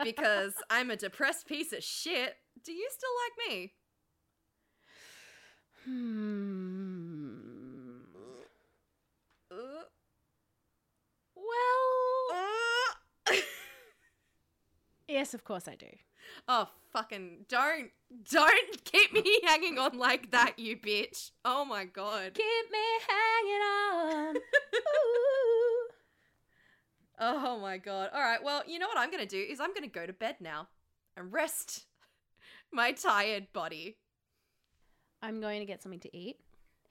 because 0.03 0.53
I'm 0.69 0.91
a 0.91 0.97
depressed 0.97 1.47
piece 1.47 1.71
of 1.73 1.83
shit, 1.83 2.35
do 2.63 2.71
you 2.73 2.89
still 2.91 3.09
like 3.23 3.49
me? 3.49 3.73
hmm. 5.85 7.89
Uh, 9.51 9.83
Well, 11.35 12.37
uh. 13.31 13.35
yes, 15.07 15.33
of 15.33 15.43
course 15.43 15.67
I 15.67 15.75
do. 15.75 15.87
Oh, 16.47 16.69
fucking 16.91 17.45
don't. 17.47 17.91
Don't 18.31 18.83
keep 18.85 19.13
me 19.13 19.39
hanging 19.45 19.77
on 19.77 19.97
like 19.97 20.31
that, 20.31 20.57
you 20.57 20.75
bitch. 20.77 21.31
Oh 21.45 21.63
my 21.63 21.85
god. 21.85 22.33
Keep 22.33 22.71
me 22.71 22.79
hanging 23.07 23.61
on. 23.61 24.35
Oh 27.21 27.59
my 27.59 27.77
god. 27.77 28.11
All 28.13 28.21
right. 28.21 28.41
Well, 28.41 28.63
you 28.65 28.79
know 28.79 28.87
what 28.87 28.97
I'm 28.97 29.11
going 29.11 29.21
to 29.21 29.27
do 29.27 29.41
is 29.41 29.59
I'm 29.59 29.73
going 29.73 29.83
to 29.83 29.89
go 29.89 30.05
to 30.05 30.13
bed 30.13 30.37
now 30.39 30.69
and 31.17 31.33
rest 31.33 31.85
my 32.71 32.93
tired 32.93 33.47
body. 33.51 33.97
I'm 35.21 35.41
going 35.41 35.59
to 35.59 35.65
get 35.65 35.83
something 35.83 35.99
to 35.99 36.17
eat 36.17 36.37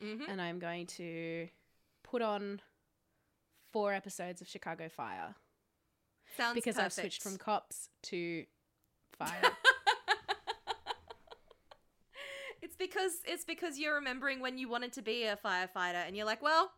hmm 0.03 0.23
and 0.29 0.41
I'm 0.41 0.59
going 0.59 0.87
to 0.87 1.49
put 2.05 2.23
on 2.23 2.61
four 3.73 3.93
episodes 3.93 4.41
of 4.41 4.49
Chicago 4.49 4.89
Fire 4.89 5.35
Sounds 6.37 6.55
because 6.55 6.79
I've 6.79 6.93
switched 6.93 7.23
from 7.23 7.37
cops 7.37 7.89
to 8.05 8.45
fire. 9.19 9.43
it's 12.63 12.77
because 12.77 13.13
it's 13.25 13.45
because 13.45 13.79
you're 13.79 13.95
remembering 13.95 14.41
when 14.41 14.59
you 14.59 14.69
wanted 14.69 14.93
to 14.95 15.03
be 15.03 15.25
a 15.25 15.37
firefighter 15.37 16.07
and 16.07 16.17
you're 16.17 16.27
like, 16.27 16.43
well, 16.43 16.71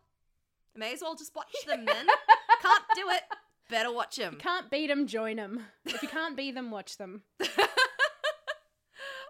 I 0.75 0.79
may 0.79 0.93
as 0.93 1.03
well 1.03 1.15
just 1.15 1.35
watch 1.35 1.53
them 1.67 1.85
then. 1.85 2.07
Can't 2.63 2.85
do 2.95 3.09
it. 3.11 3.23
Better 3.69 3.93
watch 3.93 4.17
them. 4.17 4.37
Can't 4.41 4.71
beat 4.71 4.89
them, 4.89 5.07
join 5.07 5.37
them. 5.37 5.67
If 5.85 6.03
you 6.03 6.09
can't 6.09 6.37
beat 6.37 6.57
them, 6.57 6.73
watch 6.73 6.97
them. 6.97 7.23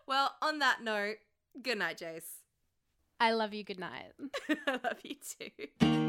well, 0.07 0.33
on 0.41 0.61
that 0.61 0.83
note, 0.83 1.17
good 1.63 1.79
night, 1.79 1.99
Jace. 1.99 2.23
I 3.21 3.33
love 3.33 3.53
you. 3.53 3.65
Good 3.65 3.79
night. 3.79 4.13
I 4.67 4.81
love 4.83 4.97
you 5.03 5.17
too. 5.39 6.00